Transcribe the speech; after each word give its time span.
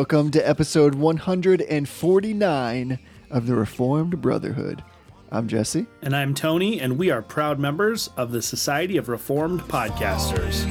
welcome 0.00 0.30
to 0.30 0.40
episode 0.48 0.94
149 0.94 2.98
of 3.30 3.46
the 3.46 3.54
Reformed 3.54 4.18
Brotherhood. 4.22 4.82
I'm 5.30 5.46
Jesse. 5.46 5.84
And 6.00 6.16
I'm 6.16 6.32
Tony, 6.32 6.80
and 6.80 6.96
we 6.96 7.10
are 7.10 7.20
proud 7.20 7.58
members 7.58 8.08
of 8.16 8.32
the 8.32 8.40
Society 8.40 8.96
of 8.96 9.10
Reformed 9.10 9.60
Podcasters. 9.60 10.64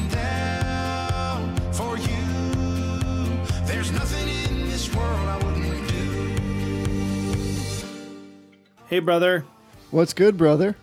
Hey, 8.88 8.98
brother. 8.98 9.46
What's 9.92 10.14
good, 10.14 10.38
brother? 10.38 10.76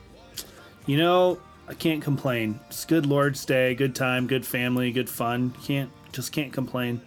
You 0.86 0.98
know, 0.98 1.40
I 1.66 1.74
can't 1.74 2.00
complain. 2.00 2.60
It's 2.68 2.84
good 2.84 3.06
Lord's 3.06 3.44
Day, 3.44 3.74
good 3.74 3.96
time, 3.96 4.28
good 4.28 4.46
family, 4.46 4.92
good 4.92 5.10
fun. 5.10 5.52
Can't 5.64 5.90
just 6.12 6.30
can't 6.30 6.52
complain. 6.52 7.00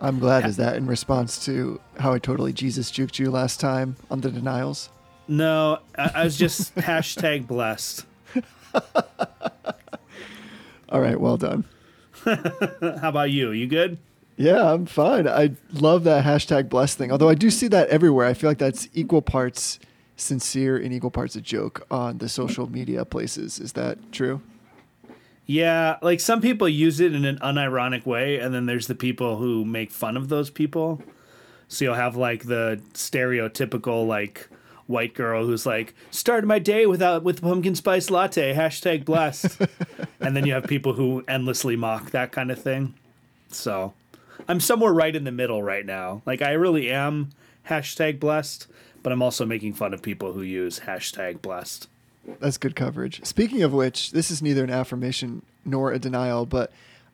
I'm 0.00 0.18
glad. 0.18 0.44
Is 0.46 0.56
that 0.56 0.76
in 0.76 0.86
response 0.86 1.44
to 1.46 1.80
how 1.98 2.12
I 2.12 2.18
totally 2.18 2.52
Jesus 2.52 2.90
juked 2.90 3.18
you 3.18 3.30
last 3.30 3.60
time 3.60 3.96
on 4.10 4.20
the 4.20 4.30
denials? 4.30 4.90
No, 5.28 5.78
I, 5.96 6.10
I 6.14 6.24
was 6.24 6.36
just 6.36 6.74
hashtag 6.76 7.46
blessed. 7.46 8.04
All 10.88 11.00
right, 11.00 11.20
well 11.20 11.36
done. 11.36 11.64
How 12.24 13.08
about 13.08 13.30
you? 13.30 13.50
You 13.52 13.66
good? 13.66 13.98
Yeah, 14.36 14.72
I'm 14.72 14.86
fine. 14.86 15.26
I 15.26 15.52
love 15.72 16.04
that 16.04 16.24
hashtag 16.24 16.68
blessed 16.68 16.98
thing. 16.98 17.10
Although 17.10 17.28
I 17.28 17.34
do 17.34 17.50
see 17.50 17.68
that 17.68 17.88
everywhere. 17.88 18.26
I 18.26 18.34
feel 18.34 18.50
like 18.50 18.58
that's 18.58 18.88
equal 18.92 19.22
parts 19.22 19.78
sincere 20.16 20.76
and 20.76 20.92
equal 20.92 21.10
parts 21.10 21.36
a 21.36 21.40
joke 21.40 21.86
on 21.90 22.18
the 22.18 22.28
social 22.28 22.70
media 22.70 23.04
places. 23.04 23.58
Is 23.58 23.72
that 23.72 24.12
true? 24.12 24.40
Yeah, 25.46 25.98
like 26.02 26.18
some 26.18 26.40
people 26.40 26.68
use 26.68 26.98
it 26.98 27.14
in 27.14 27.24
an 27.24 27.38
unironic 27.38 28.04
way, 28.04 28.38
and 28.38 28.52
then 28.52 28.66
there's 28.66 28.88
the 28.88 28.96
people 28.96 29.36
who 29.36 29.64
make 29.64 29.92
fun 29.92 30.16
of 30.16 30.28
those 30.28 30.50
people. 30.50 31.00
So 31.68 31.84
you'll 31.84 31.94
have 31.94 32.16
like 32.16 32.44
the 32.44 32.80
stereotypical 32.94 34.06
like 34.06 34.48
white 34.86 35.14
girl 35.14 35.44
who's 35.44 35.66
like 35.66 35.94
started 36.10 36.46
my 36.46 36.58
day 36.58 36.86
without 36.86 37.24
with 37.24 37.42
pumpkin 37.42 37.74
spice 37.74 38.10
latte 38.10 38.54
hashtag 38.54 39.04
blessed, 39.04 39.60
and 40.20 40.36
then 40.36 40.46
you 40.46 40.52
have 40.52 40.64
people 40.64 40.94
who 40.94 41.24
endlessly 41.28 41.76
mock 41.76 42.10
that 42.10 42.32
kind 42.32 42.50
of 42.50 42.60
thing. 42.60 42.94
So 43.48 43.94
I'm 44.48 44.60
somewhere 44.60 44.92
right 44.92 45.14
in 45.14 45.24
the 45.24 45.32
middle 45.32 45.62
right 45.62 45.86
now. 45.86 46.22
Like 46.26 46.42
I 46.42 46.52
really 46.52 46.90
am 46.90 47.30
hashtag 47.68 48.18
blessed, 48.18 48.66
but 49.02 49.12
I'm 49.12 49.22
also 49.22 49.46
making 49.46 49.74
fun 49.74 49.94
of 49.94 50.02
people 50.02 50.32
who 50.32 50.42
use 50.42 50.80
hashtag 50.80 51.40
blessed. 51.40 51.88
That's 52.40 52.58
good 52.58 52.76
coverage. 52.76 53.24
Speaking 53.24 53.62
of 53.62 53.72
which, 53.72 54.10
this 54.10 54.30
is 54.30 54.42
neither 54.42 54.64
an 54.64 54.70
affirmation 54.70 55.42
nor 55.64 55.92
a 55.92 55.98
denial, 55.98 56.46
but 56.46 56.72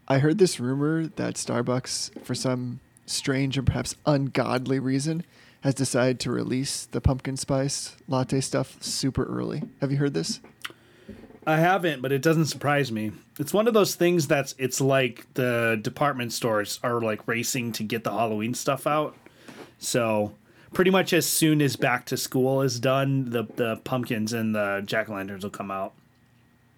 I 0.08 0.18
heard 0.18 0.38
this 0.38 0.58
rumor 0.58 1.06
that 1.06 1.34
Starbucks, 1.34 2.24
for 2.24 2.34
some 2.34 2.80
strange 3.06 3.56
and 3.56 3.66
perhaps 3.66 3.94
ungodly 4.06 4.78
reason, 4.78 5.24
has 5.62 5.74
decided 5.74 6.18
to 6.20 6.30
release 6.30 6.86
the 6.86 7.00
pumpkin 7.00 7.36
spice 7.36 7.96
latte 8.08 8.40
stuff 8.40 8.82
super 8.82 9.24
early. 9.24 9.62
Have 9.80 9.92
you 9.92 9.98
heard 9.98 10.14
this? 10.14 10.40
I 11.46 11.56
haven't, 11.56 12.02
but 12.02 12.12
it 12.12 12.22
doesn't 12.22 12.46
surprise 12.46 12.92
me. 12.92 13.12
It's 13.38 13.52
one 13.52 13.66
of 13.66 13.74
those 13.74 13.94
things 13.94 14.28
that's 14.28 14.54
it's 14.58 14.80
like 14.80 15.26
the 15.34 15.78
department 15.80 16.32
stores 16.32 16.78
are 16.82 17.00
like 17.00 17.26
racing 17.26 17.72
to 17.72 17.82
get 17.82 18.04
the 18.04 18.12
Halloween 18.12 18.54
stuff 18.54 18.86
out. 18.86 19.16
So 19.78 20.34
pretty 20.72 20.90
much 20.90 21.12
as 21.12 21.26
soon 21.26 21.60
as 21.62 21.76
back 21.76 22.06
to 22.06 22.16
school 22.16 22.62
is 22.62 22.80
done, 22.80 23.30
the 23.30 23.44
the 23.56 23.76
pumpkins 23.84 24.32
and 24.32 24.54
the 24.54 24.82
jack 24.84 25.08
o' 25.08 25.14
lanterns 25.14 25.44
will 25.44 25.50
come 25.50 25.70
out. 25.70 25.92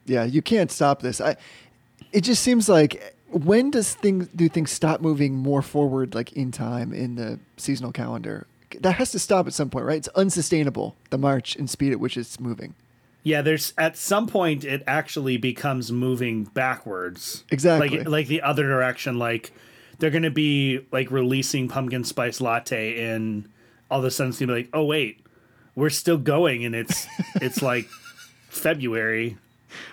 Yeah, 0.07 0.25
you 0.25 0.43
can't 0.43 0.71
stop 0.71 1.03
this. 1.03 1.21
I. 1.21 1.37
It 2.13 2.21
just 2.23 2.43
seems 2.43 2.69
like 2.69 3.17
when 3.31 3.71
does 3.71 3.95
things 3.95 4.29
do 4.29 4.49
things 4.49 4.71
stop 4.71 5.01
moving 5.01 5.35
more 5.35 5.63
forward, 5.63 6.15
like 6.15 6.33
in 6.33 6.53
time 6.53 6.93
in 6.93 7.17
the 7.17 7.41
seasonal 7.57 7.91
calendar? 7.91 8.47
That 8.81 8.95
has 8.97 9.11
to 9.13 9.19
stop 9.19 9.47
at 9.47 9.53
some 9.53 9.71
point, 9.71 9.85
right? 9.85 9.99
It's 9.99 10.09
unsustainable 10.09 10.97
the 11.11 11.19
march 11.19 11.57
and 11.57 11.69
speed 11.69 11.93
at 11.93 12.01
which 12.01 12.17
it's 12.17 12.39
moving. 12.39 12.75
Yeah, 13.25 13.43
there's 13.43 13.73
at 13.79 13.97
some 13.97 14.27
point 14.27 14.65
it 14.65 14.83
actually 14.87 15.39
becomes 15.39 15.91
moving 15.91 16.45
backwards. 16.45 17.45
Exactly. 17.51 17.99
Like 17.99 18.09
like 18.09 18.27
the 18.29 18.43
other 18.43 18.65
direction. 18.65 19.19
Like 19.19 19.53
they're 19.99 20.11
gonna 20.11 20.31
be 20.31 20.87
like 20.93 21.11
releasing 21.11 21.69
pumpkin 21.69 22.05
spice 22.05 22.41
latte 22.41 23.15
in 23.15 23.49
all 23.91 24.01
of 24.01 24.05
a 24.05 24.11
sudden 24.11 24.31
it's 24.31 24.41
gonna 24.41 24.53
be 24.53 24.61
like, 24.61 24.71
oh 24.73 24.85
wait, 24.85 25.25
we're 25.75 25.91
still 25.91 26.19
going, 26.19 26.65
and 26.65 26.75
it's 26.75 27.07
it's 27.37 27.63
like 27.63 27.89
February. 28.49 29.37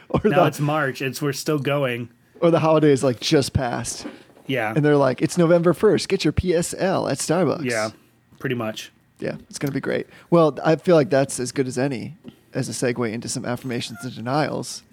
Or 0.10 0.22
now 0.24 0.42
the, 0.42 0.48
it's 0.48 0.60
March. 0.60 1.02
It's 1.02 1.22
we're 1.22 1.34
still 1.34 1.60
going. 1.60 2.10
Or 2.40 2.52
the 2.52 2.60
holidays 2.60 3.04
like 3.04 3.20
just 3.20 3.54
passed. 3.54 4.06
Yeah, 4.48 4.74
and 4.76 4.84
they're 4.84 4.98
like, 4.98 5.22
it's 5.22 5.38
November 5.38 5.74
first. 5.74 6.10
Get 6.10 6.24
your 6.24 6.34
PSL 6.34 7.10
at 7.10 7.18
Starbucks. 7.18 7.64
Yeah, 7.64 7.92
pretty 8.40 8.56
much. 8.56 8.92
Yeah, 9.20 9.36
it's 9.50 9.60
gonna 9.60 9.74
be 9.74 9.80
great. 9.80 10.08
Well, 10.30 10.58
I 10.64 10.76
feel 10.76 10.96
like 10.96 11.10
that's 11.10 11.40
as 11.40 11.52
good 11.52 11.68
as 11.68 11.78
any 11.78 12.16
as 12.54 12.68
a 12.68 12.72
segue 12.72 13.12
into 13.12 13.30
some 13.30 13.46
affirmations 13.46 14.00
and 14.04 14.14
denials. 14.14 14.84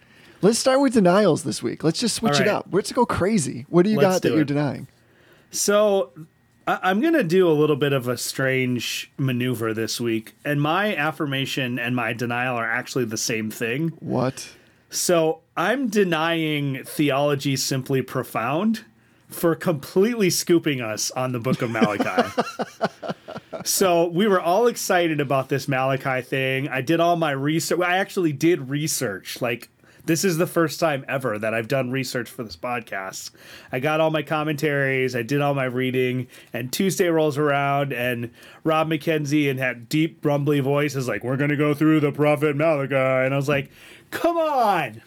Let's 0.40 0.58
start 0.58 0.80
with 0.80 0.92
denials 0.92 1.42
this 1.42 1.62
week. 1.62 1.82
Let's 1.82 1.98
just 1.98 2.14
switch 2.14 2.34
right. 2.34 2.42
it 2.42 2.48
up. 2.48 2.68
Let's 2.70 2.92
go 2.92 3.04
crazy. 3.04 3.66
What 3.68 3.82
do 3.82 3.90
you 3.90 3.96
Let's 3.96 4.16
got 4.16 4.22
do 4.22 4.28
that 4.28 4.34
it. 4.34 4.36
you're 4.36 4.44
denying? 4.44 4.86
So 5.50 6.12
I- 6.68 6.90
am 6.90 7.00
going 7.00 7.14
to 7.14 7.24
do 7.24 7.48
a 7.48 7.52
little 7.52 7.76
bit 7.76 7.94
of 7.94 8.08
a 8.08 8.18
strange 8.18 9.10
maneuver 9.16 9.72
this 9.72 9.98
week. 9.98 10.34
And 10.44 10.60
my 10.60 10.94
affirmation 10.94 11.78
and 11.78 11.96
my 11.96 12.12
denial 12.12 12.56
are 12.56 12.70
actually 12.70 13.06
the 13.06 13.16
same 13.16 13.50
thing. 13.50 13.88
What? 14.00 14.50
So 14.90 15.40
I'm 15.56 15.88
denying 15.88 16.84
theology 16.84 17.56
simply 17.56 18.02
profound 18.02 18.84
for 19.28 19.54
completely 19.54 20.28
scooping 20.28 20.82
us 20.82 21.10
on 21.12 21.32
the 21.32 21.38
book 21.38 21.62
of 21.62 21.70
Malachi. 21.70 22.42
so 23.64 24.06
we 24.06 24.26
were 24.26 24.40
all 24.40 24.66
excited 24.66 25.20
about 25.20 25.48
this 25.48 25.68
Malachi 25.68 26.20
thing. 26.20 26.68
I 26.68 26.82
did 26.82 27.00
all 27.00 27.16
my 27.16 27.30
research. 27.30 27.80
I 27.80 27.96
actually 27.96 28.32
did 28.32 28.68
research. 28.68 29.40
Like 29.40 29.70
this 30.08 30.24
is 30.24 30.38
the 30.38 30.46
first 30.46 30.80
time 30.80 31.04
ever 31.06 31.38
that 31.38 31.52
I've 31.52 31.68
done 31.68 31.90
research 31.90 32.30
for 32.30 32.42
this 32.42 32.56
podcast. 32.56 33.30
I 33.70 33.78
got 33.78 34.00
all 34.00 34.10
my 34.10 34.22
commentaries, 34.22 35.14
I 35.14 35.20
did 35.20 35.42
all 35.42 35.52
my 35.52 35.66
reading, 35.66 36.28
and 36.54 36.72
Tuesday 36.72 37.08
rolls 37.08 37.36
around, 37.36 37.92
and 37.92 38.30
Rob 38.64 38.88
McKenzie 38.88 39.50
and 39.50 39.58
that 39.58 39.90
deep, 39.90 40.24
rumbly 40.24 40.60
voice 40.60 40.96
is 40.96 41.06
like, 41.06 41.22
"We're 41.22 41.36
gonna 41.36 41.56
go 41.56 41.74
through 41.74 42.00
the 42.00 42.10
prophet 42.10 42.56
Malachi," 42.56 42.94
and 42.94 43.34
I 43.34 43.36
was 43.36 43.50
like, 43.50 43.70
"Come 44.10 44.38
on!" 44.38 45.02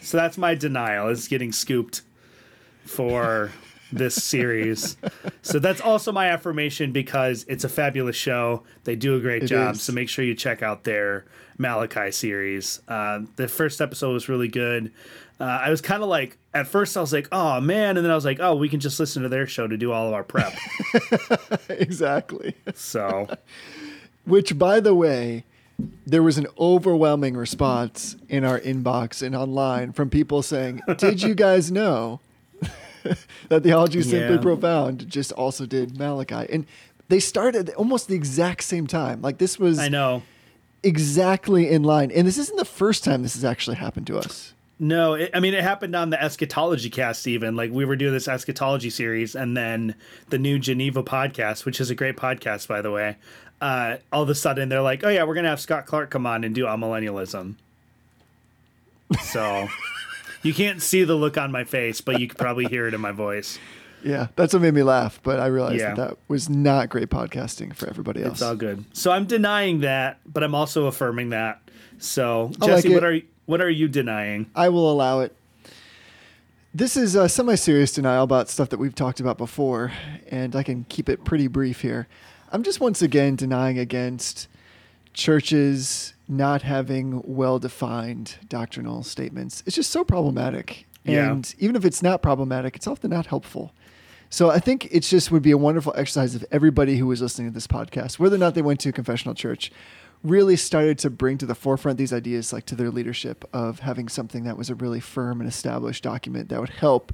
So 0.00 0.16
that's 0.16 0.38
my 0.38 0.54
denial. 0.54 1.08
Is 1.08 1.26
getting 1.26 1.50
scooped 1.50 2.02
for 2.84 3.50
this 3.92 4.14
series. 4.14 4.96
so 5.42 5.58
that's 5.58 5.80
also 5.80 6.12
my 6.12 6.28
affirmation 6.28 6.92
because 6.92 7.44
it's 7.48 7.64
a 7.64 7.68
fabulous 7.68 8.16
show. 8.16 8.62
They 8.84 8.94
do 8.94 9.16
a 9.16 9.20
great 9.20 9.42
it 9.42 9.46
job. 9.46 9.74
Is. 9.74 9.82
So 9.82 9.92
make 9.92 10.08
sure 10.08 10.24
you 10.24 10.36
check 10.36 10.62
out 10.62 10.84
their 10.84 11.24
Malachi 11.58 12.10
series. 12.10 12.80
Uh, 12.88 13.20
the 13.36 13.48
first 13.48 13.80
episode 13.80 14.12
was 14.12 14.28
really 14.28 14.48
good. 14.48 14.92
Uh, 15.40 15.44
I 15.44 15.70
was 15.70 15.80
kind 15.80 16.02
of 16.02 16.08
like, 16.08 16.38
at 16.52 16.66
first, 16.66 16.96
I 16.96 17.00
was 17.00 17.12
like, 17.12 17.28
oh 17.32 17.60
man. 17.60 17.96
And 17.96 18.04
then 18.04 18.10
I 18.10 18.14
was 18.14 18.24
like, 18.24 18.38
oh, 18.40 18.54
we 18.54 18.68
can 18.68 18.80
just 18.80 19.00
listen 19.00 19.22
to 19.22 19.28
their 19.28 19.46
show 19.46 19.66
to 19.66 19.76
do 19.76 19.92
all 19.92 20.06
of 20.08 20.14
our 20.14 20.22
prep. 20.22 20.54
exactly. 21.68 22.54
So, 22.74 23.28
which, 24.24 24.56
by 24.58 24.80
the 24.80 24.94
way, 24.94 25.44
there 26.06 26.22
was 26.22 26.38
an 26.38 26.46
overwhelming 26.58 27.36
response 27.36 28.16
in 28.28 28.44
our 28.44 28.60
inbox 28.60 29.22
and 29.22 29.34
online 29.34 29.92
from 29.92 30.08
people 30.08 30.42
saying, 30.42 30.82
Did 30.98 31.22
you 31.22 31.34
guys 31.34 31.72
know 31.72 32.20
that 33.48 33.62
Theology 33.64 33.98
is 33.98 34.10
Simply 34.10 34.36
yeah. 34.36 34.40
Profound 34.40 35.08
just 35.08 35.32
also 35.32 35.66
did 35.66 35.98
Malachi? 35.98 36.46
And 36.52 36.66
they 37.08 37.18
started 37.18 37.70
almost 37.70 38.06
the 38.06 38.14
exact 38.14 38.62
same 38.62 38.86
time. 38.86 39.20
Like 39.20 39.38
this 39.38 39.58
was. 39.58 39.80
I 39.80 39.88
know 39.88 40.22
exactly 40.84 41.70
in 41.70 41.82
line. 41.82 42.10
And 42.10 42.26
this 42.26 42.38
isn't 42.38 42.56
the 42.56 42.64
first 42.64 43.04
time 43.04 43.22
this 43.22 43.34
has 43.34 43.44
actually 43.44 43.76
happened 43.76 44.06
to 44.08 44.18
us. 44.18 44.54
No, 44.78 45.14
it, 45.14 45.30
I 45.32 45.40
mean 45.40 45.54
it 45.54 45.62
happened 45.62 45.94
on 45.94 46.10
the 46.10 46.22
eschatology 46.22 46.90
cast. 46.90 47.26
Even 47.26 47.54
like 47.54 47.70
we 47.70 47.84
were 47.84 47.96
doing 47.96 48.12
this 48.12 48.26
eschatology 48.26 48.90
series, 48.90 49.36
and 49.36 49.56
then 49.56 49.94
the 50.30 50.38
new 50.38 50.58
Geneva 50.58 51.02
podcast, 51.02 51.64
which 51.64 51.80
is 51.80 51.90
a 51.90 51.94
great 51.94 52.16
podcast 52.16 52.66
by 52.66 52.82
the 52.82 52.90
way. 52.90 53.16
Uh, 53.60 53.98
all 54.12 54.22
of 54.22 54.28
a 54.28 54.34
sudden, 54.34 54.68
they're 54.68 54.82
like, 54.82 55.04
"Oh 55.04 55.08
yeah, 55.08 55.24
we're 55.24 55.34
gonna 55.34 55.48
have 55.48 55.60
Scott 55.60 55.86
Clark 55.86 56.10
come 56.10 56.26
on 56.26 56.42
and 56.42 56.54
do 56.54 56.64
millennialism." 56.64 57.54
So 59.22 59.68
you 60.42 60.52
can't 60.52 60.82
see 60.82 61.04
the 61.04 61.14
look 61.14 61.38
on 61.38 61.52
my 61.52 61.64
face, 61.64 62.00
but 62.00 62.20
you 62.20 62.26
could 62.26 62.38
probably 62.38 62.66
hear 62.66 62.88
it 62.88 62.94
in 62.94 63.00
my 63.00 63.12
voice. 63.12 63.58
Yeah, 64.04 64.28
that's 64.36 64.52
what 64.52 64.62
made 64.62 64.74
me 64.74 64.82
laugh. 64.82 65.20
But 65.22 65.40
I 65.40 65.46
realized 65.46 65.80
yeah. 65.80 65.94
that 65.94 66.08
that 66.10 66.18
was 66.28 66.48
not 66.48 66.88
great 66.90 67.08
podcasting 67.08 67.74
for 67.74 67.88
everybody 67.88 68.22
else. 68.22 68.34
It's 68.34 68.42
all 68.42 68.56
good. 68.56 68.84
So 68.92 69.10
I'm 69.10 69.24
denying 69.24 69.80
that, 69.80 70.20
but 70.26 70.42
I'm 70.42 70.54
also 70.54 70.86
affirming 70.86 71.30
that. 71.30 71.60
So 71.98 72.52
Jesse, 72.62 72.88
like 72.88 72.94
what 72.94 73.04
are 73.04 73.20
what 73.46 73.60
are 73.60 73.70
you 73.70 73.88
denying? 73.88 74.50
I 74.54 74.68
will 74.68 74.90
allow 74.90 75.20
it. 75.20 75.34
This 76.76 76.96
is 76.96 77.14
a 77.14 77.28
semi-serious 77.28 77.92
denial 77.92 78.24
about 78.24 78.48
stuff 78.48 78.68
that 78.70 78.78
we've 78.78 78.94
talked 78.94 79.20
about 79.20 79.38
before, 79.38 79.92
and 80.28 80.56
I 80.56 80.64
can 80.64 80.84
keep 80.88 81.08
it 81.08 81.24
pretty 81.24 81.46
brief 81.46 81.82
here. 81.82 82.08
I'm 82.50 82.64
just 82.64 82.80
once 82.80 83.00
again 83.00 83.36
denying 83.36 83.78
against 83.78 84.48
churches 85.12 86.14
not 86.26 86.62
having 86.62 87.22
well-defined 87.24 88.38
doctrinal 88.48 89.04
statements. 89.04 89.62
It's 89.66 89.76
just 89.76 89.92
so 89.92 90.02
problematic. 90.02 90.86
And 91.04 91.54
yeah. 91.56 91.64
even 91.64 91.76
if 91.76 91.84
it's 91.84 92.02
not 92.02 92.22
problematic, 92.22 92.74
it's 92.76 92.86
often 92.86 93.10
not 93.10 93.26
helpful. 93.26 93.72
So 94.30 94.50
I 94.50 94.58
think 94.58 94.88
it 94.90 95.00
just 95.00 95.30
would 95.30 95.42
be 95.42 95.50
a 95.52 95.58
wonderful 95.58 95.92
exercise 95.96 96.34
if 96.34 96.44
everybody 96.50 96.96
who 96.96 97.06
was 97.06 97.22
listening 97.22 97.48
to 97.48 97.54
this 97.54 97.66
podcast, 97.66 98.18
whether 98.18 98.34
or 98.34 98.38
not 98.38 98.54
they 98.54 98.62
went 98.62 98.80
to 98.80 98.88
a 98.88 98.92
confessional 98.92 99.34
church, 99.34 99.70
really 100.22 100.56
started 100.56 100.98
to 100.98 101.10
bring 101.10 101.38
to 101.38 101.46
the 101.46 101.54
forefront 101.54 101.98
these 101.98 102.12
ideas 102.12 102.52
like 102.52 102.64
to 102.66 102.74
their 102.74 102.90
leadership 102.90 103.44
of 103.52 103.80
having 103.80 104.08
something 104.08 104.44
that 104.44 104.56
was 104.56 104.70
a 104.70 104.74
really 104.74 105.00
firm 105.00 105.40
and 105.40 105.48
established 105.48 106.02
document 106.02 106.48
that 106.48 106.58
would 106.60 106.70
help 106.70 107.12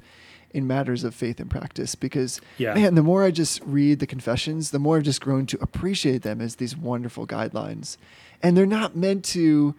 in 0.53 0.65
matters 0.67 1.03
of 1.03 1.13
faith 1.15 1.39
and 1.39 1.49
practice 1.49 1.93
because 1.95 2.39
Yeah. 2.57 2.73
man 2.73 2.95
the 2.95 3.03
more 3.03 3.23
i 3.23 3.31
just 3.31 3.61
read 3.65 3.99
the 3.99 4.07
confessions 4.07 4.71
the 4.71 4.79
more 4.79 4.97
i've 4.97 5.03
just 5.03 5.21
grown 5.21 5.45
to 5.45 5.57
appreciate 5.61 6.23
them 6.23 6.41
as 6.41 6.55
these 6.57 6.75
wonderful 6.75 7.25
guidelines 7.25 7.95
and 8.43 8.55
they're 8.57 8.65
not 8.65 8.93
meant 8.95 9.23
to 9.25 9.75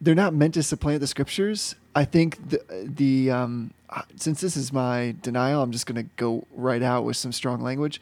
they're 0.00 0.14
not 0.14 0.34
meant 0.34 0.54
to 0.54 0.62
supplant 0.62 1.00
the 1.00 1.06
scriptures 1.06 1.74
i 1.94 2.04
think 2.04 2.48
the 2.50 2.60
the 2.84 3.30
um 3.30 3.72
uh, 3.90 4.02
since 4.16 4.40
this 4.40 4.56
is 4.56 4.72
my 4.72 5.14
denial 5.22 5.62
i'm 5.62 5.72
just 5.72 5.86
going 5.86 5.96
to 6.02 6.08
go 6.16 6.46
right 6.54 6.82
out 6.82 7.04
with 7.04 7.16
some 7.16 7.32
strong 7.32 7.60
language 7.60 8.00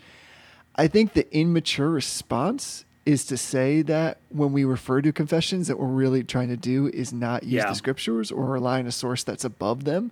I 0.77 0.89
think 0.89 1.13
the 1.13 1.33
immature 1.33 1.89
response 1.89 2.85
is 3.07 3.25
to 3.27 3.37
say 3.37 3.81
that 3.83 4.19
when 4.31 4.53
we 4.53 4.65
refer 4.65 5.01
to 5.03 5.13
confessions, 5.13 5.69
that 5.69 5.79
we're 5.79 5.87
really 5.87 6.25
trying 6.25 6.49
to 6.49 6.57
do 6.57 6.89
is 6.89 7.13
not 7.13 7.45
use 7.45 7.53
Yeah. 7.63 7.69
the 7.69 7.77
scriptures 7.77 8.33
or 8.33 8.47
rely 8.47 8.81
on 8.81 8.87
a 8.89 8.91
source 8.91 9.23
that's 9.23 9.45
above 9.45 9.85
them. 9.85 10.11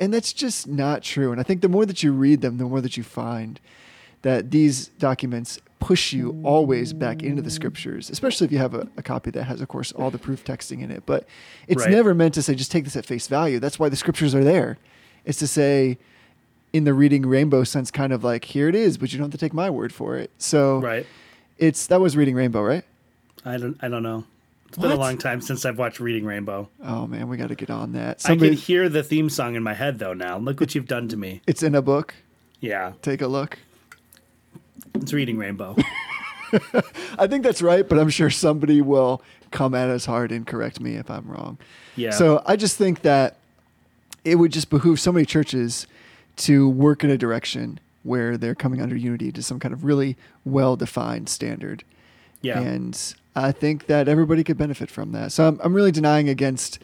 And 0.00 0.12
that's 0.12 0.32
just 0.32 0.66
not 0.66 1.04
true. 1.04 1.30
And 1.30 1.40
I 1.40 1.44
think 1.44 1.60
the 1.60 1.68
more 1.68 1.86
that 1.86 2.02
you 2.02 2.10
read 2.10 2.40
them, 2.40 2.56
the 2.58 2.64
more 2.64 2.80
that 2.80 2.96
you 2.96 3.04
find 3.04 3.60
that 4.22 4.50
these 4.50 4.88
documents 4.88 5.58
push 5.78 6.12
you 6.12 6.38
always 6.44 6.92
back 6.92 7.22
into 7.22 7.40
the 7.40 7.50
scriptures, 7.50 8.10
especially 8.10 8.44
if 8.44 8.52
you 8.52 8.58
have 8.58 8.74
a, 8.74 8.86
a 8.98 9.02
copy 9.02 9.30
that 9.30 9.44
has, 9.44 9.60
of 9.62 9.68
course, 9.68 9.92
all 9.92 10.10
the 10.10 10.18
proof 10.18 10.44
texting 10.44 10.82
in 10.82 10.90
it. 10.90 11.04
But 11.06 11.26
it's 11.66 11.82
Right. 11.84 11.90
never 11.90 12.14
meant 12.14 12.34
to 12.34 12.42
say, 12.42 12.54
just 12.54 12.70
take 12.70 12.84
this 12.84 12.96
at 12.96 13.06
face 13.06 13.26
value. 13.28 13.58
That's 13.58 13.78
why 13.78 13.88
the 13.88 13.96
scriptures 13.96 14.34
are 14.34 14.44
there. 14.44 14.76
It's 15.24 15.38
to 15.38 15.46
say, 15.46 15.96
in 16.72 16.84
the 16.84 16.92
reading 16.94 17.22
rainbow 17.26 17.64
sense, 17.64 17.90
kind 17.90 18.12
of 18.12 18.22
like, 18.22 18.44
here 18.44 18.68
it 18.68 18.74
is, 18.74 18.98
but 18.98 19.10
you 19.12 19.18
don't 19.18 19.26
have 19.26 19.32
to 19.32 19.38
take 19.44 19.54
my 19.54 19.70
word 19.70 19.92
for 19.92 20.16
it. 20.16 20.30
So 20.36 20.80
Right. 20.80 21.06
it's 21.56 21.86
that 21.86 22.00
was 22.00 22.14
reading 22.16 22.34
rainbow, 22.34 22.62
right? 22.62 22.84
I 23.44 23.56
don't. 23.56 23.76
I 23.80 23.88
don't 23.88 24.02
know. 24.02 24.24
It's 24.68 24.76
been 24.78 24.92
a 24.92 24.96
long 24.96 25.16
time 25.18 25.40
since 25.40 25.64
I've 25.64 25.78
watched 25.78 25.98
Reading 25.98 26.24
Rainbow. 26.24 26.68
Oh 26.84 27.06
man, 27.08 27.28
we 27.28 27.36
got 27.36 27.48
to 27.48 27.56
get 27.56 27.70
on 27.70 27.92
that. 27.94 28.20
I 28.24 28.36
can 28.36 28.52
hear 28.52 28.88
the 28.88 29.02
theme 29.02 29.28
song 29.28 29.56
in 29.56 29.62
my 29.64 29.74
head 29.74 29.98
though. 29.98 30.12
Now 30.14 30.38
look 30.38 30.60
what 30.60 30.74
you've 30.76 30.86
done 30.86 31.08
to 31.08 31.16
me. 31.16 31.40
it's 31.46 31.62
in 31.64 31.74
a 31.74 31.82
book. 31.82 32.14
Yeah, 32.60 32.92
Take 33.02 33.20
a 33.22 33.26
look. 33.26 33.58
It's 34.94 35.12
Reading 35.12 35.38
Rainbow. 35.38 35.76
I 37.18 37.26
think 37.26 37.44
that's 37.44 37.62
right, 37.62 37.88
but 37.88 37.98
I'm 37.98 38.10
sure 38.10 38.30
somebody 38.30 38.80
will 38.80 39.22
come 39.50 39.74
at 39.74 39.88
us 39.88 40.04
hard 40.04 40.32
and 40.32 40.46
correct 40.46 40.80
me 40.80 40.96
if 40.96 41.10
I'm 41.10 41.26
wrong. 41.28 41.58
Yeah. 41.96 42.10
So 42.10 42.42
I 42.46 42.56
just 42.56 42.76
think 42.76 43.02
that 43.02 43.36
it 44.24 44.36
would 44.36 44.52
just 44.52 44.70
behoove 44.70 45.00
so 45.00 45.12
many 45.12 45.26
churches 45.26 45.86
to 46.36 46.68
work 46.68 47.04
in 47.04 47.10
a 47.10 47.18
direction 47.18 47.80
where 48.02 48.36
they're 48.36 48.54
coming 48.54 48.80
under 48.80 48.96
unity 48.96 49.30
to 49.32 49.42
some 49.42 49.60
kind 49.60 49.74
of 49.74 49.84
really 49.84 50.16
well 50.44 50.76
defined 50.76 51.28
standard. 51.28 51.84
Yeah. 52.42 52.60
And 52.60 53.14
I 53.36 53.52
think 53.52 53.86
that 53.86 54.08
everybody 54.08 54.42
could 54.42 54.56
benefit 54.56 54.90
from 54.90 55.12
that. 55.12 55.32
So 55.32 55.46
I'm, 55.46 55.60
I'm 55.62 55.74
really 55.74 55.92
denying 55.92 56.28
against 56.28 56.78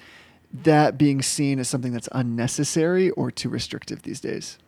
that 0.52 0.96
being 0.98 1.22
seen 1.22 1.58
as 1.58 1.69
something 1.69 1.93
that's 1.93 2.08
unnecessary 2.12 3.10
or 3.10 3.31
too 3.31 3.48
restrictive 3.48 4.02
these 4.02 4.20
days. 4.20 4.58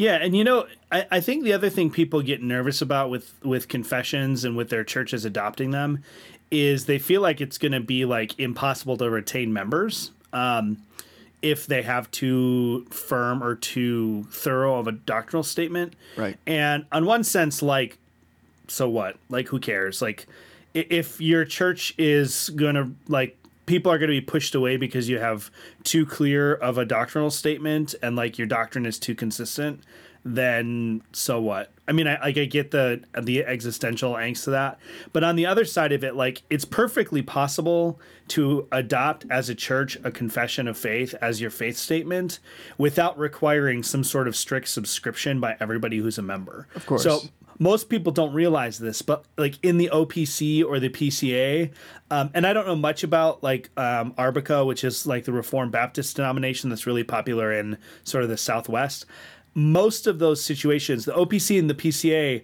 Yeah, 0.00 0.14
and 0.14 0.34
you 0.34 0.44
know, 0.44 0.66
I, 0.90 1.06
I 1.10 1.20
think 1.20 1.44
the 1.44 1.52
other 1.52 1.68
thing 1.68 1.90
people 1.90 2.22
get 2.22 2.42
nervous 2.42 2.80
about 2.80 3.10
with 3.10 3.34
with 3.44 3.68
confessions 3.68 4.46
and 4.46 4.56
with 4.56 4.70
their 4.70 4.82
churches 4.82 5.26
adopting 5.26 5.72
them 5.72 6.02
is 6.50 6.86
they 6.86 6.98
feel 6.98 7.20
like 7.20 7.42
it's 7.42 7.58
going 7.58 7.72
to 7.72 7.80
be 7.80 8.06
like 8.06 8.38
impossible 8.40 8.96
to 8.96 9.10
retain 9.10 9.52
members 9.52 10.10
um, 10.32 10.78
if 11.42 11.66
they 11.66 11.82
have 11.82 12.10
too 12.12 12.86
firm 12.86 13.42
or 13.42 13.54
too 13.54 14.26
thorough 14.30 14.78
of 14.78 14.86
a 14.86 14.92
doctrinal 14.92 15.42
statement. 15.42 15.92
Right. 16.16 16.38
And 16.46 16.86
on 16.90 17.04
one 17.04 17.22
sense, 17.22 17.60
like, 17.60 17.98
so 18.68 18.88
what? 18.88 19.18
Like, 19.28 19.48
who 19.48 19.60
cares? 19.60 20.00
Like, 20.00 20.26
if 20.72 21.20
your 21.20 21.44
church 21.44 21.92
is 21.98 22.48
going 22.48 22.76
to 22.76 22.90
like 23.06 23.36
people 23.70 23.92
are 23.92 23.98
going 23.98 24.08
to 24.10 24.16
be 24.16 24.20
pushed 24.20 24.56
away 24.56 24.76
because 24.76 25.08
you 25.08 25.20
have 25.20 25.48
too 25.84 26.04
clear 26.04 26.54
of 26.54 26.76
a 26.76 26.84
doctrinal 26.84 27.30
statement 27.30 27.94
and 28.02 28.16
like 28.16 28.36
your 28.36 28.46
doctrine 28.48 28.84
is 28.84 28.98
too 28.98 29.14
consistent 29.14 29.80
then 30.22 31.00
so 31.12 31.40
what 31.40 31.72
i 31.88 31.92
mean 31.92 32.06
i 32.06 32.18
like 32.20 32.36
i 32.36 32.44
get 32.44 32.72
the 32.72 33.00
the 33.22 33.42
existential 33.42 34.12
angst 34.14 34.44
to 34.44 34.50
that 34.50 34.78
but 35.14 35.24
on 35.24 35.34
the 35.34 35.46
other 35.46 35.64
side 35.64 35.92
of 35.92 36.04
it 36.04 36.14
like 36.14 36.42
it's 36.50 36.66
perfectly 36.66 37.22
possible 37.22 37.98
to 38.28 38.68
adopt 38.70 39.24
as 39.30 39.48
a 39.48 39.54
church 39.54 39.96
a 40.04 40.10
confession 40.10 40.68
of 40.68 40.76
faith 40.76 41.14
as 41.22 41.40
your 41.40 41.48
faith 41.48 41.76
statement 41.78 42.38
without 42.76 43.18
requiring 43.18 43.82
some 43.82 44.04
sort 44.04 44.28
of 44.28 44.36
strict 44.36 44.68
subscription 44.68 45.40
by 45.40 45.56
everybody 45.58 45.98
who's 45.98 46.18
a 46.18 46.22
member 46.22 46.66
Of 46.74 46.84
course. 46.86 47.02
so 47.02 47.20
most 47.60 47.90
people 47.90 48.10
don't 48.10 48.32
realize 48.32 48.78
this, 48.78 49.02
but 49.02 49.26
like 49.36 49.62
in 49.62 49.76
the 49.76 49.90
OPC 49.92 50.64
or 50.64 50.80
the 50.80 50.88
PCA, 50.88 51.70
um, 52.10 52.30
and 52.32 52.46
I 52.46 52.54
don't 52.54 52.66
know 52.66 52.74
much 52.74 53.04
about 53.04 53.42
like 53.42 53.68
um, 53.76 54.12
ARBCA, 54.14 54.66
which 54.66 54.82
is 54.82 55.06
like 55.06 55.26
the 55.26 55.32
Reformed 55.32 55.70
Baptist 55.70 56.16
denomination 56.16 56.70
that's 56.70 56.86
really 56.86 57.04
popular 57.04 57.52
in 57.52 57.76
sort 58.02 58.24
of 58.24 58.30
the 58.30 58.38
Southwest. 58.38 59.04
Most 59.54 60.06
of 60.06 60.18
those 60.18 60.42
situations, 60.42 61.04
the 61.04 61.12
OPC 61.12 61.58
and 61.58 61.68
the 61.68 61.74
PCA, 61.74 62.42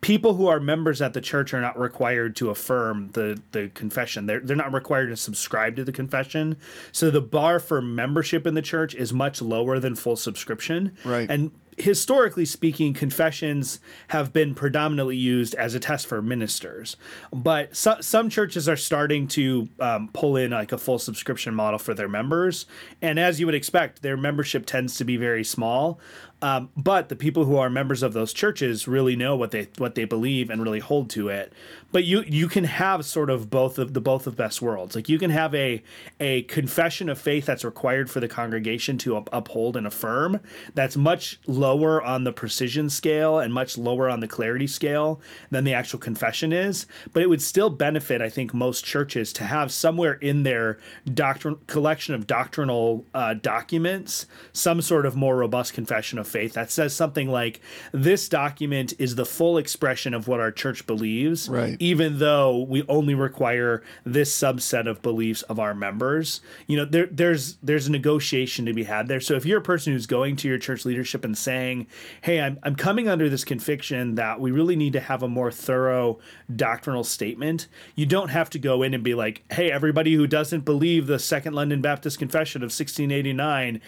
people 0.00 0.34
who 0.34 0.46
are 0.46 0.60
members 0.60 1.02
at 1.02 1.12
the 1.12 1.20
church 1.20 1.52
are 1.52 1.60
not 1.60 1.76
required 1.76 2.36
to 2.36 2.50
affirm 2.50 3.10
the 3.14 3.42
the 3.50 3.68
confession. 3.74 4.26
They're 4.26 4.40
they're 4.40 4.54
not 4.54 4.72
required 4.72 5.08
to 5.08 5.16
subscribe 5.16 5.74
to 5.74 5.84
the 5.84 5.92
confession. 5.92 6.56
So 6.92 7.10
the 7.10 7.20
bar 7.20 7.58
for 7.58 7.82
membership 7.82 8.46
in 8.46 8.54
the 8.54 8.62
church 8.62 8.94
is 8.94 9.12
much 9.12 9.42
lower 9.42 9.80
than 9.80 9.96
full 9.96 10.16
subscription. 10.16 10.96
Right. 11.04 11.28
And 11.28 11.50
historically 11.78 12.44
speaking, 12.44 12.94
confessions 12.94 13.80
have 14.08 14.32
been 14.32 14.54
predominantly 14.54 15.16
used 15.16 15.54
as 15.54 15.74
a 15.74 15.80
test 15.80 16.06
for 16.06 16.20
ministers. 16.22 16.96
But 17.32 17.76
so, 17.76 17.96
some 18.00 18.28
churches 18.28 18.68
are 18.68 18.76
starting 18.76 19.26
to 19.28 19.68
um, 19.80 20.10
pull 20.12 20.36
in 20.36 20.50
like 20.50 20.72
a 20.72 20.78
full 20.78 20.98
subscription 20.98 21.54
model 21.54 21.78
for 21.78 21.94
their 21.94 22.08
members. 22.08 22.66
And 23.00 23.18
as 23.18 23.40
you 23.40 23.46
would 23.46 23.54
expect, 23.54 24.02
their 24.02 24.16
membership 24.16 24.66
tends 24.66 24.96
to 24.96 25.04
be 25.04 25.16
very 25.16 25.44
small. 25.44 25.98
Um, 26.42 26.70
but 26.76 27.08
the 27.08 27.14
people 27.14 27.44
who 27.44 27.56
are 27.56 27.70
members 27.70 28.02
of 28.02 28.14
those 28.14 28.32
churches 28.32 28.88
really 28.88 29.14
know 29.14 29.36
what 29.36 29.52
they 29.52 29.68
what 29.78 29.94
they 29.94 30.04
believe 30.04 30.50
and 30.50 30.60
really 30.60 30.80
hold 30.80 31.08
to 31.10 31.28
it. 31.28 31.52
But 31.92 32.04
you 32.04 32.24
you 32.26 32.48
can 32.48 32.64
have 32.64 33.04
sort 33.04 33.30
of 33.30 33.50
both 33.50 33.78
of 33.78 33.92
the 33.94 34.00
both 34.00 34.26
of 34.26 34.36
best 34.36 34.60
worlds. 34.62 34.96
Like 34.96 35.08
you 35.08 35.18
can 35.18 35.30
have 35.30 35.54
a 35.54 35.82
a 36.18 36.42
confession 36.42 37.08
of 37.08 37.20
faith 37.20 37.46
that's 37.46 37.64
required 37.64 38.10
for 38.10 38.20
the 38.20 38.28
congregation 38.28 38.98
to 38.98 39.16
up- 39.16 39.28
uphold 39.32 39.76
and 39.76 39.86
affirm. 39.86 40.40
That's 40.74 40.96
much 40.96 41.38
lower 41.46 42.02
on 42.02 42.24
the 42.24 42.32
precision 42.32 42.90
scale 42.90 43.38
and 43.38 43.52
much 43.52 43.76
lower 43.76 44.08
on 44.08 44.20
the 44.20 44.28
clarity 44.28 44.66
scale 44.66 45.20
than 45.50 45.64
the 45.64 45.74
actual 45.74 45.98
confession 45.98 46.52
is. 46.52 46.86
But 47.12 47.22
it 47.22 47.28
would 47.28 47.42
still 47.42 47.70
benefit, 47.70 48.20
I 48.22 48.28
think, 48.28 48.54
most 48.54 48.84
churches 48.84 49.32
to 49.34 49.44
have 49.44 49.70
somewhere 49.70 50.14
in 50.14 50.42
their 50.42 50.78
doctrine 51.12 51.58
collection 51.66 52.14
of 52.14 52.26
doctrinal 52.26 53.04
uh, 53.14 53.34
documents 53.34 54.26
some 54.52 54.80
sort 54.80 55.04
of 55.04 55.14
more 55.14 55.36
robust 55.36 55.74
confession 55.74 56.18
of 56.18 56.26
faith 56.26 56.54
that 56.54 56.70
says 56.70 56.94
something 56.94 57.28
like 57.28 57.60
this 57.92 58.28
document 58.28 58.94
is 58.98 59.14
the 59.14 59.26
full 59.26 59.58
expression 59.58 60.14
of 60.14 60.26
what 60.28 60.40
our 60.40 60.50
church 60.50 60.86
believes 60.86 61.48
Right. 61.48 61.76
Even 61.82 62.18
though 62.18 62.60
we 62.60 62.84
only 62.88 63.14
require 63.14 63.82
this 64.04 64.36
subset 64.36 64.88
of 64.88 65.02
beliefs 65.02 65.42
of 65.42 65.58
our 65.58 65.74
members 65.74 66.40
you 66.66 66.76
know 66.76 66.84
there 66.84 67.06
there's 67.06 67.56
there's 67.62 67.88
a 67.88 67.90
negotiation 67.90 68.64
to 68.66 68.72
be 68.72 68.84
had 68.84 69.08
there. 69.08 69.20
So 69.20 69.34
if 69.34 69.44
you're 69.44 69.58
a 69.58 69.62
person 69.62 69.92
who's 69.92 70.06
going 70.06 70.36
to 70.36 70.48
your 70.48 70.58
church 70.58 70.84
leadership 70.84 71.24
and 71.24 71.36
saying 71.36 71.86
hey 72.22 72.40
i'm, 72.40 72.58
I'm 72.62 72.76
coming 72.76 73.08
under 73.08 73.28
this 73.28 73.44
conviction 73.44 74.14
that 74.14 74.40
we 74.40 74.50
really 74.50 74.76
need 74.76 74.92
to 74.92 75.00
have 75.00 75.22
a 75.22 75.28
more 75.28 75.50
thorough 75.50 76.18
doctrinal 76.54 77.04
statement 77.04 77.66
you 77.96 78.06
don't 78.06 78.28
have 78.28 78.50
to 78.50 78.58
go 78.58 78.82
in 78.82 78.94
and 78.94 79.02
be 79.02 79.14
like 79.14 79.42
hey 79.52 79.70
everybody 79.70 80.14
who 80.14 80.26
doesn't 80.26 80.64
believe 80.64 81.06
the 81.06 81.18
second 81.18 81.54
london 81.54 81.80
baptist 81.80 82.18
confession 82.18 82.62
of 82.62 82.66
1689 82.66 83.80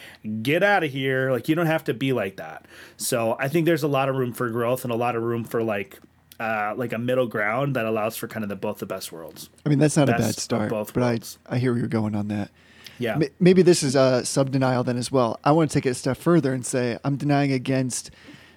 get 0.43 0.63
out 0.63 0.85
of 0.85 0.91
here. 0.91 1.31
Like 1.31 1.49
you 1.49 1.55
don't 1.55 1.67
have 1.67 1.85
to 1.85 1.95
be 1.95 2.13
like 2.13 2.37
that. 2.37 2.67
So 2.97 3.37
i 3.39 3.49
think 3.49 3.67
there's 3.67 3.83
a 3.83 3.89
lot 3.89 4.09
of 4.09 4.17
room 4.17 4.33
for 4.33 4.49
growth 4.51 4.85
and 4.85 4.93
a 4.93 4.97
lot 4.97 5.17
of 5.17 5.23
room 5.23 5.45
for 5.45 5.63
like 5.63 6.01
uh, 6.41 6.75
like 6.77 6.93
a 6.93 6.99
middle 6.99 7.27
ground 7.27 7.77
that 7.77 7.85
allows 7.87 8.17
for 8.17 8.29
kind 8.29 8.43
of 8.43 8.49
the 8.49 8.57
both 8.57 8.79
the 8.79 8.87
best 8.87 9.13
worlds. 9.13 9.51
I 9.65 9.69
mean, 9.69 9.79
that's 9.79 9.97
not 9.97 10.09
a 10.09 10.13
bad 10.13 10.35
start, 10.37 10.71
both 10.71 10.93
but 10.93 11.03
I, 11.03 11.11
worlds. 11.11 11.39
I 11.47 11.59
hear 11.59 11.73
where 11.73 11.79
you're 11.79 11.89
going 11.89 12.15
on 12.15 12.29
that. 12.29 12.51
Yeah, 12.99 13.15
M- 13.15 13.25
Maybe 13.41 13.63
this 13.63 13.83
is 13.83 13.97
a 13.97 14.25
sub 14.25 14.51
denial 14.51 14.85
then 14.85 14.97
as 14.97 15.11
well. 15.11 15.41
I 15.45 15.53
want 15.53 15.71
to 15.71 15.75
take 15.75 15.87
it 15.87 15.91
a 15.91 15.95
step 15.95 16.17
further 16.17 16.53
and 16.53 16.65
say 16.65 16.99
I'm 17.05 17.17
denying 17.17 17.53
against 17.53 18.11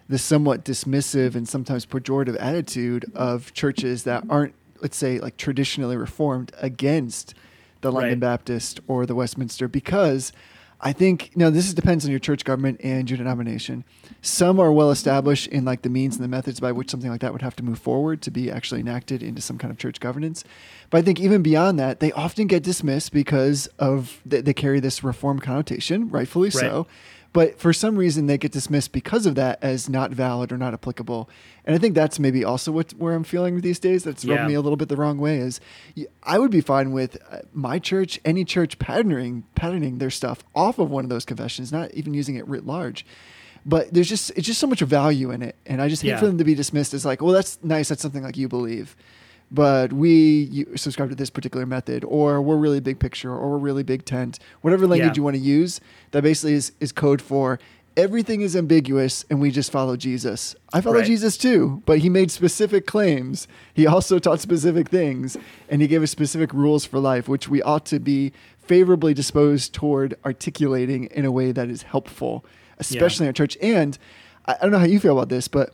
the 0.10 0.18
somewhat 0.18 0.64
dismissive 0.64 1.36
and 1.36 1.48
sometimes 1.50 1.86
pejorative 1.86 2.38
attitude 2.40 3.06
of 3.14 3.54
churches 3.54 4.04
that 4.04 4.24
aren't, 4.30 4.54
let's 4.82 4.96
say, 4.96 5.20
like 5.20 5.38
traditionally 5.38 5.98
reformed 5.98 6.52
against 6.60 7.34
the 7.82 7.92
London 7.92 8.14
Right. 8.14 8.20
Baptist 8.20 8.80
or 8.88 9.06
the 9.06 9.16
Westminster 9.16 9.68
because 9.68 10.32
I 10.80 10.94
think 10.94 11.32
you 11.34 11.40
know 11.40 11.50
this 11.50 11.74
depends 11.74 12.06
on 12.06 12.12
your 12.12 12.20
church 12.20 12.46
government 12.46 12.82
and 12.84 13.10
your 13.10 13.18
denomination. 13.18 13.84
Some 14.22 14.60
are 14.60 14.72
well 14.72 14.92
established 14.92 15.48
in 15.48 15.66
like 15.66 15.82
the 15.82 15.90
means 15.90 16.16
and 16.16 16.24
the 16.24 16.28
methods 16.28 16.60
by 16.60 16.72
which 16.72 16.92
something 16.92 17.10
like 17.10 17.22
that 17.22 17.34
would 17.34 17.42
have 17.42 17.56
to 17.58 17.64
move 17.64 17.80
forward 17.80 18.22
to 18.24 18.32
be 18.32 18.52
actually 18.52 18.82
enacted 18.82 19.24
into 19.24 19.42
some 19.42 19.58
kind 19.58 19.72
of 19.72 19.80
church 19.80 20.00
governance. 20.00 20.44
But 20.90 21.00
I 21.00 21.02
think 21.02 21.20
even 21.20 21.42
beyond 21.42 21.80
that, 21.80 22.00
they 22.00 22.12
often 22.12 22.48
get 22.48 22.62
dismissed 22.64 23.12
because 23.12 23.68
of 23.80 24.22
they, 24.26 24.42
they 24.42 24.54
carry 24.54 24.80
this 24.80 25.04
reform 25.04 25.40
connotation, 25.40 26.10
rightfully 26.10 26.52
so. 26.52 26.88
But 27.34 27.60
for 27.60 27.74
some 27.74 27.96
reason 27.98 28.26
they 28.28 28.38
get 28.38 28.52
dismissed 28.52 28.92
because 28.92 29.26
of 29.26 29.36
that 29.36 29.60
as 29.62 29.90
not 29.90 30.12
valid 30.12 30.52
or 30.52 30.58
not 30.58 30.74
applicable. 30.74 31.30
And 31.66 31.76
I 31.76 31.80
think 31.80 31.96
that's 31.96 32.20
maybe 32.20 32.44
also 32.44 32.72
what 32.72 32.92
where 32.94 33.14
I'm 33.14 33.24
feeling 33.24 33.62
these 33.62 33.80
days. 33.80 34.04
That's 34.04 34.24
rubbed 34.26 34.42
Yeah. 34.42 34.48
me 34.48 34.54
a 34.54 34.62
little 34.62 34.78
bit 34.78 34.90
the 34.90 34.96
wrong 34.96 35.18
way. 35.18 35.38
Is 35.38 35.60
I 36.24 36.40
would 36.40 36.52
be 36.52 36.62
fine 36.62 36.92
with 36.92 37.18
uh, 37.32 37.40
my 37.54 37.80
church, 37.80 38.20
any 38.26 38.46
church 38.46 38.80
patterning 38.80 39.44
patterning 39.56 39.98
their 39.98 40.10
stuff 40.10 40.44
off 40.56 40.80
of 40.80 40.90
one 40.90 41.04
of 41.04 41.10
those 41.10 41.26
confessions, 41.26 41.72
not 41.72 41.94
even 41.94 42.14
using 42.14 42.36
it 42.36 42.48
writ 42.48 42.66
large. 42.66 43.06
But 43.66 43.94
there's 43.94 44.08
just 44.08 44.32
it's 44.38 44.48
just 44.48 44.60
so 44.62 44.68
much 44.68 44.80
value 44.80 45.30
in 45.32 45.42
it, 45.42 45.56
and 45.66 45.82
I 45.82 45.90
just 45.90 46.02
hate 46.02 46.10
Yeah. 46.10 46.20
for 46.20 46.28
them 46.28 46.38
to 46.38 46.46
be 46.46 46.56
dismissed 46.56 46.94
as 46.94 47.06
like, 47.06 47.22
well, 47.22 47.34
that's 47.34 47.60
nice. 47.62 47.90
That's 47.90 48.02
something 48.02 48.24
like 48.24 48.38
you 48.38 48.48
believe 48.48 48.96
but 49.52 49.94
we 49.94 50.66
subscribe 50.76 51.10
to 51.10 51.16
this 51.16 51.30
particular 51.30 51.66
method, 51.66 52.04
or 52.04 52.42
we're 52.42 52.58
really 52.58 52.80
big 52.80 53.00
picture, 53.00 53.32
or 53.32 53.52
we're 53.52 53.58
really 53.58 53.84
big 53.84 54.06
tent, 54.06 54.40
whatever 54.62 54.86
language 54.88 55.12
Yeah. 55.12 55.16
you 55.16 55.24
want 55.24 55.36
to 55.36 55.42
use. 55.42 55.80
That 56.12 56.24
basically 56.24 56.54
is, 56.54 56.72
is 56.80 56.92
code 56.92 57.22
for 57.22 57.60
everything 57.96 58.42
is 58.42 58.56
ambiguous 58.56 59.26
and 59.28 59.42
we 59.42 59.50
just 59.50 59.72
follow 59.72 59.98
Jesus. 59.98 60.56
I 60.72 60.82
follow 60.82 60.98
Right. 60.98 61.06
Jesus 61.08 61.36
too, 61.36 61.82
but 61.88 61.98
he 62.00 62.10
made 62.10 62.30
specific 62.30 62.86
claims. 62.86 63.48
He 63.74 63.88
also 63.88 64.20
taught 64.20 64.40
specific 64.40 64.90
things, 64.90 65.36
and 65.68 65.82
he 65.82 65.88
gave 65.88 66.04
us 66.04 66.12
specific 66.12 66.54
rules 66.54 66.86
for 66.86 67.00
life, 67.00 67.28
which 67.28 67.50
we 67.50 67.60
ought 67.64 67.86
to 67.88 68.00
be 68.00 68.34
favorably 68.60 69.16
disposed 69.16 69.74
toward 69.74 70.14
articulating 70.26 71.06
in 71.06 71.26
a 71.26 71.32
way 71.32 71.52
that 71.52 71.70
is 71.70 71.82
helpful, 71.84 72.46
especially 72.78 73.26
in 73.26 73.30
our 73.30 73.34
church. 73.34 73.58
And 73.64 73.98
I, 74.46 74.54
I 74.54 74.58
don't 74.62 74.72
know 74.72 74.80
how 74.80 74.86
you 74.86 75.00
feel 75.00 75.18
about 75.18 75.30
this, 75.30 75.48
but 75.48 75.74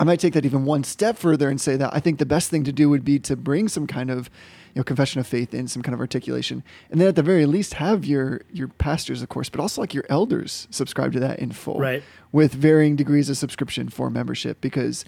I 0.00 0.04
might 0.04 0.20
take 0.20 0.34
that 0.34 0.44
even 0.44 0.64
one 0.64 0.84
step 0.84 1.18
further 1.18 1.48
and 1.48 1.60
say 1.60 1.76
that 1.76 1.92
I 1.92 1.98
think 2.00 2.18
the 2.18 2.26
best 2.26 2.50
thing 2.50 2.62
to 2.64 2.72
do 2.72 2.88
would 2.88 3.04
be 3.04 3.18
to 3.20 3.36
bring 3.36 3.66
some 3.68 3.86
kind 3.86 4.10
of 4.10 4.30
you 4.74 4.80
know 4.80 4.84
confession 4.84 5.18
of 5.20 5.26
faith 5.26 5.52
in 5.52 5.66
some 5.66 5.82
kind 5.82 5.92
of 5.94 6.00
articulation. 6.00 6.62
And 6.90 7.00
then 7.00 7.08
at 7.08 7.16
the 7.16 7.22
very 7.22 7.46
least 7.46 7.74
have 7.74 8.04
your 8.04 8.42
your 8.52 8.68
pastors 8.68 9.22
of 9.22 9.28
course 9.28 9.48
but 9.48 9.60
also 9.60 9.80
like 9.80 9.94
your 9.94 10.04
elders 10.08 10.68
subscribe 10.70 11.12
to 11.14 11.20
that 11.20 11.38
in 11.40 11.50
full 11.50 11.80
Right. 11.80 12.02
with 12.32 12.52
varying 12.54 12.94
degrees 12.96 13.28
of 13.28 13.36
subscription 13.36 13.88
for 13.88 14.08
membership. 14.10 14.60
Because 14.60 15.04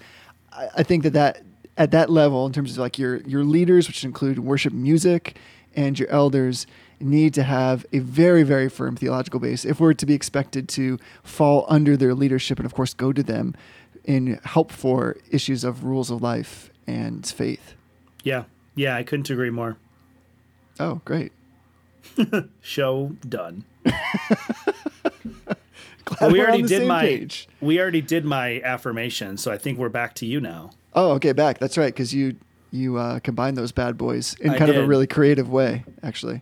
I, 0.51 0.67
I 0.77 0.83
think 0.83 1.03
that 1.03 1.13
that 1.13 1.43
at 1.77 1.91
that 1.91 2.09
level 2.09 2.45
in 2.45 2.51
terms 2.51 2.73
of 2.73 2.77
like 2.79 2.99
your 2.99 3.21
your 3.21 3.43
leaders 3.45 3.87
which 3.87 4.03
include 4.03 4.39
worship 4.39 4.73
music 4.73 5.37
and 5.73 5.97
your 5.97 6.09
elders 6.09 6.67
need 6.99 7.33
to 7.33 7.43
have 7.43 7.85
a 7.93 7.99
very 7.99 8.43
very 8.43 8.67
firm 8.69 8.97
theological 8.97 9.39
base. 9.39 9.63
If 9.63 9.79
we're 9.79 9.93
to 9.93 10.05
be 10.05 10.13
expected 10.13 10.67
to 10.69 10.99
fall 11.23 11.65
under 11.69 11.95
their 11.95 12.13
leadership 12.13 12.59
and 12.59 12.65
of 12.65 12.73
course 12.73 12.93
go 12.93 13.13
to 13.13 13.23
them 13.23 13.55
in 14.05 14.39
help 14.43 14.71
for 14.71 15.17
issues 15.29 15.63
of 15.63 15.83
rules 15.83 16.09
of 16.09 16.21
life 16.21 16.69
and 16.87 17.25
faith 17.25 17.73
Yeah. 18.23 18.43
Yeah, 18.75 18.95
I 18.95 19.03
couldn't 19.03 19.29
agree 19.29 19.49
more. 19.51 19.77
oh 20.79 21.01
great 21.05 21.31
Show 22.61 23.15
done. 23.27 23.63
Glad 26.05 26.19
Well, 26.19 26.31
we 26.31 26.41
already 26.41 26.63
did 26.63 26.87
my 26.87 27.01
page. 27.01 27.47
we 27.61 27.79
already 27.79 28.01
did 28.01 28.25
my 28.25 28.59
affirmation, 28.63 29.37
so 29.37 29.51
I 29.51 29.57
think 29.57 29.77
we're 29.77 29.89
back 29.89 30.15
to 30.15 30.25
you 30.25 30.41
now. 30.41 30.71
oh 30.95 31.11
okay 31.11 31.31
back 31.31 31.59
that's 31.59 31.77
right 31.77 31.93
because 31.93 32.13
you 32.13 32.35
you 32.71 32.97
uh, 32.97 33.19
combine 33.19 33.53
those 33.55 33.71
bad 33.71 33.97
boys 33.97 34.33
in 34.39 34.49
I 34.51 34.57
kind 34.57 34.71
of 34.71 34.77
a 34.77 34.85
really 34.87 35.07
creative 35.07 35.49
way 35.49 35.83
actually 36.03 36.41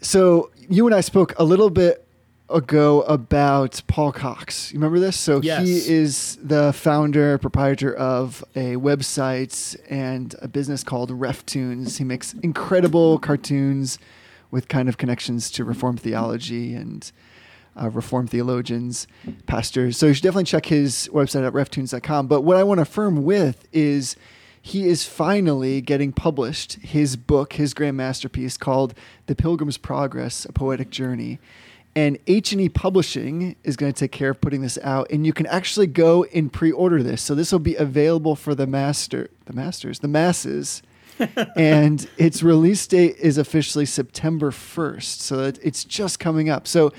so 0.00 0.50
you 0.68 0.86
and 0.86 0.94
i 0.94 1.00
spoke 1.00 1.32
a 1.38 1.44
little 1.44 1.70
bit 1.70 2.03
ago 2.50 3.00
about 3.02 3.80
paul 3.86 4.12
cox 4.12 4.70
you 4.72 4.78
remember 4.78 4.98
this 5.00 5.18
so 5.18 5.40
Yes. 5.42 5.66
he 5.66 5.76
is 5.94 6.36
the 6.42 6.72
founder 6.74 7.38
proprietor 7.38 7.94
of 7.94 8.44
a 8.54 8.74
website 8.76 9.76
and 9.88 10.34
a 10.42 10.48
business 10.48 10.84
called 10.84 11.10
reftoons 11.10 11.96
he 11.98 12.04
makes 12.04 12.34
incredible 12.34 13.18
cartoons 13.18 13.98
with 14.50 14.68
kind 14.68 14.88
of 14.88 14.98
connections 14.98 15.50
to 15.52 15.64
reformed 15.64 16.00
theology 16.00 16.74
and 16.74 17.10
uh, 17.76 17.90
Reformed 17.90 18.30
theologians, 18.30 19.08
pastors. 19.46 19.98
So 19.98 20.06
you 20.06 20.14
should 20.14 20.22
definitely 20.22 20.44
check 20.44 20.66
his 20.66 21.10
website 21.12 21.44
at 21.44 21.52
reftoons.com. 21.52 22.28
But 22.28 22.42
what 22.42 22.56
I 22.56 22.62
want 22.62 22.78
to 22.78 22.82
affirm 22.82 23.24
with 23.24 23.66
is 23.72 24.14
he 24.62 24.86
is 24.86 25.04
finally 25.04 25.80
getting 25.80 26.12
published 26.12 26.74
his 26.74 27.16
book, 27.16 27.54
his 27.54 27.74
grand 27.74 27.96
masterpiece 27.96 28.56
called 28.56 28.94
The 29.26 29.34
Pilgrim's 29.34 29.76
Progress: 29.76 30.44
A 30.44 30.52
Poetic 30.52 30.90
Journey. 30.90 31.40
And 31.96 32.18
H&E 32.26 32.68
Publishing 32.70 33.54
is 33.62 33.76
going 33.76 33.92
to 33.92 33.98
take 33.98 34.10
care 34.10 34.30
of 34.30 34.40
putting 34.40 34.62
this 34.62 34.78
out 34.82 35.10
and 35.12 35.24
you 35.24 35.32
can 35.32 35.46
actually 35.46 35.86
go 35.86 36.24
and 36.24 36.52
pre-order 36.52 37.02
this. 37.02 37.22
So 37.22 37.34
this 37.36 37.52
will 37.52 37.60
be 37.60 37.76
available 37.76 38.34
for 38.36 38.54
the 38.54 38.66
master 38.66 39.30
the 39.46 39.52
masters, 39.52 39.98
the 40.00 40.08
masses. 40.08 40.82
and 41.56 42.08
its 42.18 42.42
release 42.42 42.84
date 42.86 43.14
is 43.18 43.38
officially 43.38 43.86
September 43.86 44.50
1st. 44.50 45.20
So 45.20 45.40
it- 45.44 45.58
it's 45.62 45.84
just 45.84 46.18
coming 46.18 46.48
up. 46.48 46.66
So 46.66 46.92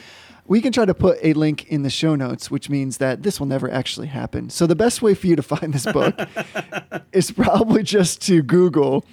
we 0.47 0.61
can 0.61 0.71
try 0.71 0.85
to 0.85 0.93
put 0.93 1.17
a 1.23 1.33
link 1.33 1.65
in 1.67 1.81
the 1.81 1.89
show 1.89 2.15
notes, 2.15 2.49
which 2.51 2.69
means 2.69 2.97
that 2.99 3.23
this 3.23 3.39
will 3.39 3.47
never 3.47 3.69
actually 3.69 4.07
happen. 4.07 4.49
So 4.49 4.65
the 4.67 4.75
best 4.75 5.01
way 5.01 5.13
for 5.15 5.27
you 5.27 5.35
to 5.35 5.41
find 5.55 5.73
this 5.73 5.85
book 5.91 6.17
is 7.11 7.31
probably 7.31 7.83
just 7.83 8.21
to 8.27 8.41
Google 8.43 9.03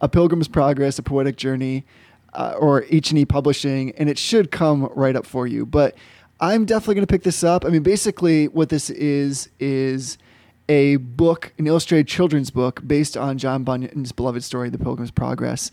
A 0.00 0.08
Pilgrim's 0.08 0.48
Progress, 0.48 0.98
A 0.98 1.02
Poetic 1.02 1.36
Journey, 1.36 1.84
uh, 2.32 2.54
or 2.58 2.84
H&E 2.88 3.24
Publishing, 3.24 3.92
and 3.92 4.08
it 4.08 4.18
should 4.18 4.50
come 4.50 4.90
right 4.94 5.16
up 5.16 5.26
for 5.26 5.46
you. 5.46 5.66
But 5.66 5.96
I'm 6.40 6.64
definitely 6.64 6.96
going 6.96 7.06
to 7.06 7.12
pick 7.12 7.22
this 7.22 7.44
up. 7.44 7.64
I 7.64 7.68
mean, 7.68 7.82
basically 7.82 8.48
what 8.48 8.68
this 8.68 8.90
is, 8.90 9.48
is 9.60 10.18
a 10.68 10.96
book, 10.96 11.52
an 11.58 11.66
illustrated 11.66 12.08
children's 12.08 12.50
book 12.50 12.82
based 12.86 13.16
on 13.16 13.38
John 13.38 13.64
Bunyan's 13.64 14.12
beloved 14.12 14.42
story, 14.42 14.70
The 14.70 14.78
Pilgrim's 14.78 15.10
Progress. 15.10 15.70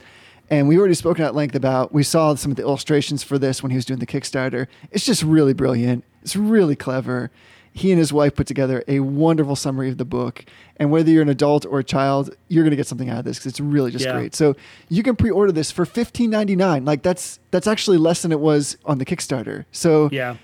And 0.49 0.67
we've 0.67 0.79
already 0.79 0.95
spoken 0.95 1.23
at 1.23 1.35
length 1.35 1.55
about, 1.55 1.93
we 1.93 2.03
saw 2.03 2.33
some 2.35 2.51
of 2.51 2.57
the 2.57 2.63
illustrations 2.63 3.23
for 3.23 3.37
this 3.37 3.61
when 3.61 3.69
he 3.69 3.75
was 3.75 3.85
doing 3.85 3.99
the 3.99 4.07
Kickstarter. 4.07 4.67
It's 4.91 5.05
just 5.05 5.21
really 5.23 5.53
brilliant. 5.53 6.03
It's 6.23 6.35
really 6.35 6.75
clever. 6.75 7.31
He 7.73 7.91
and 7.91 7.99
his 7.99 8.11
wife 8.11 8.35
put 8.35 8.47
together 8.47 8.83
a 8.87 8.99
wonderful 8.99 9.55
summary 9.55 9.89
of 9.89 9.97
the 9.97 10.05
book. 10.05 10.43
And 10.77 10.91
whether 10.91 11.09
you're 11.11 11.21
an 11.21 11.29
adult 11.29 11.65
or 11.65 11.79
a 11.79 11.83
child, 11.83 12.35
you're 12.47 12.63
going 12.63 12.71
to 12.71 12.77
get 12.77 12.87
something 12.87 13.09
out 13.09 13.19
of 13.19 13.25
this 13.25 13.37
because 13.37 13.51
it's 13.51 13.59
really 13.59 13.91
just 13.91 14.05
Yeah. 14.05 14.13
great. 14.13 14.35
So 14.35 14.55
you 14.89 15.03
can 15.03 15.15
pre-order 15.15 15.51
this 15.51 15.71
for 15.71 15.85
$15.99. 15.85 16.85
Like 16.85 17.03
that's 17.03 17.39
that's 17.51 17.67
actually 17.67 17.97
less 17.97 18.21
than 18.21 18.31
it 18.31 18.39
was 18.39 18.77
on 18.85 18.97
the 18.97 19.05
Kickstarter. 19.05 19.65
So 19.71 20.09
Yeah. 20.11 20.35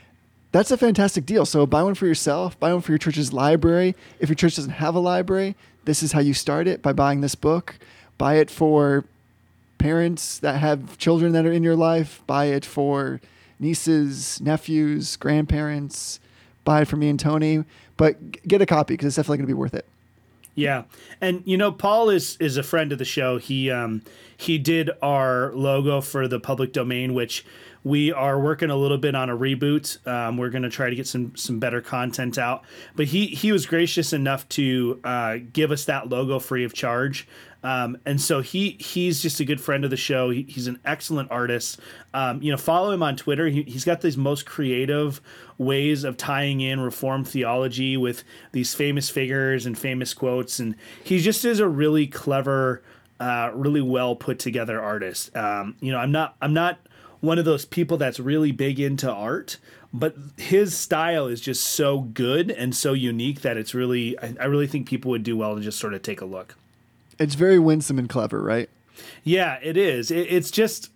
that's 0.52 0.72
a 0.72 0.78
fantastic 0.78 1.26
deal. 1.26 1.46
So 1.46 1.66
buy 1.66 1.84
one 1.84 1.96
for 1.96 2.06
yourself, 2.06 2.60
buy 2.60 2.72
one 2.74 2.82
for 2.82 2.92
your 2.92 3.00
church's 3.00 3.34
library. 3.34 3.96
If 4.20 4.30
your 4.30 4.36
church 4.36 4.56
doesn't 4.56 4.72
have 4.72 4.96
a 4.96 5.00
library, 5.00 5.56
this 5.86 6.02
is 6.04 6.12
how 6.14 6.20
you 6.22 6.34
start 6.34 6.68
it 6.68 6.82
by 6.82 6.94
buying 6.94 7.22
this 7.22 7.36
book. 7.36 7.78
Buy 8.18 8.36
it 8.36 8.50
for 8.50 9.04
parents 9.78 10.38
that 10.40 10.60
have 10.60 10.98
children 10.98 11.34
that 11.34 11.46
are 11.46 11.52
in 11.52 11.64
your 11.64 11.76
life. 11.76 12.22
Buy 12.28 12.46
it 12.46 12.66
for 12.66 13.20
nieces, 13.60 14.40
nephews, 14.42 15.16
grandparents. 15.18 16.20
Buy 16.66 16.82
it 16.82 16.88
for 16.90 16.98
me 16.98 17.08
and 17.08 17.20
Tony. 17.20 17.64
But 17.96 18.44
get 18.46 18.62
a 18.62 18.66
copy 18.66 18.96
because 18.96 19.08
it's 19.08 19.16
definitely 19.16 19.38
going 19.38 19.48
to 19.48 19.54
be 19.54 19.58
worth 19.58 19.74
it. 19.74 19.86
Yeah, 20.56 20.84
and 21.20 21.44
you 21.46 21.58
know, 21.58 21.72
Paul 21.72 22.10
is 22.10 22.38
is 22.40 22.56
a 22.56 22.64
friend 22.64 22.92
of 22.94 22.98
the 22.98 23.06
show. 23.06 23.38
He 23.38 23.70
um 23.70 24.02
he 24.38 24.58
did 24.58 24.90
our 25.02 25.54
logo 25.54 26.02
for 26.02 26.28
the 26.28 26.40
public 26.40 26.72
domain, 26.72 27.14
which 27.14 27.46
we 27.84 28.12
are 28.12 28.40
working 28.40 28.70
a 28.70 28.76
little 28.76 28.98
bit 28.98 29.16
on 29.16 29.30
a 29.30 29.38
reboot. 29.38 30.06
Um, 30.08 30.38
we're 30.38 30.50
going 30.50 30.64
to 30.64 30.70
try 30.70 30.90
to 30.90 30.96
get 30.96 31.08
some 31.08 31.36
some 31.36 31.60
better 31.60 31.82
content 31.82 32.38
out. 32.38 32.64
But 32.96 33.08
he 33.08 33.28
he 33.28 33.52
was 33.52 33.66
gracious 33.66 34.14
enough 34.14 34.48
to 34.50 35.00
uh, 35.04 35.38
give 35.52 35.72
us 35.72 35.86
that 35.86 36.10
logo 36.10 36.40
free 36.40 36.64
of 36.64 36.74
charge. 36.74 37.28
Um, 37.66 37.98
and 38.06 38.22
so 38.22 38.42
he 38.42 38.78
he's 38.80 39.24
just 39.24 39.40
a 39.40 39.46
good 39.46 39.60
friend 39.60 39.84
of 39.84 39.90
the 39.90 39.98
show. 39.98 40.30
He, 40.30 40.44
he's 40.44 40.68
an 40.68 40.80
excellent 40.86 41.32
artist. 41.32 41.80
Um, 42.14 42.40
you 42.44 42.52
know, 42.52 42.58
follow 42.58 42.92
him 42.92 43.02
on 43.02 43.16
Twitter. 43.16 43.48
He, 43.48 43.64
he's 43.64 43.84
got 43.84 44.02
these 44.02 44.16
most 44.16 44.46
creative 44.46 45.20
ways 45.58 46.04
of 46.04 46.16
tying 46.16 46.62
in 46.62 46.80
Reformed 46.80 47.28
theology 47.28 47.98
with 47.98 48.24
these 48.52 48.76
famous 48.76 49.10
figures 49.10 49.66
and 49.66 49.76
famous 49.76 50.14
quotes, 50.14 50.60
and 50.60 50.76
he 51.04 51.18
just 51.18 51.44
is 51.44 51.60
a 51.60 51.68
really 51.68 52.06
clever, 52.06 52.84
uh, 53.20 53.50
really 53.56 53.82
well 53.82 54.16
put 54.16 54.38
together 54.38 54.80
artist. 54.80 55.36
Um, 55.36 55.76
you 55.80 55.92
know, 55.92 55.98
I'm 55.98 56.12
not 56.12 56.36
I'm 56.44 56.54
not 56.54 56.78
one 57.20 57.40
of 57.40 57.46
those 57.46 57.66
people 57.66 57.98
that's 57.98 58.20
really 58.20 58.52
big 58.52 58.80
into 58.80 59.12
art, 59.12 59.58
but 59.92 60.16
his 60.38 60.78
style 60.78 61.26
is 61.26 61.42
just 61.42 61.66
so 61.66 62.02
good 62.02 62.52
and 62.52 62.76
so 62.76 62.94
unique 62.94 63.42
that 63.42 63.58
it's 63.58 63.74
really 63.74 64.20
I, 64.20 64.36
I 64.40 64.46
really 64.46 64.68
think 64.68 64.88
people 64.88 65.10
would 65.10 65.24
do 65.24 65.36
well 65.36 65.56
to 65.56 65.62
just 65.62 65.80
sort 65.80 65.96
of 65.96 66.04
take 66.04 66.22
a 66.22 66.26
look. 66.26 66.56
It's 67.20 67.36
very 67.36 67.60
winsome 67.60 68.00
and 68.00 68.10
clever, 68.10 68.42
right? 68.42 68.70
Yeah, 69.24 69.58
it 69.62 69.78
is. 69.78 70.12
It, 70.12 70.28
it's 70.30 70.52
just 70.52 70.90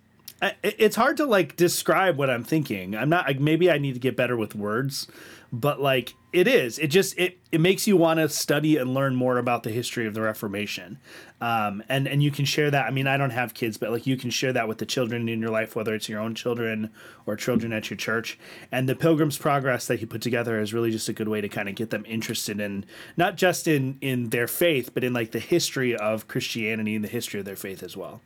it's 0.62 0.96
hard 0.96 1.16
to 1.18 1.26
like 1.26 1.56
describe 1.56 2.16
what 2.16 2.30
I'm 2.30 2.44
thinking. 2.44 2.96
I'm 2.96 3.08
not 3.08 3.26
like 3.26 3.40
maybe 3.40 3.70
I 3.70 3.78
need 3.78 3.94
to 3.94 4.00
get 4.00 4.16
better 4.16 4.36
with 4.36 4.54
words, 4.54 5.06
but 5.52 5.80
like 5.80 6.14
it 6.32 6.46
is. 6.46 6.78
It 6.78 6.88
just 6.88 7.18
it 7.18 7.38
it 7.50 7.60
makes 7.60 7.86
you 7.86 7.96
want 7.96 8.20
to 8.20 8.28
study 8.28 8.76
and 8.76 8.94
learn 8.94 9.16
more 9.16 9.38
about 9.38 9.64
the 9.64 9.70
history 9.70 10.06
of 10.06 10.14
the 10.14 10.20
Reformation. 10.20 10.98
Um, 11.40 11.82
and 11.88 12.06
and 12.06 12.22
you 12.22 12.30
can 12.30 12.44
share 12.44 12.70
that. 12.70 12.86
I 12.86 12.90
mean, 12.90 13.08
I 13.08 13.16
don't 13.16 13.30
have 13.30 13.52
kids, 13.52 13.76
but 13.76 13.90
like 13.90 14.06
you 14.06 14.16
can 14.16 14.30
share 14.30 14.52
that 14.52 14.68
with 14.68 14.78
the 14.78 14.86
children 14.86 15.28
in 15.28 15.40
your 15.40 15.50
life, 15.50 15.74
whether 15.74 15.94
it's 15.94 16.08
your 16.08 16.20
own 16.20 16.34
children 16.34 16.90
or 17.26 17.34
children 17.34 17.72
at 17.72 17.90
your 17.90 17.96
church. 17.96 18.38
And 18.70 18.88
the 18.88 18.94
Pilgrim's 18.94 19.38
Progress 19.38 19.86
that 19.88 19.98
he 19.98 20.06
put 20.06 20.22
together 20.22 20.60
is 20.60 20.72
really 20.72 20.92
just 20.92 21.08
a 21.08 21.12
good 21.12 21.28
way 21.28 21.40
to 21.40 21.48
kind 21.48 21.68
of 21.68 21.74
get 21.74 21.90
them 21.90 22.04
interested 22.06 22.60
in 22.60 22.84
not 23.16 23.36
just 23.36 23.66
in 23.66 23.98
in 24.00 24.30
their 24.30 24.46
faith, 24.46 24.94
but 24.94 25.02
in 25.02 25.12
like 25.12 25.32
the 25.32 25.40
history 25.40 25.96
of 25.96 26.28
Christianity 26.28 26.94
and 26.94 27.04
the 27.04 27.08
history 27.08 27.40
of 27.40 27.46
their 27.46 27.56
faith 27.56 27.82
as 27.82 27.96
well. 27.96 28.20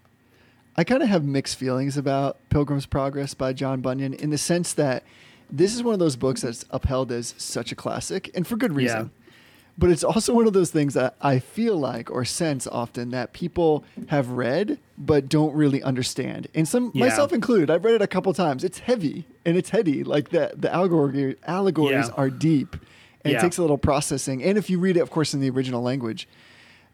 I 0.76 0.84
kind 0.84 1.02
of 1.02 1.08
have 1.08 1.24
mixed 1.24 1.56
feelings 1.56 1.96
about 1.96 2.36
Pilgrim's 2.50 2.86
Progress 2.86 3.32
by 3.32 3.52
John 3.52 3.80
Bunyan 3.80 4.12
in 4.12 4.30
the 4.30 4.38
sense 4.38 4.74
that 4.74 5.04
this 5.50 5.74
is 5.74 5.82
one 5.82 5.92
of 5.94 6.00
those 6.00 6.16
books 6.16 6.42
that's 6.42 6.64
upheld 6.70 7.12
as 7.12 7.34
such 7.38 7.72
a 7.72 7.74
classic, 7.74 8.30
and 8.34 8.46
for 8.46 8.56
good 8.56 8.72
reason. 8.72 9.10
But 9.76 9.90
it's 9.90 10.04
also 10.04 10.32
one 10.32 10.46
of 10.46 10.52
those 10.52 10.70
things 10.70 10.94
that 10.94 11.16
I 11.20 11.40
feel 11.40 11.76
like 11.76 12.08
or 12.08 12.24
sense 12.24 12.68
often 12.68 13.10
that 13.10 13.32
people 13.32 13.82
have 14.06 14.30
read 14.30 14.78
but 14.96 15.28
don't 15.28 15.52
really 15.52 15.82
understand. 15.82 16.46
And 16.54 16.68
some 16.68 16.92
Yeah. 16.94 17.06
myself 17.06 17.32
included, 17.32 17.70
I've 17.70 17.84
read 17.84 17.96
it 17.96 18.02
a 18.02 18.06
couple 18.06 18.32
times. 18.34 18.62
It's 18.62 18.78
heavy 18.78 19.24
and 19.44 19.56
it's 19.56 19.70
heady. 19.70 20.04
Like 20.04 20.28
the 20.28 20.52
the 20.56 20.72
allegory, 20.72 21.34
allegories 21.44 22.06
Yeah. 22.06 22.14
are 22.16 22.30
deep. 22.30 22.76
And 23.24 23.32
Yeah. 23.32 23.38
it 23.38 23.42
takes 23.42 23.58
a 23.58 23.62
little 23.62 23.76
processing. 23.78 24.44
And 24.44 24.56
if 24.56 24.70
you 24.70 24.78
read 24.78 24.96
it, 24.96 25.00
of 25.00 25.10
course, 25.10 25.34
in 25.34 25.40
the 25.40 25.50
original 25.50 25.82
language 25.82 26.28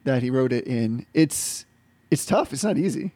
that 0.04 0.23
he 0.23 0.30
wrote 0.30 0.52
it 0.52 0.66
in, 0.66 1.04
it's 1.12 1.66
it's 2.11 2.25
tough. 2.25 2.50
It's 2.50 2.64
not 2.64 2.78
easy. 2.78 3.12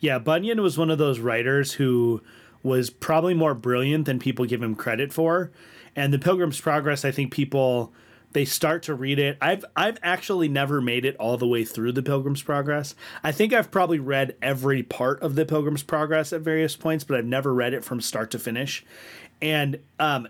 Yeah, 0.00 0.18
Bunyan 0.18 0.62
was 0.62 0.78
one 0.78 0.90
of 0.90 0.96
those 0.96 1.18
writers 1.20 1.72
who 1.74 2.22
was 2.62 2.90
probably 2.90 3.34
more 3.34 3.54
brilliant 3.54 4.06
than 4.06 4.18
people 4.18 4.44
give 4.44 4.62
him 4.62 4.74
credit 4.74 5.12
for. 5.12 5.50
And 5.94 6.12
the 6.12 6.18
Pilgrim's 6.18 6.60
Progress, 6.60 7.04
I 7.04 7.10
think 7.10 7.32
people 7.32 7.92
they 8.32 8.44
start 8.44 8.82
to 8.84 8.94
read 8.94 9.18
it. 9.18 9.38
I've 9.40 9.64
I've 9.74 9.98
actually 10.02 10.48
never 10.48 10.80
made 10.80 11.04
it 11.04 11.16
all 11.16 11.36
the 11.36 11.46
way 11.46 11.64
through 11.64 11.92
the 11.92 12.02
Pilgrim's 12.02 12.42
Progress. 12.42 12.94
I 13.24 13.32
think 13.32 13.52
I've 13.52 13.70
probably 13.70 13.98
read 13.98 14.36
every 14.42 14.82
part 14.82 15.22
of 15.22 15.34
the 15.34 15.46
Pilgrim's 15.46 15.82
Progress 15.82 16.32
at 16.32 16.42
various 16.42 16.76
points, 16.76 17.04
but 17.04 17.16
I've 17.16 17.24
never 17.24 17.54
read 17.54 17.72
it 17.72 17.84
from 17.84 18.00
start 18.00 18.30
to 18.32 18.38
finish. 18.38 18.84
And 19.40 19.78
um 19.98 20.28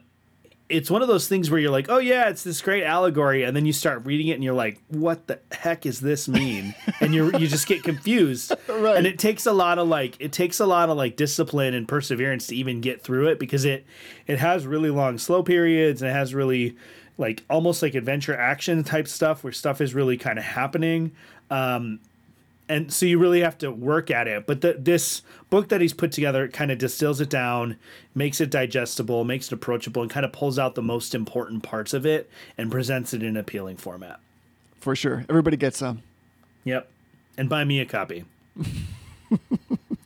it's 0.68 0.90
one 0.90 1.00
of 1.00 1.08
those 1.08 1.28
things 1.28 1.50
where 1.50 1.58
you're 1.58 1.70
like, 1.70 1.88
oh 1.88 1.98
yeah, 1.98 2.28
it's 2.28 2.44
this 2.44 2.60
great 2.60 2.84
allegory, 2.84 3.42
and 3.42 3.56
then 3.56 3.64
you 3.64 3.72
start 3.72 4.04
reading 4.04 4.28
it 4.28 4.34
and 4.34 4.44
you're 4.44 4.54
like, 4.54 4.80
what 4.88 5.26
the 5.26 5.40
heck 5.52 5.86
is 5.86 6.00
this 6.00 6.28
mean? 6.28 6.74
and 7.00 7.14
you 7.14 7.32
you 7.38 7.48
just 7.48 7.66
get 7.66 7.82
confused. 7.82 8.52
Right. 8.68 8.96
And 8.96 9.06
it 9.06 9.18
takes 9.18 9.46
a 9.46 9.52
lot 9.52 9.78
of 9.78 9.88
like 9.88 10.16
it 10.20 10.32
takes 10.32 10.60
a 10.60 10.66
lot 10.66 10.90
of 10.90 10.96
like 10.96 11.16
discipline 11.16 11.74
and 11.74 11.88
perseverance 11.88 12.48
to 12.48 12.56
even 12.56 12.80
get 12.80 13.02
through 13.02 13.28
it 13.28 13.38
because 13.38 13.64
it 13.64 13.86
it 14.26 14.38
has 14.38 14.66
really 14.66 14.90
long 14.90 15.18
slow 15.18 15.42
periods 15.42 16.02
and 16.02 16.10
it 16.10 16.14
has 16.14 16.34
really 16.34 16.76
like 17.16 17.44
almost 17.50 17.82
like 17.82 17.94
adventure 17.94 18.36
action 18.36 18.84
type 18.84 19.08
stuff 19.08 19.42
where 19.42 19.52
stuff 19.52 19.80
is 19.80 19.94
really 19.94 20.16
kind 20.16 20.38
of 20.38 20.44
happening. 20.44 21.12
Um, 21.50 22.00
and 22.68 22.92
so 22.92 23.06
you 23.06 23.18
really 23.18 23.40
have 23.40 23.58
to 23.58 23.70
work 23.70 24.10
at 24.10 24.28
it. 24.28 24.46
But 24.46 24.60
the, 24.60 24.76
this 24.78 25.22
book 25.50 25.68
that 25.68 25.80
he's 25.80 25.92
put 25.92 26.12
together 26.12 26.48
kind 26.48 26.70
of 26.70 26.78
distills 26.78 27.20
it 27.20 27.30
down, 27.30 27.76
makes 28.14 28.40
it 28.40 28.50
digestible, 28.50 29.24
makes 29.24 29.46
it 29.46 29.52
approachable, 29.52 30.02
and 30.02 30.10
kind 30.10 30.26
of 30.26 30.32
pulls 30.32 30.58
out 30.58 30.74
the 30.74 30.82
most 30.82 31.14
important 31.14 31.62
parts 31.62 31.94
of 31.94 32.04
it 32.04 32.30
and 32.56 32.70
presents 32.70 33.14
it 33.14 33.22
in 33.22 33.30
an 33.30 33.36
appealing 33.36 33.76
format. 33.76 34.20
For 34.80 34.94
sure. 34.94 35.24
Everybody 35.28 35.56
gets 35.56 35.78
some. 35.78 36.02
Yep. 36.64 36.88
And 37.36 37.48
buy 37.48 37.64
me 37.64 37.80
a 37.80 37.86
copy. 37.86 38.24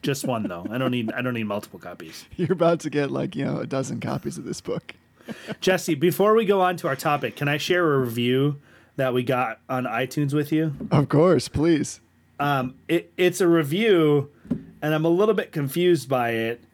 Just 0.03 0.25
one 0.25 0.43
though. 0.45 0.67
I 0.71 0.79
don't 0.79 0.91
need 0.91 1.13
I 1.13 1.23
don't 1.23 1.35
need 1.35 1.45
multiple 1.45 1.79
copies. 1.79 2.27
You're 2.37 2.53
about 2.53 2.81
to 2.81 2.91
get 2.91 3.11
like, 3.11 3.37
you 3.37 3.45
know, 3.45 3.59
a 3.59 3.67
dozen 3.67 4.01
copies 4.01 4.37
of 4.37 4.45
this 4.45 4.61
book. 4.61 4.95
Jesse, 5.61 5.95
before 5.95 6.35
we 6.35 6.45
go 6.45 6.61
on 6.61 6.77
to 6.79 6.89
our 6.89 6.97
topic, 6.97 7.37
can 7.37 7.49
I 7.49 7.57
share 7.57 7.95
a 7.95 7.99
review 7.99 8.61
that 8.97 9.15
we 9.15 9.23
got 9.23 9.61
on 9.69 9.85
iTunes 9.85 10.35
with 10.35 10.53
you? 10.53 10.75
Of 10.91 11.09
course, 11.09 11.49
please. 11.49 12.01
Um, 12.43 12.75
it, 12.89 13.13
it's 13.17 13.41
a 13.41 13.47
review, 13.47 14.31
and 14.51 14.93
I'm 14.95 15.05
a 15.05 15.09
little 15.09 15.35
bit 15.35 15.53
confused 15.53 16.09
by 16.09 16.31
it 16.31 16.65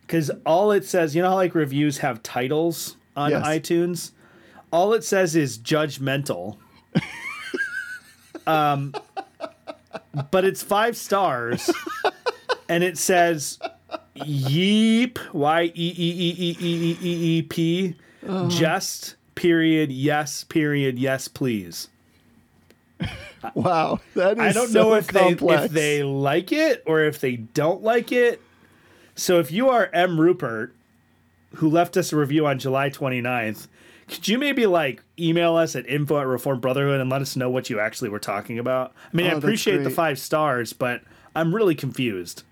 because 0.00 0.30
all 0.46 0.72
it 0.72 0.86
says, 0.86 1.14
you 1.14 1.20
know, 1.20 1.28
how 1.28 1.34
like 1.34 1.54
reviews 1.54 1.98
have 1.98 2.22
titles 2.22 2.96
on 3.14 3.30
Yes. 3.30 3.44
iTunes. 3.46 4.12
All 4.72 4.94
it 4.94 5.04
says 5.04 5.36
is 5.36 5.58
judgmental. 5.58 6.56
um, 8.46 8.94
but 10.30 10.44
it's 10.46 10.62
five 10.62 10.96
stars, 10.96 11.70
and 12.68 12.82
it 12.82 12.96
says 12.96 13.58
yeep 14.16 15.18
y 15.34 15.64
e 15.64 15.70
e 15.74 16.10
e 16.10 16.34
e 16.38 16.56
e 16.58 16.74
e 16.90 16.98
e 17.02 17.38
e 17.38 17.42
p 17.42 17.94
just 18.48 19.16
period 19.34 19.92
yes 19.92 20.44
period 20.44 20.98
yes 20.98 21.28
please. 21.28 21.88
Wow. 23.54 24.00
That 24.14 24.32
is 24.38 24.38
I 24.42 24.52
don't 24.52 24.68
so 24.68 24.82
know 24.82 24.94
if 24.94 25.08
complex. 25.08 25.60
they 25.60 25.66
if 25.66 25.72
they 25.72 26.02
like 26.02 26.52
it 26.52 26.82
or 26.86 27.02
if 27.02 27.20
they 27.20 27.36
don't 27.36 27.82
like 27.82 28.10
it. 28.12 28.40
So 29.14 29.38
if 29.40 29.50
you 29.52 29.68
are 29.68 29.90
M 29.92 30.20
Rupert 30.20 30.74
who 31.56 31.68
left 31.68 31.96
us 31.96 32.12
a 32.12 32.16
review 32.16 32.46
on 32.46 32.58
July 32.58 32.90
29th, 32.90 33.68
could 34.08 34.26
you 34.28 34.38
maybe 34.38 34.66
like 34.66 35.02
email 35.18 35.56
us 35.56 35.74
at 35.76 35.86
info 35.88 36.18
at 36.18 36.26
Reformed 36.26 36.60
Brotherhood 36.60 37.00
and 37.00 37.10
let 37.10 37.20
us 37.22 37.36
know 37.36 37.50
what 37.50 37.68
you 37.70 37.78
actually 37.80 38.08
were 38.10 38.18
talking 38.18 38.58
about? 38.58 38.92
I 39.12 39.16
mean, 39.16 39.26
Oh, 39.26 39.30
I 39.30 39.38
appreciate 39.38 39.84
the 39.84 39.90
five 39.90 40.18
stars, 40.18 40.72
but 40.72 41.02
I'm 41.34 41.54
really 41.54 41.74
confused. 41.74 42.42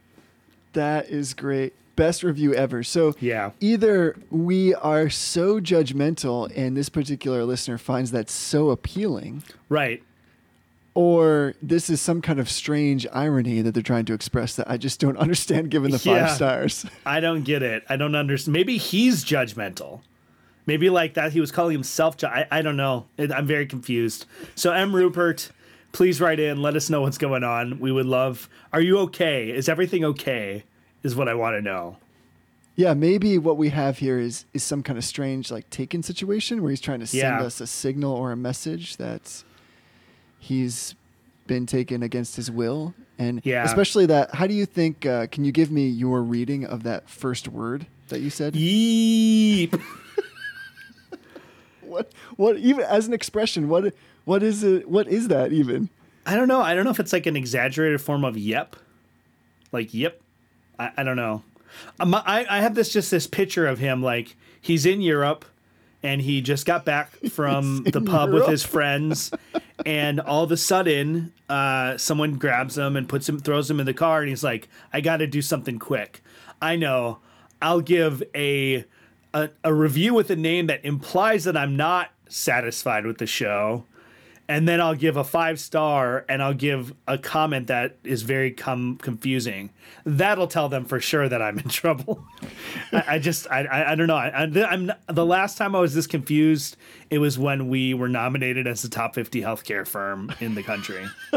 That 0.73 1.09
is 1.09 1.35
great. 1.35 1.73
Best 1.97 2.23
review 2.23 2.53
ever. 2.55 2.83
So 2.83 3.15
Yeah. 3.21 3.53
either 3.61 4.17
we 4.31 4.75
are 4.75 5.09
so 5.09 5.61
judgmental 5.61 6.53
and 6.55 6.77
this 6.77 6.91
particular 6.91 7.45
listener 7.45 7.79
finds 7.79 8.11
that 8.11 8.29
so 8.29 8.69
appealing, 8.71 9.43
Right. 9.71 10.03
Or 10.97 11.55
this 11.61 11.91
is 11.91 12.01
some 12.01 12.23
kind 12.23 12.41
of 12.41 12.49
strange 12.51 13.07
irony 13.13 13.61
that 13.61 13.73
they're 13.75 13.83
trying 13.83 14.07
to 14.07 14.15
express 14.15 14.57
that 14.57 14.69
I 14.71 14.79
just 14.79 14.99
don't 14.99 15.17
understand 15.19 15.71
given 15.71 15.91
the 15.91 15.99
five 15.99 16.31
stars. 16.31 16.87
I 17.05 17.21
don't 17.21 17.45
get 17.45 17.63
it. 17.63 17.85
I 17.89 17.97
don't 17.97 18.15
understand. 18.15 18.55
Maybe 18.55 18.79
he's 18.79 19.23
judgmental. 19.25 20.01
Maybe 20.65 20.89
like 20.91 21.15
that 21.15 21.33
he 21.33 21.41
was 21.41 21.53
calling 21.53 21.73
himself. 21.75 22.17
Ju- 22.17 22.27
I, 22.27 22.47
I 22.51 22.63
don't 22.63 22.77
know. 22.79 23.07
I'm 23.19 23.47
very 23.47 23.67
confused. 23.67 24.25
So 24.55 24.73
M 24.73 24.97
Rupert, 24.97 25.51
please 25.93 26.19
write 26.21 26.41
in. 26.41 26.63
Let 26.63 26.75
us 26.77 26.89
know 26.91 27.03
what's 27.03 27.19
going 27.19 27.45
on. 27.45 27.79
We 27.79 27.93
would 27.93 28.07
love. 28.07 28.49
Are 28.73 28.81
you 28.81 28.99
okay? 29.01 29.51
Is 29.51 29.69
everything 29.69 30.03
okay? 30.05 30.65
Is 31.03 31.15
what 31.15 31.29
I 31.29 31.35
want 31.35 31.57
to 31.57 31.61
know. 31.63 31.99
Yeah, 32.75 32.95
maybe 32.95 33.39
what 33.39 33.57
we 33.59 33.69
have 33.69 33.99
here 33.99 34.19
is 34.19 34.45
is 34.55 34.63
some 34.65 34.83
kind 34.83 34.99
of 34.99 35.05
strange 35.05 35.51
like 35.51 35.69
taken 35.71 36.03
situation 36.03 36.63
where 36.63 36.71
he's 36.71 36.81
trying 36.81 37.01
to 37.01 37.07
send 37.07 37.21
Yeah. 37.41 37.43
us 37.43 37.61
a 37.61 37.67
signal 37.67 38.13
or 38.15 38.33
a 38.33 38.37
message 38.37 38.97
that 38.97 39.45
he's 40.47 40.95
been 41.47 41.67
taken 41.67 42.03
against 42.03 42.37
his 42.37 42.51
will. 42.51 42.95
And 43.19 43.41
Yeah. 43.45 43.65
especially 43.65 44.07
that, 44.07 44.35
how 44.35 44.47
do 44.47 44.55
you 44.55 44.67
think? 44.67 45.05
Uh, 45.07 45.27
can 45.27 45.45
you 45.45 45.53
give 45.53 45.71
me 45.71 45.89
your 45.89 46.23
reading 46.23 46.65
of 46.65 46.83
that 46.85 47.09
first 47.09 47.49
word 47.49 47.87
that 48.09 48.21
you 48.21 48.31
said? 48.31 48.55
Yeep. 48.55 49.81
What? 51.83 52.13
What? 52.37 52.57
Even 52.59 52.85
as 52.85 53.07
an 53.07 53.15
expression, 53.15 53.69
what? 53.69 53.95
What 54.25 54.43
is 54.43 54.65
it? 54.65 54.89
What 54.89 55.07
is 55.09 55.29
that 55.29 55.53
even? 55.53 55.89
I 56.27 56.35
don't 56.35 56.49
know. 56.49 56.61
I 56.61 56.75
don't 56.75 56.85
know 56.85 56.91
if 56.91 56.99
it's 56.99 57.13
like 57.13 57.27
an 57.27 57.37
exaggerated 57.37 58.01
form 58.01 58.25
of 58.25 58.37
yep. 58.37 58.75
Like 59.71 59.95
yep. 59.95 60.21
I, 60.79 60.91
I 60.97 61.03
don't 61.05 61.17
know. 61.17 61.45
Um, 62.01 62.13
I, 62.15 62.45
I 62.51 62.59
have 62.61 62.75
this 62.75 62.93
just 62.93 63.11
this 63.13 63.27
picture 63.29 63.67
of 63.67 63.79
him 63.79 64.03
like 64.03 64.37
he's 64.61 64.85
in 64.85 65.01
Europe 65.01 65.45
and 66.07 66.23
he 66.23 66.41
just 66.41 66.65
got 66.65 66.85
back 66.85 67.11
from 67.31 67.83
the 67.85 68.01
pub 68.01 68.33
with 68.33 68.47
his 68.47 68.63
friends 68.63 69.33
and 69.85 70.21
all 70.21 70.45
of 70.45 70.53
a 70.53 70.57
sudden 70.57 71.33
uh, 71.49 71.97
someone 71.97 72.35
grabs 72.35 72.79
him 72.79 72.97
and 72.97 73.09
puts 73.09 73.29
him 73.29 73.39
throws 73.41 73.71
him 73.71 73.81
in 73.81 73.87
the 73.87 73.95
car 73.95 74.21
and 74.21 74.29
he's 74.29 74.45
like 74.45 74.69
I 74.93 75.01
got 75.01 75.19
to 75.19 75.27
do 75.27 75.43
something 75.43 75.79
quick. 75.79 76.23
I 76.63 76.77
know. 76.77 77.19
I'll 77.61 77.81
give 77.81 78.23
a, 78.35 78.85
a 79.35 79.51
a 79.65 79.75
review 79.75 80.15
with 80.15 80.31
a 80.31 80.37
name 80.37 80.69
that 80.69 80.85
implies 80.85 81.45
that 81.45 81.57
I'm 81.57 81.77
not 81.77 82.11
satisfied 82.29 83.05
with 83.05 83.19
the 83.19 83.27
show 83.27 83.85
and 84.49 84.69
then 84.69 84.81
I'll 84.81 84.95
give 84.95 85.17
a 85.17 85.25
five 85.25 85.59
star 85.59 86.25
and 86.29 86.43
I'll 86.43 86.55
give 86.55 86.95
a 87.09 87.19
comment 87.19 87.67
that 87.67 87.97
is 88.05 88.23
very 88.23 88.51
com- 88.53 88.97
confusing. 89.03 89.71
That'll 90.05 90.47
tell 90.47 90.69
them 90.69 90.85
for 90.85 91.01
sure 91.01 91.29
that 91.29 91.43
I'm 91.43 91.59
in 91.59 91.69
trouble. 91.69 92.25
I, 92.93 93.05
I 93.09 93.19
just 93.19 93.51
I, 93.51 93.65
I 93.65 93.93
I 93.93 93.95
don't 93.95 94.07
know. 94.07 94.17
I, 94.17 94.43
I'm 94.43 94.93
the 95.09 95.27
last 95.27 95.59
time 95.59 95.75
I 95.75 95.81
was 95.81 95.95
this 95.95 96.07
confused. 96.07 96.77
It 97.09 97.19
was 97.19 97.39
when 97.39 97.69
we 97.69 97.95
were 97.95 98.09
nominated 98.09 98.67
as 98.67 98.83
the 98.83 98.89
top 98.89 99.15
50 99.15 99.41
healthcare 99.41 99.87
firm 99.87 100.33
in 100.41 100.57
the 100.57 100.63
country. 100.65 101.05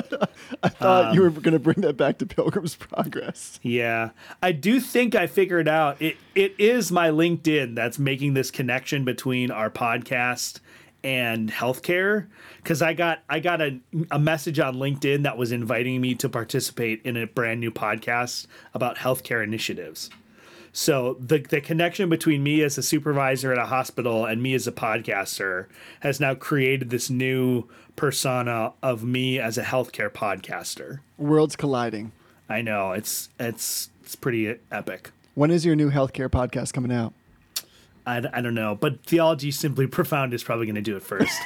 I 0.63 0.69
thought 0.69 1.05
Um, 1.09 1.13
you 1.15 1.21
were 1.21 1.29
going 1.29 1.53
to 1.53 1.59
bring 1.59 1.81
that 1.81 1.95
back 1.95 2.17
to 2.19 2.25
Pilgrim's 2.25 2.75
Progress. 2.75 3.59
Yeah, 3.61 4.09
I 4.41 4.51
do 4.51 4.79
think 4.79 5.13
I 5.13 5.27
figured 5.27 5.67
out 5.67 6.01
it. 6.01 6.17
It 6.33 6.55
is 6.57 6.91
my 6.91 7.09
LinkedIn 7.09 7.75
that's 7.75 7.99
making 7.99 8.33
this 8.33 8.49
connection 8.49 9.03
between 9.05 9.51
our 9.51 9.69
podcast 9.69 10.59
and 11.03 11.51
healthcare 11.51 12.27
because 12.57 12.81
I 12.81 12.93
got 12.93 13.19
I 13.29 13.39
got 13.39 13.62
a, 13.62 13.79
a 14.12 14.19
message 14.19 14.59
on 14.59 14.75
LinkedIn 14.75 15.23
that 15.23 15.38
was 15.38 15.51
inviting 15.51 16.01
me 16.01 16.15
to 16.15 16.29
participate 16.29 17.01
in 17.03 17.17
a 17.17 17.27
brand 17.27 17.59
new 17.59 17.71
podcast 17.71 18.47
about 18.73 18.97
healthcare 18.97 19.43
initiatives. 19.43 20.09
So 20.71 21.17
the 21.19 21.39
the 21.39 21.62
connection 21.62 22.09
between 22.09 22.43
me 22.43 22.62
as 22.62 22.77
a 22.77 22.83
supervisor 22.83 23.51
at 23.51 23.57
a 23.57 23.65
hospital 23.65 24.25
and 24.25 24.41
me 24.41 24.53
as 24.53 24.67
a 24.67 24.71
podcaster 24.71 25.67
has 26.01 26.19
now 26.19 26.35
created 26.35 26.89
this 26.89 27.09
new 27.09 27.67
persona 27.95 28.73
of 28.83 29.03
me 29.03 29.39
as 29.39 29.57
a 29.57 29.63
healthcare 29.63 30.09
podcaster. 30.09 30.99
Worlds 31.17 31.55
colliding. 31.55 32.12
I 32.47 32.62
know 32.62 32.91
it's 32.91 33.29
it's 33.39 33.89
it's 34.03 34.15
pretty 34.15 34.55
epic. 34.71 35.12
When 35.35 35.51
is 35.51 35.65
your 35.65 35.75
new 35.75 35.91
healthcare 35.91 36.29
podcast 36.29 36.73
coming 36.73 36.91
out? 36.91 37.13
I, 38.09 38.23
I 38.33 38.41
don't 38.41 38.55
know, 38.55 38.75
but 38.75 39.03
theology 39.05 39.51
simply 39.51 39.85
profound 39.97 40.33
is 40.33 40.43
probably 40.43 40.65
going 40.65 40.75
to 40.75 40.81
do 40.81 40.95
it 40.95 41.03
first. 41.03 41.37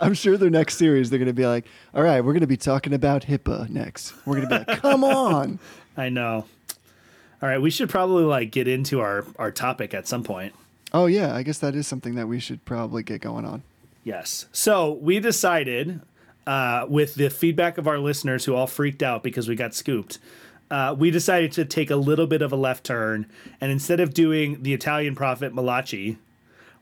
I'm 0.00 0.14
sure 0.14 0.36
their 0.36 0.48
next 0.48 0.76
series 0.76 1.10
they're 1.10 1.18
going 1.18 1.26
to 1.26 1.32
be 1.32 1.46
like, 1.46 1.66
"All 1.92 2.04
right, 2.04 2.20
we're 2.20 2.32
going 2.32 2.42
to 2.42 2.46
be 2.46 2.56
talking 2.56 2.92
about 2.94 3.22
HIPAA 3.22 3.68
next." 3.68 4.14
We're 4.24 4.36
going 4.36 4.48
to 4.48 4.54
be 4.64 4.70
like, 4.70 4.80
"Come 4.80 5.02
on." 5.04 5.58
I 5.96 6.08
know. 6.08 6.44
All 7.42 7.48
right, 7.48 7.60
we 7.60 7.70
should 7.70 7.90
probably 7.90 8.22
like 8.22 8.52
get 8.52 8.68
into 8.68 9.00
our 9.00 9.24
our 9.36 9.50
topic 9.50 9.94
at 9.94 10.06
some 10.06 10.22
point. 10.22 10.54
Oh 10.92 11.06
yeah, 11.06 11.34
I 11.34 11.42
guess 11.42 11.58
that 11.58 11.74
is 11.74 11.88
something 11.88 12.14
that 12.14 12.28
we 12.28 12.38
should 12.38 12.64
probably 12.64 13.02
get 13.02 13.20
going 13.20 13.44
on. 13.44 13.64
Yes. 14.04 14.46
So 14.52 14.92
we 14.92 15.18
decided, 15.18 16.00
uh, 16.46 16.86
with 16.88 17.16
the 17.16 17.28
feedback 17.28 17.76
of 17.76 17.88
our 17.88 17.98
listeners 17.98 18.44
who 18.44 18.54
all 18.54 18.68
freaked 18.68 19.02
out 19.02 19.24
because 19.24 19.48
we 19.48 19.56
got 19.56 19.74
scooped, 19.74 20.18
uh, 20.70 20.94
we 20.98 21.10
decided 21.10 21.52
to 21.52 21.64
take 21.64 21.90
a 21.90 21.96
little 21.96 22.26
bit 22.26 22.42
of 22.42 22.52
a 22.52 22.56
left 22.56 22.84
turn, 22.84 23.26
and 23.60 23.70
instead 23.72 24.00
of 24.00 24.12
doing 24.14 24.62
the 24.62 24.74
Italian 24.74 25.14
prophet 25.14 25.54
Malachi, 25.54 26.18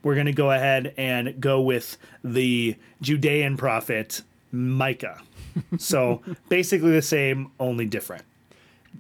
we're 0.03 0.15
going 0.15 0.27
to 0.27 0.33
go 0.33 0.51
ahead 0.51 0.95
and 0.97 1.41
go 1.41 1.61
with 1.61 1.97
the 2.23 2.77
Judean 3.01 3.57
prophet 3.57 4.23
Micah. 4.53 5.21
so 5.79 6.23
basically 6.49 6.93
the 6.93 7.03
same, 7.03 7.51
only 7.59 7.87
different. 7.87 8.23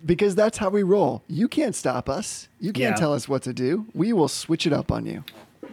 Because 0.04 0.34
that's 0.34 0.58
how 0.58 0.68
we 0.68 0.82
roll. 0.82 1.22
You 1.26 1.48
can't 1.48 1.74
stop 1.74 2.08
us. 2.08 2.48
You 2.60 2.72
can't 2.72 2.94
Yeah. 2.96 3.00
tell 3.00 3.12
us 3.12 3.28
what 3.28 3.42
to 3.42 3.52
do. 3.52 3.86
We 3.94 4.12
will 4.12 4.28
switch 4.28 4.66
it 4.66 4.72
up 4.72 4.92
on 4.92 5.06
you. 5.06 5.24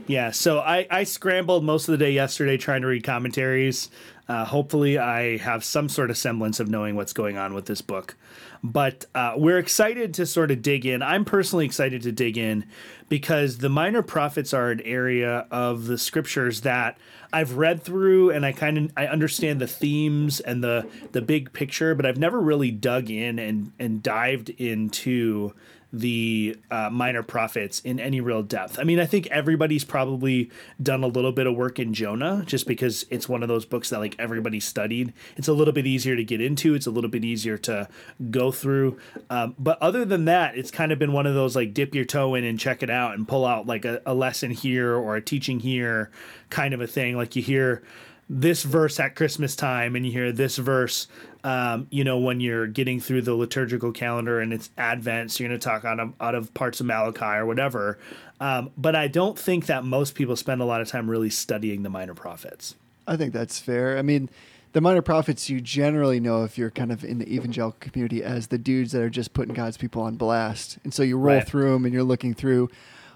Yeah, 0.07 0.31
so 0.31 0.59
I, 0.59 0.85
I 0.91 1.03
scrambled 1.03 1.63
most 1.63 1.87
of 1.87 1.93
the 1.93 1.97
day 1.97 2.11
yesterday 2.11 2.57
trying 2.57 2.81
to 2.81 2.87
read 2.87 3.03
commentaries. 3.03 3.89
Uh, 4.27 4.45
hopefully, 4.45 4.97
I 4.97 5.37
have 5.37 5.63
some 5.63 5.89
sort 5.89 6.09
of 6.09 6.17
semblance 6.17 6.59
of 6.59 6.69
knowing 6.69 6.95
what's 6.95 7.13
going 7.13 7.37
on 7.37 7.53
with 7.53 7.65
this 7.65 7.81
book. 7.81 8.15
But 8.63 9.05
uh, 9.13 9.33
we're 9.35 9.57
excited 9.57 10.13
to 10.13 10.25
sort 10.25 10.49
of 10.49 10.61
dig 10.61 10.85
in. 10.85 11.01
I'm 11.01 11.25
personally 11.25 11.65
excited 11.65 12.01
to 12.03 12.13
dig 12.13 12.37
in 12.37 12.65
because 13.09 13.57
the 13.57 13.67
minor 13.67 14.01
prophets 14.01 14.53
are 14.53 14.71
an 14.71 14.79
area 14.81 15.45
of 15.51 15.87
the 15.87 15.97
scriptures 15.97 16.61
that 16.61 16.97
I've 17.33 17.57
read 17.57 17.81
through 17.81 18.29
and 18.29 18.45
I 18.45 18.51
kind 18.51 18.77
of 18.77 18.91
I 18.95 19.07
understand 19.07 19.59
the 19.59 19.67
themes 19.67 20.39
and 20.39 20.63
the 20.63 20.87
the 21.11 21.21
big 21.21 21.51
picture, 21.51 21.93
but 21.93 22.05
I've 22.05 22.17
never 22.17 22.39
really 22.39 22.71
dug 22.71 23.09
in 23.09 23.39
and 23.39 23.73
and 23.79 24.01
dived 24.01 24.49
into 24.51 25.53
the 25.93 26.57
uh, 26.71 26.89
minor 26.89 27.21
prophets 27.21 27.79
in 27.81 27.99
any 27.99 28.19
real 28.19 28.41
depth. 28.41 28.79
I 28.79 28.83
mean, 28.83 28.99
I 28.99 29.05
think 29.05 29.27
everybody's 29.27 29.83
probably 29.83 30.49
done 30.81 31.03
a 31.03 31.07
little 31.07 31.31
bit 31.31 31.45
of 31.45 31.55
work 31.55 31.77
in 31.77 31.93
Jonah 31.93 32.43
just 32.47 32.65
because 32.65 33.05
it's 33.11 33.29
one 33.29 33.43
of 33.43 33.47
those 33.47 33.63
books 33.63 33.91
that 33.91 33.99
like 33.99 34.15
everybody 34.17 34.59
studied. 34.59 35.13
It's 35.37 35.47
a 35.47 35.53
little 35.53 35.73
bit 35.73 35.85
easier 35.85 36.15
to 36.15 36.23
get 36.23 36.41
into, 36.41 36.73
it's 36.73 36.87
a 36.87 36.91
little 36.91 37.11
bit 37.11 37.23
easier 37.23 37.59
to 37.59 37.87
go 38.31 38.51
through. 38.51 38.97
Um, 39.29 39.53
but 39.59 39.79
other 39.81 40.03
than 40.03 40.25
that, 40.25 40.57
it's 40.57 40.71
kind 40.71 40.91
of 40.91 40.97
been 40.97 41.13
one 41.13 41.27
of 41.27 41.35
those 41.35 41.55
like 41.55 41.75
dip 41.75 41.93
your 41.93 42.05
toe 42.05 42.33
in 42.33 42.43
and 42.43 42.59
check 42.59 42.81
it 42.81 42.89
out 42.89 43.13
and 43.13 43.27
pull 43.27 43.45
out 43.45 43.67
like 43.67 43.85
a, 43.85 44.01
a 44.03 44.15
lesson 44.15 44.49
here 44.49 44.95
or 44.95 45.15
a 45.15 45.21
teaching 45.21 45.59
here 45.59 46.09
kind 46.49 46.73
of 46.73 46.81
a 46.81 46.87
thing. 46.87 47.15
Like 47.15 47.35
you 47.35 47.43
hear 47.43 47.83
this 48.27 48.63
verse 48.63 48.99
at 48.99 49.15
Christmas 49.15 49.55
time 49.55 49.95
and 49.95 50.05
you 50.05 50.11
hear 50.11 50.31
this 50.31 50.57
verse, 50.57 51.07
um, 51.43 51.87
you 51.89 52.03
know, 52.03 52.17
when 52.19 52.39
you're 52.39 52.67
getting 52.67 52.99
through 52.99 53.23
the 53.23 53.33
liturgical 53.35 53.91
calendar 53.91 54.39
and 54.39 54.53
it's 54.53 54.69
Advent, 54.77 55.31
so 55.31 55.43
you're 55.43 55.49
going 55.49 55.59
to 55.59 55.63
talk 55.63 55.83
out 55.85 55.99
of, 55.99 56.13
out 56.21 56.35
of 56.35 56.53
parts 56.53 56.79
of 56.79 56.85
Malachi 56.85 57.25
or 57.25 57.45
whatever. 57.45 57.97
Um, 58.39 58.71
but 58.77 58.95
I 58.95 59.07
don't 59.07 59.37
think 59.37 59.65
that 59.65 59.83
most 59.83 60.15
people 60.15 60.35
spend 60.35 60.61
a 60.61 60.65
lot 60.65 60.81
of 60.81 60.87
time 60.87 61.09
really 61.09 61.29
studying 61.29 61.83
the 61.83 61.89
minor 61.89 62.13
prophets. 62.13 62.75
I 63.07 63.17
think 63.17 63.33
that's 63.33 63.59
fair. 63.59 63.97
I 63.97 64.01
mean, 64.01 64.29
the 64.71 64.81
minor 64.81 65.01
prophets 65.01 65.49
you 65.49 65.59
generally 65.61 66.19
know 66.19 66.43
if 66.45 66.57
you're 66.57 66.71
kind 66.71 66.91
of 66.91 67.03
in 67.03 67.19
the 67.19 67.33
evangelical 67.33 67.77
community 67.79 68.23
as 68.23 68.47
the 68.47 68.57
dudes 68.57 68.93
that 68.93 69.01
are 69.01 69.09
just 69.09 69.33
putting 69.33 69.53
God's 69.53 69.77
people 69.77 70.01
on 70.01 70.15
blast. 70.15 70.77
And 70.83 70.93
so 70.93 71.03
you 71.03 71.17
roll 71.17 71.35
Right. 71.37 71.47
through 71.47 71.73
them 71.73 71.85
and 71.85 71.93
you're 71.93 72.03
looking 72.03 72.33
through 72.33 72.69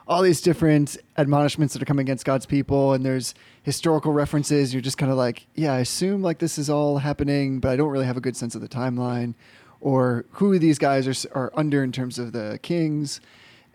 all 0.08 0.22
these 0.22 0.40
different 0.42 0.98
admonishments 1.18 1.74
that 1.74 1.82
are 1.82 1.86
coming 1.86 2.06
against 2.06 2.24
God's 2.24 2.46
people 2.46 2.94
and 2.94 3.06
there's 3.06 3.36
historical 3.64 4.14
references. 4.14 4.74
You're 4.74 4.82
just 4.82 4.98
kind 4.98 5.12
of 5.12 5.18
like, 5.18 5.48
yeah, 5.54 5.74
I 5.74 5.80
assume 5.80 6.22
like 6.22 6.40
this 6.40 6.58
is 6.58 6.70
all 6.70 7.00
happening, 7.00 7.60
but 7.60 7.72
I 7.72 7.76
don't 7.76 7.90
really 7.90 8.06
have 8.06 8.18
a 8.18 8.22
good 8.22 8.38
sense 8.38 8.56
of 8.56 8.62
the 8.62 8.70
timeline 8.70 9.34
or 9.82 10.26
who 10.32 10.58
these 10.58 10.80
guys 10.80 11.08
are, 11.08 11.30
are 11.38 11.52
under 11.56 11.84
in 11.84 11.92
terms 11.92 12.18
of 12.18 12.32
the 12.32 12.58
kings. 12.62 13.20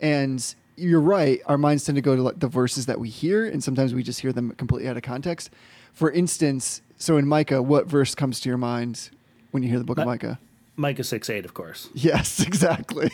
And 0.00 0.54
you're 0.76 1.00
right. 1.00 1.40
Our 1.46 1.58
minds 1.58 1.84
tend 1.84 1.96
to 1.96 2.02
go 2.02 2.16
to 2.16 2.38
the 2.38 2.48
verses 2.48 2.86
that 2.86 2.98
we 2.98 3.08
hear, 3.08 3.44
and 3.46 3.62
sometimes 3.62 3.94
we 3.94 4.02
just 4.02 4.20
hear 4.20 4.32
them 4.32 4.52
completely 4.52 4.88
out 4.88 4.96
of 4.96 5.02
context. 5.02 5.50
For 5.92 6.10
instance, 6.10 6.82
so 6.96 7.18
in 7.18 7.26
Micah, 7.26 7.62
what 7.62 7.86
verse 7.86 8.14
comes 8.14 8.40
to 8.40 8.48
your 8.48 8.58
mind 8.58 9.10
when 9.50 9.62
you 9.62 9.68
hear 9.68 9.78
the 9.78 9.84
book 9.84 9.98
of 9.98 10.06
Micah? 10.06 10.40
Micah 10.76 11.04
6 11.04 11.28
8, 11.28 11.44
of 11.44 11.54
course. 11.54 11.88
Yes, 11.94 12.40
exactly. 12.46 13.10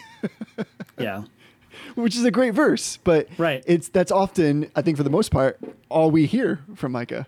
Yeah. 0.98 1.24
Which 1.94 2.16
is 2.16 2.24
a 2.24 2.30
great 2.30 2.54
verse, 2.54 2.98
but 3.04 3.28
Right. 3.38 3.62
it's 3.66 3.88
that's 3.88 4.10
often, 4.12 4.70
I 4.74 4.82
think, 4.82 4.96
for 4.96 5.02
the 5.02 5.10
most 5.10 5.30
part, 5.30 5.58
all 5.88 6.10
we 6.10 6.26
hear 6.26 6.60
from 6.74 6.92
Micah. 6.92 7.26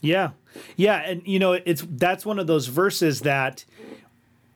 Yeah. 0.00 0.30
Yeah, 0.76 0.96
and 1.04 1.22
you 1.26 1.38
know, 1.38 1.52
it's 1.52 1.84
that's 1.90 2.24
one 2.26 2.38
of 2.38 2.46
those 2.46 2.66
verses 2.68 3.20
that 3.20 3.64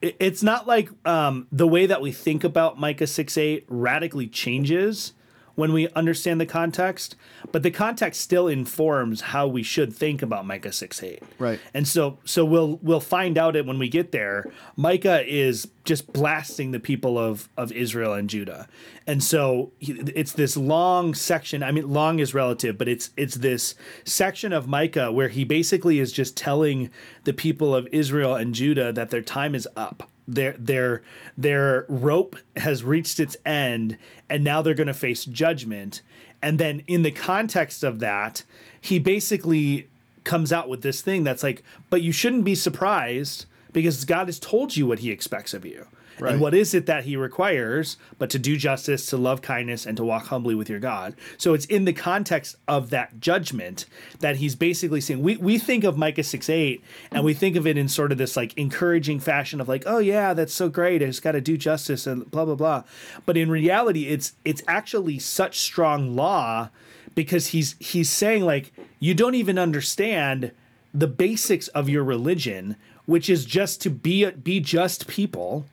it- 0.01 0.15
it's 0.19 0.43
not 0.43 0.67
like 0.67 0.89
um, 1.05 1.47
the 1.51 1.67
way 1.67 1.85
that 1.85 2.01
we 2.01 2.11
think 2.11 2.43
about 2.43 2.79
Micah 2.79 3.07
6 3.07 3.37
8 3.37 3.65
radically 3.67 4.27
changes 4.27 5.13
when 5.55 5.71
we 5.71 5.87
understand 5.89 6.41
the 6.41 6.45
context, 6.45 7.15
but 7.51 7.63
the 7.63 7.71
context 7.71 8.21
still 8.21 8.47
informs 8.47 9.21
how 9.21 9.47
we 9.47 9.61
should 9.61 9.93
think 9.93 10.21
about 10.21 10.45
Micah 10.45 10.71
6 10.71 11.03
8. 11.03 11.23
Right. 11.37 11.59
And 11.73 11.87
so 11.87 12.19
so 12.25 12.43
we'll 12.43 12.79
we'll 12.81 12.99
find 12.99 13.37
out 13.37 13.55
it 13.55 13.65
when 13.65 13.77
we 13.77 13.87
get 13.87 14.11
there. 14.11 14.45
Micah 14.75 15.23
is 15.25 15.67
just 15.83 16.11
blasting 16.11 16.71
the 16.71 16.79
people 16.79 17.19
of 17.19 17.49
of 17.57 17.71
Israel 17.71 18.13
and 18.13 18.29
Judah. 18.29 18.67
And 19.05 19.23
so 19.23 19.71
it's 19.79 20.31
this 20.33 20.57
long 20.57 21.13
section. 21.13 21.61
I 21.61 21.71
mean 21.71 21.91
long 21.91 22.19
is 22.19 22.33
relative, 22.33 22.77
but 22.77 22.87
it's 22.87 23.11
it's 23.15 23.35
this 23.35 23.75
section 24.05 24.53
of 24.53 24.67
Micah 24.67 25.11
where 25.11 25.29
he 25.29 25.43
basically 25.43 25.99
is 25.99 26.11
just 26.11 26.35
telling 26.35 26.89
the 27.25 27.33
people 27.33 27.75
of 27.75 27.87
Israel 27.91 28.35
and 28.35 28.55
Judah 28.55 28.91
that 28.93 29.11
their 29.11 29.21
time 29.21 29.53
is 29.53 29.67
up. 29.75 30.09
Their 30.27 30.53
their 30.53 31.01
their 31.37 31.85
rope 31.89 32.37
has 32.55 32.83
reached 32.83 33.19
its 33.19 33.35
end 33.45 33.97
and 34.29 34.43
now 34.43 34.61
they're 34.61 34.73
going 34.73 34.87
to 34.87 34.93
face 34.93 35.25
judgment. 35.25 36.01
And 36.41 36.59
then 36.59 36.83
in 36.87 37.03
the 37.03 37.11
context 37.11 37.83
of 37.83 37.99
that, 37.99 38.43
he 38.79 38.99
basically 38.99 39.87
comes 40.23 40.53
out 40.53 40.69
with 40.69 40.81
this 40.81 41.01
thing 41.01 41.23
that's 41.23 41.43
like, 41.43 41.63
but 41.89 42.01
you 42.01 42.11
shouldn't 42.11 42.43
be 42.43 42.55
surprised 42.55 43.45
because 43.71 44.05
God 44.05 44.27
has 44.27 44.39
told 44.39 44.75
you 44.77 44.87
what 44.87 44.99
he 44.99 45.11
expects 45.11 45.53
of 45.53 45.65
you. 45.65 45.87
Right. 46.19 46.33
And 46.33 46.41
what 46.41 46.53
is 46.53 46.73
it 46.73 46.85
that 46.85 47.05
he 47.05 47.15
requires 47.15 47.97
but 48.17 48.29
to 48.31 48.39
do 48.39 48.57
justice, 48.57 49.05
to 49.07 49.17
love 49.17 49.41
kindness, 49.41 49.85
and 49.85 49.97
to 49.97 50.03
walk 50.03 50.27
humbly 50.27 50.55
with 50.55 50.69
your 50.69 50.79
God? 50.79 51.15
So 51.37 51.53
it's 51.53 51.65
in 51.65 51.85
the 51.85 51.93
context 51.93 52.55
of 52.67 52.89
that 52.91 53.19
judgment 53.19 53.85
that 54.19 54.37
he's 54.37 54.55
basically 54.55 55.01
saying 55.01 55.21
we, 55.21 55.37
we 55.37 55.57
think 55.57 55.83
of 55.83 55.97
Micah 55.97 56.23
6 56.23 56.49
8 56.49 56.83
and 57.11 57.23
we 57.23 57.33
think 57.33 57.55
of 57.55 57.67
it 57.67 57.77
in 57.77 57.87
sort 57.87 58.11
of 58.11 58.17
this 58.17 58.37
like 58.37 58.57
encouraging 58.57 59.19
fashion 59.19 59.59
of 59.59 59.67
like, 59.67 59.83
oh 59.85 59.99
yeah, 59.99 60.33
that's 60.33 60.53
so 60.53 60.69
great. 60.69 61.01
I 61.01 61.05
just 61.05 61.23
gotta 61.23 61.41
do 61.41 61.57
justice 61.57 62.07
and 62.07 62.29
blah 62.29 62.45
blah 62.45 62.55
blah. 62.55 62.83
But 63.25 63.37
in 63.37 63.49
reality, 63.49 64.07
it's 64.07 64.33
it's 64.45 64.61
actually 64.67 65.19
such 65.19 65.59
strong 65.59 66.15
law 66.15 66.69
because 67.15 67.47
he's 67.47 67.75
he's 67.79 68.09
saying 68.09 68.43
like 68.43 68.71
you 68.99 69.13
don't 69.13 69.35
even 69.35 69.57
understand 69.57 70.51
the 70.93 71.07
basics 71.07 71.67
of 71.69 71.89
your 71.89 72.03
religion, 72.03 72.75
which 73.05 73.29
is 73.29 73.45
just 73.45 73.81
to 73.81 73.89
be 73.89 74.29
be 74.31 74.59
just 74.59 75.07
people, 75.07 75.65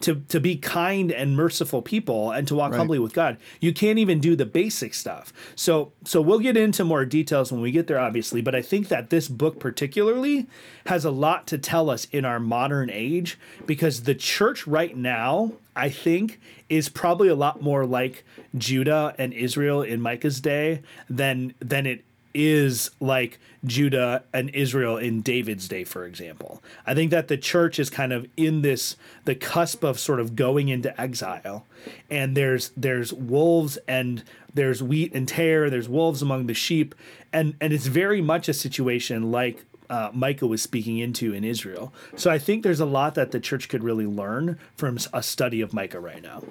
to 0.00 0.16
to 0.28 0.40
be 0.40 0.56
kind 0.56 1.10
and 1.12 1.36
merciful 1.36 1.82
people, 1.82 2.30
and 2.30 2.46
to 2.48 2.54
walk 2.54 2.72
Right. 2.72 2.78
humbly 2.78 2.98
with 2.98 3.12
God. 3.12 3.36
You 3.60 3.72
can't 3.72 3.98
even 3.98 4.18
do 4.20 4.34
the 4.36 4.46
basic 4.46 4.94
stuff. 4.94 5.32
So 5.54 5.92
so 6.04 6.20
we'll 6.20 6.38
get 6.38 6.56
into 6.56 6.84
more 6.84 7.04
details 7.04 7.52
when 7.52 7.60
we 7.60 7.70
get 7.70 7.86
there, 7.86 7.98
obviously. 7.98 8.40
But 8.40 8.54
I 8.54 8.62
think 8.62 8.88
that 8.88 9.10
this 9.10 9.28
book 9.28 9.58
particularly 9.60 10.46
has 10.86 11.04
a 11.04 11.10
lot 11.10 11.46
to 11.48 11.58
tell 11.58 11.90
us 11.90 12.06
in 12.12 12.24
our 12.24 12.40
modern 12.40 12.90
age 12.90 13.38
because 13.66 14.02
the 14.02 14.14
church 14.14 14.66
right 14.66 14.96
now, 14.96 15.52
I 15.76 15.88
think, 15.90 16.40
is 16.68 16.88
probably 16.88 17.28
a 17.28 17.34
lot 17.34 17.62
more 17.62 17.84
like 17.86 18.24
Judah 18.56 19.14
and 19.18 19.32
Israel 19.32 19.82
in 19.82 20.00
Micah's 20.00 20.40
day 20.40 20.82
than 21.08 21.54
than 21.60 21.86
it 21.86 22.04
is 22.32 22.90
like 23.00 23.38
Judah 23.64 24.24
and 24.32 24.50
Israel 24.50 24.96
in 24.96 25.20
David's 25.20 25.68
day, 25.68 25.84
for 25.84 26.04
example. 26.04 26.62
I 26.86 26.94
think 26.94 27.10
that 27.10 27.28
the 27.28 27.36
church 27.36 27.78
is 27.78 27.90
kind 27.90 28.12
of 28.12 28.26
in 28.36 28.62
this 28.62 28.96
the 29.24 29.34
cusp 29.34 29.82
of 29.84 29.98
sort 29.98 30.20
of 30.20 30.36
going 30.36 30.68
into 30.68 30.98
exile, 31.00 31.66
and 32.10 32.36
there's 32.36 32.70
there's 32.76 33.12
wolves 33.12 33.78
and 33.88 34.22
there's 34.54 34.82
wheat 34.82 35.14
and 35.14 35.28
tare. 35.28 35.70
There's 35.70 35.88
wolves 35.88 36.22
among 36.22 36.46
the 36.46 36.54
sheep, 36.54 36.94
and 37.32 37.54
and 37.60 37.72
it's 37.72 37.86
very 37.86 38.20
much 38.20 38.48
a 38.48 38.54
situation 38.54 39.30
like 39.30 39.64
uh, 39.90 40.10
Micah 40.12 40.46
was 40.46 40.62
speaking 40.62 40.98
into 40.98 41.34
in 41.34 41.44
Israel. 41.44 41.92
So 42.16 42.30
I 42.30 42.38
think 42.38 42.62
there's 42.62 42.80
a 42.80 42.86
lot 42.86 43.16
that 43.16 43.32
the 43.32 43.40
church 43.40 43.68
could 43.68 43.82
really 43.82 44.06
learn 44.06 44.58
from 44.76 44.98
a 45.12 45.22
study 45.22 45.60
of 45.60 45.74
Micah 45.74 46.00
right 46.00 46.22
now. 46.22 46.44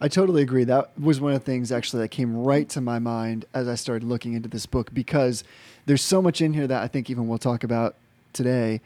I 0.00 0.06
totally 0.06 0.42
agree. 0.42 0.64
That 0.64 0.98
was 0.98 1.20
one 1.20 1.32
of 1.32 1.40
the 1.40 1.44
things 1.44 1.72
actually 1.72 2.02
that 2.02 2.08
came 2.08 2.36
right 2.36 2.68
to 2.70 2.80
my 2.80 3.00
mind 3.00 3.46
as 3.52 3.66
I 3.66 3.74
started 3.74 4.06
looking 4.06 4.34
into 4.34 4.48
this 4.48 4.64
book 4.64 4.94
because 4.94 5.42
there's 5.86 6.02
so 6.02 6.22
much 6.22 6.40
in 6.40 6.52
here 6.52 6.68
that 6.68 6.82
I 6.82 6.86
think 6.86 7.10
even 7.10 7.26
we'll 7.26 7.38
talk 7.38 7.64
about 7.64 7.96
today. 8.32 8.80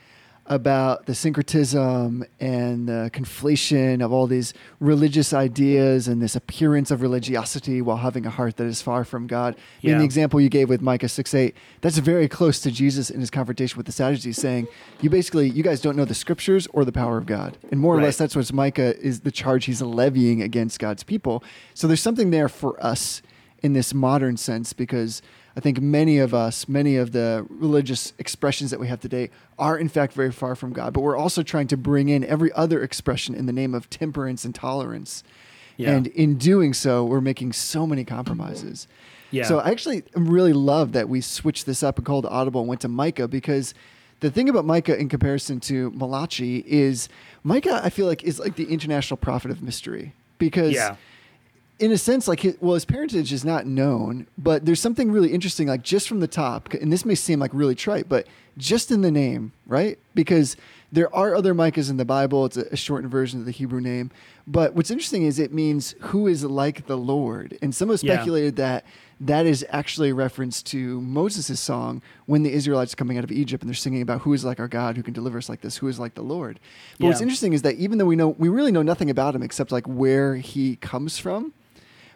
About 0.46 1.07
the 1.07 1.14
syncretism 1.14 2.24
and 2.40 2.88
the 2.88 3.11
conflation 3.12 4.05
of 4.05 4.12
all 4.12 4.26
these 4.26 4.52
religious 4.81 5.33
ideas 5.33 6.09
and 6.09 6.20
this 6.20 6.35
appearance 6.35 6.90
of 6.90 7.00
religiosity 7.00 7.81
while 7.81 7.98
having 7.98 8.26
a 8.26 8.31
heart 8.31 8.57
that 8.57 8.66
is 8.66 8.83
far 8.83 9.05
from 9.05 9.26
God. 9.28 9.57
Yeah. 9.81 9.92
In 9.92 9.98
the 9.98 10.05
example 10.05 10.40
you 10.40 10.48
gave 10.48 10.68
with 10.68 10.81
Micah 10.81 11.09
6 11.09 11.33
8, 11.33 11.55
that's 11.81 11.98
very 11.98 12.26
close 12.26 12.59
to 12.61 12.72
Jesus 12.72 13.09
in 13.09 13.20
his 13.20 13.31
confrontation 13.31 13.76
with 13.76 13.87
the 13.87 13.92
Sadducees, 13.92 14.37
saying, 14.37 14.66
You 15.00 15.11
basically, 15.11 15.48
you 15.48 15.62
guys 15.62 15.81
don't 15.81 15.96
know 15.96 16.05
the 16.05 16.14
scriptures 16.14 16.66
or 16.72 16.85
the 16.85 16.92
power 16.92 17.18
of 17.18 17.26
God. 17.26 17.57
And 17.70 17.78
more 17.78 17.94
right. 17.94 18.02
or 18.02 18.07
less, 18.07 18.16
that's 18.16 18.35
what 18.35 18.52
Micah 18.52 18.98
is 19.00 19.20
the 19.20 19.31
charge 19.31 19.66
he's 19.66 19.81
levying 19.81 20.42
against 20.42 20.81
God's 20.81 21.05
people. 21.05 21.44
So 21.74 21.87
there's 21.87 22.02
something 22.02 22.31
there 22.31 22.48
for 22.48 22.83
us 22.85 23.22
in 23.62 23.74
this 23.74 23.94
modern 23.94 24.37
sense 24.37 24.72
because 24.72 25.22
I 25.56 25.60
think 25.60 25.80
many 25.80 26.18
of 26.18 26.32
us, 26.32 26.68
many 26.68 26.96
of 26.96 27.12
the 27.12 27.46
religious 27.50 28.14
expressions 28.18 28.70
that 28.70 28.80
we 28.80 28.88
have 28.88 29.00
today 29.00 29.30
are 29.58 29.76
in 29.76 29.88
fact 29.88 30.14
very 30.14 30.32
far 30.32 30.54
from 30.54 30.72
God, 30.72 30.92
but 30.92 31.00
we're 31.00 31.16
also 31.16 31.42
trying 31.42 31.66
to 31.68 31.76
bring 31.76 32.08
in 32.08 32.24
every 32.24 32.52
other 32.52 32.82
expression 32.82 33.34
in 33.34 33.46
the 33.46 33.52
name 33.52 33.74
of 33.74 33.90
temperance 33.90 34.44
and 34.44 34.54
tolerance. 34.54 35.22
Yeah. 35.76 35.90
And 35.90 36.06
in 36.08 36.36
doing 36.38 36.72
so, 36.74 37.04
we're 37.04 37.20
making 37.20 37.52
so 37.52 37.86
many 37.86 38.04
compromises. 38.04 38.86
Yeah. 39.30 39.44
So 39.44 39.58
I 39.58 39.70
actually 39.70 40.04
really 40.14 40.52
love 40.52 40.92
that 40.92 41.08
we 41.08 41.20
switched 41.20 41.66
this 41.66 41.82
up 41.82 41.96
and 41.96 42.06
called 42.06 42.26
Audible 42.26 42.60
and 42.60 42.68
went 42.68 42.82
to 42.82 42.88
Micah 42.88 43.28
because 43.28 43.74
the 44.20 44.30
thing 44.30 44.48
about 44.48 44.64
Micah 44.64 44.98
in 44.98 45.08
comparison 45.08 45.60
to 45.60 45.90
Malachi 45.90 46.64
is 46.66 47.08
Micah, 47.42 47.80
I 47.82 47.90
feel 47.90 48.06
like, 48.06 48.22
is 48.22 48.38
like 48.38 48.56
the 48.56 48.66
international 48.66 49.16
prophet 49.16 49.50
of 49.50 49.62
mystery 49.62 50.14
because. 50.38 50.72
Yeah 50.72 50.96
in 51.82 51.90
a 51.90 51.98
sense, 51.98 52.28
like 52.28 52.40
his, 52.40 52.56
well, 52.60 52.74
his 52.74 52.84
parentage 52.84 53.32
is 53.32 53.44
not 53.44 53.66
known, 53.66 54.28
but 54.38 54.64
there's 54.64 54.78
something 54.78 55.10
really 55.10 55.32
interesting, 55.32 55.66
like 55.66 55.82
just 55.82 56.06
from 56.06 56.20
the 56.20 56.28
top, 56.28 56.72
and 56.74 56.92
this 56.92 57.04
may 57.04 57.16
seem 57.16 57.40
like 57.40 57.50
really 57.52 57.74
trite, 57.74 58.08
but 58.08 58.28
just 58.56 58.92
in 58.92 59.00
the 59.00 59.10
name, 59.10 59.50
right? 59.66 59.98
Because 60.14 60.56
there 60.92 61.12
are 61.12 61.34
other 61.34 61.54
Micahs 61.54 61.90
in 61.90 61.96
the 61.96 62.04
Bible. 62.04 62.44
It's 62.44 62.56
a, 62.56 62.66
a 62.70 62.76
shortened 62.76 63.10
version 63.10 63.40
of 63.40 63.46
the 63.46 63.50
Hebrew 63.50 63.80
name. 63.80 64.12
But 64.46 64.74
what's 64.74 64.92
interesting 64.92 65.24
is 65.24 65.40
it 65.40 65.52
means 65.52 65.96
who 66.00 66.28
is 66.28 66.44
like 66.44 66.86
the 66.86 66.96
Lord. 66.96 67.58
And 67.62 67.74
some 67.74 67.88
have 67.88 67.98
speculated 67.98 68.56
yeah. 68.58 68.66
that 68.66 68.86
that 69.18 69.46
is 69.46 69.66
actually 69.70 70.10
a 70.10 70.14
reference 70.14 70.62
to 70.64 71.00
Moses' 71.00 71.58
song 71.58 72.00
when 72.26 72.44
the 72.44 72.52
Israelites 72.52 72.92
are 72.92 72.96
coming 72.96 73.18
out 73.18 73.24
of 73.24 73.32
Egypt 73.32 73.62
and 73.62 73.68
they're 73.68 73.74
singing 73.74 74.02
about 74.02 74.20
who 74.20 74.34
is 74.34 74.44
like 74.44 74.60
our 74.60 74.68
God, 74.68 74.96
who 74.96 75.02
can 75.02 75.14
deliver 75.14 75.38
us 75.38 75.48
like 75.48 75.62
this, 75.62 75.78
who 75.78 75.88
is 75.88 75.98
like 75.98 76.14
the 76.14 76.22
Lord. 76.22 76.60
But 76.98 77.04
yeah. 77.04 77.10
what's 77.10 77.20
interesting 77.22 77.54
is 77.54 77.62
that 77.62 77.76
even 77.76 77.98
though 77.98 78.04
we 78.04 78.16
know, 78.16 78.28
we 78.28 78.48
really 78.48 78.72
know 78.72 78.82
nothing 78.82 79.10
about 79.10 79.34
him 79.34 79.42
except 79.42 79.72
like 79.72 79.86
where 79.86 80.36
he 80.36 80.76
comes 80.76 81.18
from, 81.18 81.52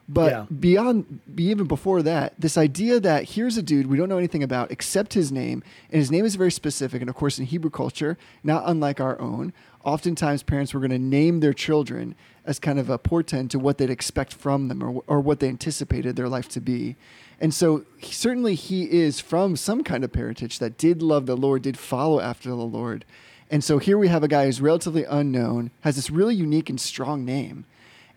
but 0.09 0.31
yeah. 0.31 0.47
beyond, 0.61 1.21
even 1.37 1.66
before 1.66 2.03
that, 2.03 2.35
this 2.38 2.57
idea 2.57 3.01
that 3.01 3.31
here's 3.31 3.57
a 3.57 3.62
dude 3.62 3.87
we 3.87 3.97
don't 3.97 4.09
know 4.09 4.19
anything 4.19 4.42
about 4.42 4.71
except 4.71 5.14
his 5.14 5.33
name, 5.33 5.64
and 5.90 5.99
his 5.99 6.11
name 6.11 6.25
is 6.25 6.37
very 6.37 6.53
specific. 6.53 7.01
And 7.01 7.11
of 7.11 7.16
course, 7.16 7.38
in 7.38 7.47
Hebrew 7.47 7.71
culture, 7.71 8.16
not 8.45 8.62
unlike 8.66 9.01
our 9.01 9.21
own, 9.21 9.53
oftentimes 9.85 10.45
parents 10.45 10.73
were 10.73 10.81
going 10.81 10.90
to 10.90 10.99
name 10.99 11.40
their 11.40 11.53
children 11.53 12.14
as 12.45 12.61
kind 12.61 12.79
of 12.79 12.88
a 12.88 12.99
portent 12.99 13.51
to 13.51 13.59
what 13.59 13.79
they'd 13.79 13.90
expect 13.90 14.33
from 14.33 14.69
them 14.69 14.83
or, 14.83 15.03
or 15.09 15.21
what 15.21 15.40
they 15.40 15.49
anticipated 15.49 16.14
their 16.14 16.29
life 16.29 16.49
to 16.51 16.61
be. 16.61 16.97
And 17.40 17.53
so, 17.53 17.85
he, 17.99 18.12
certainly, 18.12 18.55
he 18.55 18.85
is 18.85 19.19
from 19.19 19.57
some 19.57 19.83
kind 19.83 20.05
of 20.05 20.12
parentage 20.12 20.61
that 20.61 20.79
did 20.79 21.03
love 21.03 21.27
the 21.27 21.37
Lord, 21.37 21.62
did 21.62 21.79
follow 21.79 22.21
after 22.21 22.49
the 22.49 22.55
Lord. 22.55 23.05
And 23.51 23.62
so, 23.62 23.79
here 23.79 23.99
we 23.99 24.07
have 24.07 24.23
a 24.23 24.29
guy 24.29 24.45
who's 24.45 24.61
relatively 24.61 25.03
unknown, 25.05 25.73
has 25.81 25.97
this 25.97 26.11
really 26.11 26.37
unique 26.37 26.71
and 26.71 26.81
strong 26.81 27.25
name 27.25 27.64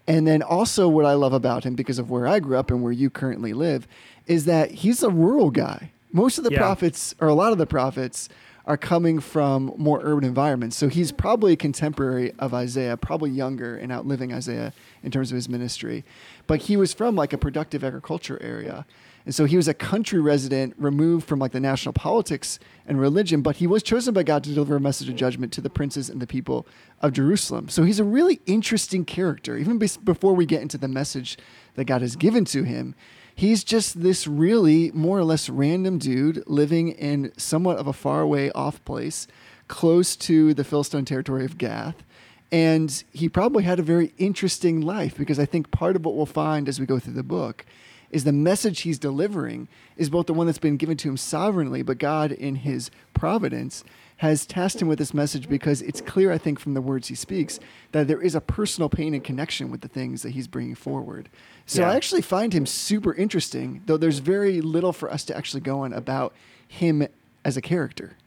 and 0.09 0.25
then 0.25 0.41
also, 0.41 0.87
what 0.87 1.05
I 1.05 1.13
love 1.13 1.33
about 1.33 1.63
him, 1.63 1.75
because 1.75 1.99
of 1.99 2.09
where 2.09 2.27
I 2.27 2.39
grew 2.39 2.57
up 2.57 2.71
and 2.71 2.81
where 2.81 2.91
you 2.91 3.11
currently 3.11 3.53
live, 3.53 3.87
is 4.25 4.45
that 4.45 4.71
he's 4.71 5.03
a 5.03 5.09
rural 5.09 5.51
guy. 5.51 5.91
Most 6.11 6.39
of 6.39 6.43
the 6.43 6.51
yeah. 6.51 6.57
prophets, 6.57 7.13
or 7.21 7.27
a 7.27 7.35
lot 7.35 7.51
of 7.51 7.59
the 7.59 7.67
prophets, 7.67 8.27
are 8.65 8.75
coming 8.75 9.19
from 9.19 9.71
more 9.77 9.99
urban 10.03 10.23
environments. 10.23 10.75
So 10.75 10.87
he's 10.87 11.11
probably 11.11 11.53
a 11.53 11.55
contemporary 11.55 12.31
of 12.39 12.55
Isaiah, 12.55 12.97
probably 12.97 13.29
younger 13.29 13.77
and 13.77 13.91
outliving 13.91 14.33
Isaiah 14.33 14.73
in 15.03 15.11
terms 15.11 15.31
of 15.31 15.35
his 15.35 15.47
ministry. 15.47 16.03
But 16.47 16.63
he 16.63 16.75
was 16.75 16.91
from 16.91 17.15
like 17.15 17.31
a 17.31 17.37
productive 17.37 17.83
agriculture 17.83 18.41
area. 18.41 18.87
And 19.29 19.35
so 19.35 19.45
he 19.45 19.57
was 19.57 19.67
a 19.67 19.75
country 19.75 20.19
resident 20.19 20.73
removed 20.79 21.27
from 21.27 21.37
like 21.37 21.51
the 21.51 21.59
national 21.59 21.93
politics 21.93 22.57
and 22.87 22.99
religion, 22.99 23.43
but 23.43 23.57
he 23.57 23.67
was 23.67 23.83
chosen 23.83 24.11
by 24.11 24.23
God 24.23 24.43
to 24.43 24.51
deliver 24.55 24.75
a 24.75 24.79
message 24.79 25.07
of 25.07 25.15
judgment 25.15 25.53
to 25.53 25.61
the 25.61 25.69
princes 25.69 26.09
and 26.09 26.19
the 26.19 26.25
people 26.25 26.65
of 26.99 27.13
Jerusalem. 27.13 27.69
So 27.69 27.83
he's 27.83 27.99
a 27.99 28.03
really 28.03 28.39
interesting 28.47 29.05
character. 29.05 29.55
Even 29.55 29.77
before 29.77 30.33
we 30.33 30.47
get 30.47 30.63
into 30.63 30.79
the 30.79 30.87
message 30.87 31.37
that 31.75 31.85
God 31.85 32.01
has 32.01 32.15
given 32.15 32.43
to 32.45 32.63
him, 32.63 32.95
he's 33.35 33.63
just 33.63 34.01
this 34.01 34.25
really 34.25 34.89
more 34.95 35.19
or 35.19 35.23
less 35.23 35.47
random 35.47 35.99
dude 35.99 36.43
living 36.47 36.87
in 36.87 37.31
somewhat 37.37 37.77
of 37.77 37.85
a 37.85 37.93
faraway 37.93 38.49
off 38.55 38.83
place 38.83 39.27
close 39.67 40.15
to 40.15 40.55
the 40.55 40.63
Philistine 40.63 41.05
territory 41.05 41.45
of 41.45 41.59
Gath. 41.59 42.03
And 42.51 43.03
he 43.13 43.29
probably 43.29 43.61
had 43.61 43.77
a 43.77 43.83
very 43.83 44.11
interesting 44.17 44.81
life 44.81 45.15
because 45.15 45.37
I 45.37 45.45
think 45.45 45.69
part 45.69 45.95
of 45.95 46.03
what 46.03 46.15
we'll 46.15 46.25
find 46.25 46.67
as 46.67 46.79
we 46.79 46.87
go 46.87 46.97
through 46.97 47.13
the 47.13 47.21
book 47.21 47.63
is 48.11 48.23
the 48.23 48.31
message 48.31 48.81
he's 48.81 48.99
delivering 48.99 49.67
is 49.97 50.09
both 50.09 50.25
the 50.25 50.33
one 50.33 50.45
that's 50.45 50.57
been 50.57 50.77
given 50.77 50.97
to 50.97 51.09
him 51.09 51.17
sovereignly, 51.17 51.81
but 51.81 51.97
God 51.97 52.31
in 52.31 52.55
his 52.55 52.89
providence 53.13 53.83
has 54.17 54.45
tasked 54.45 54.81
him 54.81 54.87
with 54.89 54.99
this 54.99 55.13
message 55.13 55.47
because 55.47 55.81
it's 55.81 56.01
clear, 56.01 56.31
I 56.31 56.37
think, 56.37 56.59
from 56.59 56.73
the 56.73 56.81
words 56.81 57.07
he 57.07 57.15
speaks, 57.15 57.57
that 57.93 58.09
there 58.09 58.21
is 58.21 58.35
a 58.35 58.41
personal 58.41 58.89
pain 58.89 59.13
and 59.13 59.23
connection 59.23 59.71
with 59.71 59.79
the 59.79 59.87
things 59.87 60.23
that 60.23 60.31
he's 60.31 60.47
bringing 60.47 60.75
forward. 60.75 61.29
So 61.65 61.81
yeah. 61.81 61.91
I 61.91 61.95
actually 61.95 62.21
find 62.21 62.51
him 62.51 62.65
super 62.65 63.13
interesting, 63.13 63.81
though 63.85 63.95
there's 63.95 64.19
very 64.19 64.59
little 64.59 64.91
for 64.91 65.09
us 65.09 65.23
to 65.25 65.37
actually 65.37 65.61
go 65.61 65.81
on 65.81 65.93
about 65.93 66.33
him 66.67 67.07
as 67.45 67.55
a 67.55 67.61
character. 67.61 68.17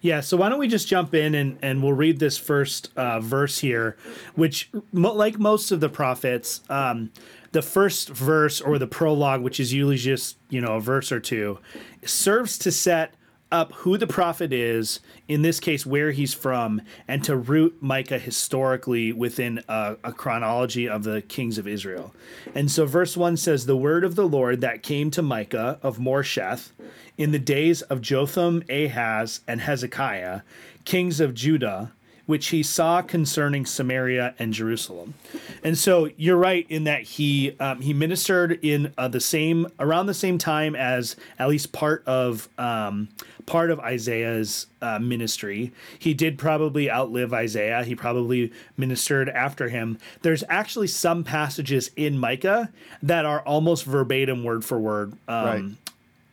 Yeah, 0.00 0.20
so 0.20 0.36
why 0.36 0.50
don't 0.50 0.60
we 0.60 0.68
just 0.68 0.86
jump 0.86 1.14
in 1.14 1.34
and, 1.34 1.58
and 1.62 1.82
we'll 1.82 1.94
read 1.94 2.20
this 2.20 2.38
first 2.38 2.90
uh, 2.96 3.18
verse 3.18 3.58
here, 3.58 3.96
which, 4.36 4.70
mo- 4.92 5.14
like 5.14 5.38
most 5.40 5.72
of 5.72 5.80
the 5.80 5.88
prophets, 5.88 6.60
um, 6.68 7.10
the 7.54 7.62
first 7.62 8.08
verse 8.08 8.60
or 8.60 8.80
the 8.80 8.86
prologue, 8.88 9.40
which 9.40 9.60
is 9.60 9.72
usually 9.72 9.96
just, 9.96 10.36
you 10.50 10.60
know, 10.60 10.74
a 10.74 10.80
verse 10.80 11.12
or 11.12 11.20
two, 11.20 11.60
serves 12.04 12.58
to 12.58 12.72
set 12.72 13.14
up 13.52 13.72
who 13.74 13.96
the 13.96 14.08
prophet 14.08 14.52
is, 14.52 14.98
in 15.28 15.42
this 15.42 15.60
case, 15.60 15.86
where 15.86 16.10
he's 16.10 16.34
from, 16.34 16.82
and 17.06 17.22
to 17.22 17.36
root 17.36 17.76
Micah 17.80 18.18
historically 18.18 19.12
within 19.12 19.62
a, 19.68 19.96
a, 20.02 20.12
chronology 20.12 20.88
of 20.88 21.04
the 21.04 21.22
kings 21.22 21.56
of 21.56 21.68
Israel. 21.68 22.12
And 22.56 22.68
so, 22.68 22.86
verse 22.86 23.16
1 23.16 23.36
says, 23.36 23.66
The 23.66 23.76
word 23.76 24.02
of 24.02 24.16
the 24.16 24.26
Lord 24.26 24.60
that 24.60 24.82
came 24.82 25.12
to 25.12 25.22
Micah 25.22 25.78
of 25.80 25.98
Moresheth 25.98 26.72
in 27.16 27.30
the 27.30 27.38
days 27.38 27.82
of 27.82 28.00
Jotham, 28.00 28.64
Ahaz, 28.68 29.42
and 29.46 29.60
Hezekiah, 29.60 30.40
kings 30.84 31.20
of 31.20 31.34
Judah 31.34 31.92
which 32.26 32.48
he 32.48 32.62
saw 32.62 33.02
concerning 33.02 33.66
Samaria 33.66 34.34
and 34.38 34.52
Jerusalem. 34.52 35.14
And 35.62 35.76
so 35.76 36.10
you're 36.16 36.36
right 36.36 36.66
in 36.68 36.84
that 36.84 37.02
he 37.02 37.56
um, 37.60 37.80
he 37.80 37.92
ministered 37.92 38.58
in 38.62 38.92
uh, 38.96 39.08
the 39.08 39.20
same 39.20 39.66
around 39.78 40.06
the 40.06 40.14
same 40.14 40.38
time 40.38 40.74
as 40.74 41.16
at 41.38 41.48
least 41.48 41.72
part 41.72 42.02
of 42.06 42.48
um, 42.58 43.08
part 43.46 43.70
of 43.70 43.80
Isaiah's 43.80 44.66
uh, 44.80 44.98
ministry. 44.98 45.72
He 45.98 46.14
did 46.14 46.38
probably 46.38 46.90
outlive 46.90 47.32
Isaiah. 47.32 47.84
He 47.84 47.94
probably 47.94 48.52
ministered 48.76 49.28
after 49.28 49.68
him. 49.68 49.98
There's 50.22 50.44
actually 50.48 50.88
some 50.88 51.24
passages 51.24 51.90
in 51.96 52.18
Micah 52.18 52.70
that 53.02 53.24
are 53.26 53.40
almost 53.40 53.84
verbatim, 53.84 54.44
word 54.44 54.64
for 54.64 54.78
word. 54.78 55.12
Um, 55.28 55.44
right 55.46 55.64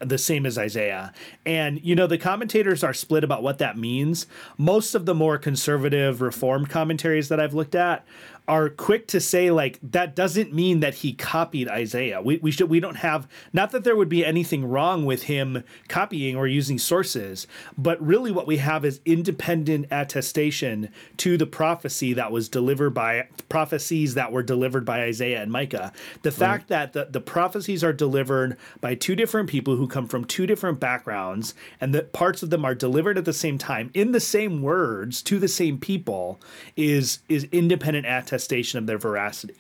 the 0.02 0.18
same 0.18 0.46
as 0.46 0.58
Isaiah. 0.58 1.14
And, 1.46 1.84
you 1.84 1.96
know, 1.96 2.08
the 2.08 2.18
commentators 2.18 2.84
are 2.84 2.94
split 2.94 3.24
about 3.24 3.44
what 3.44 3.58
that 3.60 3.78
means. 3.78 4.28
Most 4.58 4.96
of 4.96 5.06
the 5.06 5.16
more 5.16 5.38
conservative, 5.38 6.22
reformed 6.22 6.70
commentaries 6.70 7.30
that 7.30 7.40
I've 7.40 7.54
looked 7.54 7.76
at 7.76 8.06
are 8.52 8.68
quick 8.68 9.08
to 9.08 9.22
say 9.22 9.50
like 9.50 9.80
that 9.82 10.14
doesn't 10.14 10.54
mean 10.54 10.82
that 10.82 10.96
he 10.96 11.14
copied 11.14 11.70
Isaiah. 11.70 12.22
We, 12.22 12.36
we 12.40 12.52
should 12.52 12.70
we 12.70 12.82
don't 12.82 12.98
have 12.98 13.26
not 13.54 13.72
that 13.72 13.86
there 13.86 13.96
would 13.96 14.10
be 14.10 14.26
anything 14.26 14.66
wrong 14.66 15.06
with 15.06 15.24
him 15.24 15.64
copying 15.88 16.36
or 16.36 16.48
using 16.48 16.78
sources, 16.78 17.48
but 17.78 18.06
really 18.06 18.30
what 18.30 18.48
we 18.48 18.58
have 18.58 18.84
is 18.84 19.00
independent 19.06 19.86
attestation 19.90 20.90
to 21.16 21.38
the 21.38 21.46
prophecy 21.46 22.12
that 22.12 22.34
was 22.34 22.50
delivered 22.50 22.90
by 22.90 23.30
prophecies 23.48 24.16
that 24.16 24.34
were 24.34 24.44
delivered 24.44 24.84
by 24.84 25.04
Isaiah 25.04 25.42
and 25.42 25.50
Micah. 25.50 25.94
The 26.24 26.32
fact 26.34 26.68
that 26.68 26.92
the, 26.92 27.06
the 27.10 27.22
prophecies 27.22 27.86
are 27.86 27.94
delivered 27.94 28.58
by 28.82 28.96
two 28.96 29.16
different 29.16 29.50
people 29.50 29.78
who 29.78 29.88
come 29.88 30.10
from 30.10 30.26
two 30.26 30.46
different 30.46 30.78
backgrounds 30.78 31.54
and 31.80 31.96
that 31.96 32.12
parts 32.12 32.44
of 32.44 32.50
them 32.50 32.66
are 32.66 32.76
delivered 32.76 33.18
at 33.18 33.24
the 33.24 33.32
same 33.32 33.58
time 33.58 33.92
in 33.94 34.12
the 34.12 34.20
same 34.20 34.62
words 34.62 35.22
to 35.22 35.40
the 35.40 35.48
same 35.48 35.78
people 35.78 36.42
is 36.76 37.20
is 37.30 37.48
independent 37.54 38.06
attestation 38.06 38.41
attestation 38.42 38.80
of 38.80 38.88
their 38.88 38.98
veracity. 38.98 39.56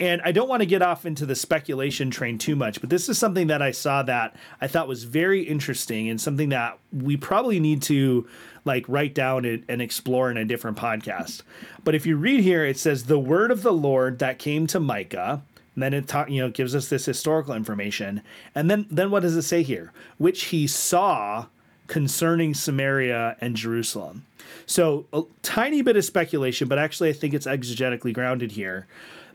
And 0.00 0.20
I 0.24 0.32
don't 0.32 0.48
want 0.48 0.60
to 0.60 0.66
get 0.66 0.82
off 0.82 1.06
into 1.06 1.24
the 1.26 1.34
speculation 1.34 2.10
train 2.10 2.38
too 2.38 2.56
much, 2.56 2.80
but 2.80 2.90
this 2.90 3.08
is 3.08 3.18
something 3.18 3.46
that 3.46 3.62
I 3.62 3.70
saw 3.70 4.02
that 4.02 4.36
I 4.60 4.66
thought 4.66 4.88
was 4.88 5.04
very 5.04 5.42
interesting 5.42 6.08
and 6.08 6.20
something 6.20 6.50
that 6.50 6.78
we 6.92 7.16
probably 7.16 7.60
need 7.60 7.82
to 7.82 8.28
like 8.64 8.84
write 8.88 9.14
down 9.14 9.44
and, 9.44 9.82
explore 9.82 10.30
in 10.30 10.36
a 10.36 10.44
different 10.44 10.76
podcast. 10.76 11.42
But 11.84 11.94
if 11.94 12.04
you 12.04 12.16
read 12.16 12.40
here, 12.40 12.64
it 12.64 12.78
says, 12.78 13.04
The 13.04 13.18
word 13.18 13.50
of 13.50 13.62
the 13.62 13.72
Lord 13.72 14.18
that 14.18 14.38
came 14.38 14.66
to 14.68 14.80
Micah. 14.80 15.42
And 15.74 15.82
then 15.82 15.92
it 15.92 16.08
talk, 16.08 16.30
you 16.30 16.40
know 16.40 16.48
gives 16.48 16.74
us 16.74 16.88
this 16.88 17.04
historical 17.04 17.52
information, 17.52 18.22
and 18.54 18.70
then 18.70 18.86
then 18.90 19.10
what 19.10 19.20
does 19.20 19.36
it 19.36 19.42
say 19.42 19.62
here? 19.62 19.92
Which 20.16 20.44
he 20.44 20.66
saw 20.66 21.48
concerning 21.86 22.54
Samaria 22.54 23.36
and 23.40 23.56
Jerusalem. 23.56 24.24
So, 24.64 25.06
a 25.12 25.22
tiny 25.42 25.82
bit 25.82 25.96
of 25.96 26.04
speculation, 26.04 26.68
but 26.68 26.78
actually, 26.78 27.10
I 27.10 27.12
think 27.12 27.34
it's 27.34 27.46
exegetically 27.46 28.12
grounded 28.12 28.52
here. 28.52 28.86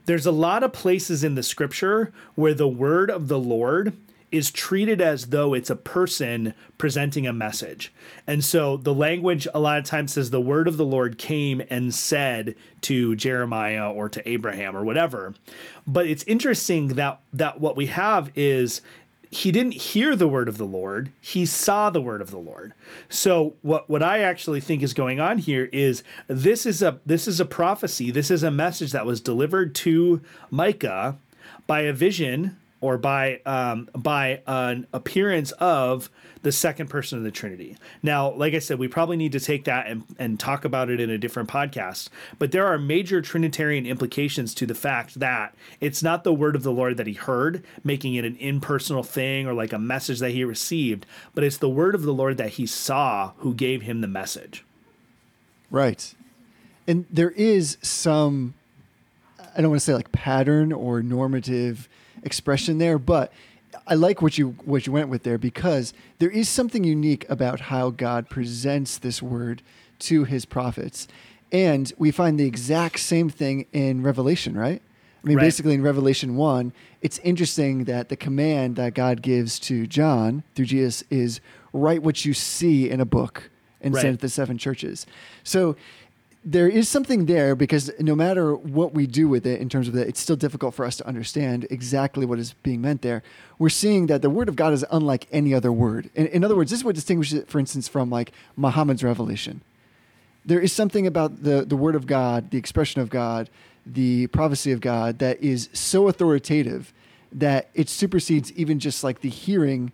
There's 0.04 0.26
a 0.26 0.32
lot 0.32 0.62
of 0.62 0.72
places 0.72 1.22
in 1.22 1.34
the 1.34 1.42
scripture 1.42 2.12
where 2.34 2.54
the 2.54 2.68
word 2.68 3.10
of 3.10 3.28
the 3.28 3.38
Lord 3.38 3.92
is 4.32 4.50
treated 4.50 5.00
as 5.00 5.26
though 5.26 5.52
it's 5.52 5.68
a 5.68 5.76
person 5.76 6.54
presenting 6.78 7.26
a 7.26 7.32
message. 7.32 7.92
And 8.26 8.42
so 8.42 8.78
the 8.78 8.94
language 8.94 9.46
a 9.52 9.60
lot 9.60 9.78
of 9.78 9.84
times 9.84 10.14
says 10.14 10.30
the 10.30 10.40
word 10.40 10.66
of 10.66 10.78
the 10.78 10.86
Lord 10.86 11.18
came 11.18 11.62
and 11.68 11.94
said 11.94 12.56
to 12.82 13.14
Jeremiah 13.14 13.92
or 13.92 14.08
to 14.08 14.26
Abraham 14.28 14.74
or 14.74 14.84
whatever. 14.84 15.34
But 15.86 16.06
it's 16.06 16.24
interesting 16.24 16.88
that 16.88 17.20
that 17.34 17.60
what 17.60 17.76
we 17.76 17.86
have 17.86 18.32
is 18.34 18.80
he 19.32 19.50
didn't 19.50 19.72
hear 19.72 20.14
the 20.14 20.28
word 20.28 20.46
of 20.46 20.58
the 20.58 20.66
Lord, 20.66 21.10
he 21.18 21.46
saw 21.46 21.88
the 21.88 22.02
word 22.02 22.20
of 22.20 22.30
the 22.30 22.38
Lord. 22.38 22.74
So 23.08 23.54
what 23.62 23.88
what 23.88 24.02
I 24.02 24.20
actually 24.20 24.60
think 24.60 24.82
is 24.82 24.92
going 24.92 25.20
on 25.20 25.38
here 25.38 25.70
is 25.72 26.04
this 26.28 26.66
is 26.66 26.82
a 26.82 27.00
this 27.06 27.26
is 27.26 27.40
a 27.40 27.46
prophecy, 27.46 28.10
this 28.10 28.30
is 28.30 28.42
a 28.42 28.50
message 28.50 28.92
that 28.92 29.06
was 29.06 29.22
delivered 29.22 29.74
to 29.76 30.20
Micah 30.50 31.16
by 31.66 31.80
a 31.80 31.94
vision 31.94 32.58
or 32.82 32.98
by 32.98 33.40
um, 33.46 33.88
by 33.96 34.42
an 34.46 34.86
appearance 34.92 35.52
of 35.52 36.10
the 36.42 36.52
second 36.52 36.88
person 36.88 37.16
of 37.18 37.24
the 37.24 37.30
Trinity. 37.30 37.76
Now, 38.02 38.32
like 38.32 38.52
I 38.52 38.58
said, 38.58 38.78
we 38.78 38.88
probably 38.88 39.16
need 39.16 39.32
to 39.32 39.40
take 39.40 39.64
that 39.64 39.86
and, 39.86 40.02
and 40.18 40.40
talk 40.40 40.64
about 40.64 40.90
it 40.90 41.00
in 41.00 41.08
a 41.08 41.16
different 41.16 41.48
podcast. 41.48 42.08
But 42.38 42.50
there 42.50 42.66
are 42.66 42.78
major 42.78 43.22
Trinitarian 43.22 43.86
implications 43.86 44.52
to 44.54 44.66
the 44.66 44.74
fact 44.74 45.20
that 45.20 45.54
it's 45.80 46.02
not 46.02 46.24
the 46.24 46.34
word 46.34 46.56
of 46.56 46.64
the 46.64 46.72
Lord 46.72 46.96
that 46.96 47.06
he 47.06 47.12
heard, 47.12 47.64
making 47.84 48.16
it 48.16 48.24
an 48.24 48.36
impersonal 48.36 49.04
thing 49.04 49.46
or 49.46 49.54
like 49.54 49.72
a 49.72 49.78
message 49.78 50.18
that 50.18 50.32
he 50.32 50.44
received, 50.44 51.06
but 51.34 51.44
it's 51.44 51.58
the 51.58 51.68
word 51.68 51.94
of 51.94 52.02
the 52.02 52.12
Lord 52.12 52.36
that 52.38 52.50
he 52.50 52.66
saw 52.66 53.32
who 53.38 53.54
gave 53.54 53.82
him 53.82 54.00
the 54.00 54.08
message. 54.08 54.64
Right. 55.70 56.12
And 56.88 57.06
there 57.08 57.30
is 57.30 57.78
some, 57.82 58.54
I 59.56 59.60
don't 59.60 59.70
want 59.70 59.80
to 59.80 59.84
say 59.84 59.94
like 59.94 60.10
pattern 60.10 60.72
or 60.72 61.02
normative 61.02 61.88
expression 62.22 62.78
there, 62.78 62.98
but 62.98 63.32
I 63.86 63.94
like 63.94 64.20
what 64.20 64.38
you 64.38 64.50
what 64.64 64.86
you 64.86 64.92
went 64.92 65.08
with 65.08 65.22
there 65.22 65.38
because 65.38 65.92
there 66.18 66.30
is 66.30 66.48
something 66.48 66.84
unique 66.84 67.28
about 67.28 67.60
how 67.60 67.90
God 67.90 68.28
presents 68.28 68.98
this 68.98 69.22
word 69.22 69.62
to 70.00 70.24
his 70.24 70.44
prophets. 70.44 71.08
And 71.50 71.92
we 71.98 72.10
find 72.10 72.38
the 72.40 72.46
exact 72.46 73.00
same 73.00 73.28
thing 73.28 73.66
in 73.72 74.02
Revelation, 74.02 74.56
right? 74.56 74.80
I 75.22 75.28
mean, 75.28 75.36
right. 75.36 75.44
basically 75.44 75.74
in 75.74 75.82
Revelation 75.82 76.34
1, 76.36 76.72
it's 77.00 77.18
interesting 77.18 77.84
that 77.84 78.08
the 78.08 78.16
command 78.16 78.76
that 78.76 78.94
God 78.94 79.22
gives 79.22 79.60
to 79.60 79.86
John 79.86 80.42
through 80.54 80.64
Jesus 80.64 81.04
is 81.10 81.40
write 81.72 82.02
what 82.02 82.24
you 82.24 82.34
see 82.34 82.90
in 82.90 83.00
a 83.00 83.04
book 83.04 83.50
and 83.80 83.94
right. 83.94 84.00
send 84.00 84.14
it 84.14 84.16
to 84.18 84.22
the 84.22 84.30
seven 84.30 84.58
churches. 84.58 85.06
So 85.44 85.76
there 86.44 86.68
is 86.68 86.88
something 86.88 87.26
there 87.26 87.54
because 87.54 87.90
no 88.00 88.16
matter 88.16 88.54
what 88.54 88.94
we 88.94 89.06
do 89.06 89.28
with 89.28 89.46
it 89.46 89.60
in 89.60 89.68
terms 89.68 89.86
of 89.86 89.94
that, 89.94 90.08
it's 90.08 90.20
still 90.20 90.36
difficult 90.36 90.74
for 90.74 90.84
us 90.84 90.96
to 90.96 91.06
understand 91.06 91.66
exactly 91.70 92.26
what 92.26 92.38
is 92.38 92.54
being 92.64 92.80
meant 92.80 93.02
there. 93.02 93.22
We're 93.58 93.68
seeing 93.68 94.06
that 94.08 94.22
the 94.22 94.30
word 94.30 94.48
of 94.48 94.56
God 94.56 94.72
is 94.72 94.84
unlike 94.90 95.28
any 95.30 95.54
other 95.54 95.70
word. 95.70 96.10
In, 96.14 96.26
in 96.28 96.44
other 96.44 96.56
words, 96.56 96.70
this 96.70 96.80
is 96.80 96.84
what 96.84 96.96
distinguishes 96.96 97.38
it, 97.38 97.48
for 97.48 97.60
instance, 97.60 97.86
from 97.86 98.10
like 98.10 98.32
Muhammad's 98.56 99.04
revelation. 99.04 99.62
There 100.44 100.58
is 100.58 100.72
something 100.72 101.06
about 101.06 101.44
the, 101.44 101.64
the 101.64 101.76
word 101.76 101.94
of 101.94 102.08
God, 102.08 102.50
the 102.50 102.58
expression 102.58 103.00
of 103.00 103.08
God, 103.08 103.48
the 103.86 104.26
prophecy 104.28 104.72
of 104.72 104.80
God 104.80 105.20
that 105.20 105.40
is 105.40 105.68
so 105.72 106.08
authoritative 106.08 106.92
that 107.30 107.70
it 107.74 107.88
supersedes 107.88 108.52
even 108.52 108.80
just 108.80 109.04
like 109.04 109.20
the 109.20 109.28
hearing. 109.28 109.92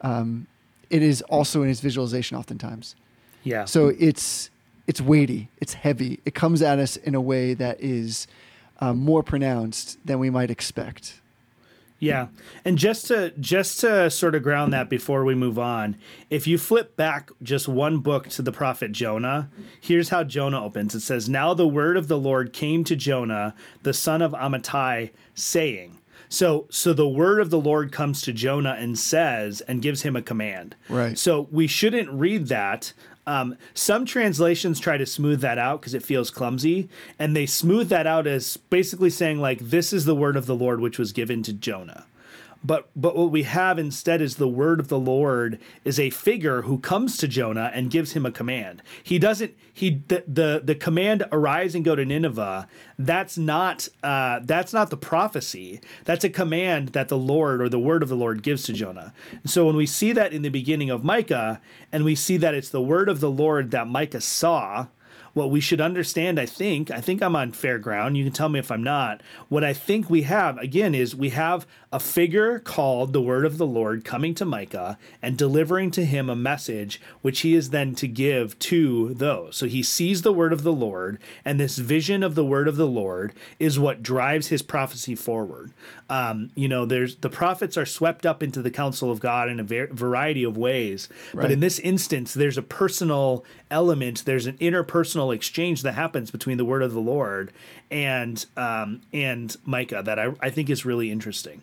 Um, 0.00 0.48
it 0.90 1.02
is 1.02 1.22
also 1.22 1.62
in 1.62 1.68
his 1.68 1.80
visualization 1.80 2.36
oftentimes. 2.36 2.96
Yeah. 3.44 3.64
So 3.66 3.92
it's 3.98 4.50
it's 4.86 5.00
weighty, 5.00 5.48
it's 5.58 5.74
heavy. 5.74 6.20
It 6.24 6.34
comes 6.34 6.62
at 6.62 6.78
us 6.78 6.96
in 6.96 7.14
a 7.14 7.20
way 7.20 7.54
that 7.54 7.80
is 7.80 8.26
um, 8.80 8.98
more 8.98 9.22
pronounced 9.22 9.98
than 10.04 10.18
we 10.18 10.30
might 10.30 10.50
expect. 10.50 11.20
Yeah. 12.00 12.26
And 12.64 12.76
just 12.76 13.06
to 13.06 13.30
just 13.40 13.80
to 13.80 14.10
sort 14.10 14.34
of 14.34 14.42
ground 14.42 14.72
that 14.72 14.90
before 14.90 15.24
we 15.24 15.34
move 15.34 15.58
on, 15.58 15.96
if 16.28 16.46
you 16.46 16.58
flip 16.58 16.96
back 16.96 17.30
just 17.42 17.66
one 17.66 17.98
book 17.98 18.28
to 18.30 18.42
the 18.42 18.52
prophet 18.52 18.92
Jonah, 18.92 19.48
here's 19.80 20.10
how 20.10 20.24
Jonah 20.24 20.62
opens. 20.62 20.94
It 20.94 21.00
says, 21.00 21.28
"Now 21.28 21.54
the 21.54 21.68
word 21.68 21.96
of 21.96 22.08
the 22.08 22.18
Lord 22.18 22.52
came 22.52 22.84
to 22.84 22.96
Jonah, 22.96 23.54
the 23.84 23.94
son 23.94 24.20
of 24.20 24.32
Amittai, 24.32 25.10
saying." 25.34 25.98
So 26.28 26.66
so 26.68 26.92
the 26.92 27.08
word 27.08 27.40
of 27.40 27.50
the 27.50 27.60
Lord 27.60 27.92
comes 27.92 28.20
to 28.22 28.32
Jonah 28.32 28.76
and 28.78 28.98
says 28.98 29.60
and 29.62 29.80
gives 29.80 30.02
him 30.02 30.16
a 30.16 30.22
command. 30.22 30.74
Right. 30.88 31.16
So 31.16 31.48
we 31.50 31.66
shouldn't 31.66 32.10
read 32.10 32.48
that 32.48 32.92
um, 33.26 33.56
some 33.72 34.04
translations 34.04 34.78
try 34.80 34.96
to 34.96 35.06
smooth 35.06 35.40
that 35.40 35.58
out 35.58 35.80
because 35.80 35.94
it 35.94 36.02
feels 36.02 36.30
clumsy, 36.30 36.88
and 37.18 37.34
they 37.34 37.46
smooth 37.46 37.88
that 37.88 38.06
out 38.06 38.26
as 38.26 38.56
basically 38.56 39.10
saying 39.10 39.40
like, 39.40 39.58
"This 39.60 39.92
is 39.92 40.04
the 40.04 40.14
word 40.14 40.36
of 40.36 40.46
the 40.46 40.54
Lord 40.54 40.80
which 40.80 40.98
was 40.98 41.12
given 41.12 41.42
to 41.44 41.52
Jonah." 41.52 42.06
But 42.64 42.88
but 42.96 43.14
what 43.14 43.30
we 43.30 43.42
have 43.42 43.78
instead 43.78 44.22
is 44.22 44.36
the 44.36 44.48
word 44.48 44.80
of 44.80 44.88
the 44.88 44.98
Lord 44.98 45.58
is 45.84 46.00
a 46.00 46.08
figure 46.10 46.62
who 46.62 46.78
comes 46.78 47.18
to 47.18 47.28
Jonah 47.28 47.70
and 47.74 47.90
gives 47.90 48.12
him 48.12 48.24
a 48.24 48.32
command. 48.32 48.82
He 49.02 49.18
doesn't 49.18 49.54
he 49.72 50.02
the 50.08 50.24
the, 50.26 50.62
the 50.64 50.74
command 50.74 51.24
arise 51.30 51.74
and 51.74 51.84
go 51.84 51.94
to 51.94 52.04
Nineveh. 52.04 52.66
That's 52.98 53.36
not 53.36 53.88
uh, 54.02 54.40
that's 54.42 54.72
not 54.72 54.88
the 54.88 54.96
prophecy. 54.96 55.80
That's 56.04 56.24
a 56.24 56.30
command 56.30 56.90
that 56.90 57.08
the 57.08 57.18
Lord 57.18 57.60
or 57.60 57.68
the 57.68 57.78
word 57.78 58.02
of 58.02 58.08
the 58.08 58.16
Lord 58.16 58.42
gives 58.42 58.62
to 58.64 58.72
Jonah. 58.72 59.12
And 59.30 59.50
so 59.50 59.66
when 59.66 59.76
we 59.76 59.86
see 59.86 60.12
that 60.12 60.32
in 60.32 60.40
the 60.40 60.48
beginning 60.48 60.88
of 60.88 61.04
Micah, 61.04 61.60
and 61.92 62.04
we 62.04 62.14
see 62.14 62.38
that 62.38 62.54
it's 62.54 62.70
the 62.70 62.80
word 62.80 63.10
of 63.10 63.20
the 63.20 63.30
Lord 63.30 63.72
that 63.72 63.88
Micah 63.88 64.22
saw 64.22 64.86
what 65.34 65.50
we 65.50 65.60
should 65.60 65.80
understand, 65.80 66.38
I 66.38 66.46
think, 66.46 66.90
I 66.90 67.00
think 67.00 67.20
I'm 67.20 67.36
on 67.36 67.52
fair 67.52 67.78
ground. 67.78 68.16
You 68.16 68.24
can 68.24 68.32
tell 68.32 68.48
me 68.48 68.60
if 68.60 68.70
I'm 68.70 68.84
not. 68.84 69.20
What 69.48 69.64
I 69.64 69.72
think 69.72 70.08
we 70.08 70.22
have, 70.22 70.56
again, 70.58 70.94
is 70.94 71.14
we 71.14 71.30
have 71.30 71.66
a 71.94 72.00
figure 72.00 72.58
called 72.58 73.12
the 73.12 73.22
word 73.22 73.44
of 73.44 73.56
the 73.56 73.64
Lord 73.64 74.04
coming 74.04 74.34
to 74.34 74.44
Micah 74.44 74.98
and 75.22 75.38
delivering 75.38 75.92
to 75.92 76.04
him 76.04 76.28
a 76.28 76.34
message 76.34 77.00
which 77.22 77.42
he 77.42 77.54
is 77.54 77.70
then 77.70 77.94
to 77.94 78.08
give 78.08 78.58
to 78.58 79.14
those. 79.14 79.54
So 79.56 79.66
he 79.66 79.84
sees 79.84 80.22
the 80.22 80.32
word 80.32 80.52
of 80.52 80.64
the 80.64 80.72
Lord, 80.72 81.20
and 81.44 81.60
this 81.60 81.78
vision 81.78 82.24
of 82.24 82.34
the 82.34 82.44
word 82.44 82.66
of 82.66 82.74
the 82.74 82.88
Lord 82.88 83.32
is 83.60 83.78
what 83.78 84.02
drives 84.02 84.48
his 84.48 84.60
prophecy 84.60 85.14
forward. 85.14 85.72
Um, 86.10 86.50
you 86.56 86.66
know, 86.66 86.84
there's 86.84 87.14
the 87.14 87.30
prophets 87.30 87.76
are 87.76 87.86
swept 87.86 88.26
up 88.26 88.42
into 88.42 88.60
the 88.60 88.72
counsel 88.72 89.12
of 89.12 89.20
God 89.20 89.48
in 89.48 89.60
a 89.60 89.64
ver- 89.64 89.86
variety 89.86 90.42
of 90.42 90.56
ways, 90.56 91.08
right. 91.32 91.42
but 91.42 91.52
in 91.52 91.60
this 91.60 91.78
instance, 91.78 92.34
there's 92.34 92.58
a 92.58 92.62
personal 92.62 93.44
element, 93.70 94.24
there's 94.24 94.46
an 94.46 94.58
interpersonal 94.58 95.32
exchange 95.32 95.82
that 95.82 95.94
happens 95.94 96.32
between 96.32 96.56
the 96.56 96.64
word 96.64 96.82
of 96.82 96.92
the 96.92 97.00
Lord 97.00 97.52
and 97.94 98.44
um, 98.56 99.02
and 99.12 99.56
Micah 99.64 100.02
that 100.04 100.18
I, 100.18 100.32
I 100.40 100.50
think 100.50 100.68
is 100.68 100.84
really 100.84 101.12
interesting. 101.12 101.62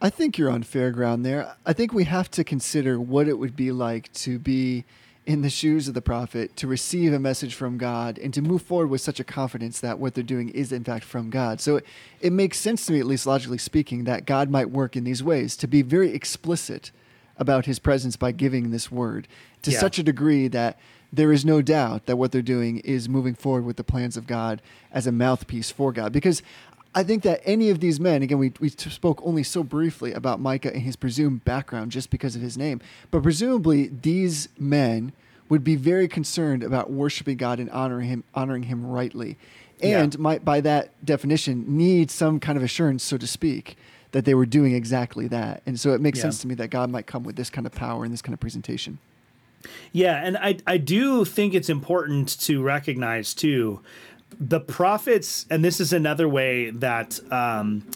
I 0.00 0.08
think 0.08 0.38
you're 0.38 0.50
on 0.50 0.62
fair 0.62 0.92
ground 0.92 1.26
there. 1.26 1.56
I 1.66 1.72
think 1.72 1.92
we 1.92 2.04
have 2.04 2.30
to 2.32 2.44
consider 2.44 3.00
what 3.00 3.28
it 3.28 3.38
would 3.38 3.56
be 3.56 3.72
like 3.72 4.12
to 4.14 4.38
be 4.38 4.84
in 5.26 5.42
the 5.42 5.50
shoes 5.50 5.86
of 5.86 5.94
the 5.94 6.02
prophet, 6.02 6.56
to 6.56 6.66
receive 6.66 7.12
a 7.12 7.18
message 7.18 7.54
from 7.54 7.78
God, 7.78 8.18
and 8.18 8.34
to 8.34 8.42
move 8.42 8.62
forward 8.62 8.88
with 8.88 9.00
such 9.00 9.20
a 9.20 9.24
confidence 9.24 9.80
that 9.80 9.98
what 9.98 10.14
they're 10.14 10.24
doing 10.24 10.48
is, 10.48 10.72
in 10.72 10.82
fact, 10.82 11.04
from 11.04 11.30
God. 11.30 11.60
So 11.60 11.76
it, 11.76 11.86
it 12.20 12.32
makes 12.32 12.58
sense 12.58 12.86
to 12.86 12.92
me, 12.92 13.00
at 13.00 13.06
least 13.06 13.26
logically 13.26 13.58
speaking, 13.58 14.04
that 14.04 14.26
God 14.26 14.50
might 14.50 14.70
work 14.70 14.96
in 14.96 15.04
these 15.04 15.22
ways, 15.22 15.56
to 15.56 15.68
be 15.68 15.82
very 15.82 16.12
explicit 16.12 16.90
about 17.36 17.66
his 17.66 17.78
presence 17.78 18.16
by 18.16 18.32
giving 18.32 18.70
this 18.70 18.90
word 18.90 19.28
to 19.62 19.70
yeah. 19.70 19.78
such 19.78 19.98
a 19.98 20.02
degree 20.02 20.48
that 20.48 20.78
there 21.12 21.32
is 21.32 21.44
no 21.44 21.60
doubt 21.60 22.06
that 22.06 22.16
what 22.16 22.32
they're 22.32 22.42
doing 22.42 22.78
is 22.78 23.08
moving 23.08 23.34
forward 23.34 23.64
with 23.64 23.76
the 23.76 23.84
plans 23.84 24.16
of 24.16 24.26
God 24.26 24.62
as 24.90 25.06
a 25.06 25.12
mouthpiece 25.12 25.70
for 25.70 25.92
God. 25.92 26.12
Because 26.12 26.42
I 26.94 27.04
think 27.04 27.22
that 27.22 27.40
any 27.44 27.70
of 27.70 27.80
these 27.80 28.00
men, 28.00 28.22
again, 28.22 28.38
we, 28.38 28.52
we 28.60 28.68
spoke 28.68 29.20
only 29.24 29.42
so 29.42 29.62
briefly 29.62 30.12
about 30.12 30.40
Micah 30.40 30.72
and 30.72 30.82
his 30.82 30.96
presumed 30.96 31.44
background 31.44 31.90
just 31.90 32.10
because 32.10 32.36
of 32.36 32.42
his 32.42 32.56
name, 32.56 32.80
but 33.10 33.22
presumably 33.22 33.88
these 33.88 34.48
men 34.58 35.12
would 35.48 35.64
be 35.64 35.76
very 35.76 36.08
concerned 36.08 36.62
about 36.62 36.90
worshiping 36.90 37.36
God 37.36 37.60
and 37.60 37.70
honoring 37.70 38.08
him, 38.08 38.24
honoring 38.34 38.64
him 38.64 38.86
rightly, 38.86 39.36
and 39.82 40.14
yeah. 40.14 40.20
might, 40.20 40.44
by 40.44 40.60
that 40.60 41.04
definition, 41.04 41.64
need 41.76 42.10
some 42.10 42.40
kind 42.40 42.56
of 42.56 42.62
assurance, 42.62 43.02
so 43.02 43.18
to 43.18 43.26
speak, 43.26 43.76
that 44.12 44.24
they 44.24 44.34
were 44.34 44.46
doing 44.46 44.74
exactly 44.74 45.26
that. 45.28 45.62
And 45.66 45.78
so 45.78 45.92
it 45.92 46.00
makes 46.00 46.18
yeah. 46.18 46.22
sense 46.22 46.40
to 46.42 46.46
me 46.46 46.54
that 46.54 46.68
God 46.68 46.90
might 46.90 47.06
come 47.06 47.24
with 47.24 47.36
this 47.36 47.50
kind 47.50 47.66
of 47.66 47.72
power 47.72 48.04
and 48.04 48.12
this 48.12 48.22
kind 48.22 48.32
of 48.32 48.40
presentation. 48.40 48.98
Yeah, 49.92 50.20
and 50.24 50.36
I 50.36 50.58
I 50.66 50.76
do 50.76 51.24
think 51.24 51.54
it's 51.54 51.68
important 51.68 52.40
to 52.40 52.62
recognize 52.62 53.34
too 53.34 53.80
the 54.38 54.60
prophets, 54.60 55.46
and 55.50 55.64
this 55.64 55.80
is 55.80 55.92
another 55.92 56.28
way 56.28 56.70
that 56.70 57.20
um, 57.32 57.86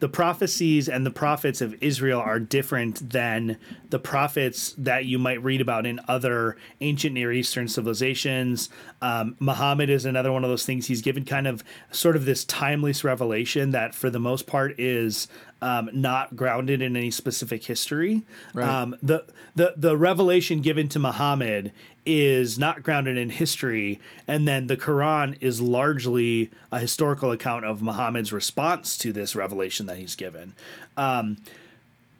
the 0.00 0.08
prophecies 0.08 0.88
and 0.88 1.06
the 1.06 1.10
prophets 1.10 1.60
of 1.60 1.80
Israel 1.82 2.20
are 2.20 2.40
different 2.40 3.10
than 3.10 3.56
the 3.94 3.98
prophets 4.00 4.74
that 4.76 5.04
you 5.04 5.20
might 5.20 5.40
read 5.44 5.60
about 5.60 5.86
in 5.86 6.00
other 6.08 6.56
ancient 6.80 7.14
Near 7.14 7.30
Eastern 7.30 7.68
civilizations. 7.68 8.68
Um, 9.00 9.36
Muhammad 9.38 9.88
is 9.88 10.04
another 10.04 10.32
one 10.32 10.42
of 10.42 10.50
those 10.50 10.66
things. 10.66 10.88
He's 10.88 11.00
given 11.00 11.24
kind 11.24 11.46
of 11.46 11.62
sort 11.92 12.16
of 12.16 12.24
this 12.24 12.44
timeless 12.44 13.04
revelation 13.04 13.70
that, 13.70 13.94
for 13.94 14.10
the 14.10 14.18
most 14.18 14.48
part, 14.48 14.74
is 14.80 15.28
um, 15.62 15.90
not 15.92 16.34
grounded 16.34 16.82
in 16.82 16.96
any 16.96 17.12
specific 17.12 17.62
history. 17.62 18.24
Right. 18.52 18.68
Um, 18.68 18.96
the 19.00 19.26
the 19.54 19.74
the 19.76 19.96
revelation 19.96 20.60
given 20.60 20.88
to 20.88 20.98
Muhammad 20.98 21.70
is 22.04 22.58
not 22.58 22.82
grounded 22.82 23.16
in 23.16 23.30
history, 23.30 24.00
and 24.26 24.48
then 24.48 24.66
the 24.66 24.76
Quran 24.76 25.36
is 25.40 25.60
largely 25.60 26.50
a 26.72 26.80
historical 26.80 27.30
account 27.30 27.64
of 27.64 27.80
Muhammad's 27.80 28.32
response 28.32 28.98
to 28.98 29.12
this 29.12 29.36
revelation 29.36 29.86
that 29.86 29.98
he's 29.98 30.16
given. 30.16 30.54
Um, 30.96 31.36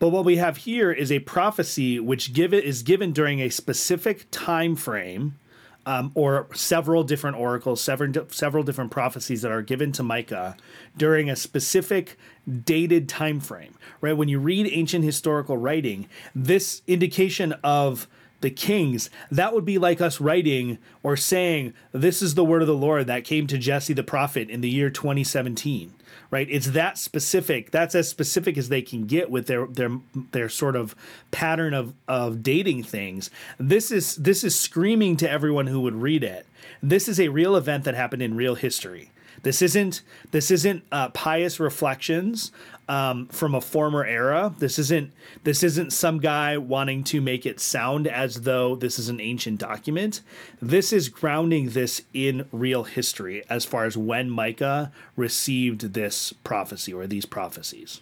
but 0.04 0.10
what 0.10 0.26
we 0.26 0.36
have 0.36 0.58
here 0.58 0.92
is 0.92 1.10
a 1.10 1.20
prophecy 1.20 1.98
which 1.98 2.34
give 2.34 2.52
it 2.52 2.62
is 2.62 2.82
given 2.82 3.10
during 3.10 3.40
a 3.40 3.48
specific 3.48 4.26
time 4.30 4.76
frame, 4.76 5.38
um, 5.86 6.12
or 6.14 6.46
several 6.52 7.04
different 7.04 7.38
oracles, 7.38 7.80
several 7.80 8.12
several 8.28 8.62
different 8.62 8.90
prophecies 8.90 9.40
that 9.40 9.50
are 9.50 9.62
given 9.62 9.92
to 9.92 10.02
Micah 10.02 10.58
during 10.94 11.30
a 11.30 11.34
specific 11.34 12.18
dated 12.66 13.08
time 13.08 13.40
frame. 13.40 13.76
Right 14.02 14.14
when 14.14 14.28
you 14.28 14.40
read 14.40 14.68
ancient 14.70 15.06
historical 15.06 15.56
writing, 15.56 16.06
this 16.34 16.82
indication 16.86 17.54
of 17.64 18.06
the 18.44 18.50
kings, 18.50 19.10
that 19.30 19.54
would 19.54 19.64
be 19.64 19.78
like 19.78 20.00
us 20.00 20.20
writing 20.20 20.78
or 21.02 21.16
saying, 21.16 21.72
This 21.92 22.22
is 22.22 22.34
the 22.34 22.44
word 22.44 22.60
of 22.60 22.68
the 22.68 22.74
Lord 22.74 23.06
that 23.06 23.24
came 23.24 23.46
to 23.48 23.58
Jesse 23.58 23.94
the 23.94 24.04
prophet 24.04 24.50
in 24.50 24.60
the 24.60 24.70
year 24.70 24.90
2017 24.90 25.94
right? 26.30 26.48
It's 26.50 26.68
that 26.68 26.98
specific. 26.98 27.70
That's 27.70 27.94
as 27.94 28.08
specific 28.08 28.58
as 28.58 28.68
they 28.68 28.82
can 28.82 29.06
get 29.06 29.30
with 29.30 29.46
their 29.46 29.66
their 29.66 30.00
their 30.32 30.48
sort 30.48 30.74
of 30.74 30.96
pattern 31.30 31.74
of 31.74 31.94
of 32.08 32.42
dating 32.42 32.82
things. 32.82 33.30
This 33.58 33.92
is 33.92 34.16
this 34.16 34.42
is 34.42 34.58
screaming 34.58 35.16
to 35.18 35.30
everyone 35.30 35.68
who 35.68 35.80
would 35.82 35.94
read 35.94 36.24
it. 36.24 36.46
This 36.82 37.08
is 37.08 37.20
a 37.20 37.28
real 37.28 37.54
event 37.54 37.84
that 37.84 37.94
happened 37.94 38.22
in 38.22 38.36
real 38.36 38.56
history. 38.56 39.12
This 39.44 39.60
isn't 39.60 40.00
this 40.32 40.50
isn't 40.50 40.82
uh, 40.90 41.10
pious 41.10 41.60
reflections 41.60 42.50
um, 42.88 43.28
from 43.28 43.54
a 43.54 43.60
former 43.60 44.04
era. 44.04 44.54
This 44.58 44.78
isn't 44.78 45.12
this 45.44 45.62
isn't 45.62 45.92
some 45.92 46.18
guy 46.18 46.56
wanting 46.56 47.04
to 47.04 47.20
make 47.20 47.44
it 47.44 47.60
sound 47.60 48.06
as 48.06 48.42
though 48.42 48.74
this 48.74 48.98
is 48.98 49.10
an 49.10 49.20
ancient 49.20 49.60
document. 49.60 50.22
This 50.60 50.92
is 50.92 51.10
grounding 51.10 51.70
this 51.70 52.02
in 52.14 52.46
real 52.52 52.84
history 52.84 53.44
as 53.50 53.66
far 53.66 53.84
as 53.84 53.98
when 53.98 54.30
Micah 54.30 54.90
received 55.14 55.92
this 55.92 56.32
prophecy 56.42 56.92
or 56.92 57.06
these 57.06 57.26
prophecies. 57.26 58.00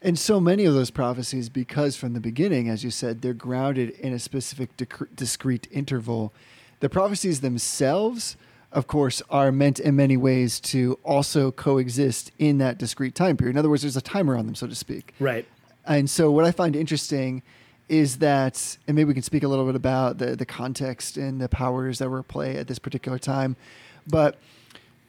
And 0.00 0.18
so 0.18 0.40
many 0.40 0.64
of 0.64 0.74
those 0.74 0.90
prophecies, 0.90 1.48
because 1.48 1.96
from 1.96 2.14
the 2.14 2.20
beginning, 2.20 2.68
as 2.68 2.82
you 2.82 2.90
said, 2.90 3.20
they're 3.20 3.34
grounded 3.34 3.90
in 3.90 4.12
a 4.12 4.18
specific 4.18 4.70
discrete 5.14 5.68
interval. 5.70 6.32
The 6.80 6.88
prophecies 6.88 7.40
themselves 7.40 8.36
of 8.72 8.86
course, 8.86 9.22
are 9.30 9.50
meant 9.50 9.80
in 9.80 9.96
many 9.96 10.16
ways 10.16 10.60
to 10.60 10.98
also 11.02 11.50
coexist 11.50 12.30
in 12.38 12.58
that 12.58 12.78
discrete 12.78 13.14
time 13.14 13.36
period. 13.36 13.54
In 13.54 13.58
other 13.58 13.70
words, 13.70 13.82
there's 13.82 13.96
a 13.96 14.02
timer 14.02 14.36
on 14.36 14.46
them, 14.46 14.54
so 14.54 14.66
to 14.66 14.74
speak. 14.74 15.14
Right. 15.18 15.46
And 15.86 16.08
so, 16.10 16.30
what 16.30 16.44
I 16.44 16.50
find 16.50 16.76
interesting 16.76 17.42
is 17.88 18.18
that, 18.18 18.76
and 18.86 18.94
maybe 18.94 19.08
we 19.08 19.14
can 19.14 19.22
speak 19.22 19.42
a 19.42 19.48
little 19.48 19.64
bit 19.64 19.74
about 19.74 20.18
the, 20.18 20.36
the 20.36 20.44
context 20.44 21.16
and 21.16 21.40
the 21.40 21.48
powers 21.48 21.98
that 21.98 22.10
were 22.10 22.18
at 22.18 22.28
play 22.28 22.56
at 22.56 22.68
this 22.68 22.78
particular 22.78 23.18
time, 23.18 23.56
but 24.06 24.38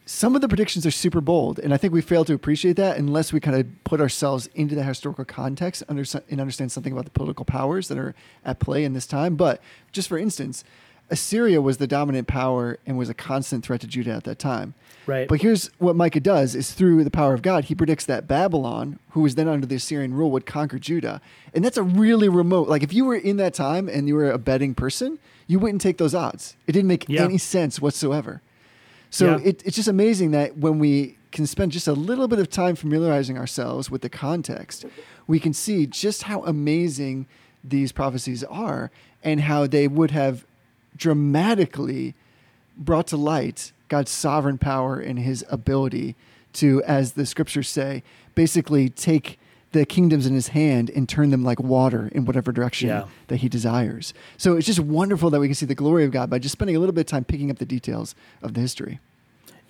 some 0.06 0.34
of 0.34 0.42
the 0.42 0.48
predictions 0.48 0.88
are 0.88 0.92
super 0.92 1.22
bold, 1.22 1.60
and 1.60 1.72
I 1.72 1.78
think 1.78 1.94
we 1.94 2.02
fail 2.02 2.26
to 2.26 2.34
appreciate 2.34 2.78
that 2.78 2.98
unless 2.98 3.32
we 3.32 3.40
kind 3.40 3.56
of 3.56 3.68
put 3.84 4.02
ourselves 4.02 4.50
into 4.56 4.74
the 4.74 4.82
historical 4.82 5.24
context 5.24 5.84
and 5.88 6.00
understand 6.40 6.72
something 6.72 6.92
about 6.92 7.06
the 7.06 7.12
political 7.12 7.46
powers 7.46 7.90
that 7.90 7.98
are 8.00 8.16
at 8.44 8.60
play 8.60 8.86
in 8.86 8.94
this 8.94 9.06
time. 9.06 9.36
But 9.36 9.62
just 9.92 10.10
for 10.10 10.18
instance, 10.18 10.64
Assyria 11.12 11.62
was 11.62 11.78
the 11.78 11.88
dominant 11.88 12.28
power 12.28 12.78
and 12.86 12.98
was 12.98 13.10
a 13.10 13.14
constant 13.14 13.66
threat 13.66 13.82
to 13.82 13.88
Judah 13.88 14.12
at 14.12 14.24
that 14.26 14.40
time. 14.40 14.74
Right. 15.08 15.28
But 15.28 15.42
here's 15.42 15.68
what 15.80 15.96
Micah 15.96 16.20
does 16.20 16.56
is 16.56 16.72
through 16.72 17.04
the 17.04 17.12
power 17.12 17.34
of 17.34 17.42
God, 17.42 17.66
he 17.66 17.76
predicts 17.76 18.06
that 18.06 18.28
Babylon, 18.28 19.00
who 19.12 19.22
was 19.22 19.36
then 19.36 19.48
under 19.48 19.66
the 19.66 19.76
Assyrian 19.76 20.14
rule, 20.14 20.30
would 20.32 20.46
conquer 20.46 20.78
Judah. 20.78 21.20
And 21.54 21.66
that's 21.66 21.78
a 21.78 21.84
really 21.84 22.30
remote 22.30 22.68
like 22.68 22.84
if 22.84 22.94
you 22.94 23.06
were 23.06 23.16
in 23.16 23.38
that 23.38 23.54
time 23.54 23.90
and 23.90 24.08
you 24.08 24.16
were 24.16 24.30
a 24.30 24.38
betting 24.38 24.76
person, 24.76 25.18
you 25.48 25.58
wouldn't 25.58 25.82
take 25.82 25.98
those 25.98 26.14
odds. 26.14 26.56
It 26.68 26.74
didn't 26.74 26.88
make 26.88 27.10
yeah. 27.10 27.24
any 27.24 27.40
sense 27.40 27.82
whatsoever. 27.82 28.42
So 29.10 29.38
yeah. 29.38 29.50
it, 29.50 29.64
it's 29.66 29.76
just 29.76 29.88
amazing 29.88 30.32
that 30.32 30.58
when 30.58 30.78
we 30.78 31.18
can 31.32 31.48
spend 31.48 31.72
just 31.72 31.88
a 31.88 31.94
little 31.94 32.28
bit 32.28 32.40
of 32.40 32.50
time 32.50 32.76
familiarizing 32.76 33.38
ourselves 33.38 33.90
with 33.90 34.02
the 34.02 34.10
context, 34.10 34.86
we 35.26 35.40
can 35.40 35.54
see 35.54 35.88
just 35.88 36.24
how 36.24 36.44
amazing 36.44 37.28
these 37.64 37.92
prophecies 37.92 38.44
are 38.44 38.92
and 39.24 39.42
how 39.42 39.68
they 39.68 39.88
would 39.88 40.12
have 40.12 40.46
dramatically 41.00 42.14
brought 42.78 43.08
to 43.08 43.18
light 43.18 43.72
God's 43.88 44.12
sovereign 44.12 44.58
power 44.58 45.00
and 45.00 45.18
his 45.20 45.44
ability 45.50 46.16
to, 46.54 46.84
as 46.84 47.14
the 47.14 47.26
scriptures 47.26 47.68
say, 47.68 48.04
basically 48.36 48.90
take 48.90 49.40
the 49.72 49.86
kingdoms 49.86 50.26
in 50.26 50.34
his 50.34 50.50
hand 50.50 50.90
and 50.90 51.08
turn 51.08 51.30
them 51.30 51.44
like 51.44 51.60
water 51.60 52.10
in 52.12 52.26
whatever 52.26 52.52
direction 52.52 52.90
yeah. 52.90 53.06
that 53.28 53.38
he 53.38 53.50
desires. 53.50 54.14
So 54.38 54.56
it's 54.56 54.66
just 54.66 54.80
wonderful 54.80 55.30
that 55.30 55.40
we 55.40 55.48
can 55.48 55.56
see 55.56 55.66
the 55.66 55.76
glory 55.76 56.06
of 56.06 56.12
God 56.12 56.30
by 56.30 56.40
just 56.40 56.54
spending 56.54 56.76
a 56.76 56.80
little 56.80 56.94
bit 56.94 57.02
of 57.02 57.08
time 57.08 57.24
picking 57.24 57.52
up 57.52 57.60
the 57.60 57.66
details 57.66 58.16
of 58.42 58.54
the 58.54 58.62
history. 58.62 59.00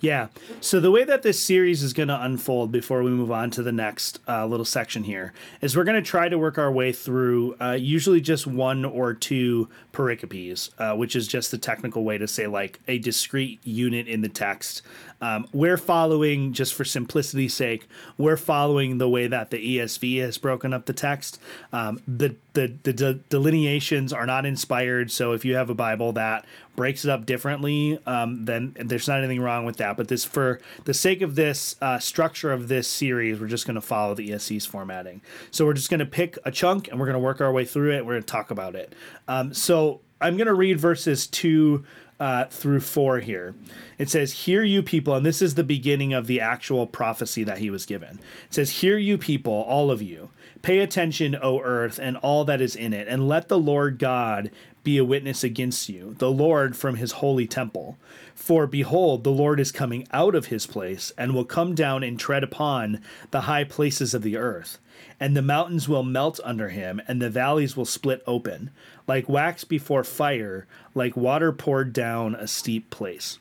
Yeah. 0.00 0.28
So 0.62 0.80
the 0.80 0.90
way 0.90 1.04
that 1.04 1.22
this 1.22 1.42
series 1.42 1.82
is 1.82 1.92
going 1.92 2.08
to 2.08 2.20
unfold 2.20 2.72
before 2.72 3.02
we 3.02 3.10
move 3.10 3.30
on 3.30 3.50
to 3.52 3.62
the 3.62 3.72
next 3.72 4.18
uh, 4.26 4.46
little 4.46 4.64
section 4.64 5.04
here 5.04 5.34
is 5.60 5.76
we're 5.76 5.84
going 5.84 6.02
to 6.02 6.08
try 6.08 6.28
to 6.28 6.38
work 6.38 6.56
our 6.56 6.72
way 6.72 6.90
through 6.90 7.54
uh, 7.60 7.72
usually 7.72 8.22
just 8.22 8.46
one 8.46 8.86
or 8.86 9.12
two 9.12 9.68
pericopes, 9.92 10.70
uh, 10.78 10.96
which 10.96 11.14
is 11.14 11.28
just 11.28 11.50
the 11.50 11.58
technical 11.58 12.02
way 12.02 12.16
to 12.16 12.26
say 12.26 12.46
like 12.46 12.80
a 12.88 12.98
discrete 12.98 13.60
unit 13.62 14.08
in 14.08 14.22
the 14.22 14.28
text. 14.28 14.80
Um, 15.20 15.46
we're 15.52 15.76
following, 15.76 16.52
just 16.52 16.74
for 16.74 16.84
simplicity's 16.84 17.54
sake, 17.54 17.86
we're 18.16 18.36
following 18.36 18.98
the 18.98 19.08
way 19.08 19.26
that 19.26 19.50
the 19.50 19.78
ESV 19.78 20.20
has 20.20 20.38
broken 20.38 20.72
up 20.72 20.86
the 20.86 20.92
text. 20.92 21.40
Um, 21.72 22.00
the 22.06 22.36
the, 22.52 22.74
the 22.82 22.92
de- 22.92 23.14
delineations 23.14 24.12
are 24.12 24.26
not 24.26 24.44
inspired. 24.44 25.10
So 25.12 25.32
if 25.32 25.44
you 25.44 25.54
have 25.54 25.70
a 25.70 25.74
Bible 25.74 26.12
that 26.12 26.44
breaks 26.74 27.04
it 27.04 27.10
up 27.10 27.24
differently, 27.24 27.98
um, 28.06 28.44
then 28.44 28.74
there's 28.76 29.06
not 29.06 29.18
anything 29.18 29.40
wrong 29.40 29.64
with 29.64 29.76
that. 29.76 29.96
But 29.96 30.08
this, 30.08 30.24
for 30.24 30.60
the 30.84 30.94
sake 30.94 31.22
of 31.22 31.36
this 31.36 31.76
uh, 31.80 31.98
structure 32.00 32.50
of 32.50 32.66
this 32.68 32.88
series, 32.88 33.38
we're 33.40 33.46
just 33.46 33.66
going 33.66 33.76
to 33.76 33.80
follow 33.80 34.14
the 34.14 34.30
ESV's 34.30 34.66
formatting. 34.66 35.20
So 35.52 35.64
we're 35.64 35.74
just 35.74 35.90
going 35.90 36.00
to 36.00 36.06
pick 36.06 36.38
a 36.44 36.50
chunk 36.50 36.88
and 36.88 36.98
we're 36.98 37.06
going 37.06 37.14
to 37.14 37.20
work 37.20 37.40
our 37.40 37.52
way 37.52 37.64
through 37.64 37.92
it. 37.92 38.04
We're 38.04 38.14
going 38.14 38.22
to 38.22 38.26
talk 38.26 38.50
about 38.50 38.74
it. 38.74 38.94
Um, 39.28 39.54
so 39.54 40.00
I'm 40.20 40.36
going 40.36 40.48
to 40.48 40.54
read 40.54 40.80
verses 40.80 41.26
two 41.26 41.84
uh, 42.18 42.44
through 42.46 42.80
four 42.80 43.20
here. 43.20 43.54
It 44.00 44.08
says, 44.08 44.32
Hear 44.32 44.62
you 44.62 44.82
people, 44.82 45.14
and 45.14 45.26
this 45.26 45.42
is 45.42 45.56
the 45.56 45.62
beginning 45.62 46.14
of 46.14 46.26
the 46.26 46.40
actual 46.40 46.86
prophecy 46.86 47.44
that 47.44 47.58
he 47.58 47.68
was 47.68 47.84
given. 47.84 48.18
It 48.46 48.54
says, 48.54 48.80
Hear 48.80 48.96
you 48.96 49.18
people, 49.18 49.52
all 49.52 49.90
of 49.90 50.00
you. 50.00 50.30
Pay 50.62 50.78
attention, 50.78 51.36
O 51.36 51.60
earth, 51.60 51.98
and 52.02 52.16
all 52.16 52.46
that 52.46 52.62
is 52.62 52.74
in 52.74 52.94
it, 52.94 53.08
and 53.08 53.28
let 53.28 53.48
the 53.48 53.58
Lord 53.58 53.98
God 53.98 54.50
be 54.82 54.96
a 54.96 55.04
witness 55.04 55.44
against 55.44 55.90
you, 55.90 56.14
the 56.16 56.30
Lord 56.30 56.78
from 56.78 56.96
his 56.96 57.12
holy 57.12 57.46
temple. 57.46 57.98
For 58.34 58.66
behold, 58.66 59.22
the 59.22 59.30
Lord 59.30 59.60
is 59.60 59.70
coming 59.70 60.08
out 60.14 60.34
of 60.34 60.46
his 60.46 60.66
place, 60.66 61.12
and 61.18 61.34
will 61.34 61.44
come 61.44 61.74
down 61.74 62.02
and 62.02 62.18
tread 62.18 62.42
upon 62.42 63.02
the 63.32 63.42
high 63.42 63.64
places 63.64 64.14
of 64.14 64.22
the 64.22 64.38
earth. 64.38 64.78
And 65.20 65.36
the 65.36 65.42
mountains 65.42 65.90
will 65.90 66.04
melt 66.04 66.40
under 66.42 66.70
him, 66.70 67.02
and 67.06 67.20
the 67.20 67.28
valleys 67.28 67.76
will 67.76 67.84
split 67.84 68.22
open, 68.26 68.70
like 69.06 69.28
wax 69.28 69.64
before 69.64 70.04
fire, 70.04 70.66
like 70.94 71.18
water 71.18 71.52
poured 71.52 71.92
down 71.92 72.34
a 72.34 72.48
steep 72.48 72.88
place. 72.88 73.38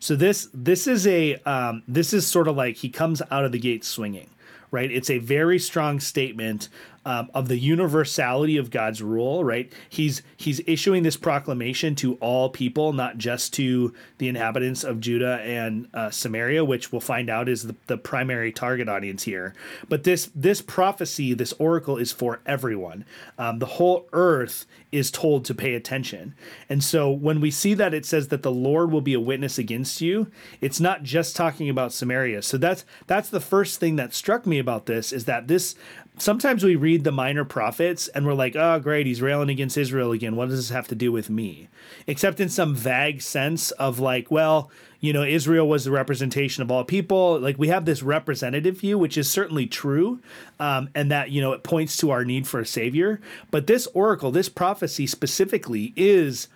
So 0.00 0.16
this 0.16 0.48
this 0.52 0.86
is 0.86 1.06
a 1.06 1.36
um, 1.44 1.82
this 1.86 2.12
is 2.12 2.26
sort 2.26 2.48
of 2.48 2.56
like 2.56 2.76
he 2.76 2.88
comes 2.88 3.22
out 3.30 3.44
of 3.44 3.52
the 3.52 3.58
gate 3.58 3.84
swinging 3.84 4.30
right? 4.70 4.90
It's 4.90 5.10
a 5.10 5.18
very 5.18 5.58
strong 5.58 6.00
statement 6.00 6.68
um, 7.06 7.30
of 7.32 7.48
the 7.48 7.58
universality 7.58 8.56
of 8.58 8.70
God's 8.70 9.02
rule, 9.02 9.42
right? 9.42 9.72
He's 9.88 10.22
he's 10.36 10.60
issuing 10.66 11.02
this 11.02 11.16
proclamation 11.16 11.94
to 11.96 12.14
all 12.16 12.50
people, 12.50 12.92
not 12.92 13.16
just 13.16 13.54
to 13.54 13.94
the 14.18 14.28
inhabitants 14.28 14.84
of 14.84 15.00
Judah 15.00 15.40
and 15.42 15.88
uh, 15.94 16.10
Samaria, 16.10 16.64
which 16.64 16.92
we'll 16.92 17.00
find 17.00 17.30
out 17.30 17.48
is 17.48 17.66
the, 17.66 17.76
the 17.86 17.96
primary 17.96 18.52
target 18.52 18.88
audience 18.88 19.22
here. 19.22 19.54
But 19.88 20.04
this 20.04 20.30
this 20.34 20.60
prophecy, 20.60 21.32
this 21.32 21.54
oracle, 21.54 21.96
is 21.96 22.12
for 22.12 22.40
everyone. 22.44 23.06
Um, 23.38 23.60
the 23.60 23.66
whole 23.66 24.06
earth 24.12 24.66
is 24.92 25.10
told 25.10 25.44
to 25.46 25.54
pay 25.54 25.74
attention, 25.74 26.34
and 26.68 26.84
so 26.84 27.10
when 27.10 27.40
we 27.40 27.50
see 27.50 27.72
that 27.74 27.94
it 27.94 28.04
says 28.04 28.28
that 28.28 28.42
the 28.42 28.52
Lord 28.52 28.90
will 28.90 29.00
be 29.00 29.14
a 29.14 29.20
witness 29.20 29.56
against 29.56 30.02
you, 30.02 30.30
it's 30.60 30.80
not 30.80 31.02
just 31.02 31.34
talking 31.34 31.70
about 31.70 31.94
Samaria. 31.94 32.42
So 32.42 32.58
that's 32.58 32.84
that's 33.06 33.30
the 33.30 33.40
first 33.40 33.80
thing 33.80 33.96
that 33.96 34.12
struck 34.12 34.46
me 34.46 34.58
about 34.58 34.84
this 34.84 35.12
is 35.12 35.24
that 35.24 35.48
this 35.48 35.74
sometimes 36.20 36.62
we 36.62 36.76
read 36.76 37.04
the 37.04 37.12
minor 37.12 37.44
prophets 37.44 38.08
and 38.08 38.26
we're 38.26 38.34
like, 38.34 38.54
oh, 38.56 38.78
great, 38.78 39.06
he's 39.06 39.22
railing 39.22 39.50
against 39.50 39.76
Israel 39.76 40.12
again. 40.12 40.36
What 40.36 40.48
does 40.48 40.58
this 40.58 40.74
have 40.74 40.88
to 40.88 40.94
do 40.94 41.10
with 41.10 41.30
me? 41.30 41.68
Except 42.06 42.40
in 42.40 42.48
some 42.48 42.74
vague 42.74 43.22
sense 43.22 43.70
of 43.72 43.98
like, 43.98 44.30
well, 44.30 44.70
you 45.00 45.12
know, 45.12 45.22
Israel 45.22 45.66
was 45.66 45.84
the 45.84 45.90
representation 45.90 46.62
of 46.62 46.70
all 46.70 46.84
people. 46.84 47.40
Like 47.40 47.58
we 47.58 47.68
have 47.68 47.86
this 47.86 48.02
representative 48.02 48.78
view, 48.78 48.98
which 48.98 49.16
is 49.16 49.30
certainly 49.30 49.66
true, 49.66 50.20
um, 50.58 50.90
and 50.94 51.10
that 51.10 51.30
you 51.30 51.40
know 51.40 51.52
it 51.52 51.62
points 51.62 51.96
to 51.98 52.10
our 52.10 52.24
need 52.24 52.46
for 52.46 52.60
a 52.60 52.66
savior. 52.66 53.20
But 53.50 53.66
this 53.66 53.88
oracle, 53.94 54.30
this 54.30 54.50
prophecy 54.50 55.06
specifically, 55.06 55.94
is 55.96 56.48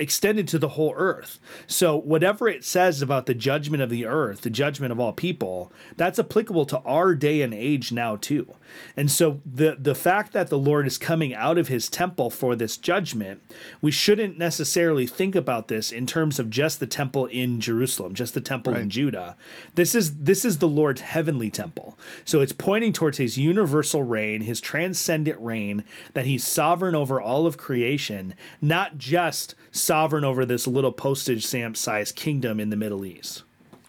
extended 0.00 0.48
to 0.48 0.58
the 0.58 0.70
whole 0.70 0.92
earth. 0.96 1.38
So 1.68 1.96
whatever 1.96 2.48
it 2.48 2.64
says 2.64 3.02
about 3.02 3.26
the 3.26 3.34
judgment 3.34 3.82
of 3.82 3.90
the 3.90 4.04
earth, 4.04 4.40
the 4.40 4.50
judgment 4.50 4.90
of 4.90 4.98
all 4.98 5.12
people, 5.12 5.72
that's 5.96 6.18
applicable 6.18 6.66
to 6.66 6.78
our 6.80 7.14
day 7.14 7.40
and 7.40 7.54
age 7.54 7.92
now 7.92 8.16
too. 8.16 8.52
And 8.96 9.10
so 9.10 9.40
the 9.46 9.76
the 9.78 9.94
fact 9.94 10.32
that 10.32 10.48
the 10.48 10.58
Lord 10.58 10.86
is 10.86 10.98
coming 10.98 11.34
out 11.34 11.58
of 11.58 11.68
his 11.68 11.88
temple 11.88 12.30
for 12.30 12.54
this 12.54 12.76
judgment, 12.76 13.42
we 13.80 13.90
shouldn't 13.90 14.38
necessarily 14.38 15.06
think 15.06 15.34
about 15.34 15.68
this 15.68 15.90
in 15.92 16.06
terms 16.06 16.38
of 16.38 16.50
just 16.50 16.80
the 16.80 16.86
temple 16.86 17.26
in 17.26 17.60
Jerusalem, 17.60 18.14
just 18.14 18.34
the 18.34 18.40
temple 18.40 18.72
right. 18.72 18.82
in 18.82 18.90
Judah. 18.90 19.36
This 19.74 19.94
is 19.94 20.18
this 20.18 20.44
is 20.44 20.58
the 20.58 20.68
Lord's 20.68 21.00
heavenly 21.00 21.50
temple. 21.50 21.98
So 22.24 22.40
it's 22.40 22.52
pointing 22.52 22.92
towards 22.92 23.18
his 23.18 23.38
universal 23.38 24.02
reign, 24.02 24.42
his 24.42 24.60
transcendent 24.60 25.40
reign 25.40 25.84
that 26.14 26.26
he's 26.26 26.46
sovereign 26.46 26.94
over 26.94 27.20
all 27.20 27.46
of 27.46 27.56
creation, 27.56 28.34
not 28.60 28.98
just 28.98 29.54
sovereign 29.70 30.24
over 30.24 30.44
this 30.44 30.66
little 30.66 30.92
postage 30.92 31.46
stamp 31.46 31.76
sized 31.76 32.16
kingdom 32.16 32.60
in 32.60 32.70
the 32.70 32.76
Middle 32.76 33.04
East. 33.04 33.42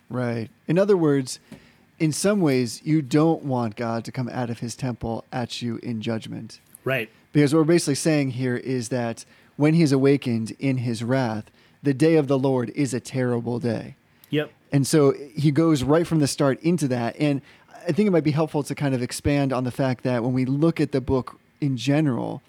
Right. 0.10 0.50
In 0.68 0.78
other 0.78 0.96
words, 0.96 1.40
in 2.00 2.12
some 2.12 2.42
ways, 2.42 2.82
you 2.84 3.02
don't 3.02 3.44
want 3.44 3.76
God 3.76 4.04
to 4.06 4.12
come 4.12 4.30
out 4.30 4.50
of 4.50 4.60
his 4.60 4.76
temple 4.76 5.26
at 5.32 5.62
you 5.62 5.80
in 5.84 6.02
judgment. 6.02 6.60
Right. 6.84 7.10
Because 7.32 7.54
what 7.54 7.60
we're 7.60 7.66
basically 7.66 7.96
saying 7.96 8.32
here 8.32 8.58
is 8.58 8.90
that 8.90 9.26
when 9.56 9.74
he's 9.74 9.92
awakened 9.92 10.52
in 10.60 10.78
his 10.78 11.04
wrath, 11.04 11.52
the 11.82 11.94
day 11.94 12.16
of 12.16 12.28
the 12.28 12.40
Lord 12.40 12.72
is 12.72 12.94
a 12.94 13.00
terrible 13.00 13.60
day. 13.60 13.96
Yep. 14.30 14.52
And 14.72 14.88
so 14.88 15.14
he 15.36 15.52
goes 15.52 15.84
right 15.84 16.08
from 16.08 16.20
the 16.20 16.28
start 16.28 16.62
into 16.62 16.88
that. 16.88 17.16
And 17.20 17.42
I 17.88 17.92
think 17.92 18.08
it 18.08 18.12
might 18.12 18.24
be 18.24 18.32
helpful 18.32 18.64
to 18.64 18.74
kind 18.74 18.96
of 18.96 19.02
expand 19.02 19.54
on 19.54 19.64
the 19.64 19.72
fact 19.72 20.04
that 20.04 20.24
when 20.24 20.34
we 20.34 20.46
look 20.46 20.82
at 20.82 20.92
the 20.92 21.02
book 21.02 21.40
in 21.62 21.78
general, 21.78 22.42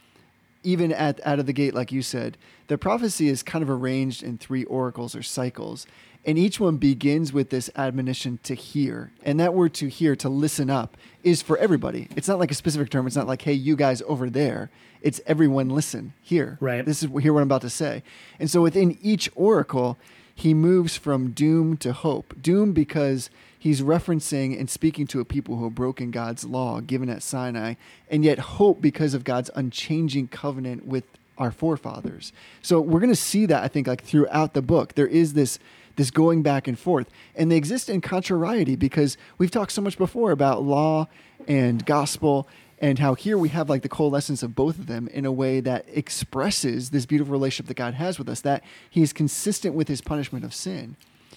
even 0.65 0.93
at 0.93 1.25
out 1.27 1.39
of 1.39 1.47
the 1.47 1.53
gate, 1.53 1.75
like 1.75 1.93
you 1.93 2.03
said, 2.03 2.37
the 2.67 2.79
prophecy 2.79 3.29
is 3.29 3.43
kind 3.43 3.63
of 3.63 3.71
arranged 3.71 4.23
in 4.23 4.39
three 4.39 4.65
oracles 4.65 5.15
or 5.15 5.23
cycles. 5.23 5.87
And 6.27 6.39
each 6.39 6.59
one 6.59 6.79
begins 6.79 7.35
with 7.35 7.51
this 7.51 7.69
admonition 7.77 8.39
to 8.45 8.55
hear. 8.55 9.13
And 9.23 9.39
that 9.41 9.53
word 9.53 9.75
to 9.75 9.89
hear, 9.89 10.17
to 10.17 10.31
listen 10.31 10.71
up, 10.71 10.97
is 11.23 11.43
for 11.43 11.59
everybody. 11.59 12.09
It's 12.17 12.29
not 12.29 12.39
like 12.39 12.51
a 12.51 12.55
specific 12.55 12.89
term. 12.89 13.07
It's 13.07 13.17
not 13.17 13.27
like, 13.27 13.43
hey, 13.43 13.53
you 13.53 13.77
guys 13.77 14.03
over 14.07 14.31
there. 14.31 14.71
It's 15.03 15.21
everyone 15.27 15.69
listen, 15.69 16.15
here. 16.23 16.57
Right. 16.61 16.85
This 16.85 17.03
is 17.03 17.11
hear 17.21 17.35
what 17.35 17.41
I'm 17.41 17.49
about 17.49 17.61
to 17.61 17.71
say. 17.71 18.03
And 18.39 18.51
so 18.51 18.63
within 18.63 18.97
each 19.03 19.29
oracle, 19.35 19.99
he 20.35 20.55
moves 20.55 20.97
from 20.97 21.33
doom 21.33 21.77
to 21.79 21.93
hope. 21.93 22.35
Doom 22.41 22.73
because 22.73 23.29
he's 23.65 23.81
referencing 23.81 24.61
and 24.61 24.69
speaking 24.69 25.07
to 25.07 25.21
a 25.21 25.25
people 25.25 25.57
who 25.57 25.65
have 25.65 25.75
broken 25.75 26.11
God's 26.11 26.45
law 26.45 26.83
given 26.83 27.09
at 27.09 27.23
Sinai, 27.23 27.77
and 28.11 28.23
yet 28.23 28.39
hope 28.39 28.83
because 28.83 29.15
of 29.15 29.25
God's 29.25 29.51
unchanging 29.55 30.29
covenant 30.29 30.85
with 30.85 31.05
our 31.39 31.51
forefathers. 31.51 32.31
So 32.61 32.79
we're 32.79 33.01
going 33.01 33.09
to 33.09 33.17
see 33.17 33.47
that 33.47 33.65
I 33.65 33.69
think 33.69 33.87
like 33.87 34.05
throughout 34.05 34.53
the 34.53 34.61
book. 34.61 34.97
There 34.97 35.07
is 35.07 35.33
this 35.33 35.59
this 35.97 36.11
going 36.11 36.43
back 36.43 36.69
and 36.69 36.79
forth. 36.79 37.09
And 37.37 37.51
they 37.51 37.57
exist 37.57 37.89
in 37.89 38.03
contrariety 38.03 38.77
because 38.77 39.17
we've 39.39 39.51
talked 39.51 39.73
so 39.73 39.81
much 39.81 39.97
before 39.97 40.33
about 40.33 40.63
law 40.63 41.07
and 41.49 41.87
gospel 41.87 42.47
and 42.81 42.99
how 42.99 43.15
here 43.15 43.39
we 43.39 43.49
have 43.51 43.71
like 43.71 43.81
the 43.83 43.89
coalescence 43.89 44.43
of 44.43 44.55
both 44.55 44.79
of 44.79 44.89
them 44.89 45.09
in 45.09 45.25
a 45.25 45.33
way 45.33 45.61
that 45.61 45.87
expresses 45.89 46.91
this 46.91 47.07
beautiful 47.07 47.33
relationship 47.33 47.69
that 47.69 47.77
God 47.77 47.95
has 47.95 48.19
with 48.19 48.29
us, 48.29 48.43
that 48.43 48.63
he 48.91 49.01
is 49.01 49.13
consistent 49.15 49.75
with 49.75 49.89
his 49.89 50.03
punishment 50.03 50.45
of 50.45 50.53
sin. 50.53 50.97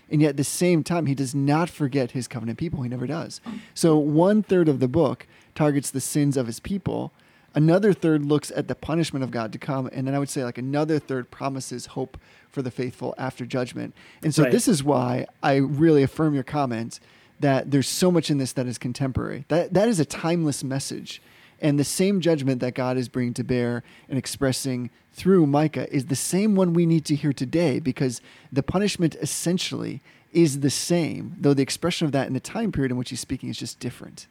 And 0.09 0.21
yet 0.21 0.29
at 0.29 0.37
the 0.37 0.43
same 0.43 0.83
time, 0.83 1.05
he 1.05 1.15
does 1.15 1.35
not 1.35 1.69
forget 1.69 2.11
his 2.11 2.27
covenant 2.27 2.57
people. 2.57 2.81
He 2.81 2.89
never 2.89 3.07
does. 3.07 3.41
So 3.73 3.97
one 3.97 4.41
third 4.43 4.69
of 4.69 4.79
the 4.79 4.87
book 4.87 5.27
targets 5.55 5.91
the 5.91 6.01
sins 6.01 6.37
of 6.37 6.47
his 6.47 6.59
people. 6.59 7.11
Another 7.53 7.91
third 7.91 8.23
looks 8.23 8.51
at 8.51 8.67
the 8.67 8.75
punishment 8.75 9.23
of 9.23 9.31
God 9.31 9.51
to 9.51 9.57
come. 9.57 9.89
And 9.91 10.07
then 10.07 10.13
I 10.13 10.19
would 10.19 10.29
say 10.29 10.43
like 10.43 10.57
another 10.57 10.99
third 10.99 11.31
promises 11.31 11.87
hope 11.87 12.17
for 12.49 12.61
the 12.61 12.71
faithful 12.71 13.15
after 13.17 13.45
judgment. 13.45 13.95
And 14.23 14.33
so 14.33 14.43
right. 14.43 14.51
this 14.51 14.67
is 14.67 14.83
why 14.83 15.25
I 15.41 15.55
really 15.55 16.03
affirm 16.03 16.33
your 16.33 16.43
comment 16.43 16.99
that 17.39 17.71
there's 17.71 17.87
so 17.87 18.11
much 18.11 18.29
in 18.29 18.37
this 18.37 18.53
that 18.53 18.67
is 18.67 18.77
contemporary. 18.77 19.45
That 19.47 19.73
that 19.73 19.87
is 19.87 19.99
a 19.99 20.05
timeless 20.05 20.63
message. 20.63 21.21
And 21.59 21.79
the 21.79 21.83
same 21.83 22.21
judgment 22.21 22.59
that 22.61 22.75
God 22.75 22.97
is 22.97 23.09
bringing 23.09 23.33
to 23.35 23.43
bear 23.43 23.83
and 24.09 24.17
expressing 24.17 24.89
through 25.11 25.47
Micah 25.47 25.91
is 25.93 26.05
the 26.05 26.15
same 26.15 26.55
one 26.55 26.73
we 26.73 26.85
need 26.85 27.05
to 27.05 27.15
hear 27.15 27.33
today 27.33 27.79
because 27.79 28.21
the 28.51 28.63
punishment 28.63 29.15
essentially 29.21 30.01
is 30.31 30.59
the 30.59 30.69
same, 30.69 31.35
though 31.39 31.53
the 31.53 31.63
expression 31.63 32.05
of 32.05 32.11
that 32.11 32.27
in 32.27 32.33
the 32.33 32.39
time 32.39 32.71
period 32.71 32.91
in 32.91 32.97
which 32.97 33.09
he's 33.09 33.19
speaking 33.19 33.49
is 33.49 33.57
just 33.57 33.79
different. 33.79 34.27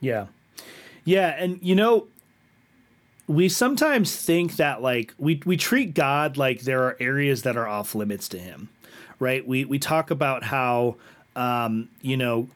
Yeah. 0.00 0.26
Yeah. 1.04 1.34
And, 1.36 1.58
you 1.60 1.74
know, 1.74 2.06
we 3.30 3.48
sometimes 3.48 4.16
think 4.16 4.56
that 4.56 4.82
like 4.82 5.14
we 5.16 5.40
we 5.46 5.56
treat 5.56 5.94
God 5.94 6.36
like 6.36 6.62
there 6.62 6.82
are 6.82 6.96
areas 6.98 7.42
that 7.42 7.56
are 7.56 7.66
off 7.66 7.94
limits 7.94 8.28
to 8.30 8.38
him, 8.38 8.70
right? 9.20 9.46
We 9.46 9.64
we 9.64 9.78
talk 9.78 10.10
about 10.10 10.42
how 10.42 10.96
um, 11.36 11.88
you 12.02 12.16
know 12.16 12.48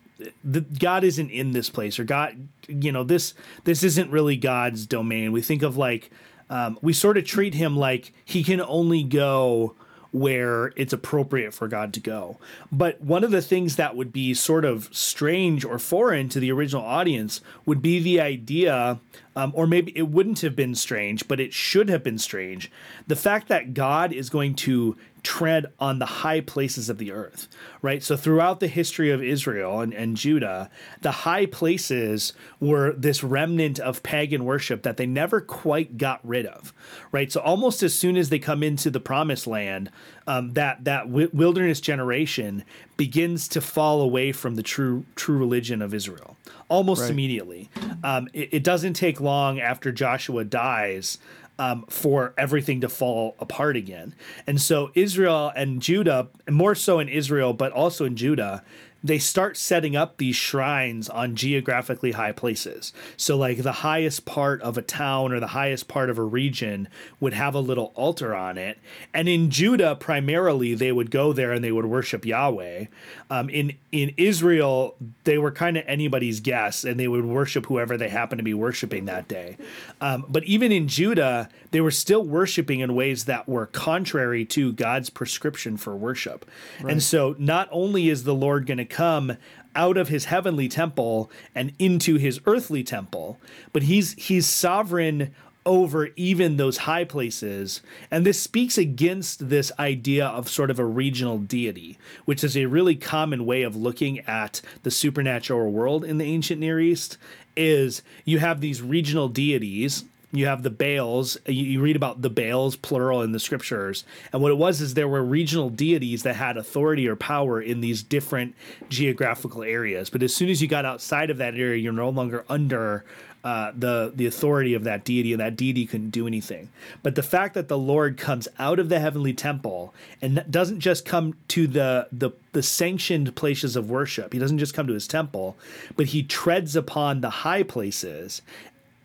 the, 0.45 0.61
God 0.61 1.05
isn't 1.05 1.31
in 1.31 1.53
this 1.53 1.71
place 1.71 1.99
or 1.99 2.05
God 2.05 2.49
you 2.69 2.93
know 2.93 3.05
this 3.05 3.35
this 3.65 3.83
isn't 3.83 4.11
really 4.11 4.37
God's 4.37 4.87
domain. 4.87 5.33
We 5.33 5.43
think 5.43 5.63
of 5.63 5.77
like 5.77 6.11
um, 6.51 6.79
we 6.83 6.93
sort 6.93 7.17
of 7.17 7.25
treat 7.25 7.55
him 7.55 7.77
like 7.77 8.13
he 8.25 8.45
can 8.45 8.61
only 8.61 9.03
go 9.03 9.75
where 10.15 10.73
it's 10.77 10.93
appropriate 10.93 11.53
for 11.53 11.67
God 11.67 11.93
to 11.93 11.99
go. 11.99 12.39
But 12.71 13.01
one 13.01 13.25
of 13.25 13.33
the 13.33 13.43
things 13.43 13.75
that 13.75 13.97
would 13.97 14.13
be 14.13 14.33
sort 14.33 14.65
of 14.65 14.89
strange 14.93 15.65
or 15.65 15.77
foreign 15.81 16.29
to 16.29 16.39
the 16.39 16.53
original 16.53 16.85
audience 16.85 17.41
would 17.67 17.83
be 17.83 17.99
the 17.99 18.21
idea, 18.21 19.01
um, 19.35 19.51
or 19.57 19.67
maybe 19.67 19.91
it 19.99 20.09
wouldn't 20.09 20.43
have 20.43 20.55
been 20.55 20.77
strange, 20.77 21.27
but 21.27 21.41
it 21.41 21.53
should 21.53 21.89
have 21.89 22.05
been 22.05 22.19
strange. 22.19 22.71
The 23.09 23.17
fact 23.17 23.49
that 23.49 23.75
God 23.75 24.13
is 24.13 24.31
going 24.31 24.55
to 24.55 24.97
tread 25.25 25.67
on 25.81 25.99
the 25.99 26.07
high 26.07 26.41
places 26.41 26.89
of 26.89 26.99
the 26.99 27.11
earth, 27.11 27.49
right? 27.83 28.03
So 28.03 28.17
throughout 28.17 28.61
the 28.61 28.69
history 28.69 29.11
of 29.11 29.23
Israel 29.23 29.81
and, 29.81 29.93
and 29.93 30.17
Judah, 30.17 30.71
the 31.01 31.11
high 31.11 31.47
places 31.47 32.35
were 32.61 32.93
this 32.93 33.25
remnant 33.25 33.81
of 33.81 34.03
pagan 34.03 34.45
worship 34.45 34.83
that 34.83 34.99
they 34.99 35.07
never 35.07 35.41
quite 35.41 35.97
got 35.97 36.21
rid 36.23 36.47
of, 36.47 36.73
right? 37.11 37.33
So 37.33 37.41
almost 37.41 37.83
as 37.83 37.95
soon 37.95 38.17
as 38.17 38.29
they 38.29 38.39
come 38.39 38.63
into 38.63 38.91
the 38.91 39.01
promised 39.01 39.47
land, 39.47 39.91
um, 40.27 40.53
that 40.53 40.85
that 40.85 41.09
wilderness 41.09 41.81
generation 41.81 42.65
begins 42.97 43.49
to 43.49 43.61
fall 43.61 44.01
away 44.01 44.31
from 44.31 44.55
the 44.55 44.63
true 44.63 45.05
true 45.17 45.37
religion 45.37 45.83
of 45.83 45.93
Israel 45.93 46.37
almost 46.69 47.03
right. 47.03 47.11
immediately. 47.11 47.71
Um, 48.03 48.29
it, 48.33 48.49
it 48.53 48.65
doesn't 48.65 48.95
take 48.95 49.21
long 49.21 49.61
after 49.61 49.93
Joshua 49.93 50.45
dies 50.45 51.19
um, 51.59 51.85
for 51.89 52.35
everything 52.37 52.81
to 52.81 52.89
fall 52.89 53.37
apart 53.39 53.77
again. 53.77 54.15
And 54.47 54.61
so 54.61 54.91
Israel 54.95 55.53
and 55.55 55.81
Judah, 55.81 56.29
and 56.47 56.57
more 56.57 56.75
so 56.75 56.99
in 56.99 57.09
Israel, 57.09 57.53
but 57.53 57.73
also 57.73 58.05
in 58.05 58.17
Judah, 58.17 58.65
they 59.05 59.19
start 59.19 59.59
setting 59.59 59.95
up 59.95 60.17
these 60.17 60.35
shrines 60.35 61.11
on 61.11 61.37
geographically 61.37 62.13
high 62.13 62.33
places. 62.33 62.95
So, 63.19 63.37
like 63.37 63.63
the 63.63 63.73
highest 63.73 64.25
part 64.25 64.63
of 64.63 64.79
a 64.79 64.83
town 64.83 65.31
or 65.35 65.41
the 65.41 65.49
highest 65.49 65.89
part 65.89 66.09
of 66.09 66.17
a 66.17 66.23
region 66.23 66.89
would 67.21 67.35
have 67.35 67.55
a 67.55 67.61
little 67.61 67.93
altar 67.95 68.35
on 68.35 68.57
it. 68.57 68.79
And 69.13 69.29
in 69.29 69.51
Judah, 69.51 69.95
primarily, 69.95 70.75
they 70.75 70.91
would 70.91 71.11
go 71.11 71.35
there 71.35 71.53
and 71.53 71.63
they 71.63 71.71
would 71.71 71.85
worship 71.85 72.25
Yahweh. 72.25 72.87
Um, 73.29 73.51
in 73.51 73.75
in 73.93 74.15
Israel, 74.17 74.97
they 75.25 75.37
were 75.37 75.53
kind 75.53 75.77
of 75.77 75.85
anybody's 75.87 76.41
guess, 76.41 76.83
and 76.83 76.99
they 76.99 77.07
would 77.07 77.27
worship 77.27 77.67
whoever 77.67 77.99
they 77.99 78.09
happened 78.09 78.39
to 78.39 78.45
be 78.45 78.55
worshiping 78.55 79.05
that 79.05 79.29
day. 79.29 79.59
Um, 80.01 80.25
but 80.31 80.45
even 80.45 80.73
in 80.73 80.89
Judah, 80.89 81.51
they 81.73 81.83
were 81.83 81.91
still 81.91 82.25
worshiping 82.25 82.81
in 82.81 82.95
ways 82.95 83.27
that 83.27 83.47
were 83.47 83.67
contrary 83.67 84.47
to 84.47 84.73
God's 84.73 85.11
prescription 85.11 85.77
for 85.77 85.95
worship. 85.95 86.49
Right. 86.81 86.93
And 86.93 87.03
so, 87.03 87.37
not 87.39 87.69
only 87.71 88.09
is 88.09 88.25
the 88.25 88.35
Lord 88.35 88.67
going 88.67 88.79
to 88.79 88.94
come 88.95 89.37
out 89.77 89.97
of 89.97 90.09
his 90.09 90.27
heavenly 90.27 90.69
temple 90.69 91.31
and 91.55 91.73
into 91.79 92.17
his 92.17 92.41
earthly 92.47 92.85
temple. 92.85 93.39
But 93.73 93.85
he's 93.85 94.13
he's 94.13 94.47
sovereign 94.47 95.35
over 95.67 96.11
even 96.17 96.57
those 96.57 96.79
high 96.79 97.05
places. 97.05 97.81
And 98.11 98.25
this 98.25 98.41
speaks 98.41 98.77
against 98.77 99.49
this 99.49 99.73
idea 99.79 100.27
of 100.27 100.49
sort 100.49 100.71
of 100.71 100.79
a 100.79 100.85
regional 100.85 101.39
deity 101.39 101.99
which 102.25 102.45
is 102.45 102.57
a 102.57 102.67
really 102.67 102.95
common 102.95 103.47
way 103.47 103.63
of 103.63 103.75
looking 103.75 104.21
at 104.21 104.61
the 104.83 104.91
supernatural 104.91 105.71
world 105.71 106.05
in 106.05 106.19
the 106.19 106.25
ancient 106.25 106.61
near 106.61 106.79
east 106.79 107.17
is 107.57 108.03
you 108.25 108.39
have 108.39 108.61
these 108.61 108.83
regional 108.83 109.29
deities 109.29 110.05
you 110.35 110.47
have 110.47 110.63
the 110.63 110.71
Baals. 110.71 111.39
You, 111.47 111.65
you, 111.65 111.81
read 111.81 111.97
about 111.97 112.23
the 112.23 112.31
Baals, 112.31 112.77
plural, 112.77 113.23
in 113.23 113.33
the 113.33 113.39
scriptures. 113.39 114.05
And 114.33 114.43
what 114.43 114.51
it 114.51 114.59
was 114.59 114.81
is 114.81 114.95
there 114.95 115.09
were 115.09 115.23
regional 115.23 115.71
deities 115.71 116.25
that 116.25 116.37
had 116.37 116.57
authority 116.57 117.07
or 117.07 117.17
power 117.17 117.61
in 117.61 117.81
these 117.81 118.03
different 118.03 118.55
geographical 118.89 119.63
areas. 119.63 120.11
But 120.11 120.23
as 120.23 120.35
soon 120.35 120.49
as 120.49 120.61
you 120.61 120.69
got 120.69 120.85
outside 120.85 121.31
of 121.31 121.39
that 121.39 121.55
area, 121.55 121.77
you're 121.77 121.93
no 121.93 122.09
longer 122.09 122.45
under 122.49 123.05
uh, 123.45 123.73
the 123.77 124.11
the 124.15 124.25
authority 124.25 124.73
of 124.73 124.85
that 124.85 125.05
deity, 125.05 125.35
and 125.35 125.41
that 125.41 125.55
deity 125.55 125.85
couldn't 125.85 126.11
do 126.11 126.27
anything. 126.27 126.71
But 127.03 127.15
the 127.15 127.23
fact 127.23 127.53
that 127.55 127.69
the 127.69 127.77
Lord 127.77 128.17
comes 128.17 128.49
out 128.59 128.79
of 128.79 128.89
the 128.89 128.99
heavenly 128.99 129.35
temple 129.35 129.93
and 130.23 130.43
doesn't 130.51 130.81
just 130.81 131.05
come 131.05 131.37
to 131.49 131.67
the 131.67 132.09
the 132.11 132.31
the 132.53 132.63
sanctioned 132.63 133.37
places 133.37 133.77
of 133.77 133.91
worship, 133.91 134.33
he 134.33 134.39
doesn't 134.39 134.59
just 134.59 134.73
come 134.73 134.87
to 134.87 134.95
his 134.95 135.07
temple, 135.07 135.59
but 135.95 136.07
he 136.07 136.23
treads 136.23 136.75
upon 136.75 137.21
the 137.21 137.29
high 137.29 137.63
places 137.63 138.41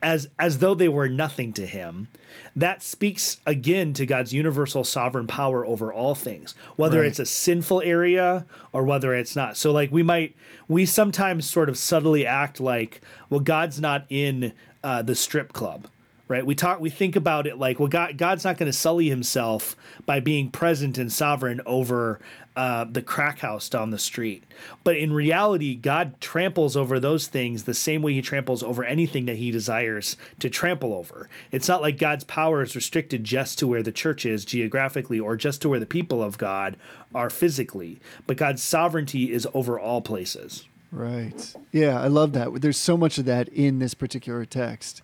as 0.01 0.27
as 0.37 0.59
though 0.59 0.73
they 0.73 0.89
were 0.89 1.09
nothing 1.09 1.53
to 1.53 1.65
him 1.65 2.07
that 2.55 2.81
speaks 2.81 3.37
again 3.45 3.93
to 3.93 4.05
God's 4.05 4.33
universal 4.33 4.83
sovereign 4.83 5.27
power 5.27 5.65
over 5.65 5.91
all 5.91 6.15
things 6.15 6.55
whether 6.75 6.99
right. 6.99 7.07
it's 7.07 7.19
a 7.19 7.25
sinful 7.25 7.81
area 7.81 8.45
or 8.71 8.83
whether 8.83 9.13
it's 9.13 9.35
not 9.35 9.57
so 9.57 9.71
like 9.71 9.91
we 9.91 10.03
might 10.03 10.35
we 10.67 10.85
sometimes 10.85 11.49
sort 11.49 11.69
of 11.69 11.77
subtly 11.77 12.25
act 12.25 12.59
like 12.59 13.01
well 13.29 13.39
God's 13.39 13.79
not 13.79 14.05
in 14.09 14.53
uh, 14.83 15.01
the 15.01 15.15
strip 15.15 15.53
club 15.53 15.87
right? 16.29 16.45
We 16.45 16.55
talk, 16.55 16.79
we 16.79 16.91
think 16.91 17.15
about 17.15 17.47
it 17.47 17.57
like, 17.57 17.79
well, 17.79 17.89
God, 17.89 18.17
God's 18.17 18.45
not 18.45 18.57
going 18.57 18.71
to 18.71 18.77
sully 18.77 19.09
himself 19.09 19.75
by 20.05 20.21
being 20.21 20.51
present 20.51 20.97
and 20.97 21.11
sovereign 21.11 21.59
over 21.65 22.19
uh, 22.59 22.83
the 22.83 23.01
crack 23.01 23.39
house 23.39 23.69
down 23.69 23.89
the 23.89 23.97
street. 23.97 24.43
But 24.83 24.97
in 24.97 25.13
reality, 25.13 25.75
God 25.75 26.19
tramples 26.19 26.75
over 26.75 26.99
those 26.99 27.27
things 27.27 27.63
the 27.63 27.73
same 27.73 28.01
way 28.01 28.13
He 28.13 28.21
tramples 28.21 28.61
over 28.61 28.83
anything 28.83 29.27
that 29.27 29.37
He 29.37 29.49
desires 29.49 30.17
to 30.39 30.49
trample 30.49 30.93
over. 30.93 31.29
It's 31.53 31.69
not 31.69 31.81
like 31.81 31.97
God's 31.97 32.25
power 32.25 32.61
is 32.61 32.75
restricted 32.75 33.23
just 33.23 33.59
to 33.59 33.67
where 33.67 33.81
the 33.81 33.93
church 33.93 34.25
is 34.25 34.43
geographically 34.43 35.21
or 35.21 35.37
just 35.37 35.61
to 35.61 35.69
where 35.69 35.79
the 35.79 35.85
people 35.85 36.21
of 36.21 36.37
God 36.37 36.75
are 37.15 37.29
physically. 37.29 38.01
But 38.27 38.35
God's 38.35 38.61
sovereignty 38.61 39.31
is 39.31 39.47
over 39.53 39.79
all 39.79 40.01
places. 40.01 40.65
Right. 40.91 41.55
Yeah, 41.71 42.01
I 42.01 42.07
love 42.07 42.33
that. 42.33 42.59
There's 42.59 42.75
so 42.75 42.97
much 42.97 43.17
of 43.17 43.23
that 43.23 43.47
in 43.47 43.79
this 43.79 43.93
particular 43.93 44.43
text. 44.43 45.01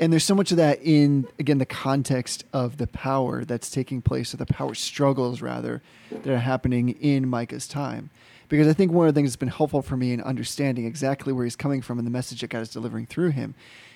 And 0.00 0.12
there's 0.12 0.24
so 0.24 0.34
much 0.34 0.50
of 0.50 0.56
that 0.56 0.80
in, 0.82 1.28
again, 1.38 1.58
the 1.58 1.66
context 1.66 2.44
of 2.52 2.78
the 2.78 2.88
power 2.88 3.44
that's 3.44 3.70
taking 3.70 4.02
place, 4.02 4.34
or 4.34 4.38
the 4.38 4.46
power 4.46 4.74
struggles, 4.74 5.40
rather, 5.40 5.82
that 6.10 6.26
are 6.26 6.38
happening 6.38 6.90
in 7.00 7.28
Micah's 7.28 7.68
time. 7.68 8.10
Because 8.48 8.66
I 8.66 8.72
think 8.72 8.92
one 8.92 9.06
of 9.06 9.14
the 9.14 9.18
things 9.18 9.30
that's 9.30 9.36
been 9.36 9.48
helpful 9.48 9.82
for 9.82 9.96
me 9.96 10.12
in 10.12 10.20
understanding 10.20 10.84
exactly 10.84 11.32
where 11.32 11.44
he's 11.44 11.56
coming 11.56 11.80
from 11.80 11.98
and 11.98 12.06
the 12.06 12.10
message 12.10 12.40
that 12.40 12.50
God 12.50 12.60
is 12.60 12.70
delivering 12.70 13.06
through 13.06 13.30
him 13.30 13.54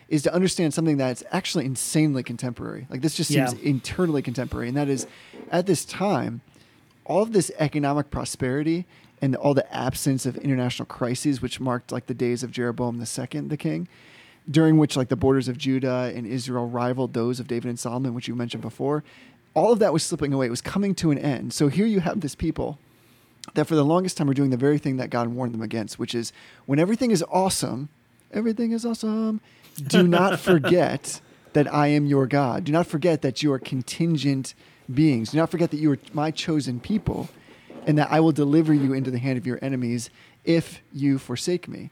is 0.09 0.23
to 0.23 0.33
understand 0.33 0.73
something 0.73 0.97
that's 0.97 1.23
actually 1.31 1.67
insanely 1.67 2.23
contemporary. 2.23 2.87
Like 2.89 3.03
this 3.03 3.15
just 3.15 3.29
seems 3.29 3.53
yeah. 3.55 3.69
internally 3.69 4.23
contemporary. 4.23 4.69
And 4.69 4.77
that 4.77 4.89
is, 4.89 5.07
at 5.51 5.67
this 5.67 5.85
time, 5.85 6.41
all 7.05 7.23
of 7.23 7.33
this 7.33 7.51
economic 7.59 8.11
prosperity 8.11 8.87
and 9.21 9.37
all 9.37 9.53
the 9.53 9.75
absence 9.75 10.25
of 10.27 10.37
international 10.39 10.87
crises, 10.87 11.43
which 11.43 11.61
marked 11.61 11.93
like 11.93 12.07
the 12.07 12.15
days 12.15 12.43
of 12.43 12.51
Jeroboam 12.51 13.01
II, 13.01 13.41
the 13.43 13.57
king, 13.57 13.89
during 14.51 14.79
which 14.79 14.97
like 14.97 15.09
the 15.09 15.17
borders 15.17 15.49
of 15.49 15.59
Judah 15.59 16.13
and 16.15 16.27
Israel 16.27 16.69
rivaled 16.69 17.13
those 17.13 17.41
of 17.41 17.47
David 17.47 17.69
and 17.69 17.79
Solomon, 17.79 18.15
which 18.15 18.29
you 18.29 18.35
mentioned 18.35 18.63
before. 18.63 19.05
All 19.55 19.73
of 19.73 19.79
that 19.81 19.93
was 19.93 20.03
slipping 20.03 20.33
away. 20.33 20.47
It 20.47 20.51
was 20.51 20.61
coming 20.61 20.95
to 20.97 21.11
an 21.11 21.19
end. 21.19 21.53
So 21.53 21.69
here 21.69 21.87
you 21.87 22.01
have 22.01 22.21
this 22.21 22.35
people 22.35 22.79
that 23.55 23.67
for 23.67 23.75
the 23.75 23.85
longest 23.85 24.17
time 24.17 24.29
are 24.29 24.35
doing 24.35 24.51
the 24.51 24.57
very 24.57 24.79
thing 24.79 24.97
that 24.99 25.11
God 25.11 25.29
warned 25.29 25.55
them 25.55 25.63
against, 25.63 25.99
which 25.99 26.15
is 26.15 26.33
when 26.67 26.79
everything 26.79 27.11
is 27.11 27.25
awesome, 27.31 27.89
everything 28.33 28.73
is 28.73 28.85
awesome. 28.85 29.41
Do 29.77 30.07
not 30.07 30.39
forget 30.41 31.21
that 31.53 31.73
I 31.73 31.89
am 31.89 32.07
your 32.07 32.27
God. 32.27 32.65
Do 32.65 32.73
not 32.73 32.87
forget 32.87 33.23
that 33.23 33.43
you 33.43 33.53
are 33.53 33.59
contingent 33.59 34.55
beings. 34.93 35.33
Do 35.33 35.39
not 35.39 35.51
forget 35.51 35.71
that 35.71 35.79
you 35.79 35.93
are 35.93 35.99
my 36.13 36.31
chosen 36.31 36.81
people 36.81 37.29
and 37.87 37.97
that 37.99 38.11
I 38.11 38.21
will 38.21 38.33
deliver 38.33 38.75
you 38.75 38.93
into 38.93 39.11
the 39.11 39.19
hand 39.19 39.39
of 39.39 39.47
your 39.47 39.59
enemies 39.63 40.11
if 40.45 40.83
you 40.93 41.19
forsake 41.19 41.69
me. 41.69 41.91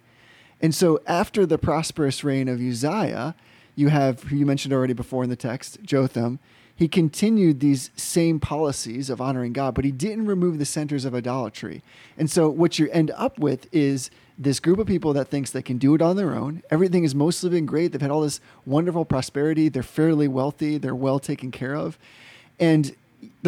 And 0.61 0.75
so 0.75 1.01
after 1.07 1.45
the 1.47 1.59
prosperous 1.59 2.25
reign 2.25 2.49
of 2.49 2.61
Uzziah, 2.61 3.35
you 3.75 3.89
have, 3.89 4.25
who 4.25 4.37
you 4.37 4.47
mentioned 4.47 4.73
already 4.73 4.95
before 4.95 5.23
in 5.23 5.31
the 5.31 5.37
text, 5.37 5.79
Jotham. 5.83 6.39
He 6.75 6.89
continued 6.89 7.61
these 7.61 7.91
same 7.97 8.39
policies 8.39 9.09
of 9.09 9.21
honoring 9.21 9.55
God, 9.55 9.75
but 9.75 9.87
he 9.87 9.93
didn't 9.93 10.27
remove 10.27 10.59
the 10.59 10.67
centers 10.67 11.07
of 11.07 11.15
idolatry. 11.15 11.83
And 12.19 12.31
so 12.31 12.51
what 12.51 12.79
you 12.79 12.91
end 12.91 13.11
up 13.17 13.39
with 13.39 13.67
is 13.73 14.11
this 14.39 14.61
group 14.61 14.79
of 14.79 14.87
people 14.87 15.15
that 15.15 15.29
thinks 15.29 15.51
they 15.51 15.63
can 15.63 15.79
do 15.79 15.95
it 15.95 16.03
on 16.03 16.17
their 16.17 16.35
own. 16.35 16.63
Everything 16.71 17.03
has 17.03 17.15
mostly 17.15 17.49
been 17.49 17.65
great. 17.65 17.93
They've 17.93 18.01
had 18.01 18.11
all 18.11 18.21
this 18.21 18.41
wonderful 18.67 19.07
prosperity. 19.07 19.71
They're 19.71 19.83
fairly 19.83 20.29
wealthy. 20.29 20.77
They're 20.77 20.95
well 20.95 21.19
taken 21.19 21.51
care 21.51 21.75
of. 21.75 21.99
And 22.61 22.95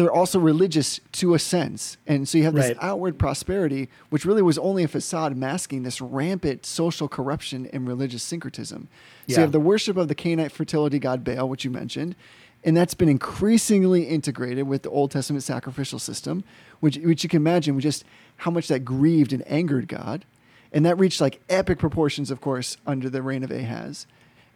they're 0.03 0.11
also 0.11 0.39
religious 0.39 0.99
to 1.13 1.33
a 1.33 1.39
sense. 1.39 1.97
And 2.07 2.27
so 2.27 2.37
you 2.37 2.43
have 2.45 2.53
this 2.53 2.69
right. 2.69 2.77
outward 2.79 3.19
prosperity, 3.19 3.89
which 4.09 4.25
really 4.25 4.41
was 4.41 4.57
only 4.57 4.83
a 4.83 4.87
facade 4.87 5.35
masking 5.35 5.83
this 5.83 5.99
rampant 5.99 6.65
social 6.65 7.07
corruption 7.07 7.69
and 7.73 7.87
religious 7.87 8.23
syncretism. 8.23 8.87
So 9.27 9.33
yeah. 9.33 9.37
you 9.37 9.41
have 9.41 9.51
the 9.51 9.59
worship 9.59 9.97
of 9.97 10.07
the 10.07 10.15
Canaanite 10.15 10.51
fertility 10.51 10.99
god 10.99 11.23
Baal, 11.23 11.49
which 11.49 11.65
you 11.65 11.71
mentioned, 11.71 12.15
and 12.63 12.75
that's 12.75 12.93
been 12.93 13.09
increasingly 13.09 14.03
integrated 14.03 14.67
with 14.67 14.83
the 14.83 14.89
Old 14.89 15.11
Testament 15.11 15.43
sacrificial 15.43 15.99
system, 15.99 16.43
which, 16.79 16.97
which 16.97 17.23
you 17.23 17.29
can 17.29 17.37
imagine 17.37 17.79
just 17.79 18.03
how 18.37 18.51
much 18.51 18.67
that 18.67 18.79
grieved 18.79 19.33
and 19.33 19.45
angered 19.47 19.87
God. 19.87 20.25
And 20.71 20.85
that 20.85 20.99
reached 20.99 21.19
like 21.19 21.41
epic 21.49 21.79
proportions, 21.79 22.31
of 22.31 22.41
course, 22.41 22.77
under 22.85 23.09
the 23.09 23.21
reign 23.21 23.43
of 23.43 23.51
Ahaz. 23.51 24.05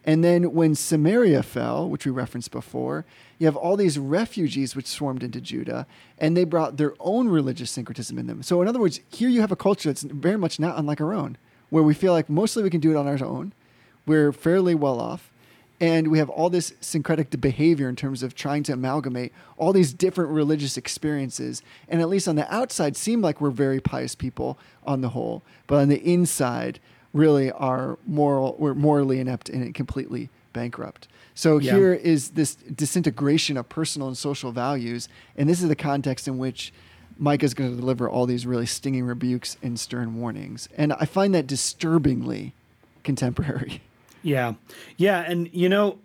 And 0.04 0.22
then 0.22 0.52
when 0.52 0.74
Samaria 0.74 1.42
fell, 1.42 1.88
which 1.88 2.04
we 2.04 2.12
referenced 2.12 2.50
before, 2.50 3.06
you 3.38 3.46
have 3.46 3.56
all 3.56 3.76
these 3.76 3.98
refugees 3.98 4.76
which 4.76 4.86
swarmed 4.86 5.22
into 5.22 5.40
Judah, 5.40 5.86
and 6.18 6.36
they 6.36 6.44
brought 6.44 6.76
their 6.76 6.94
own 7.00 7.28
religious 7.28 7.70
syncretism 7.70 8.18
in 8.18 8.26
them. 8.26 8.42
So, 8.42 8.60
in 8.60 8.68
other 8.68 8.80
words, 8.80 9.00
here 9.08 9.30
you 9.30 9.40
have 9.40 9.52
a 9.52 9.56
culture 9.56 9.88
that's 9.88 10.02
very 10.02 10.36
much 10.36 10.60
not 10.60 10.78
unlike 10.78 11.00
our 11.00 11.14
own, 11.14 11.38
where 11.70 11.82
we 11.82 11.94
feel 11.94 12.12
like 12.12 12.28
mostly 12.28 12.62
we 12.62 12.70
can 12.70 12.80
do 12.80 12.90
it 12.90 12.96
on 12.96 13.08
our 13.08 13.24
own. 13.24 13.52
We're 14.06 14.32
fairly 14.32 14.74
well 14.74 15.00
off. 15.00 15.30
And 15.80 16.08
we 16.08 16.18
have 16.18 16.30
all 16.30 16.50
this 16.50 16.72
syncretic 16.80 17.40
behavior 17.40 17.88
in 17.88 17.96
terms 17.96 18.22
of 18.22 18.34
trying 18.34 18.62
to 18.64 18.72
amalgamate 18.72 19.32
all 19.56 19.72
these 19.72 19.92
different 19.92 20.30
religious 20.30 20.76
experiences. 20.76 21.62
And 21.88 22.00
at 22.00 22.08
least 22.08 22.28
on 22.28 22.36
the 22.36 22.54
outside, 22.54 22.96
seem 22.96 23.20
like 23.20 23.40
we're 23.40 23.50
very 23.50 23.80
pious 23.80 24.14
people 24.14 24.56
on 24.86 25.00
the 25.00 25.10
whole. 25.10 25.42
But 25.66 25.80
on 25.80 25.88
the 25.88 26.00
inside, 26.00 26.78
really 27.14 27.50
are 27.52 27.98
moral 28.06 28.56
we're 28.58 28.74
morally 28.74 29.20
inept 29.20 29.48
and 29.48 29.74
completely 29.74 30.28
bankrupt. 30.52 31.08
So 31.34 31.58
yeah. 31.58 31.74
here 31.74 31.94
is 31.94 32.30
this 32.30 32.54
disintegration 32.54 33.56
of 33.56 33.68
personal 33.68 34.08
and 34.08 34.16
social 34.16 34.52
values, 34.52 35.08
and 35.36 35.48
this 35.48 35.62
is 35.62 35.68
the 35.68 35.76
context 35.76 36.28
in 36.28 36.38
which 36.38 36.72
Micah 37.16 37.44
is 37.44 37.54
going 37.54 37.70
to 37.70 37.76
deliver 37.76 38.08
all 38.08 38.26
these 38.26 38.46
really 38.46 38.66
stinging 38.66 39.04
rebukes 39.04 39.56
and 39.62 39.78
stern 39.78 40.16
warnings. 40.20 40.68
And 40.76 40.92
I 40.92 41.06
find 41.06 41.34
that 41.34 41.46
disturbingly 41.46 42.52
contemporary. 43.02 43.80
Yeah. 44.22 44.54
Yeah, 44.96 45.20
and 45.20 45.50
you 45.52 45.68
know, 45.68 45.98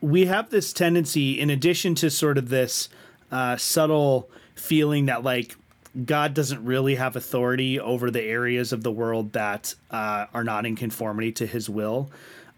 we 0.00 0.24
have 0.26 0.48
this 0.48 0.72
tendency 0.72 1.38
in 1.38 1.50
addition 1.50 1.94
to 1.96 2.08
sort 2.08 2.38
of 2.38 2.48
this 2.48 2.88
uh, 3.30 3.58
subtle 3.58 4.30
feeling 4.54 5.06
that 5.06 5.22
like 5.22 5.56
God 6.04 6.34
doesn't 6.34 6.64
really 6.64 6.94
have 6.94 7.16
authority 7.16 7.80
over 7.80 8.10
the 8.10 8.22
areas 8.22 8.72
of 8.72 8.82
the 8.82 8.92
world 8.92 9.32
that 9.32 9.74
uh, 9.90 10.26
are 10.32 10.44
not 10.44 10.66
in 10.66 10.76
conformity 10.76 11.32
to 11.32 11.46
His 11.46 11.68
will. 11.68 12.10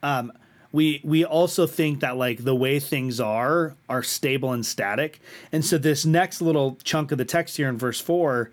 Um, 0.03 0.33
we 0.72 1.01
we 1.05 1.24
also 1.24 1.66
think 1.66 2.01
that 2.01 2.16
like 2.16 2.45
the 2.45 2.55
way 2.55 2.80
things 2.80 3.20
are 3.20 3.74
are 3.89 4.03
stable 4.03 4.53
and 4.53 4.64
static, 4.64 5.20
and 5.51 5.64
so 5.64 5.78
this 5.78 6.05
next 6.05 6.41
little 6.41 6.78
chunk 6.83 7.12
of 7.12 7.18
the 7.18 7.24
text 7.24 7.57
here 7.57 7.68
in 7.68 7.78
verse 7.78 8.01
four 8.01 8.51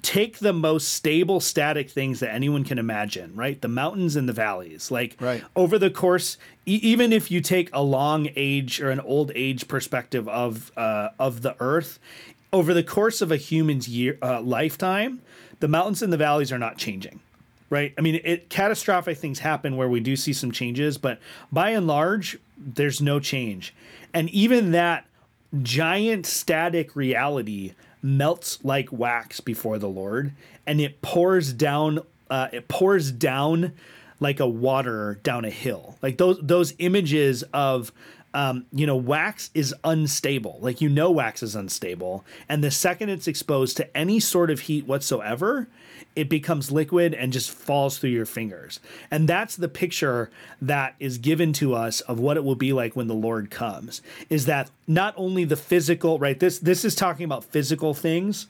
take 0.00 0.38
the 0.38 0.52
most 0.52 0.88
stable 0.88 1.40
static 1.40 1.90
things 1.90 2.20
that 2.20 2.32
anyone 2.32 2.64
can 2.64 2.78
imagine 2.78 3.34
right 3.34 3.60
the 3.60 3.68
mountains 3.68 4.16
and 4.16 4.26
the 4.26 4.32
valleys 4.32 4.90
like 4.90 5.14
right. 5.20 5.44
over 5.54 5.78
the 5.78 5.90
course 5.90 6.38
e- 6.64 6.80
even 6.82 7.12
if 7.12 7.30
you 7.30 7.40
take 7.42 7.68
a 7.74 7.82
long 7.82 8.30
age 8.34 8.80
or 8.80 8.90
an 8.90 9.00
old 9.00 9.30
age 9.34 9.68
perspective 9.68 10.26
of 10.28 10.72
uh, 10.76 11.10
of 11.18 11.42
the 11.42 11.54
earth 11.60 11.98
over 12.52 12.72
the 12.74 12.82
course 12.82 13.20
of 13.20 13.30
a 13.30 13.36
human's 13.36 13.88
year 13.88 14.18
uh, 14.22 14.40
lifetime, 14.40 15.20
the 15.60 15.68
mountains 15.68 16.02
and 16.02 16.12
the 16.12 16.16
valleys 16.16 16.52
are 16.52 16.58
not 16.58 16.78
changing. 16.78 17.20
Right? 17.70 17.92
I 17.98 18.00
mean, 18.00 18.20
it 18.24 18.48
catastrophic 18.48 19.18
things 19.18 19.40
happen 19.40 19.76
where 19.76 19.90
we 19.90 20.00
do 20.00 20.16
see 20.16 20.32
some 20.32 20.52
changes, 20.52 20.96
but 20.96 21.18
by 21.52 21.70
and 21.70 21.86
large, 21.86 22.38
there's 22.56 23.02
no 23.02 23.20
change. 23.20 23.74
And 24.14 24.30
even 24.30 24.70
that 24.72 25.06
giant 25.62 26.24
static 26.24 26.96
reality 26.96 27.74
melts 28.02 28.64
like 28.64 28.90
wax 28.90 29.40
before 29.40 29.78
the 29.78 29.88
Lord, 29.88 30.32
and 30.66 30.80
it 30.80 31.02
pours 31.02 31.52
down. 31.52 32.00
Uh, 32.30 32.48
it 32.52 32.68
pours 32.68 33.10
down 33.10 33.72
like 34.20 34.40
a 34.40 34.48
water 34.48 35.20
down 35.22 35.44
a 35.44 35.50
hill. 35.50 35.96
Like 36.02 36.18
those 36.18 36.38
those 36.42 36.74
images 36.78 37.42
of 37.52 37.92
um, 38.38 38.66
you 38.70 38.86
know, 38.86 38.94
wax 38.94 39.50
is 39.52 39.74
unstable. 39.82 40.58
Like 40.60 40.80
you 40.80 40.88
know, 40.88 41.10
wax 41.10 41.42
is 41.42 41.56
unstable, 41.56 42.24
and 42.48 42.62
the 42.62 42.70
second 42.70 43.08
it's 43.08 43.26
exposed 43.26 43.76
to 43.78 43.96
any 43.96 44.20
sort 44.20 44.48
of 44.48 44.60
heat 44.60 44.86
whatsoever, 44.86 45.66
it 46.14 46.28
becomes 46.28 46.70
liquid 46.70 47.14
and 47.14 47.32
just 47.32 47.50
falls 47.50 47.98
through 47.98 48.10
your 48.10 48.26
fingers. 48.26 48.78
And 49.10 49.28
that's 49.28 49.56
the 49.56 49.68
picture 49.68 50.30
that 50.62 50.94
is 51.00 51.18
given 51.18 51.52
to 51.54 51.74
us 51.74 52.00
of 52.02 52.20
what 52.20 52.36
it 52.36 52.44
will 52.44 52.54
be 52.54 52.72
like 52.72 52.94
when 52.94 53.08
the 53.08 53.14
Lord 53.14 53.50
comes. 53.50 54.02
Is 54.30 54.46
that 54.46 54.70
not 54.86 55.14
only 55.16 55.42
the 55.42 55.56
physical, 55.56 56.20
right? 56.20 56.38
This 56.38 56.60
this 56.60 56.84
is 56.84 56.94
talking 56.94 57.24
about 57.24 57.42
physical 57.42 57.92
things. 57.92 58.46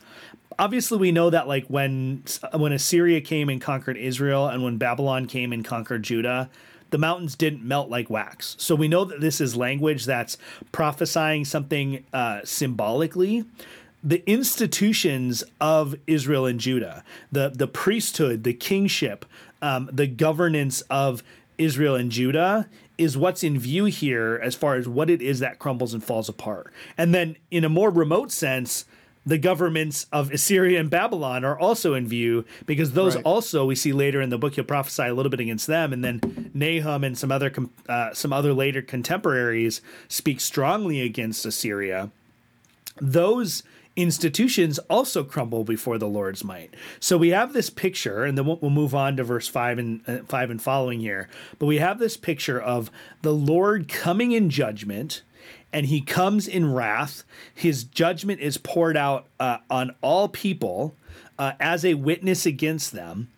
Obviously, 0.59 0.99
we 0.99 1.11
know 1.11 1.31
that 1.31 1.47
like 1.47 1.65
when 1.65 2.23
when 2.53 2.73
Assyria 2.73 3.21
came 3.21 3.49
and 3.49 3.59
conquered 3.59 3.97
Israel, 3.97 4.49
and 4.49 4.63
when 4.63 4.77
Babylon 4.77 5.25
came 5.25 5.51
and 5.51 5.65
conquered 5.65 6.03
Judah, 6.03 6.47
the 6.91 6.97
mountains 6.97 7.35
didn't 7.35 7.63
melt 7.63 7.89
like 7.89 8.09
wax. 8.09 8.55
So 8.59 8.75
we 8.75 8.87
know 8.87 9.05
that 9.05 9.21
this 9.21 9.41
is 9.41 9.55
language 9.55 10.05
that's 10.05 10.37
prophesying 10.71 11.45
something 11.45 12.03
uh, 12.13 12.41
symbolically. 12.43 13.45
The 14.03 14.23
institutions 14.29 15.43
of 15.59 15.95
Israel 16.07 16.45
and 16.45 16.59
Judah, 16.59 17.03
the 17.31 17.49
the 17.49 17.67
priesthood, 17.67 18.43
the 18.43 18.53
kingship, 18.53 19.25
um, 19.61 19.89
the 19.91 20.07
governance 20.07 20.81
of 20.89 21.21
Israel 21.57 21.95
and 21.95 22.09
Judah 22.09 22.69
is 22.97 23.17
what's 23.17 23.43
in 23.43 23.57
view 23.57 23.85
here 23.85 24.39
as 24.43 24.55
far 24.55 24.75
as 24.75 24.87
what 24.87 25.09
it 25.09 25.21
is 25.21 25.39
that 25.39 25.57
crumbles 25.57 25.93
and 25.93 26.03
falls 26.03 26.27
apart. 26.27 26.71
And 26.97 27.13
then 27.13 27.37
in 27.49 27.63
a 27.63 27.69
more 27.69 27.89
remote 27.89 28.31
sense, 28.31 28.85
the 29.29 29.37
governments 29.37 30.07
of 30.11 30.31
Assyria 30.31 30.79
and 30.79 30.89
Babylon 30.89 31.45
are 31.45 31.57
also 31.57 31.93
in 31.93 32.07
view 32.07 32.45
because 32.65 32.93
those 32.93 33.15
right. 33.15 33.23
also 33.23 33.63
we 33.63 33.75
see 33.75 33.93
later 33.93 34.21
in 34.21 34.29
the 34.31 34.39
book. 34.39 34.55
He'll 34.55 34.63
prophesy 34.63 35.03
a 35.03 35.13
little 35.13 35.29
bit 35.29 35.39
against 35.39 35.67
them, 35.67 35.93
and 35.93 36.03
then 36.03 36.51
Nahum 36.53 37.03
and 37.03 37.15
some 37.15 37.31
other 37.31 37.53
uh, 37.87 38.11
some 38.13 38.33
other 38.33 38.53
later 38.53 38.81
contemporaries 38.81 39.81
speak 40.07 40.39
strongly 40.39 41.01
against 41.01 41.45
Assyria. 41.45 42.09
Those 42.99 43.61
institutions 43.95 44.79
also 44.89 45.23
crumble 45.23 45.63
before 45.63 45.99
the 45.99 46.07
Lord's 46.07 46.43
might. 46.43 46.73
So 46.99 47.15
we 47.17 47.29
have 47.29 47.53
this 47.53 47.69
picture, 47.69 48.23
and 48.23 48.37
then 48.37 48.45
we'll, 48.45 48.57
we'll 48.57 48.71
move 48.71 48.95
on 48.95 49.15
to 49.17 49.23
verse 49.23 49.47
five 49.47 49.77
and 49.77 50.01
uh, 50.07 50.19
five 50.27 50.49
and 50.49 50.59
following 50.59 51.01
here. 51.01 51.29
But 51.59 51.67
we 51.67 51.77
have 51.77 51.99
this 51.99 52.17
picture 52.17 52.59
of 52.59 52.89
the 53.21 53.33
Lord 53.33 53.87
coming 53.87 54.31
in 54.31 54.49
judgment 54.49 55.21
and 55.71 55.85
he 55.85 56.01
comes 56.01 56.47
in 56.47 56.73
wrath. 56.73 57.23
His 57.53 57.83
judgment 57.83 58.39
is 58.39 58.57
poured 58.57 58.97
out 58.97 59.27
uh, 59.39 59.57
on 59.69 59.95
all 60.01 60.27
people 60.27 60.95
uh, 61.37 61.53
as 61.59 61.85
a 61.85 61.93
witness 61.93 62.45
against 62.45 62.91
them. 62.91 63.29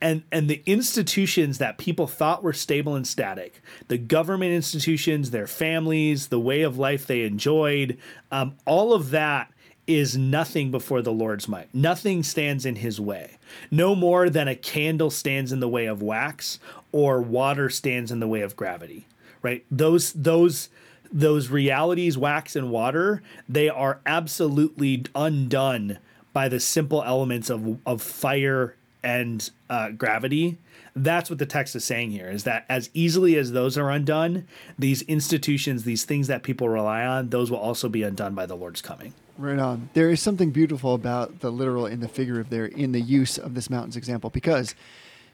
And, 0.00 0.22
and 0.30 0.48
the 0.48 0.62
institutions 0.64 1.58
that 1.58 1.76
people 1.76 2.06
thought 2.06 2.44
were 2.44 2.52
stable 2.52 2.94
and 2.94 3.06
static, 3.06 3.60
the 3.88 3.98
government 3.98 4.52
institutions, 4.52 5.30
their 5.32 5.48
families, 5.48 6.28
the 6.28 6.38
way 6.38 6.62
of 6.62 6.78
life 6.78 7.06
they 7.06 7.22
enjoyed, 7.22 7.98
um, 8.30 8.54
all 8.64 8.92
of 8.92 9.10
that 9.10 9.52
is 9.88 10.16
nothing 10.16 10.70
before 10.70 11.02
the 11.02 11.10
Lord's 11.10 11.48
might. 11.48 11.74
Nothing 11.74 12.22
stands 12.22 12.64
in 12.64 12.76
his 12.76 13.00
way. 13.00 13.38
No 13.70 13.96
more 13.96 14.28
than 14.30 14.46
a 14.46 14.54
candle 14.54 15.10
stands 15.10 15.50
in 15.50 15.60
the 15.60 15.68
way 15.68 15.86
of 15.86 16.02
wax 16.02 16.60
or 16.92 17.20
water 17.20 17.70
stands 17.70 18.12
in 18.12 18.20
the 18.20 18.28
way 18.28 18.42
of 18.42 18.54
gravity. 18.54 19.06
Right? 19.40 19.64
Those 19.70 20.12
those 20.12 20.68
those 21.12 21.48
realities, 21.48 22.18
wax 22.18 22.56
and 22.56 22.70
water, 22.70 23.22
they 23.48 23.68
are 23.68 24.00
absolutely 24.06 25.04
undone 25.14 25.98
by 26.32 26.48
the 26.48 26.60
simple 26.60 27.02
elements 27.02 27.50
of 27.50 27.78
of 27.86 28.02
fire 28.02 28.76
and 29.02 29.50
uh, 29.70 29.90
gravity. 29.90 30.58
That's 30.94 31.30
what 31.30 31.38
the 31.38 31.46
text 31.46 31.76
is 31.76 31.84
saying 31.84 32.10
here 32.10 32.28
is 32.28 32.44
that 32.44 32.64
as 32.68 32.90
easily 32.92 33.36
as 33.36 33.52
those 33.52 33.78
are 33.78 33.90
undone, 33.90 34.48
these 34.78 35.02
institutions, 35.02 35.84
these 35.84 36.04
things 36.04 36.26
that 36.26 36.42
people 36.42 36.68
rely 36.68 37.04
on, 37.04 37.28
those 37.28 37.50
will 37.50 37.58
also 37.58 37.88
be 37.88 38.02
undone 38.02 38.34
by 38.34 38.46
the 38.46 38.56
Lord's 38.56 38.82
coming. 38.82 39.14
Right 39.36 39.58
on. 39.58 39.90
There 39.94 40.10
is 40.10 40.20
something 40.20 40.50
beautiful 40.50 40.94
about 40.94 41.40
the 41.40 41.50
literal 41.50 41.86
and 41.86 42.02
the 42.02 42.08
figurative 42.08 42.50
there 42.50 42.66
in 42.66 42.90
the 42.90 43.00
use 43.00 43.38
of 43.38 43.54
this 43.54 43.70
mountains 43.70 43.96
example 43.96 44.30
because 44.30 44.74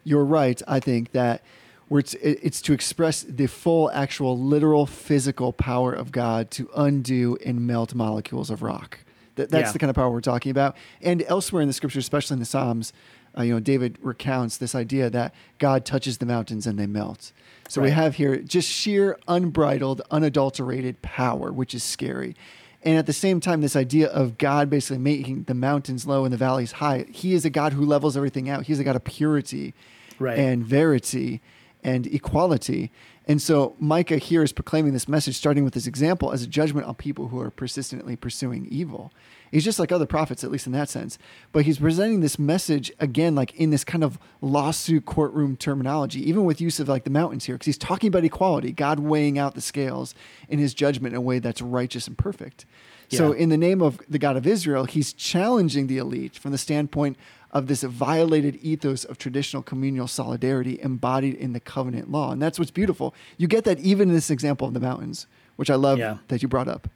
you're 0.05 0.25
right. 0.25 0.61
I 0.69 0.81
think 0.81 1.13
that 1.13 1.41
where 1.89 2.01
it's 2.01 2.15
it's 2.15 2.61
to 2.63 2.73
express 2.73 3.23
the 3.23 3.47
full, 3.47 3.91
actual, 3.91 4.39
literal, 4.39 4.87
physical 4.87 5.53
power 5.53 5.93
of 5.93 6.13
God 6.13 6.51
to 6.53 6.69
undo 6.77 7.37
and 7.45 7.67
melt 7.67 7.95
molecules 7.95 8.51
of 8.51 8.63
rock. 8.63 9.01
That, 9.37 9.51
that's 9.51 9.69
yeah. 9.69 9.73
the 9.73 9.79
kind 9.81 9.91
of 9.91 9.97
power 9.97 10.11
we're 10.11 10.21
talking 10.21 10.51
about. 10.51 10.77
And 11.03 11.23
elsewhere 11.27 11.61
in 11.61 11.69
the 11.69 11.75
scriptures, 11.75 12.05
especially 12.05 12.35
in 12.35 12.39
the 12.39 12.47
Psalms, 12.47 12.93
uh, 13.37 13.43
you 13.43 13.53
know, 13.53 13.61
David 13.61 13.99
recounts 14.01 14.57
this 14.57 14.75
idea 14.75 15.11
that 15.11 15.35
God 15.59 15.85
touches 15.85 16.19
the 16.19 16.27
mountains 16.27 16.67
and 16.67 16.79
they 16.79 16.87
melt. 16.87 17.33
So 17.69 17.81
right. 17.81 17.89
we 17.89 17.91
have 17.91 18.15
here 18.15 18.37
just 18.37 18.69
sheer, 18.69 19.19
unbridled, 19.27 20.03
unadulterated 20.11 21.03
power, 21.03 21.53
which 21.53 21.75
is 21.75 21.83
scary. 21.83 22.37
And 22.83 22.97
at 22.97 23.07
the 23.07 23.13
same 23.13 23.41
time, 23.41 23.61
this 23.61 23.77
idea 23.77 24.09
of 24.09 24.39
God 24.39 24.69
basically 24.69 24.99
making 24.99 25.45
the 25.45 25.55
mountains 25.55 26.07
low 26.07 26.25
and 26.25 26.33
the 26.33 26.37
valleys 26.37 26.73
high. 26.73 27.07
He 27.11 27.33
is 27.33 27.45
a 27.45 27.51
God 27.51 27.73
who 27.73 27.85
levels 27.85 28.17
everything 28.17 28.49
out. 28.49 28.67
He's 28.67 28.79
a 28.79 28.85
God 28.85 28.95
of 28.95 29.05
purity 29.05 29.75
right. 30.19 30.39
and 30.39 30.65
verity 30.65 31.41
and 31.85 32.07
equality. 32.07 32.91
And 33.27 33.41
so 33.41 33.77
Micah 33.79 34.17
here 34.19 34.43
is 34.43 34.53
proclaiming 34.53 34.93
this 34.93 35.07
message, 35.07 35.37
starting 35.37 35.65
with 35.65 35.75
this 35.75 35.87
example, 35.87 36.33
as 36.33 36.43
a 36.43 36.47
judgment 36.47 36.87
on 36.87 36.95
people 36.95 37.29
who 37.29 37.41
are 37.41 37.51
persistently 37.51 38.17
pursuing 38.17 38.67
evil. 38.71 39.13
He's 39.51 39.65
just 39.65 39.79
like 39.79 39.93
other 39.93 40.07
prophets, 40.07 40.43
at 40.43 40.51
least 40.51 40.67
in 40.67 40.73
that 40.73 40.89
sense. 40.89 41.17
But 41.53 41.65
he's 41.65 41.79
presenting 41.79 42.21
this 42.21 42.39
message 42.39 42.91
again, 42.99 43.35
like 43.35 43.55
in 43.55 43.71
this 43.71 43.85
kind 43.85 44.03
of 44.03 44.19
lawsuit 44.41 45.05
courtroom 45.05 45.57
terminology, 45.57 46.29
even 46.29 46.45
with 46.45 46.61
use 46.61 46.81
of 46.81 46.89
like 46.89 47.05
the 47.05 47.11
mountains 47.11 47.45
here, 47.45 47.55
because 47.55 47.67
he's 47.67 47.79
talking 47.79 48.09
about 48.09 48.25
equality, 48.25 48.73
God 48.73 48.99
weighing 48.99 49.39
out 49.39 49.55
the 49.55 49.61
scales 49.61 50.15
in 50.49 50.59
his 50.59 50.75
judgment 50.75 51.15
in 51.15 51.19
a 51.19 51.23
way 51.23 51.39
that's 51.39 51.63
righteous 51.63 52.09
and 52.09 52.19
perfect. 52.19 52.67
Yeah. 53.11 53.19
So, 53.19 53.33
in 53.33 53.51
the 53.51 53.57
name 53.57 53.81
of 53.83 54.01
the 54.09 54.19
God 54.19 54.37
of 54.37 54.47
Israel, 54.47 54.87
he's 54.87 55.13
challenging 55.13 55.87
the 55.87 55.99
elite 55.99 56.37
from 56.37 56.53
the 56.53 56.59
standpoint 56.59 57.17
of 57.55 57.69
this 57.69 57.85
violated 57.85 58.57
ethos 58.57 59.05
of 59.05 59.17
traditional 59.17 59.63
communal 59.63 60.09
solidarity 60.09 60.81
embodied 60.83 61.37
in 61.37 61.53
the 61.53 61.61
covenant 61.61 62.11
law. 62.11 62.33
And 62.33 62.43
that's 62.43 62.59
what's 62.59 62.73
beautiful. 62.73 63.15
You 63.39 63.47
get 63.47 63.65
that 63.65 63.79
even 63.79 64.09
in 64.09 64.15
this 64.15 64.29
example 64.29 64.67
of 64.67 64.75
the 64.75 64.81
mountains, 64.81 65.29
which 65.55 65.71
I 65.71 65.77
love 65.77 65.99
yeah. 65.99 66.19
that 66.29 66.43
you 66.43 66.49
brought 66.49 66.67
up. 66.67 66.89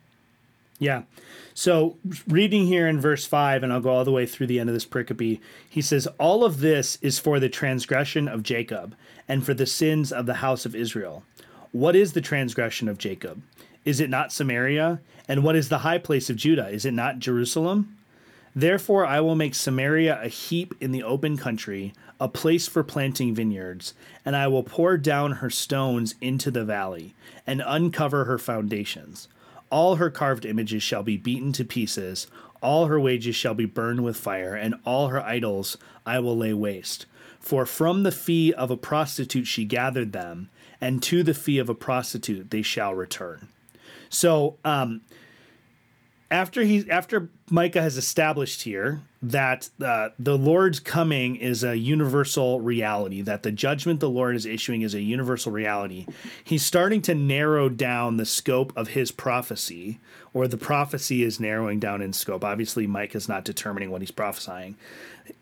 Yeah. 0.80 1.02
So, 1.54 1.96
reading 2.28 2.66
here 2.66 2.86
in 2.86 3.00
verse 3.00 3.24
5, 3.24 3.64
and 3.64 3.72
I'll 3.72 3.80
go 3.80 3.90
all 3.90 4.04
the 4.04 4.12
way 4.12 4.26
through 4.26 4.46
the 4.46 4.60
end 4.60 4.68
of 4.68 4.74
this 4.74 4.86
pericope, 4.86 5.40
he 5.68 5.82
says, 5.82 6.06
All 6.18 6.44
of 6.44 6.60
this 6.60 6.98
is 7.02 7.18
for 7.18 7.40
the 7.40 7.48
transgression 7.48 8.28
of 8.28 8.44
Jacob 8.44 8.94
and 9.26 9.44
for 9.44 9.54
the 9.54 9.66
sins 9.66 10.12
of 10.12 10.26
the 10.26 10.34
house 10.34 10.64
of 10.64 10.76
Israel. 10.76 11.24
What 11.72 11.96
is 11.96 12.12
the 12.12 12.20
transgression 12.20 12.88
of 12.88 12.98
Jacob? 12.98 13.42
Is 13.84 14.00
it 14.00 14.08
not 14.08 14.32
Samaria? 14.32 15.00
And 15.26 15.42
what 15.42 15.56
is 15.56 15.68
the 15.68 15.78
high 15.78 15.98
place 15.98 16.30
of 16.30 16.36
Judah? 16.36 16.68
Is 16.68 16.84
it 16.84 16.94
not 16.94 17.18
Jerusalem? 17.18 17.97
Therefore, 18.54 19.06
I 19.06 19.20
will 19.20 19.36
make 19.36 19.54
Samaria 19.54 20.20
a 20.22 20.28
heap 20.28 20.74
in 20.80 20.92
the 20.92 21.02
open 21.02 21.36
country, 21.36 21.92
a 22.20 22.28
place 22.28 22.66
for 22.66 22.82
planting 22.82 23.34
vineyards, 23.34 23.94
and 24.24 24.34
I 24.34 24.48
will 24.48 24.62
pour 24.62 24.96
down 24.96 25.32
her 25.32 25.50
stones 25.50 26.14
into 26.20 26.50
the 26.50 26.64
valley, 26.64 27.14
and 27.46 27.62
uncover 27.64 28.24
her 28.24 28.38
foundations. 28.38 29.28
All 29.70 29.96
her 29.96 30.10
carved 30.10 30.44
images 30.44 30.82
shall 30.82 31.02
be 31.02 31.16
beaten 31.16 31.52
to 31.52 31.64
pieces, 31.64 32.26
all 32.60 32.86
her 32.86 32.98
wages 32.98 33.36
shall 33.36 33.54
be 33.54 33.66
burned 33.66 34.02
with 34.02 34.16
fire, 34.16 34.54
and 34.54 34.74
all 34.84 35.08
her 35.08 35.22
idols 35.22 35.76
I 36.04 36.18
will 36.18 36.36
lay 36.36 36.52
waste. 36.52 37.06
For 37.38 37.64
from 37.66 38.02
the 38.02 38.12
fee 38.12 38.52
of 38.52 38.70
a 38.70 38.76
prostitute 38.76 39.46
she 39.46 39.64
gathered 39.64 40.12
them, 40.12 40.48
and 40.80 41.02
to 41.04 41.22
the 41.22 41.34
fee 41.34 41.58
of 41.58 41.68
a 41.68 41.74
prostitute 41.74 42.50
they 42.50 42.62
shall 42.62 42.94
return. 42.94 43.48
So, 44.08 44.56
um, 44.64 45.02
after 46.30 46.62
he 46.62 46.88
after 46.90 47.30
Micah 47.50 47.80
has 47.80 47.96
established 47.96 48.62
here 48.62 49.00
that 49.22 49.70
uh, 49.82 50.10
the 50.18 50.36
Lord's 50.36 50.78
coming 50.78 51.36
is 51.36 51.64
a 51.64 51.76
universal 51.76 52.60
reality, 52.60 53.22
that 53.22 53.42
the 53.42 53.50
judgment 53.50 54.00
the 54.00 54.10
Lord 54.10 54.36
is 54.36 54.46
issuing 54.46 54.82
is 54.82 54.94
a 54.94 55.00
universal 55.00 55.50
reality, 55.50 56.06
he's 56.44 56.64
starting 56.64 57.02
to 57.02 57.14
narrow 57.14 57.68
down 57.68 58.16
the 58.16 58.26
scope 58.26 58.72
of 58.76 58.88
his 58.88 59.10
prophecy, 59.10 59.98
or 60.34 60.46
the 60.46 60.58
prophecy 60.58 61.22
is 61.24 61.40
narrowing 61.40 61.80
down 61.80 62.02
in 62.02 62.12
scope. 62.12 62.44
Obviously, 62.44 62.86
Micah 62.86 63.16
is 63.16 63.28
not 63.28 63.44
determining 63.44 63.90
what 63.90 64.02
he's 64.02 64.10
prophesying. 64.10 64.76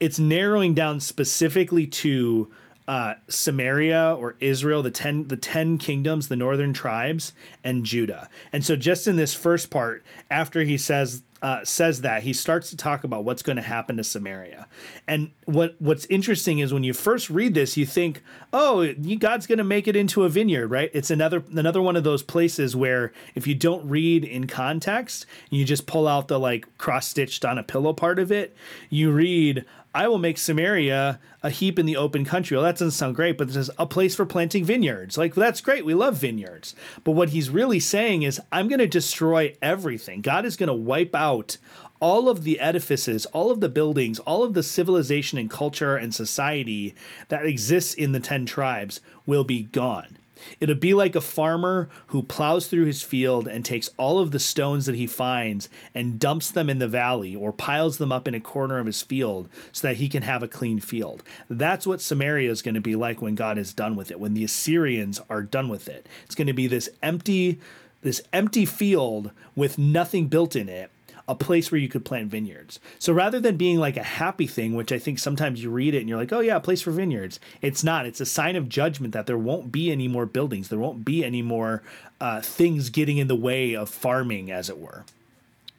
It's 0.01 0.19
narrowing 0.19 0.75
down 0.75 1.01
specifically 1.01 1.87
to 1.87 2.51
uh, 2.89 3.15
Samaria 3.29 4.17
or 4.19 4.37
Israel, 4.41 4.83
the 4.83 4.91
ten 4.91 5.29
the 5.29 5.37
ten 5.37 5.79
kingdoms, 5.79 6.29
the 6.29 6.37
northern 6.37 6.73
tribes, 6.73 7.33
and 7.65 7.85
Judah. 7.85 8.29
And 8.53 8.65
so, 8.65 8.77
just 8.77 9.07
in 9.07 9.17
this 9.17 9.35
first 9.35 9.71
part, 9.71 10.05
after 10.31 10.63
he 10.63 10.79
says 10.79 11.23
uh, 11.43 11.63
says 11.65 12.01
that 12.01 12.23
he 12.23 12.33
starts 12.33 12.71
to 12.71 12.77
talk 12.77 13.05
about 13.05 13.25
what's 13.25 13.43
going 13.43 13.57
to 13.57 13.63
happen 13.63 13.97
to 13.99 14.05
Samaria. 14.05 14.67
And 15.07 15.31
what 15.45 15.77
what's 15.79 16.07
interesting 16.07 16.61
is 16.61 16.73
when 16.73 16.83
you 16.83 16.95
first 16.95 17.29
read 17.29 17.55
this, 17.55 17.77
you 17.77 17.85
think, 17.85 18.23
"Oh, 18.53 18.91
God's 19.19 19.47
going 19.47 19.59
to 19.59 19.65
make 19.65 19.87
it 19.87 19.97
into 19.97 20.25
a 20.25 20.29
vineyard," 20.29 20.69
right? 20.69 20.91
It's 20.95 21.11
another 21.11 21.45
another 21.53 21.83
one 21.83 21.95
of 21.95 22.05
those 22.05 22.23
places 22.23 22.75
where 22.75 23.13
if 23.35 23.47
you 23.47 23.55
don't 23.55 23.87
read 23.89 24.25
in 24.25 24.47
context, 24.47 25.27
you 25.51 25.65
just 25.65 25.87
pull 25.87 26.09
out 26.09 26.29
the 26.29 26.41
like 26.41 26.67
cross 26.79 27.07
stitched 27.07 27.45
on 27.45 27.59
a 27.59 27.63
pillow 27.63 27.93
part 27.93 28.19
of 28.19 28.33
it. 28.33 28.57
You 28.89 29.13
read, 29.13 29.65
I 29.97 30.09
will 30.09 30.19
make 30.19 30.37
Samaria 30.37 31.19
a 31.43 31.49
heap 31.49 31.79
in 31.79 31.87
the 31.87 31.97
open 31.97 32.27
country. 32.27 32.55
Well, 32.55 32.65
that 32.65 32.75
doesn't 32.75 32.91
sound 32.91 33.17
great, 33.17 33.39
but 33.39 33.49
is 33.49 33.71
a 33.79 33.87
place 33.87 34.15
for 34.15 34.27
planting 34.27 34.63
vineyards. 34.63 35.17
Like, 35.17 35.35
that's 35.35 35.63
great. 35.63 35.87
We 35.87 35.95
love 35.95 36.19
vineyards. 36.19 36.75
But 37.03 37.13
what 37.13 37.31
he's 37.31 37.49
really 37.49 37.81
saying 37.81 38.23
is, 38.23 38.39
I'm 38.53 38.69
going 38.69 38.81
to 38.81 38.87
destroy 38.87 39.57
everything. 39.63 40.21
God 40.21 40.45
is 40.45 40.59
going 40.59 40.67
to 40.67 40.75
wipe 40.75 41.15
out 41.15 41.57
all 41.99 42.29
of 42.29 42.45
the 42.45 42.61
edifices, 42.61 43.25
all 43.27 43.51
of 43.51 43.61
the 43.61 43.71
buildings, 43.71 44.19
all 44.19 44.45
of 44.45 44.53
the 44.53 44.63
civilization 44.63 45.39
and 45.39 45.49
culture 45.49 45.97
and 45.97 46.15
society 46.15 46.95
that 47.29 47.47
exists 47.47 47.95
in 47.95 48.13
the 48.13 48.21
10 48.21 48.45
tribes 48.45 49.01
will 49.25 49.45
be 49.45 49.63
gone. 49.63 50.19
It'll 50.61 50.75
be 50.75 50.95
like 50.95 51.15
a 51.15 51.21
farmer 51.21 51.89
who 52.09 52.23
plows 52.23 52.67
through 52.67 52.85
his 52.85 53.03
field 53.03 53.49
and 53.49 53.65
takes 53.65 53.91
all 53.97 54.19
of 54.19 54.31
the 54.31 54.39
stones 54.39 54.87
that 54.87 54.95
he 54.95 55.07
finds 55.07 55.69
and 55.95 56.19
dumps 56.19 56.51
them 56.51 56.71
in 56.71 56.79
the 56.79 56.89
valley 56.89 57.35
or 57.35 57.53
piles 57.53 57.99
them 57.99 58.13
up 58.13 58.29
in 58.29 58.35
a 58.35 58.41
corner 58.41 58.79
of 58.79 58.87
his 58.87 59.03
field 59.03 59.49
so 59.73 59.89
that 59.89 59.97
he 59.97 60.09
can 60.09 60.23
have 60.23 60.43
a 60.43 60.49
clean 60.49 60.81
field. 60.81 61.23
That's 61.49 61.87
what 61.87 62.01
Samaria 62.01 62.51
is 62.51 62.63
going 62.63 62.75
to 62.75 62.81
be 62.81 62.97
like 62.97 63.23
when 63.23 63.35
God 63.35 63.59
is 63.59 63.73
done 63.73 63.97
with 63.97 64.11
it, 64.11 64.21
when 64.21 64.35
the 64.35 64.45
Assyrians 64.45 65.21
are 65.29 65.43
done 65.43 65.69
with 65.69 65.89
it. 65.89 66.09
It's 66.25 66.35
going 66.35 66.47
to 66.47 66.53
be 66.53 66.67
this 66.67 66.89
empty 67.03 67.61
this 68.03 68.23
empty 68.33 68.65
field 68.65 69.33
with 69.57 69.79
nothing 69.79 70.29
built 70.29 70.55
in 70.55 70.69
it 70.69 70.93
a 71.29 71.35
place 71.35 71.73
where 71.73 71.81
you 71.81 71.89
could 71.89 72.05
plant 72.05 72.31
vineyards. 72.31 72.79
So 72.99 73.13
rather 73.13 73.41
than 73.41 73.57
being 73.57 73.79
like 73.79 73.97
a 73.97 74.03
happy 74.03 74.47
thing, 74.47 74.75
which 74.75 74.93
I 74.93 74.99
think 74.99 75.19
sometimes 75.19 75.63
you 75.63 75.71
read 75.71 75.95
it 75.95 76.01
and 76.01 76.09
you're 76.09 76.19
like, 76.19 76.33
oh 76.33 76.41
yeah, 76.41 76.57
a 76.57 76.61
place 76.61 76.83
for 76.83 76.93
vineyards, 76.93 77.41
it's 77.61 77.83
not. 77.83 78.07
It's 78.07 78.21
a 78.21 78.27
sign 78.27 78.55
of 78.55 78.69
judgment 78.69 79.13
that 79.13 79.27
there 79.27 79.39
won't 79.39 79.73
be 79.73 79.91
any 79.91 80.07
more 80.07 80.27
buildings, 80.27 80.69
there 80.69 80.79
won't 80.79 81.05
be 81.05 81.25
any 81.25 81.43
more 81.43 81.83
uh, 82.21 82.41
things 82.41 82.91
getting 82.91 83.19
in 83.19 83.27
the 83.27 83.37
way 83.37 83.75
of 83.75 83.89
farming, 83.91 84.51
as 84.51 84.71
it 84.71 84.79
were. 84.79 85.05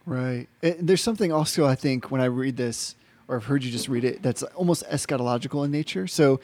Right. 0.06 0.48
It, 0.62 0.86
there's 0.86 1.02
something 1.02 1.32
also 1.32 1.66
I 1.66 1.76
think 1.76 2.12
when 2.12 2.22
I 2.22 2.26
read 2.26 2.58
this, 2.58 2.96
or 3.28 3.38
I've 3.38 3.46
heard 3.46 3.64
you 3.64 3.72
just 3.72 3.90
read 3.90 4.04
it, 4.04 4.22
that's 4.22 4.44
almost 4.44 4.84
eschatological 4.90 5.66
in 5.66 5.72
nature. 5.72 6.08
So 6.08 6.40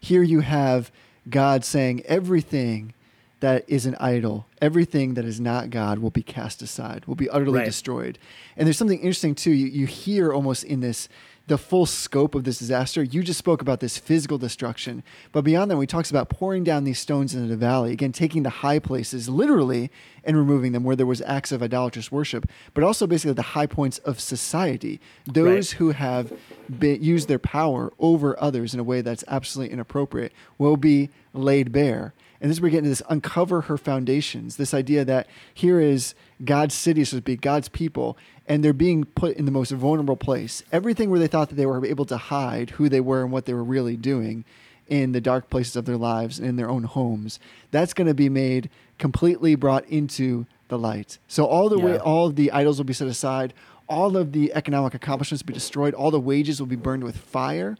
here 0.00 0.22
you 0.22 0.40
have 0.40 0.90
God 1.28 1.64
saying 1.64 2.02
everything 2.06 2.94
that 3.40 3.64
is 3.68 3.86
an 3.86 3.96
idol, 4.00 4.46
everything 4.60 5.14
that 5.14 5.24
is 5.24 5.40
not 5.40 5.70
God 5.70 6.00
will 6.00 6.10
be 6.10 6.22
cast 6.22 6.60
aside, 6.62 7.04
will 7.06 7.14
be 7.14 7.30
utterly 7.30 7.60
right. 7.60 7.64
destroyed. 7.64 8.18
And 8.56 8.66
there's 8.66 8.78
something 8.78 8.98
interesting 8.98 9.34
too. 9.34 9.52
You, 9.52 9.66
you 9.66 9.86
hear 9.86 10.32
almost 10.32 10.64
in 10.64 10.80
this 10.80 11.08
the 11.48 11.58
full 11.58 11.86
scope 11.86 12.34
of 12.34 12.44
this 12.44 12.58
disaster. 12.58 13.02
You 13.02 13.22
just 13.22 13.38
spoke 13.38 13.62
about 13.62 13.80
this 13.80 13.96
physical 13.96 14.36
destruction, 14.36 15.02
but 15.32 15.42
beyond 15.42 15.70
that, 15.70 15.80
he 15.80 15.86
talks 15.86 16.10
about 16.10 16.28
pouring 16.28 16.62
down 16.62 16.84
these 16.84 16.98
stones 16.98 17.34
into 17.34 17.48
the 17.48 17.56
valley, 17.56 17.90
again, 17.92 18.12
taking 18.12 18.42
the 18.42 18.50
high 18.50 18.78
places 18.78 19.30
literally 19.30 19.90
and 20.24 20.36
removing 20.36 20.72
them 20.72 20.84
where 20.84 20.94
there 20.94 21.06
was 21.06 21.22
acts 21.22 21.50
of 21.50 21.62
idolatrous 21.62 22.12
worship, 22.12 22.46
but 22.74 22.84
also 22.84 23.06
basically 23.06 23.32
the 23.32 23.42
high 23.42 23.66
points 23.66 23.96
of 24.00 24.20
society. 24.20 25.00
Those 25.26 25.72
right. 25.72 25.78
who 25.78 25.90
have 25.92 26.32
been, 26.78 27.02
used 27.02 27.28
their 27.28 27.38
power 27.38 27.94
over 27.98 28.38
others 28.38 28.74
in 28.74 28.80
a 28.80 28.84
way 28.84 29.00
that's 29.00 29.24
absolutely 29.26 29.72
inappropriate 29.72 30.32
will 30.58 30.76
be 30.76 31.08
laid 31.32 31.72
bare. 31.72 32.12
And 32.40 32.50
this 32.50 32.56
is 32.56 32.60
where 32.60 32.68
we 32.68 32.72
get 32.72 32.78
into 32.78 32.90
this 32.90 33.02
uncover 33.08 33.62
her 33.62 33.76
foundations, 33.76 34.56
this 34.56 34.72
idea 34.72 35.04
that 35.04 35.26
here 35.52 35.80
is 35.80 36.14
God's 36.44 36.74
city, 36.74 37.04
so 37.04 37.16
to 37.16 37.22
speak, 37.22 37.40
God's 37.40 37.68
people, 37.68 38.16
and 38.46 38.64
they're 38.64 38.72
being 38.72 39.04
put 39.04 39.36
in 39.36 39.44
the 39.44 39.50
most 39.50 39.72
vulnerable 39.72 40.16
place. 40.16 40.62
Everything 40.70 41.10
where 41.10 41.18
they 41.18 41.26
thought 41.26 41.48
that 41.48 41.56
they 41.56 41.66
were 41.66 41.84
able 41.84 42.04
to 42.06 42.16
hide 42.16 42.70
who 42.70 42.88
they 42.88 43.00
were 43.00 43.22
and 43.22 43.32
what 43.32 43.46
they 43.46 43.54
were 43.54 43.64
really 43.64 43.96
doing 43.96 44.44
in 44.86 45.12
the 45.12 45.20
dark 45.20 45.50
places 45.50 45.76
of 45.76 45.84
their 45.84 45.96
lives 45.96 46.38
and 46.38 46.48
in 46.48 46.56
their 46.56 46.70
own 46.70 46.84
homes, 46.84 47.38
that's 47.70 47.92
going 47.92 48.06
to 48.06 48.14
be 48.14 48.28
made 48.28 48.70
completely 48.98 49.54
brought 49.54 49.84
into 49.86 50.46
the 50.68 50.78
light. 50.78 51.18
So 51.28 51.44
all 51.44 51.68
the 51.68 51.78
yeah. 51.78 51.84
way, 51.84 51.98
all 51.98 52.28
of 52.28 52.36
the 52.36 52.50
idols 52.52 52.78
will 52.78 52.84
be 52.84 52.92
set 52.92 53.08
aside, 53.08 53.52
all 53.88 54.16
of 54.16 54.32
the 54.32 54.52
economic 54.54 54.94
accomplishments 54.94 55.42
will 55.42 55.48
be 55.48 55.54
destroyed, 55.54 55.94
all 55.94 56.10
the 56.10 56.20
wages 56.20 56.60
will 56.60 56.66
be 56.66 56.76
burned 56.76 57.04
with 57.04 57.16
fire 57.16 57.76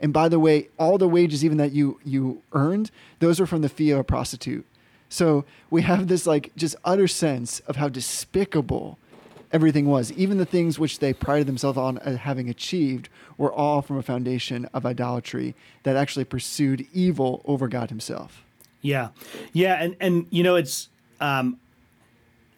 and 0.00 0.12
by 0.12 0.28
the 0.28 0.38
way, 0.38 0.68
all 0.78 0.98
the 0.98 1.08
wages 1.08 1.44
even 1.44 1.58
that 1.58 1.72
you 1.72 2.00
you 2.04 2.42
earned, 2.52 2.90
those 3.18 3.38
were 3.38 3.46
from 3.46 3.62
the 3.62 3.68
fee 3.68 3.90
of 3.90 3.98
a 3.98 4.04
prostitute. 4.04 4.66
So 5.08 5.44
we 5.70 5.82
have 5.82 6.08
this 6.08 6.26
like 6.26 6.52
just 6.56 6.76
utter 6.84 7.08
sense 7.08 7.60
of 7.60 7.76
how 7.76 7.88
despicable 7.88 8.98
everything 9.52 9.86
was. 9.86 10.12
Even 10.12 10.38
the 10.38 10.46
things 10.46 10.78
which 10.78 11.00
they 11.00 11.12
prided 11.12 11.46
themselves 11.46 11.76
on 11.76 11.96
having 11.96 12.48
achieved 12.48 13.08
were 13.36 13.52
all 13.52 13.82
from 13.82 13.98
a 13.98 14.02
foundation 14.02 14.66
of 14.72 14.86
idolatry 14.86 15.54
that 15.82 15.96
actually 15.96 16.24
pursued 16.24 16.86
evil 16.92 17.42
over 17.44 17.68
God 17.68 17.90
Himself. 17.90 18.44
Yeah, 18.80 19.08
yeah, 19.52 19.74
and 19.74 19.96
and 20.00 20.26
you 20.30 20.42
know 20.42 20.56
it's 20.56 20.88
um, 21.20 21.58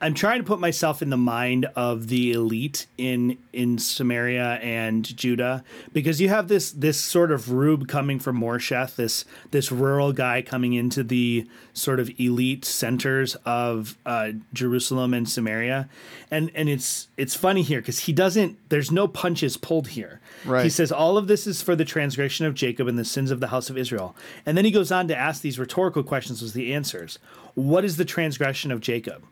I'm 0.02 0.14
trying 0.14 0.40
to 0.40 0.44
put 0.44 0.58
myself 0.58 1.00
in 1.00 1.10
the 1.10 1.16
mind 1.16 1.66
of 1.76 2.08
the 2.08 2.32
elite 2.32 2.86
in 2.98 3.38
in 3.52 3.78
Samaria 3.78 4.54
and 4.60 5.04
Judah 5.16 5.62
because 5.92 6.20
you 6.20 6.28
have 6.28 6.48
this 6.48 6.72
this 6.72 7.00
sort 7.00 7.30
of 7.30 7.52
rube 7.52 7.86
coming 7.86 8.18
from 8.18 8.40
Moresheth, 8.40 8.96
this 8.96 9.24
this 9.52 9.70
rural 9.70 10.12
guy 10.12 10.42
coming 10.42 10.72
into 10.72 11.04
the 11.04 11.46
sort 11.72 12.00
of 12.00 12.10
elite 12.18 12.64
centers 12.64 13.36
of 13.46 13.96
uh, 14.04 14.32
Jerusalem 14.52 15.14
and 15.14 15.28
Samaria, 15.28 15.88
and 16.32 16.50
and 16.56 16.68
it's 16.68 17.06
it's 17.16 17.36
funny 17.36 17.62
here 17.62 17.80
because 17.80 18.00
he 18.00 18.12
doesn't. 18.12 18.58
There's 18.70 18.90
no 18.90 19.06
punches 19.06 19.56
pulled 19.56 19.86
here. 19.86 20.20
Right. 20.44 20.64
He 20.64 20.70
says 20.70 20.90
all 20.90 21.16
of 21.16 21.28
this 21.28 21.46
is 21.46 21.62
for 21.62 21.76
the 21.76 21.84
transgression 21.84 22.44
of 22.44 22.54
Jacob 22.54 22.88
and 22.88 22.98
the 22.98 23.04
sins 23.04 23.30
of 23.30 23.38
the 23.38 23.48
house 23.48 23.70
of 23.70 23.78
Israel, 23.78 24.16
and 24.44 24.58
then 24.58 24.64
he 24.64 24.72
goes 24.72 24.90
on 24.90 25.06
to 25.06 25.16
ask 25.16 25.42
these 25.42 25.60
rhetorical 25.60 26.02
questions 26.02 26.42
with 26.42 26.54
the 26.54 26.74
answers. 26.74 27.20
What 27.54 27.84
is 27.84 27.98
the 27.98 28.04
transgression 28.04 28.72
of 28.72 28.80
Jacob? 28.80 29.22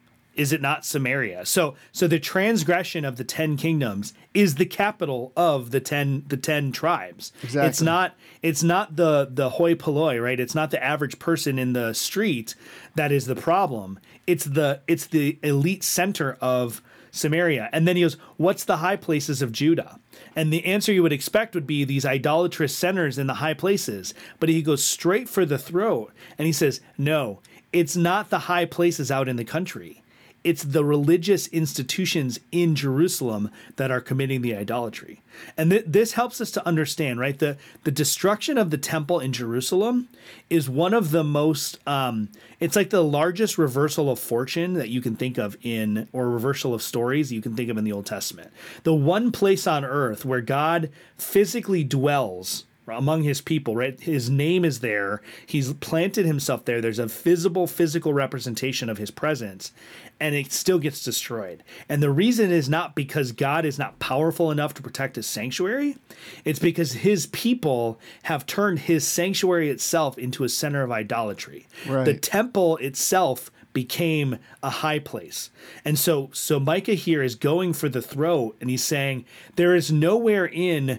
Is 0.41 0.55
it 0.55 0.63
not 0.63 0.87
Samaria? 0.87 1.45
So 1.45 1.75
so 1.93 2.09
the 2.09 2.19
transgression 2.19 3.05
of 3.05 3.17
the 3.17 3.25
10 3.25 3.59
kingdoms 3.59 4.15
is 4.33 4.55
the 4.55 4.65
capital 4.65 5.35
of 5.37 5.71
the 5.71 5.81
10 5.81 6.25
the 6.29 6.39
10 6.39 6.73
tribes. 6.73 7.31
Exactly. 7.43 7.69
It's 7.69 7.83
not 7.83 8.17
it's 8.43 8.63
not 8.63 8.97
the 8.97 9.29
the 9.31 9.51
hoi 9.51 9.75
polloi, 9.75 10.19
right? 10.19 10.41
It's 10.41 10.55
not 10.55 10.71
the 10.71 10.83
average 10.83 11.19
person 11.19 11.59
in 11.59 11.75
the 11.75 11.93
street 11.93 12.55
that 12.95 13.13
is 13.13 13.27
the 13.27 13.37
problem. 13.37 14.01
It's 14.27 14.47
the 14.47 14.81
it's 14.89 15.07
the 15.07 15.39
elite 15.43 15.85
center 15.85 16.39
of 16.41 16.81
Samaria. 17.11 17.69
And 17.71 17.87
then 17.87 17.97
he 17.97 18.03
goes, 18.03 18.17
"What's 18.39 18.65
the 18.65 18.79
high 18.79 18.97
places 18.97 19.43
of 19.43 19.53
Judah?" 19.53 20.01
And 20.35 20.51
the 20.51 20.65
answer 20.65 20.91
you 20.91 21.03
would 21.03 21.13
expect 21.13 21.55
would 21.55 21.67
be 21.67 21.85
these 21.85 22.07
idolatrous 22.07 22.75
centers 22.75 23.19
in 23.19 23.27
the 23.27 23.35
high 23.35 23.55
places. 23.55 24.15
But 24.39 24.49
he 24.49 24.63
goes 24.63 24.83
straight 24.83 25.29
for 25.29 25.45
the 25.45 25.59
throat 25.59 26.15
and 26.39 26.47
he 26.47 26.53
says, 26.53 26.81
"No, 26.97 27.41
it's 27.75 27.95
not 27.95 28.31
the 28.31 28.41
high 28.41 28.65
places 28.65 29.11
out 29.11 29.29
in 29.29 29.37
the 29.37 29.45
country 29.45 30.00
it's 30.43 30.63
the 30.63 30.85
religious 30.85 31.47
institutions 31.49 32.41
in 32.51 32.75
Jerusalem 32.75 33.51
that 33.77 33.91
are 33.91 34.01
committing 34.01 34.41
the 34.41 34.57
idolatry. 34.57 35.21
And 35.57 35.71
th- 35.71 35.85
this 35.87 36.13
helps 36.13 36.41
us 36.41 36.51
to 36.53 36.67
understand, 36.67 37.21
right? 37.21 37.39
The 37.39 37.57
the 37.85 37.91
destruction 37.91 38.57
of 38.59 38.71
the 38.71 38.79
temple 38.79 39.21
in 39.21 39.33
Jerusalem 39.33 40.09
is 40.49 40.69
one 40.69 40.95
of 40.95 41.11
the 41.11 41.25
most 41.25 41.79
um, 41.87 42.31
it's 42.59 42.77
like 42.77 42.91
the 42.91 43.05
largest 43.05 43.59
reversal 43.59 44.11
of 44.11 44.19
fortune 44.19 44.75
that 44.75 44.89
you 44.89 45.01
can 45.01 45.17
think 45.17 45.39
of 45.39 45.57
in 45.63 46.09
or 46.13 46.31
reversal 46.31 46.75
of 46.75 46.83
stories 46.83 47.33
you 47.33 47.43
can 47.43 47.55
think 47.55 47.71
of 47.71 47.79
in 47.79 47.85
the 47.85 47.93
Old 47.93 48.07
Testament. 48.07 48.51
The 48.83 48.95
one 48.95 49.33
place 49.33 49.67
on 49.67 49.85
earth 49.85 50.25
where 50.25 50.41
God 50.41 50.91
physically 51.17 51.85
dwells 51.85 52.65
among 52.91 53.23
his 53.23 53.41
people, 53.41 53.75
right? 53.75 53.99
His 54.01 54.29
name 54.31 54.65
is 54.65 54.81
there. 54.81 55.23
He's 55.47 55.73
planted 55.75 56.27
himself 56.27 56.65
there. 56.65 56.81
There's 56.81 56.99
a 56.99 57.07
visible 57.07 57.67
physical 57.67 58.13
representation 58.13 58.89
of 58.89 58.99
his 58.99 59.11
presence, 59.11 59.73
and 60.19 60.35
it 60.35 60.53
still 60.53 60.79
gets 60.79 61.03
destroyed. 61.03 61.63
And 61.89 62.03
the 62.03 62.11
reason 62.11 62.51
is 62.51 62.69
not 62.69 62.95
because 62.95 63.33
God 63.33 63.65
is 63.65 63.79
not 63.79 63.99
powerful 63.99 64.51
enough 64.51 64.75
to 64.75 64.83
protect 64.83 65.17
his 65.17 65.27
sanctuary, 65.27 65.97
it's 66.45 66.59
because 66.59 66.93
his 66.93 67.27
people 67.27 67.99
have 68.25 68.47
turned 68.47 68.81
his 68.81 69.07
sanctuary 69.07 69.71
itself 69.71 70.19
into 70.19 70.45
a 70.45 70.49
center 70.49 70.83
of 70.83 70.93
idolatry. 70.93 71.67
Right. 71.87 72.05
The 72.05 72.15
temple 72.15 72.77
itself 72.79 73.51
became 73.73 74.39
a 74.63 74.71
high 74.71 74.99
place. 74.99 75.51
And 75.85 75.99
so 75.99 76.31
so 76.33 76.59
Micah 76.59 76.95
here 76.95 77.23
is 77.23 77.35
going 77.35 77.73
for 77.73 77.89
the 77.89 78.03
throat 78.03 78.57
and 78.61 78.69
he's 78.69 78.85
saying 78.85 79.25
there 79.57 79.75
is 79.75 79.93
nowhere 79.93 80.47
in 80.47 80.99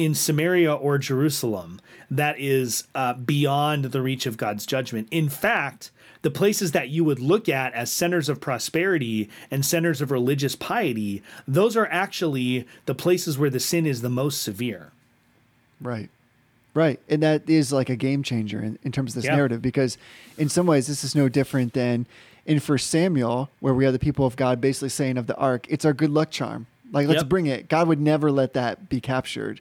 in 0.00 0.14
Samaria 0.14 0.72
or 0.72 0.96
Jerusalem 0.96 1.78
that 2.10 2.40
is 2.40 2.84
uh, 2.94 3.12
beyond 3.12 3.84
the 3.86 4.00
reach 4.00 4.24
of 4.24 4.38
God's 4.38 4.64
judgment. 4.64 5.08
In 5.10 5.28
fact, 5.28 5.90
the 6.22 6.30
places 6.30 6.72
that 6.72 6.88
you 6.88 7.04
would 7.04 7.18
look 7.18 7.50
at 7.50 7.74
as 7.74 7.92
centers 7.92 8.30
of 8.30 8.40
prosperity 8.40 9.28
and 9.50 9.64
centers 9.64 10.00
of 10.00 10.10
religious 10.10 10.56
piety, 10.56 11.22
those 11.46 11.76
are 11.76 11.86
actually 11.88 12.66
the 12.86 12.94
places 12.94 13.36
where 13.36 13.50
the 13.50 13.60
sin 13.60 13.84
is 13.84 14.00
the 14.00 14.08
most 14.08 14.40
severe. 14.40 14.90
Right. 15.82 16.08
Right. 16.72 16.98
And 17.06 17.22
that 17.22 17.50
is 17.50 17.70
like 17.70 17.90
a 17.90 17.96
game 17.96 18.22
changer 18.22 18.62
in, 18.62 18.78
in 18.82 18.92
terms 18.92 19.10
of 19.10 19.16
this 19.16 19.26
yeah. 19.26 19.36
narrative 19.36 19.60
because 19.60 19.98
in 20.38 20.48
some 20.48 20.66
ways 20.66 20.86
this 20.86 21.04
is 21.04 21.14
no 21.14 21.28
different 21.28 21.74
than 21.74 22.06
in 22.46 22.58
First 22.58 22.88
Samuel, 22.88 23.50
where 23.60 23.74
we 23.74 23.84
have 23.84 23.92
the 23.92 23.98
people 23.98 24.24
of 24.24 24.34
God 24.34 24.62
basically 24.62 24.88
saying 24.88 25.18
of 25.18 25.26
the 25.26 25.36
ark, 25.36 25.66
it's 25.68 25.84
our 25.84 25.92
good 25.92 26.10
luck 26.10 26.30
charm. 26.30 26.68
Like, 26.90 27.06
let's 27.06 27.20
yep. 27.20 27.28
bring 27.28 27.46
it. 27.46 27.68
God 27.68 27.86
would 27.88 28.00
never 28.00 28.32
let 28.32 28.54
that 28.54 28.88
be 28.88 29.00
captured. 29.00 29.60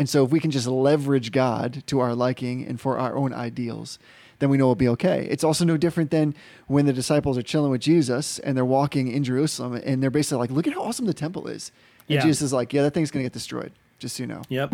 And 0.00 0.08
so 0.08 0.24
if 0.24 0.30
we 0.30 0.40
can 0.40 0.50
just 0.50 0.66
leverage 0.66 1.30
God 1.30 1.82
to 1.88 2.00
our 2.00 2.14
liking 2.14 2.66
and 2.66 2.80
for 2.80 2.98
our 2.98 3.14
own 3.14 3.34
ideals, 3.34 3.98
then 4.38 4.48
we 4.48 4.56
know 4.56 4.64
we'll 4.64 4.74
be 4.74 4.88
okay. 4.88 5.28
It's 5.30 5.44
also 5.44 5.62
no 5.62 5.76
different 5.76 6.10
than 6.10 6.34
when 6.68 6.86
the 6.86 6.94
disciples 6.94 7.36
are 7.36 7.42
chilling 7.42 7.70
with 7.70 7.82
Jesus 7.82 8.38
and 8.38 8.56
they're 8.56 8.64
walking 8.64 9.08
in 9.08 9.24
Jerusalem 9.24 9.74
and 9.84 10.02
they're 10.02 10.08
basically 10.08 10.38
like, 10.38 10.52
look 10.52 10.66
at 10.66 10.72
how 10.72 10.84
awesome 10.84 11.04
the 11.04 11.12
temple 11.12 11.48
is. 11.48 11.70
And 12.08 12.14
yeah. 12.14 12.22
Jesus 12.22 12.40
is 12.40 12.50
like, 12.50 12.72
yeah, 12.72 12.80
that 12.80 12.94
thing's 12.94 13.10
going 13.10 13.22
to 13.22 13.26
get 13.26 13.34
destroyed, 13.34 13.72
just 13.98 14.16
so 14.16 14.22
you 14.22 14.26
know. 14.28 14.40
Yep. 14.48 14.72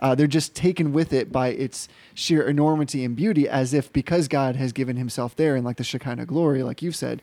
Uh, 0.00 0.14
they're 0.14 0.26
just 0.26 0.54
taken 0.54 0.92
with 0.92 1.14
it 1.14 1.32
by 1.32 1.48
its 1.48 1.88
sheer 2.12 2.46
enormity 2.46 3.06
and 3.06 3.16
beauty, 3.16 3.48
as 3.48 3.72
if 3.72 3.90
because 3.90 4.28
God 4.28 4.54
has 4.56 4.74
given 4.74 4.98
himself 4.98 5.34
there 5.34 5.56
in 5.56 5.64
like 5.64 5.78
the 5.78 5.82
Shekinah 5.82 6.26
glory, 6.26 6.62
like 6.62 6.82
you've 6.82 6.94
said, 6.94 7.22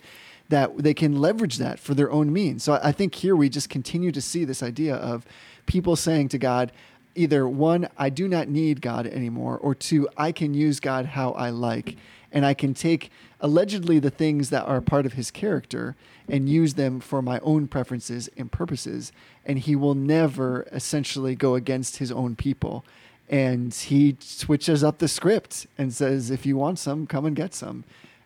that 0.50 0.76
they 0.80 0.96
can 0.96 1.22
leverage 1.22 1.60
that 1.60 1.78
for 1.78 1.94
their 1.94 2.12
own 2.12 2.34
means. 2.34 2.64
So 2.64 2.80
I 2.82 2.92
think 2.92 3.14
here 3.14 3.36
we 3.36 3.50
just 3.50 3.70
continue 3.70 4.12
to 4.14 4.22
see 4.22 4.46
this 4.46 4.64
idea 4.64 4.96
of 4.96 5.28
people 5.68 5.96
saying 5.96 6.30
to 6.30 6.40
God, 6.40 6.72
either 7.16 7.48
one, 7.48 7.88
I 7.98 8.10
do 8.10 8.28
not 8.28 8.48
need 8.48 8.82
God 8.82 9.08
anymore, 9.08 9.58
or 9.58 9.74
two, 9.74 10.08
I 10.18 10.32
can 10.32 10.54
use 10.54 10.80
God 10.80 11.08
how 11.08 11.32
I 11.32 11.50
like. 11.50 11.96
And 12.32 12.46
I 12.46 12.54
can 12.54 12.74
take 12.74 13.12
allegedly 13.40 13.98
the 13.98 14.10
things 14.10 14.50
that 14.50 14.66
are 14.66 14.82
part 14.82 15.06
of 15.06 15.14
his 15.14 15.32
character 15.32 15.96
and 16.28 16.50
use 16.50 16.74
them 16.74 17.00
for 17.00 17.22
my 17.22 17.40
own 17.40 17.68
preferences 17.68 18.30
and 18.36 18.52
purposes. 18.52 19.14
And 19.46 19.60
he 19.60 19.76
will 19.76 19.96
never 19.96 20.68
essentially 20.72 21.36
go 21.36 21.56
against 21.56 21.98
his 21.98 22.12
own 22.12 22.36
people. 22.36 22.84
And 23.30 23.74
he 23.74 24.18
switches 24.20 24.84
up 24.84 24.98
the 24.98 25.08
script 25.08 25.66
and 25.78 25.94
says, 25.94 26.30
if 26.30 26.46
you 26.46 26.58
want 26.58 26.78
some, 26.78 27.08
come 27.08 27.26
and 27.26 27.36
get 27.36 27.54
some. 27.54 27.86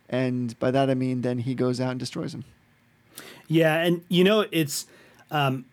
And 0.09 0.57
by 0.57 0.71
that 0.71 0.89
I 0.89 0.95
mean, 0.95 1.21
then 1.21 1.39
he 1.39 1.53
goes 1.53 1.79
out 1.79 1.91
and 1.91 1.99
destroys 1.99 2.31
them. 2.31 2.45
Yeah. 3.47 3.75
And, 3.75 4.03
you 4.09 4.23
know, 4.23 4.45
it's. 4.51 4.87
Um, 5.29 5.65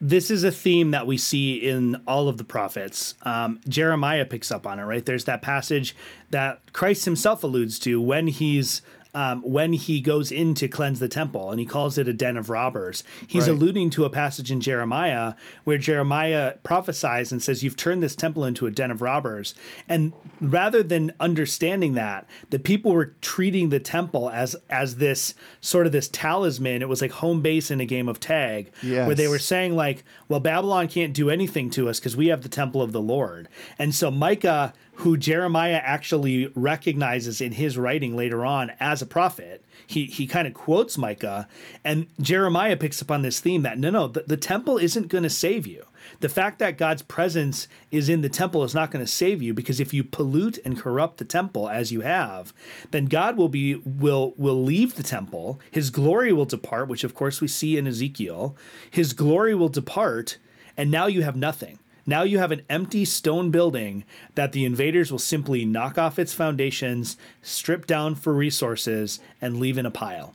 this 0.00 0.30
is 0.30 0.44
a 0.44 0.52
theme 0.52 0.90
that 0.90 1.06
we 1.06 1.16
see 1.16 1.56
in 1.56 2.02
all 2.06 2.28
of 2.28 2.36
the 2.36 2.44
prophets. 2.44 3.14
Um, 3.22 3.60
Jeremiah 3.68 4.24
picks 4.24 4.50
up 4.50 4.66
on 4.66 4.78
it, 4.78 4.84
right? 4.84 5.04
There's 5.04 5.24
that 5.24 5.42
passage 5.42 5.96
that 6.30 6.72
Christ 6.72 7.04
himself 7.04 7.42
alludes 7.42 7.78
to 7.80 8.00
when 8.00 8.26
he's 8.26 8.82
um, 9.16 9.40
when 9.40 9.72
he 9.72 10.02
goes 10.02 10.30
in 10.30 10.54
to 10.56 10.68
cleanse 10.68 11.00
the 11.00 11.08
temple 11.08 11.50
and 11.50 11.58
he 11.58 11.64
calls 11.64 11.96
it 11.96 12.06
a 12.06 12.12
den 12.12 12.36
of 12.36 12.50
robbers. 12.50 13.02
He's 13.26 13.48
right. 13.48 13.56
alluding 13.56 13.88
to 13.90 14.04
a 14.04 14.10
passage 14.10 14.52
in 14.52 14.60
Jeremiah 14.60 15.32
where 15.64 15.78
Jeremiah 15.78 16.56
prophesies 16.62 17.32
and 17.32 17.42
says, 17.42 17.64
You've 17.64 17.76
turned 17.76 18.02
this 18.02 18.14
temple 18.14 18.44
into 18.44 18.66
a 18.66 18.70
den 18.70 18.90
of 18.90 19.00
robbers. 19.00 19.54
And 19.88 20.12
rather 20.38 20.82
than 20.82 21.14
understanding 21.18 21.94
that, 21.94 22.28
the 22.50 22.58
people 22.58 22.92
were 22.92 23.14
treating 23.22 23.70
the 23.70 23.80
temple 23.80 24.28
as 24.28 24.54
as 24.68 24.96
this 24.96 25.34
sort 25.62 25.86
of 25.86 25.92
this 25.92 26.08
talisman. 26.08 26.82
It 26.82 26.88
was 26.88 27.00
like 27.00 27.12
home 27.12 27.40
base 27.40 27.70
in 27.70 27.80
a 27.80 27.86
game 27.86 28.10
of 28.10 28.20
tag, 28.20 28.70
yes. 28.82 29.06
where 29.06 29.16
they 29.16 29.28
were 29.28 29.38
saying, 29.38 29.74
like, 29.74 30.04
well, 30.28 30.40
Babylon 30.40 30.88
can't 30.88 31.14
do 31.14 31.30
anything 31.30 31.70
to 31.70 31.88
us 31.88 31.98
because 31.98 32.18
we 32.18 32.26
have 32.26 32.42
the 32.42 32.50
temple 32.50 32.82
of 32.82 32.92
the 32.92 33.00
Lord. 33.00 33.48
And 33.78 33.94
so 33.94 34.10
Micah 34.10 34.74
who 34.96 35.16
Jeremiah 35.16 35.80
actually 35.82 36.50
recognizes 36.54 37.40
in 37.42 37.52
his 37.52 37.76
writing 37.76 38.16
later 38.16 38.46
on 38.46 38.72
as 38.80 39.02
a 39.02 39.06
prophet. 39.06 39.62
He 39.86 40.06
he 40.06 40.26
kind 40.26 40.46
of 40.48 40.54
quotes 40.54 40.96
Micah, 40.96 41.48
and 41.84 42.06
Jeremiah 42.20 42.76
picks 42.76 43.02
up 43.02 43.10
on 43.10 43.22
this 43.22 43.38
theme 43.38 43.62
that 43.62 43.78
no, 43.78 43.90
no, 43.90 44.08
the, 44.08 44.24
the 44.26 44.36
temple 44.38 44.78
isn't 44.78 45.08
going 45.08 45.24
to 45.24 45.30
save 45.30 45.66
you. 45.66 45.84
The 46.20 46.28
fact 46.30 46.58
that 46.60 46.78
God's 46.78 47.02
presence 47.02 47.68
is 47.90 48.08
in 48.08 48.22
the 48.22 48.28
temple 48.28 48.64
is 48.64 48.74
not 48.74 48.90
going 48.90 49.04
to 49.04 49.10
save 49.10 49.42
you 49.42 49.52
because 49.52 49.80
if 49.80 49.92
you 49.92 50.02
pollute 50.02 50.58
and 50.64 50.78
corrupt 50.78 51.18
the 51.18 51.24
temple 51.24 51.68
as 51.68 51.92
you 51.92 52.00
have, 52.00 52.54
then 52.90 53.04
God 53.04 53.36
will 53.36 53.48
be 53.48 53.74
will 53.74 54.32
will 54.38 54.62
leave 54.62 54.94
the 54.94 55.02
temple. 55.02 55.60
His 55.70 55.90
glory 55.90 56.32
will 56.32 56.46
depart, 56.46 56.88
which 56.88 57.04
of 57.04 57.14
course 57.14 57.42
we 57.42 57.48
see 57.48 57.76
in 57.76 57.86
Ezekiel. 57.86 58.56
His 58.90 59.12
glory 59.12 59.54
will 59.54 59.68
depart, 59.68 60.38
and 60.74 60.90
now 60.90 61.06
you 61.06 61.22
have 61.22 61.36
nothing. 61.36 61.78
Now 62.06 62.22
you 62.22 62.38
have 62.38 62.52
an 62.52 62.62
empty 62.70 63.04
stone 63.04 63.50
building 63.50 64.04
that 64.36 64.52
the 64.52 64.64
invaders 64.64 65.10
will 65.10 65.18
simply 65.18 65.64
knock 65.64 65.98
off 65.98 66.18
its 66.18 66.32
foundations, 66.32 67.16
strip 67.42 67.86
down 67.86 68.14
for 68.14 68.32
resources, 68.32 69.18
and 69.40 69.58
leave 69.58 69.76
in 69.76 69.86
a 69.86 69.90
pile. 69.90 70.34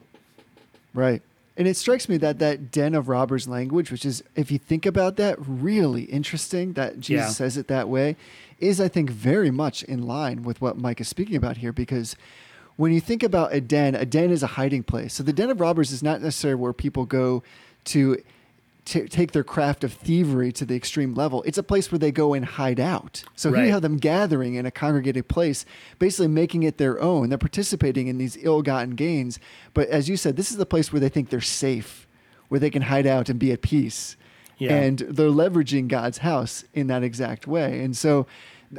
Right. 0.94 1.22
And 1.58 1.68
it 1.68 1.78
strikes 1.78 2.10
me 2.10 2.18
that 2.18 2.40
that 2.40 2.72
den 2.72 2.96
of 2.96 3.08
robbers 3.08 3.48
language, 3.48 3.92
which 3.92 4.06
is, 4.06 4.24
if 4.36 4.52
you 4.52 4.58
think 4.58 4.86
about 4.86 5.16
that, 5.18 5.38
really 5.40 6.04
interesting 6.04 6.74
that 6.74 7.00
Jesus 7.00 7.28
yeah. 7.28 7.30
says 7.30 7.58
it 7.58 7.68
that 7.68 7.88
way, 7.88 8.16
is, 8.60 8.82
I 8.82 8.88
think, 8.88 9.10
very 9.10 9.52
much 9.52 9.84
in 9.84 10.08
line 10.08 10.44
with 10.44 10.62
what 10.62 10.78
Mike 10.78 11.02
is 11.02 11.08
speaking 11.08 11.36
about 11.36 11.58
here. 11.58 11.72
Because 11.72 12.16
when 12.78 12.92
you 12.92 13.02
think 13.02 13.22
about 13.22 13.54
a 13.54 13.62
den, 13.62 13.96
a 13.96 14.06
den 14.06 14.32
is 14.32 14.44
a 14.44 14.48
hiding 14.48 14.84
place. 14.84 15.14
So 15.14 15.24
the 15.24 15.34
den 15.34 15.50
of 15.50 15.60
robbers 15.60 15.92
is 15.92 16.02
not 16.02 16.22
necessarily 16.22 16.60
where 16.60 16.74
people 16.74 17.06
go 17.06 17.44
to 17.86 18.22
t- 18.92 19.08
take 19.08 19.32
their 19.32 19.44
craft 19.44 19.84
of 19.84 19.94
thievery 19.94 20.52
to 20.52 20.66
the 20.66 20.76
extreme 20.76 21.14
level. 21.14 21.42
It's 21.44 21.58
a 21.58 21.64
place 21.64 21.92
where 21.92 22.00
they 22.00 22.12
go 22.12 22.34
and 22.34 22.44
hide 22.46 22.80
out. 22.80 23.24
So 23.36 23.50
right. 23.50 23.60
here 23.60 23.66
you 23.68 23.72
have 23.72 23.82
them 23.82 23.98
gathering 23.98 24.56
in 24.56 24.66
a 24.66 24.72
congregated 24.72 25.28
place, 25.28 25.66
basically 25.98 26.28
making 26.28 26.64
it 26.64 26.78
their 26.78 27.02
own. 27.02 27.30
They're 27.30 27.38
participating 27.38 28.08
in 28.08 28.18
these 28.18 28.38
ill-gotten 28.42 28.92
gains. 28.92 29.40
But 29.74 29.88
as 29.88 30.10
you 30.10 30.18
said, 30.18 30.36
this 30.36 30.52
is 30.52 30.58
the 30.58 30.66
place 30.66 30.92
where 30.92 31.00
they 31.00 31.10
think 31.10 31.30
they're 31.30 31.42
safe, 31.42 32.06
where 32.50 32.60
they 32.60 32.70
can 32.70 32.84
hide 32.84 33.08
out 33.08 33.30
and 33.30 33.40
be 33.40 33.52
at 33.52 33.62
peace. 33.62 34.18
Yeah. 34.58 34.76
And 34.76 35.00
they're 35.00 35.30
leveraging 35.30 35.88
God's 35.88 36.20
house 36.20 36.66
in 36.74 36.88
that 36.88 37.02
exact 37.02 37.48
way. 37.48 37.82
And 37.84 37.96
so 37.96 38.28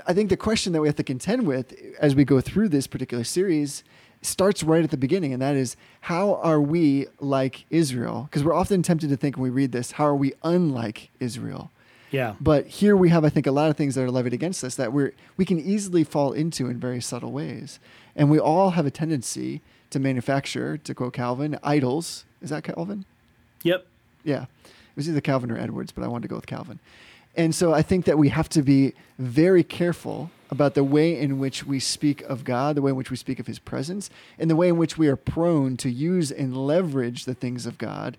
I 0.06 0.12
think 0.12 0.28
the 0.28 0.36
question 0.36 0.72
that 0.74 0.80
we 0.82 0.88
have 0.88 0.96
to 0.96 1.02
contend 1.02 1.46
with 1.46 1.74
as 1.98 2.14
we 2.14 2.24
go 2.24 2.40
through 2.40 2.68
this 2.68 2.86
particular 2.86 3.24
series 3.24 3.82
starts 4.22 4.62
right 4.62 4.84
at 4.84 4.90
the 4.90 4.96
beginning, 4.96 5.32
and 5.32 5.42
that 5.42 5.56
is 5.56 5.76
how 6.02 6.36
are 6.36 6.60
we 6.60 7.06
like 7.20 7.66
Israel? 7.70 8.28
Because 8.30 8.44
we're 8.44 8.54
often 8.54 8.82
tempted 8.82 9.10
to 9.10 9.16
think 9.16 9.36
when 9.36 9.44
we 9.44 9.50
read 9.50 9.72
this, 9.72 9.92
how 9.92 10.04
are 10.04 10.16
we 10.16 10.32
unlike 10.42 11.10
Israel? 11.20 11.70
Yeah. 12.10 12.34
But 12.40 12.66
here 12.66 12.96
we 12.96 13.08
have, 13.08 13.24
I 13.24 13.30
think, 13.30 13.46
a 13.46 13.52
lot 13.52 13.70
of 13.70 13.76
things 13.76 13.94
that 13.94 14.02
are 14.02 14.10
levied 14.10 14.34
against 14.34 14.62
us 14.62 14.74
that 14.76 14.92
we're 14.92 15.12
we 15.36 15.44
can 15.44 15.58
easily 15.58 16.04
fall 16.04 16.32
into 16.32 16.68
in 16.68 16.78
very 16.78 17.00
subtle 17.00 17.32
ways, 17.32 17.80
and 18.14 18.30
we 18.30 18.38
all 18.38 18.70
have 18.70 18.86
a 18.86 18.90
tendency 18.90 19.60
to 19.90 19.98
manufacture, 19.98 20.76
to 20.78 20.94
quote 20.94 21.12
Calvin, 21.12 21.58
idols. 21.62 22.24
Is 22.40 22.50
that 22.50 22.64
Calvin? 22.64 23.04
Yep. 23.62 23.86
Yeah. 24.24 24.44
It 24.64 24.96
was 24.96 25.08
either 25.08 25.20
Calvin 25.20 25.50
or 25.50 25.58
Edwards, 25.58 25.92
but 25.92 26.04
I 26.04 26.08
wanted 26.08 26.22
to 26.22 26.28
go 26.28 26.36
with 26.36 26.46
Calvin. 26.46 26.78
And 27.34 27.54
so 27.54 27.72
I 27.72 27.82
think 27.82 28.04
that 28.04 28.18
we 28.18 28.28
have 28.28 28.48
to 28.50 28.62
be 28.62 28.92
very 29.18 29.64
careful 29.64 30.30
about 30.50 30.74
the 30.74 30.84
way 30.84 31.18
in 31.18 31.38
which 31.38 31.64
we 31.64 31.80
speak 31.80 32.20
of 32.22 32.44
God, 32.44 32.76
the 32.76 32.82
way 32.82 32.90
in 32.90 32.96
which 32.96 33.10
we 33.10 33.16
speak 33.16 33.40
of 33.40 33.46
His 33.46 33.58
presence, 33.58 34.10
and 34.38 34.50
the 34.50 34.56
way 34.56 34.68
in 34.68 34.76
which 34.76 34.98
we 34.98 35.08
are 35.08 35.16
prone 35.16 35.78
to 35.78 35.88
use 35.88 36.30
and 36.30 36.54
leverage 36.54 37.24
the 37.24 37.34
things 37.34 37.64
of 37.64 37.78
God 37.78 38.18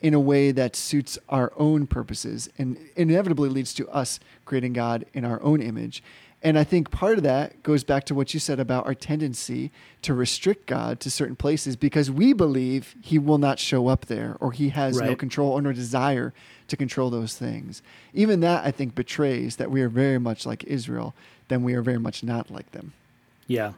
in 0.00 0.14
a 0.14 0.20
way 0.20 0.50
that 0.50 0.76
suits 0.76 1.18
our 1.28 1.52
own 1.56 1.86
purposes 1.86 2.48
and 2.58 2.78
inevitably 2.96 3.48
leads 3.48 3.72
to 3.74 3.88
us 3.88 4.18
creating 4.44 4.72
God 4.72 5.04
in 5.12 5.24
our 5.24 5.42
own 5.42 5.60
image. 5.60 6.02
And 6.44 6.58
I 6.58 6.62
think 6.62 6.90
part 6.90 7.16
of 7.16 7.24
that 7.24 7.62
goes 7.62 7.84
back 7.84 8.04
to 8.04 8.14
what 8.14 8.34
you 8.34 8.38
said 8.38 8.60
about 8.60 8.84
our 8.84 8.94
tendency 8.94 9.72
to 10.02 10.12
restrict 10.12 10.66
God 10.66 11.00
to 11.00 11.10
certain 11.10 11.36
places 11.36 11.74
because 11.74 12.10
we 12.10 12.34
believe 12.34 12.94
he 13.00 13.18
will 13.18 13.38
not 13.38 13.58
show 13.58 13.88
up 13.88 14.06
there 14.06 14.36
or 14.40 14.52
he 14.52 14.68
has 14.68 14.98
right. 14.98 15.08
no 15.08 15.16
control 15.16 15.52
or 15.52 15.62
no 15.62 15.72
desire 15.72 16.34
to 16.68 16.76
control 16.76 17.08
those 17.08 17.34
things. 17.34 17.80
Even 18.12 18.40
that, 18.40 18.62
I 18.62 18.70
think, 18.72 18.94
betrays 18.94 19.56
that 19.56 19.70
we 19.70 19.80
are 19.80 19.88
very 19.88 20.18
much 20.18 20.44
like 20.44 20.62
Israel, 20.64 21.14
then 21.48 21.62
we 21.62 21.72
are 21.72 21.82
very 21.82 21.98
much 21.98 22.22
not 22.22 22.50
like 22.50 22.72
them. 22.72 22.92
Yeah. 23.46 23.72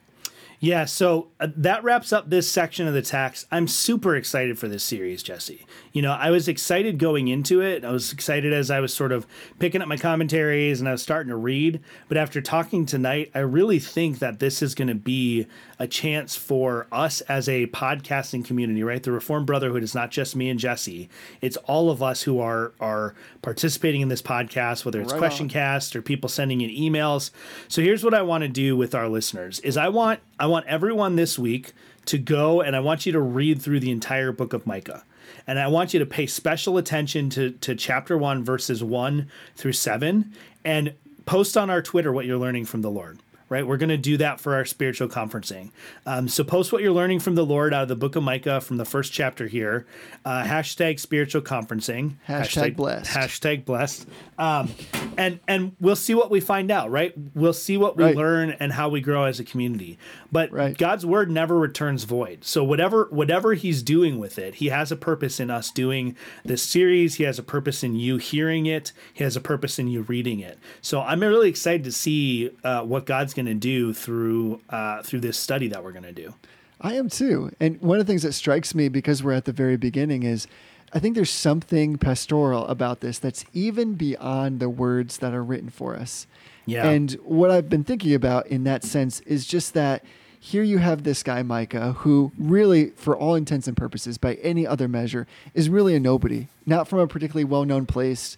Yeah, 0.58 0.86
so 0.86 1.28
uh, 1.38 1.48
that 1.56 1.84
wraps 1.84 2.12
up 2.12 2.30
this 2.30 2.50
section 2.50 2.86
of 2.86 2.94
the 2.94 3.02
text. 3.02 3.46
I'm 3.50 3.68
super 3.68 4.16
excited 4.16 4.58
for 4.58 4.68
this 4.68 4.82
series, 4.82 5.22
Jesse. 5.22 5.66
You 5.92 6.02
know, 6.02 6.12
I 6.12 6.30
was 6.30 6.48
excited 6.48 6.98
going 6.98 7.28
into 7.28 7.60
it. 7.60 7.84
I 7.84 7.90
was 7.90 8.12
excited 8.12 8.52
as 8.52 8.70
I 8.70 8.80
was 8.80 8.94
sort 8.94 9.12
of 9.12 9.26
picking 9.58 9.82
up 9.82 9.88
my 9.88 9.96
commentaries 9.98 10.80
and 10.80 10.88
I 10.88 10.92
was 10.92 11.02
starting 11.02 11.30
to 11.30 11.36
read. 11.36 11.80
But 12.08 12.16
after 12.16 12.40
talking 12.40 12.86
tonight, 12.86 13.30
I 13.34 13.40
really 13.40 13.78
think 13.78 14.18
that 14.20 14.38
this 14.38 14.62
is 14.62 14.74
going 14.74 14.88
to 14.88 14.94
be 14.94 15.46
a 15.78 15.86
chance 15.86 16.36
for 16.36 16.86
us 16.90 17.20
as 17.22 17.48
a 17.48 17.66
podcasting 17.66 18.44
community, 18.44 18.82
right? 18.82 19.02
The 19.02 19.12
Reformed 19.12 19.46
Brotherhood 19.46 19.82
is 19.82 19.94
not 19.94 20.10
just 20.10 20.34
me 20.34 20.48
and 20.48 20.58
Jesse. 20.58 21.08
It's 21.40 21.56
all 21.58 21.90
of 21.90 22.02
us 22.02 22.22
who 22.22 22.40
are 22.40 22.72
are 22.80 23.14
participating 23.42 24.00
in 24.00 24.08
this 24.08 24.22
podcast, 24.22 24.84
whether 24.84 25.00
it's 25.00 25.12
right 25.12 25.18
question 25.18 25.46
on. 25.46 25.50
cast 25.50 25.94
or 25.94 26.02
people 26.02 26.28
sending 26.28 26.60
in 26.62 26.70
emails. 26.70 27.30
So 27.68 27.82
here's 27.82 28.02
what 28.02 28.14
I 28.14 28.22
want 28.22 28.42
to 28.42 28.48
do 28.48 28.76
with 28.76 28.94
our 28.94 29.08
listeners 29.08 29.60
is 29.60 29.76
I 29.76 29.88
want 29.88 30.20
I 30.40 30.46
want 30.46 30.66
everyone 30.66 31.16
this 31.16 31.38
week 31.38 31.72
to 32.06 32.18
go 32.18 32.60
and 32.60 32.74
I 32.74 32.80
want 32.80 33.04
you 33.04 33.12
to 33.12 33.20
read 33.20 33.60
through 33.60 33.80
the 33.80 33.90
entire 33.90 34.32
book 34.32 34.52
of 34.52 34.66
Micah. 34.66 35.04
And 35.46 35.58
I 35.58 35.68
want 35.68 35.92
you 35.92 36.00
to 36.00 36.06
pay 36.06 36.26
special 36.26 36.78
attention 36.78 37.30
to, 37.30 37.50
to 37.50 37.74
chapter 37.74 38.16
one, 38.16 38.44
verses 38.44 38.82
one 38.82 39.28
through 39.54 39.72
seven, 39.72 40.32
and 40.64 40.94
post 41.24 41.56
on 41.56 41.68
our 41.68 41.82
Twitter 41.82 42.12
what 42.12 42.26
you're 42.26 42.38
learning 42.38 42.64
from 42.64 42.82
the 42.82 42.90
Lord 42.90 43.18
right? 43.48 43.66
We're 43.66 43.76
going 43.76 43.90
to 43.90 43.96
do 43.96 44.16
that 44.16 44.40
for 44.40 44.54
our 44.54 44.64
spiritual 44.64 45.08
conferencing. 45.08 45.70
Um, 46.04 46.28
so 46.28 46.42
post 46.44 46.72
what 46.72 46.82
you're 46.82 46.92
learning 46.92 47.20
from 47.20 47.34
the 47.34 47.44
Lord 47.44 47.72
out 47.72 47.82
of 47.82 47.88
the 47.88 47.96
book 47.96 48.16
of 48.16 48.22
Micah 48.22 48.60
from 48.60 48.76
the 48.76 48.84
first 48.84 49.12
chapter 49.12 49.46
here. 49.46 49.86
Uh, 50.24 50.42
hashtag 50.42 50.98
spiritual 50.98 51.42
conferencing. 51.42 52.16
Hashtag, 52.28 52.72
hashtag 52.72 52.76
blessed. 52.76 53.10
Hashtag 53.10 53.64
blessed. 53.64 54.08
Um, 54.38 54.70
and 55.16 55.40
and 55.46 55.76
we'll 55.80 55.96
see 55.96 56.14
what 56.14 56.30
we 56.30 56.40
find 56.40 56.70
out, 56.70 56.90
right? 56.90 57.14
We'll 57.34 57.52
see 57.52 57.76
what 57.76 57.96
we 57.96 58.04
right. 58.04 58.16
learn 58.16 58.50
and 58.50 58.72
how 58.72 58.88
we 58.88 59.00
grow 59.00 59.24
as 59.24 59.40
a 59.40 59.44
community. 59.44 59.98
But 60.30 60.52
right. 60.52 60.76
God's 60.76 61.06
word 61.06 61.30
never 61.30 61.56
returns 61.56 62.04
void. 62.04 62.44
So 62.44 62.64
whatever 62.64 63.08
whatever 63.10 63.54
He's 63.54 63.82
doing 63.82 64.18
with 64.18 64.38
it, 64.38 64.56
He 64.56 64.66
has 64.66 64.90
a 64.92 64.96
purpose 64.96 65.40
in 65.40 65.50
us 65.50 65.70
doing 65.70 66.16
this 66.44 66.62
series. 66.62 67.14
He 67.14 67.24
has 67.24 67.38
a 67.38 67.42
purpose 67.42 67.82
in 67.82 67.94
you 67.94 68.16
hearing 68.16 68.66
it. 68.66 68.92
He 69.12 69.24
has 69.24 69.36
a 69.36 69.40
purpose 69.40 69.78
in 69.78 69.88
you 69.88 70.02
reading 70.02 70.40
it. 70.40 70.58
So 70.80 71.00
I'm 71.00 71.20
really 71.20 71.48
excited 71.48 71.84
to 71.84 71.92
see 71.92 72.50
uh, 72.64 72.82
what 72.82 73.06
God's 73.06 73.34
going 73.36 73.46
to 73.46 73.54
do 73.54 73.92
through 73.92 74.60
uh, 74.68 75.02
through 75.02 75.20
this 75.20 75.38
study 75.38 75.68
that 75.68 75.84
we're 75.84 75.92
going 75.92 76.02
to 76.02 76.12
do. 76.12 76.34
I 76.80 76.94
am 76.94 77.08
too. 77.08 77.52
And 77.60 77.80
one 77.80 78.00
of 78.00 78.06
the 78.06 78.10
things 78.10 78.22
that 78.22 78.32
strikes 78.32 78.74
me 78.74 78.88
because 78.88 79.22
we're 79.22 79.32
at 79.32 79.44
the 79.44 79.52
very 79.52 79.76
beginning 79.76 80.24
is 80.24 80.48
I 80.92 80.98
think 80.98 81.14
there's 81.14 81.30
something 81.30 81.98
pastoral 81.98 82.66
about 82.66 83.00
this 83.00 83.18
that's 83.18 83.44
even 83.52 83.94
beyond 83.94 84.60
the 84.60 84.68
words 84.68 85.18
that 85.18 85.34
are 85.34 85.42
written 85.42 85.68
for 85.70 85.96
us. 85.96 86.26
Yeah. 86.64 86.88
And 86.88 87.12
what 87.24 87.50
I've 87.50 87.68
been 87.68 87.84
thinking 87.84 88.14
about 88.14 88.46
in 88.48 88.64
that 88.64 88.82
sense 88.82 89.20
is 89.20 89.46
just 89.46 89.74
that 89.74 90.04
here 90.38 90.62
you 90.62 90.78
have 90.78 91.02
this 91.02 91.22
guy 91.22 91.42
Micah 91.42 91.92
who 91.92 92.32
really 92.38 92.90
for 92.90 93.16
all 93.16 93.34
intents 93.34 93.66
and 93.66 93.76
purposes 93.76 94.18
by 94.18 94.34
any 94.34 94.66
other 94.66 94.86
measure 94.86 95.26
is 95.54 95.68
really 95.68 95.94
a 95.94 96.00
nobody, 96.00 96.48
not 96.64 96.88
from 96.88 96.98
a 96.98 97.06
particularly 97.06 97.44
well-known 97.44 97.86
place, 97.86 98.36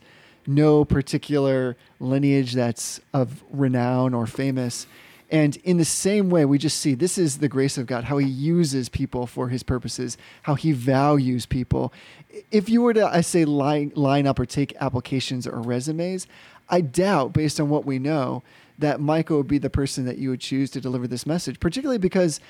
no 0.49 0.84
particular 0.84 1.76
lineage 2.01 2.55
that's 2.55 3.01
of 3.12 3.44
renown 3.51 4.14
or 4.14 4.26
famous. 4.26 4.86
And 5.30 5.57
in 5.57 5.76
the 5.76 5.84
same 5.84 6.30
way, 6.30 6.46
we 6.46 6.57
just 6.57 6.80
see 6.80 6.94
this 6.94 7.18
is 7.18 7.38
the 7.38 7.49
grace 7.49 7.76
of 7.76 7.86
God, 7.86 8.05
how 8.05 8.16
He 8.16 8.26
uses 8.26 8.88
people 8.88 9.26
for 9.26 9.49
His 9.49 9.62
purposes, 9.62 10.16
how 10.42 10.55
He 10.55 10.72
values 10.72 11.44
people. 11.44 11.92
If 12.51 12.70
you 12.70 12.80
were 12.80 12.94
to, 12.94 13.07
I 13.07 13.20
say, 13.20 13.44
line, 13.44 13.92
line 13.94 14.26
up 14.26 14.38
or 14.38 14.46
take 14.46 14.74
applications 14.80 15.46
or 15.46 15.61
resumes, 15.61 16.26
I 16.70 16.80
doubt, 16.80 17.34
based 17.34 17.61
on 17.61 17.68
what 17.68 17.84
we 17.84 17.99
know, 17.99 18.42
that 18.78 19.01
Micah 19.01 19.36
would 19.36 19.49
be 19.49 19.59
the 19.59 19.68
person 19.68 20.07
that 20.07 20.18
you 20.18 20.30
would 20.30 20.40
choose 20.40 20.70
to 20.70 20.80
deliver 20.80 21.07
this 21.07 21.26
message, 21.26 21.61
particularly 21.61 21.99
because 21.99 22.40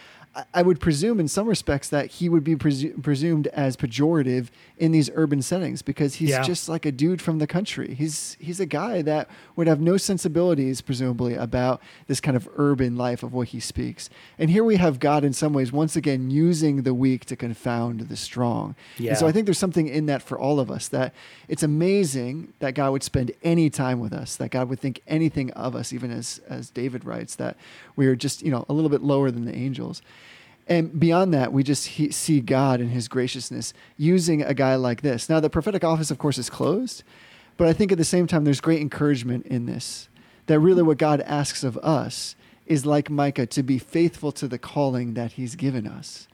I 0.55 0.63
would 0.63 0.81
presume, 0.81 1.19
in 1.19 1.27
some 1.27 1.49
respects, 1.49 1.89
that 1.89 2.07
he 2.07 2.29
would 2.29 2.45
be 2.45 2.55
presu- 2.55 3.03
presumed 3.03 3.49
as 3.49 3.77
pejorative 3.77 4.49
in 4.77 4.93
these 4.93 5.11
urban 5.15 5.43
settings 5.43 5.83
because 5.83 6.17
he's 6.17 6.31
yeah. 6.31 6.43
just 6.43 6.69
like 6.69 6.87
a 6.87 6.93
dude 6.93 7.21
from 7.21 7.39
the 7.39 7.47
country. 7.47 7.95
He's 7.95 8.37
he's 8.39 8.61
a 8.61 8.67
guy 8.67 9.03
that 9.03 9.29
would 9.57 9.67
have 9.67 9.81
no 9.81 9.97
sensibilities, 9.97 10.81
presumably, 10.81 11.35
about 11.35 11.83
this 12.07 12.21
kind 12.21 12.37
of 12.37 12.49
urban 12.57 12.97
life 12.97 13.23
of 13.23 13.33
what 13.33 13.49
he 13.49 13.61
speaks. 13.61 14.11
And 14.39 14.51
here 14.51 14.65
we 14.65 14.77
have 14.77 15.01
God, 15.01 15.25
in 15.25 15.33
some 15.33 15.53
ways, 15.53 15.73
once 15.73 15.97
again 15.97 16.31
using 16.31 16.83
the 16.83 16.95
weak 16.95 17.25
to 17.27 17.37
confound 17.37 18.03
the 18.03 18.17
strong. 18.17 18.77
Yeah. 18.97 19.11
And 19.11 19.19
so 19.19 19.27
I 19.27 19.33
think 19.33 19.47
there's 19.47 19.59
something 19.59 19.89
in 19.89 20.07
that 20.07 20.23
for 20.23 20.39
all 20.39 20.61
of 20.61 20.71
us 20.71 20.89
that 20.89 21.15
it's 21.49 21.63
amazing 21.63 22.53
that 22.61 22.75
God 22.75 22.93
would 22.93 23.03
spend 23.03 23.33
any 23.43 23.71
time 23.71 23.99
with 23.99 24.13
us, 24.13 24.37
that 24.37 24.51
God 24.51 24.69
would 24.69 24.79
think 24.79 25.03
anything 25.07 25.51
of 25.53 25.75
us, 25.75 25.93
even 25.93 26.11
as 26.11 26.41
as 26.49 26.71
David 26.71 27.05
writes, 27.05 27.35
that 27.37 27.57
we 27.99 28.07
are 28.07 28.17
just 28.17 28.43
you 28.43 28.51
know 28.51 28.65
a 28.69 28.73
little 28.73 28.89
bit 28.89 29.03
lower 29.03 29.31
than 29.31 29.45
the 29.45 29.55
angels. 29.55 30.01
And 30.69 30.99
beyond 30.99 31.33
that, 31.33 31.53
we 31.53 31.63
just 31.63 31.87
he, 31.87 32.11
see 32.11 32.41
God 32.41 32.81
in 32.81 32.91
his 32.91 33.09
graciousness 33.09 33.73
using 33.97 34.43
a 34.43 34.53
guy 34.53 34.75
like 34.75 35.01
this. 35.01 35.29
Now, 35.29 35.41
the 35.41 35.49
prophetic 35.49 35.83
office, 35.83 36.11
of 36.11 36.19
course, 36.19 36.37
is 36.37 36.51
closed, 36.51 37.03
but 37.57 37.67
I 37.67 37.73
think 37.73 37.91
at 37.91 37.97
the 37.97 38.05
same 38.05 38.27
time, 38.27 38.45
there's 38.45 38.61
great 38.61 38.83
encouragement 38.83 39.47
in 39.47 39.65
this. 39.65 40.09
That 40.47 40.61
really 40.61 40.83
what 40.83 40.99
God 40.99 41.23
asks 41.23 41.65
of 41.65 41.79
us 41.79 42.37
is 42.67 42.85
like 42.85 43.09
Micah 43.09 43.47
to 43.47 43.63
be 43.63 43.79
faithful 43.79 44.31
to 44.33 44.47
the 44.47 44.59
calling 44.59 45.15
that 45.15 45.33
he's 45.33 45.57
given 45.57 45.87
us 45.87 46.29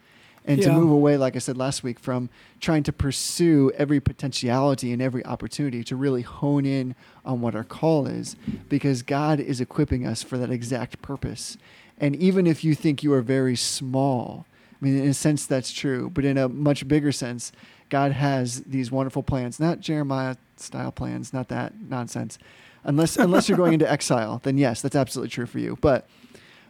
and 0.45 0.59
yeah. 0.59 0.67
to 0.67 0.73
move 0.75 0.91
away, 0.91 1.17
like 1.17 1.37
I 1.37 1.39
said 1.39 1.57
last 1.57 1.83
week, 1.83 1.99
from 1.99 2.29
trying 2.61 2.83
to 2.85 2.93
pursue 2.93 3.73
every 3.77 4.01
potentiality 4.01 4.93
and 4.93 5.01
every 5.01 5.25
opportunity 5.25 5.83
to 5.85 5.97
really 5.97 6.23
hone 6.23 6.67
in 6.67 6.95
on 7.25 7.41
what 7.41 7.55
our 7.55 7.65
call 7.65 8.07
is, 8.07 8.37
because 8.69 9.03
God 9.03 9.41
is 9.41 9.61
equipping 9.61 10.07
us 10.07 10.23
for 10.23 10.37
that 10.37 10.51
exact 10.51 11.01
purpose. 11.01 11.57
And 11.99 12.15
even 12.17 12.47
if 12.47 12.63
you 12.63 12.75
think 12.75 13.03
you 13.03 13.13
are 13.15 13.23
very 13.23 13.57
small, 13.57 14.45
I 14.81 14.85
mean, 14.85 14.99
in 14.99 15.09
a 15.09 15.15
sense, 15.15 15.47
that's 15.47 15.73
true, 15.73 16.11
but 16.11 16.25
in 16.25 16.37
a 16.37 16.49
much 16.49 16.87
bigger 16.87 17.13
sense, 17.13 17.53
God 17.89 18.13
has 18.13 18.63
these 18.63 18.91
wonderful 18.91 19.23
plans, 19.23 19.59
not 19.59 19.81
Jeremiah 19.81 20.37
style 20.57 20.93
plans, 20.93 21.33
not 21.33 21.49
that 21.49 21.73
nonsense. 21.81 22.39
Unless, 22.83 23.17
unless 23.17 23.49
you're 23.49 23.57
going 23.57 23.73
into 23.73 23.91
exile, 23.91 24.41
then 24.43 24.59
yes, 24.59 24.83
that's 24.83 24.97
absolutely 24.97 25.31
true 25.31 25.47
for 25.47 25.59
you. 25.59 25.79
But 25.81 26.07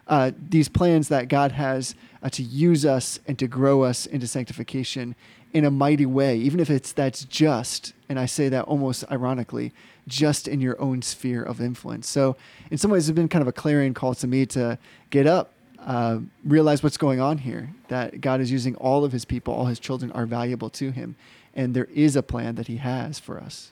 uh, 0.07 0.33
these 0.49 0.69
plans 0.69 1.09
that 1.09 1.29
God 1.29 1.53
has 1.53 1.95
uh, 2.23 2.29
to 2.31 2.43
use 2.43 2.85
us 2.85 3.19
and 3.27 3.39
to 3.39 3.47
grow 3.47 3.83
us 3.83 4.07
into 4.07 4.27
sanctification 4.27 5.15
in 5.53 5.65
a 5.65 5.71
mighty 5.71 6.05
way, 6.05 6.37
even 6.37 6.59
if 6.59 6.69
it's 6.69 6.93
that's 6.93 7.25
just, 7.25 7.93
and 8.09 8.19
I 8.19 8.27
say 8.27 8.49
that 8.49 8.65
almost 8.65 9.05
ironically, 9.11 9.73
just 10.09 10.49
in 10.49 10.61
your 10.61 10.79
own 10.81 11.01
sphere 11.01 11.43
of 11.43 11.61
influence. 11.61 12.09
So, 12.09 12.37
in 12.71 12.77
some 12.77 12.91
ways, 12.91 13.09
it's 13.09 13.15
been 13.15 13.29
kind 13.29 13.41
of 13.41 13.49
a 13.49 13.53
clarion 13.53 13.95
call 13.95 14.15
to 14.17 14.27
me 14.27 14.47
to 14.47 14.79
get 15.11 15.27
up, 15.27 15.53
uh, 15.79 16.19
realize 16.45 16.83
what's 16.83 16.97
going 16.97 17.21
on 17.21 17.39
here, 17.39 17.71
that 17.89 18.21
God 18.21 18.41
is 18.41 18.51
using 18.51 18.75
all 18.77 19.05
of 19.05 19.13
his 19.13 19.25
people, 19.25 19.55
all 19.55 19.67
his 19.67 19.79
children 19.79 20.11
are 20.13 20.27
valuable 20.27 20.71
to 20.71 20.91
him, 20.91 21.15
and 21.55 21.73
there 21.73 21.89
is 21.95 22.17
a 22.17 22.23
plan 22.23 22.57
that 22.57 22.67
he 22.67 22.79
has 22.79 23.21
for 23.21 23.39
us. 23.39 23.71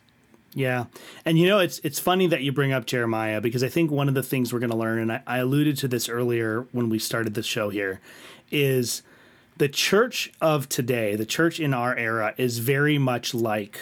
Yeah. 0.55 0.87
And 1.25 1.39
you 1.39 1.49
know, 1.49 1.59
it's 1.59 1.79
it's 1.83 1.99
funny 1.99 2.27
that 2.27 2.43
you 2.43 2.53
bring 2.53 2.73
up 2.73 2.87
Jeremiah 2.87 3.41
because 3.41 3.65
I 3.65 3.69
think 3.69 3.91
one 3.91 4.09
of 4.09 4.15
the 4.15 4.23
things 4.23 4.53
we're 4.53 4.59
going 4.59 4.71
to 4.71 4.77
learn, 4.77 4.99
and 4.99 5.13
I, 5.13 5.23
I 5.27 5.39
alluded 5.39 5.79
to 5.79 5.89
this 5.89 6.09
earlier 6.09 6.67
when 6.73 6.89
we 6.89 6.99
started 6.99 7.35
the 7.35 7.43
show 7.43 7.71
here, 7.71 8.01
is 8.51 9.03
the 9.57 9.69
church 9.69 10.33
of 10.41 10.69
today, 10.69 11.17
the 11.17 11.27
church 11.27 11.59
in 11.59 11.73
our 11.73 11.97
era, 11.97 12.35
is 12.37 12.59
very 12.59 12.99
much 12.99 13.33
like 13.35 13.81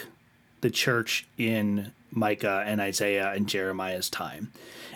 the 0.61 0.69
church 0.69 1.27
in 1.37 1.91
Micah 2.11 2.63
and 2.65 2.79
Isaiah 2.79 3.31
and 3.31 3.47
Jeremiah's 3.47 4.09
time. 4.09 4.51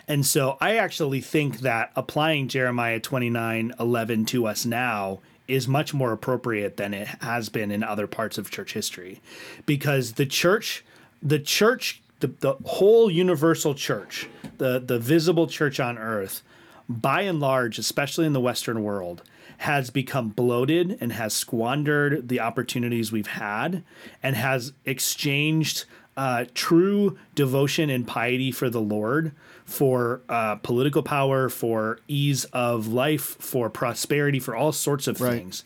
And 0.08 0.26
so 0.26 0.58
I 0.62 0.76
actually 0.76 1.22
think 1.22 1.60
that 1.60 1.92
applying 1.96 2.48
Jeremiah 2.48 3.00
29 3.00 3.74
11 3.80 4.26
to 4.26 4.46
us 4.46 4.66
now 4.66 5.20
is 5.48 5.68
much 5.68 5.94
more 5.94 6.12
appropriate 6.12 6.78
than 6.78 6.94
it 6.94 7.08
has 7.22 7.50
been 7.50 7.72
in 7.72 7.84
other 7.84 8.08
parts 8.08 8.38
of 8.38 8.50
church 8.50 8.74
history 8.74 9.22
because 9.66 10.14
the 10.14 10.26
church 10.26 10.84
the 11.22 11.39
church 11.39 12.01
the, 12.20 12.28
the 12.39 12.53
whole 12.66 13.11
universal 13.11 13.74
church 13.76 14.28
the 14.57 14.80
the 14.80 14.99
visible 14.99 15.47
church 15.47 15.80
on 15.80 15.97
earth 15.97 16.41
by 16.88 17.22
and 17.22 17.39
large 17.39 17.78
especially 17.78 18.26
in 18.26 18.34
the 18.34 18.39
western 18.39 18.84
world 18.84 19.22
has 19.57 19.89
become 19.89 20.30
bloated 20.30 20.97
and 20.99 21.13
has 21.13 21.34
squandered 21.34 22.28
the 22.28 22.39
opportunities 22.39 23.11
we've 23.11 23.28
had 23.28 23.84
and 24.22 24.36
has 24.36 24.74
exchanged 24.86 25.86
uh, 26.18 26.45
true 26.53 27.18
devotion 27.34 27.89
and 27.89 28.07
piety 28.07 28.51
for 28.51 28.70
the 28.70 28.80
Lord, 28.80 29.34
for 29.66 30.22
uh, 30.30 30.55
political 30.55 31.03
power, 31.03 31.49
for 31.49 31.99
ease 32.07 32.45
of 32.45 32.88
life, 32.88 33.22
for 33.39 33.70
prosperity, 33.70 34.39
for 34.39 34.55
all 34.55 34.72
sorts 34.72 35.07
of 35.07 35.20
right. 35.20 35.32
things. 35.32 35.63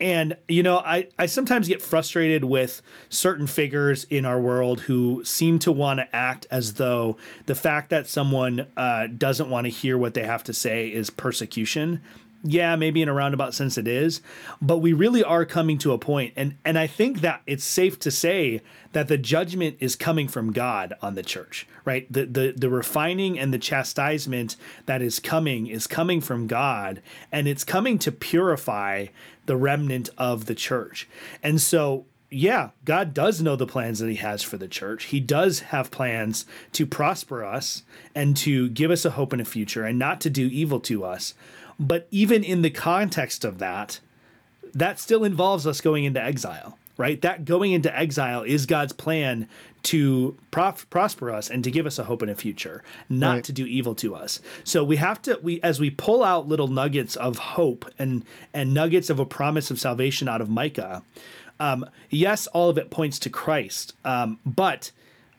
And, 0.00 0.36
you 0.48 0.62
know, 0.64 0.78
I, 0.78 1.08
I 1.18 1.26
sometimes 1.26 1.68
get 1.68 1.80
frustrated 1.80 2.44
with 2.44 2.82
certain 3.08 3.46
figures 3.46 4.04
in 4.04 4.24
our 4.24 4.40
world 4.40 4.80
who 4.80 5.22
seem 5.24 5.60
to 5.60 5.70
want 5.70 6.00
to 6.00 6.16
act 6.16 6.46
as 6.50 6.74
though 6.74 7.16
the 7.46 7.54
fact 7.54 7.90
that 7.90 8.08
someone 8.08 8.66
uh, 8.76 9.06
doesn't 9.06 9.50
want 9.50 9.66
to 9.66 9.70
hear 9.70 9.96
what 9.96 10.14
they 10.14 10.24
have 10.24 10.42
to 10.44 10.52
say 10.52 10.88
is 10.88 11.10
persecution 11.10 12.00
yeah, 12.44 12.74
maybe 12.76 13.02
in 13.02 13.08
a 13.08 13.12
roundabout 13.12 13.54
sense 13.54 13.78
it 13.78 13.86
is, 13.86 14.20
but 14.60 14.78
we 14.78 14.92
really 14.92 15.22
are 15.22 15.44
coming 15.44 15.78
to 15.78 15.92
a 15.92 15.98
point, 15.98 16.32
and 16.36 16.56
and 16.64 16.78
I 16.78 16.86
think 16.86 17.20
that 17.20 17.42
it's 17.46 17.64
safe 17.64 17.98
to 18.00 18.10
say 18.10 18.62
that 18.92 19.08
the 19.08 19.18
judgment 19.18 19.76
is 19.80 19.96
coming 19.96 20.28
from 20.28 20.52
God 20.52 20.94
on 21.00 21.14
the 21.14 21.22
church, 21.22 21.66
right? 21.84 22.12
The 22.12 22.26
the 22.26 22.54
the 22.56 22.70
refining 22.70 23.38
and 23.38 23.54
the 23.54 23.58
chastisement 23.58 24.56
that 24.86 25.02
is 25.02 25.20
coming 25.20 25.68
is 25.68 25.86
coming 25.86 26.20
from 26.20 26.46
God, 26.46 27.00
and 27.30 27.46
it's 27.46 27.64
coming 27.64 27.98
to 28.00 28.10
purify 28.10 29.06
the 29.46 29.56
remnant 29.56 30.10
of 30.18 30.46
the 30.46 30.54
church, 30.54 31.08
and 31.42 31.60
so 31.60 32.06
yeah, 32.32 32.70
God 32.86 33.12
does 33.12 33.42
know 33.42 33.56
the 33.56 33.66
plans 33.66 33.98
that 33.98 34.08
He 34.08 34.16
has 34.16 34.42
for 34.42 34.56
the 34.56 34.66
church. 34.66 35.04
He 35.04 35.20
does 35.20 35.60
have 35.60 35.90
plans 35.90 36.46
to 36.72 36.86
prosper 36.86 37.44
us 37.44 37.82
and 38.14 38.36
to 38.38 38.70
give 38.70 38.90
us 38.90 39.04
a 39.04 39.10
hope 39.10 39.32
and 39.32 39.42
a 39.42 39.44
future 39.44 39.84
and 39.84 39.98
not 39.98 40.20
to 40.22 40.30
do 40.30 40.46
evil 40.46 40.80
to 40.80 41.04
us. 41.04 41.34
But 41.82 42.06
even 42.12 42.44
in 42.44 42.62
the 42.62 42.70
context 42.70 43.44
of 43.44 43.58
that, 43.58 43.98
that 44.72 45.00
still 45.00 45.24
involves 45.24 45.66
us 45.66 45.80
going 45.80 46.04
into 46.04 46.22
exile, 46.22 46.78
right? 46.96 47.20
That 47.20 47.44
going 47.44 47.72
into 47.72 47.94
exile 47.94 48.42
is 48.42 48.66
God's 48.66 48.92
plan 48.92 49.48
to 49.84 50.38
prof- 50.52 50.88
prosper 50.90 51.30
us 51.30 51.50
and 51.50 51.64
to 51.64 51.70
give 51.72 51.86
us 51.86 51.98
a 51.98 52.04
hope 52.04 52.22
and 52.22 52.30
a 52.30 52.36
future, 52.36 52.84
not 53.08 53.34
right. 53.34 53.44
to 53.44 53.52
do 53.52 53.66
evil 53.66 53.96
to 53.96 54.14
us. 54.14 54.40
So 54.62 54.84
we 54.84 54.96
have 54.96 55.20
to 55.22 55.40
we 55.42 55.60
as 55.62 55.80
we 55.80 55.90
pull 55.90 56.22
out 56.22 56.46
little 56.46 56.68
nuggets 56.68 57.16
of 57.16 57.36
hope 57.36 57.90
and 57.98 58.24
and 58.54 58.72
nuggets 58.72 59.10
of 59.10 59.18
a 59.18 59.26
promise 59.26 59.72
of 59.72 59.80
salvation 59.80 60.28
out 60.28 60.40
of 60.40 60.48
Micah. 60.48 61.02
Um, 61.58 61.84
yes, 62.10 62.46
all 62.48 62.70
of 62.70 62.78
it 62.78 62.90
points 62.90 63.18
to 63.20 63.30
Christ, 63.30 63.94
um, 64.04 64.38
but 64.46 64.92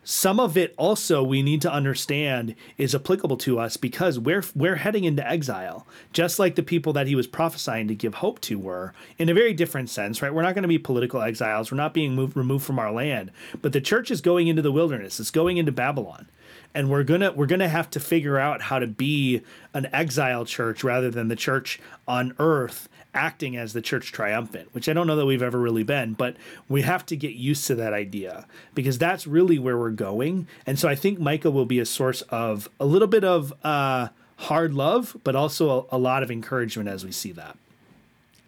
some 0.04 0.39
of 0.39 0.58
it 0.58 0.74
also 0.78 1.24
we 1.24 1.41
need 1.41 1.62
to 1.62 1.72
understand 1.72 2.56
is 2.78 2.95
applicable 2.95 3.38
to 3.38 3.60
us 3.60 3.78
because 3.78 4.18
we're 4.18 4.43
we're 4.56 4.78
heading 4.78 5.04
into 5.04 5.28
exile 5.28 5.86
just 6.12 6.39
like 6.39 6.56
the 6.56 6.64
people 6.64 6.93
that 6.93 7.08
he 7.08 7.16
was 7.16 7.28
prophesying 7.28 7.88
to 7.88 7.95
give 7.95 8.16
hope 8.16 8.39
to 8.41 8.58
were 8.58 8.93
in 9.18 9.30
a 9.30 9.34
very 9.34 9.54
different 9.54 9.89
sense 9.89 10.22
right? 10.22 10.34
We're 10.34 10.41
not 10.41 10.56
going 10.56 10.64
to 10.64 10.68
be 10.70 10.80
political 10.80 11.22
exiles. 11.22 11.72
We're 11.72 11.78
not 11.78 11.93
being 11.93 12.16
moved 12.16 12.36
removed 12.36 12.66
from 12.66 12.80
our 12.80 12.91
land. 12.91 13.32
But 13.62 13.74
the 13.74 13.82
church 13.82 14.10
is 14.10 14.22
going 14.22 14.47
into 14.47 14.62
the 14.62 14.72
wilderness. 14.72 15.20
It's 15.20 15.32
going 15.32 15.58
into 15.58 15.72
babylon. 15.72 16.28
And 16.74 16.89
we're 16.89 17.04
gonna 17.04 17.32
we're 17.32 17.45
gonna 17.45 17.70
have 17.70 17.89
to 17.91 17.99
figure 17.99 18.39
out 18.39 18.64
how 18.64 18.80
to 18.80 18.88
be 18.88 19.41
an 19.74 19.88
exile 19.93 20.45
church 20.45 20.84
rather 20.84 21.12
than 21.12 21.28
the 21.28 21.36
church 21.36 21.80
on 22.08 22.34
earth 22.39 22.89
acting 23.14 23.55
as 23.57 23.74
the 23.74 23.82
church 23.82 24.11
triumphant, 24.11 24.70
which 24.74 24.89
I 24.89 24.93
don't 24.93 25.07
know 25.07 25.16
that 25.16 25.26
we've 25.26 25.41
ever 25.43 25.59
really 25.59 25.84
been, 25.84 26.14
but 26.14 26.36
we 26.68 26.82
have 26.82 27.05
to 27.07 27.16
get 27.16 27.34
used 27.34 27.68
to 27.68 27.76
that 27.76 27.93
idea 27.93 28.45
because 28.74 28.97
that's 28.97 29.28
really 29.28 29.59
where 29.59 29.78
we're 29.78 29.91
going. 29.91 30.47
And 30.66 30.80
so 30.80 30.88
I 30.89 30.95
think 30.95 31.20
Micah 31.20 31.51
will 31.51 31.66
be 31.66 31.80
a 31.80 31.86
source 31.86 32.22
of 32.24 32.70
a 32.80 32.86
little 32.86 33.07
bit 33.07 33.24
of 33.24 33.53
uh, 33.64 34.09
hard 34.38 34.74
love, 34.74 35.16
but 35.24 35.36
also 35.36 35.88
a, 35.91 35.95
a 35.95 35.99
lot 35.99 36.24
of 36.24 36.32
encouragement 36.32 36.89
as 36.89 37.06
we 37.06 37.11
see 37.11 37.31
that. 37.34 37.57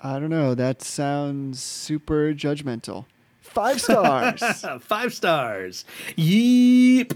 I 0.04 0.20
don't 0.20 0.30
know. 0.30 0.54
That 0.56 0.82
sounds 0.82 1.62
super 1.62 2.34
judgmental. 2.34 3.06
Five 3.42 3.80
stars. 3.82 4.42
Five 4.82 5.14
stars. 5.14 5.86
Yeep. 6.18 7.16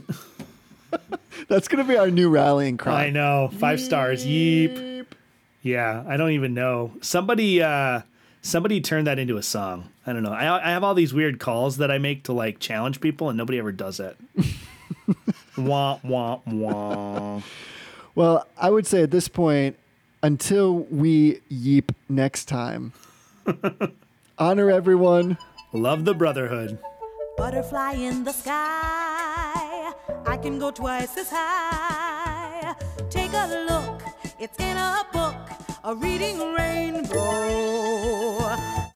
That's 1.47 1.67
gonna 1.67 1.83
be 1.83 1.97
our 1.97 2.09
new 2.09 2.29
rallying 2.29 2.77
cry. 2.77 3.05
I 3.05 3.09
know. 3.09 3.49
Five 3.59 3.79
Yeep. 3.79 3.85
stars. 3.85 4.25
Yeep. 4.25 4.98
Yeah, 5.61 6.03
I 6.07 6.17
don't 6.17 6.31
even 6.31 6.53
know. 6.53 6.93
Somebody 7.01 7.61
uh 7.61 8.01
somebody 8.41 8.81
turned 8.81 9.07
that 9.07 9.19
into 9.19 9.37
a 9.37 9.43
song. 9.43 9.89
I 10.05 10.13
don't 10.13 10.23
know. 10.23 10.31
I 10.31 10.65
I 10.65 10.71
have 10.71 10.83
all 10.83 10.93
these 10.93 11.13
weird 11.13 11.39
calls 11.39 11.77
that 11.77 11.91
I 11.91 11.97
make 11.97 12.23
to 12.23 12.33
like 12.33 12.59
challenge 12.59 13.01
people 13.01 13.29
and 13.29 13.37
nobody 13.37 13.59
ever 13.59 13.71
does 13.71 13.99
it. 13.99 14.17
wah, 15.57 15.99
wah, 16.03 16.39
wah. 16.45 17.41
Well, 18.15 18.47
I 18.57 18.69
would 18.69 18.87
say 18.87 19.03
at 19.03 19.11
this 19.11 19.27
point, 19.27 19.77
until 20.23 20.79
we 20.79 21.39
yeep 21.51 21.93
next 22.07 22.45
time, 22.45 22.93
honor 24.37 24.69
everyone. 24.69 25.37
Love 25.71 26.03
the 26.03 26.13
brotherhood. 26.15 26.79
Butterfly 27.37 27.93
in 27.93 28.23
the 28.23 28.31
sky. 28.33 29.93
I 30.25 30.37
can 30.41 30.59
go 30.59 30.71
twice 30.71 31.15
as 31.17 31.29
high. 31.29 32.75
Take 33.09 33.31
a 33.33 33.65
look, 33.69 33.78
it's 34.41 34.57
in 34.57 34.77
a 34.77 35.05
book, 35.11 35.35
a 35.83 35.93
reading 35.93 36.39
rainbow. 36.53 38.38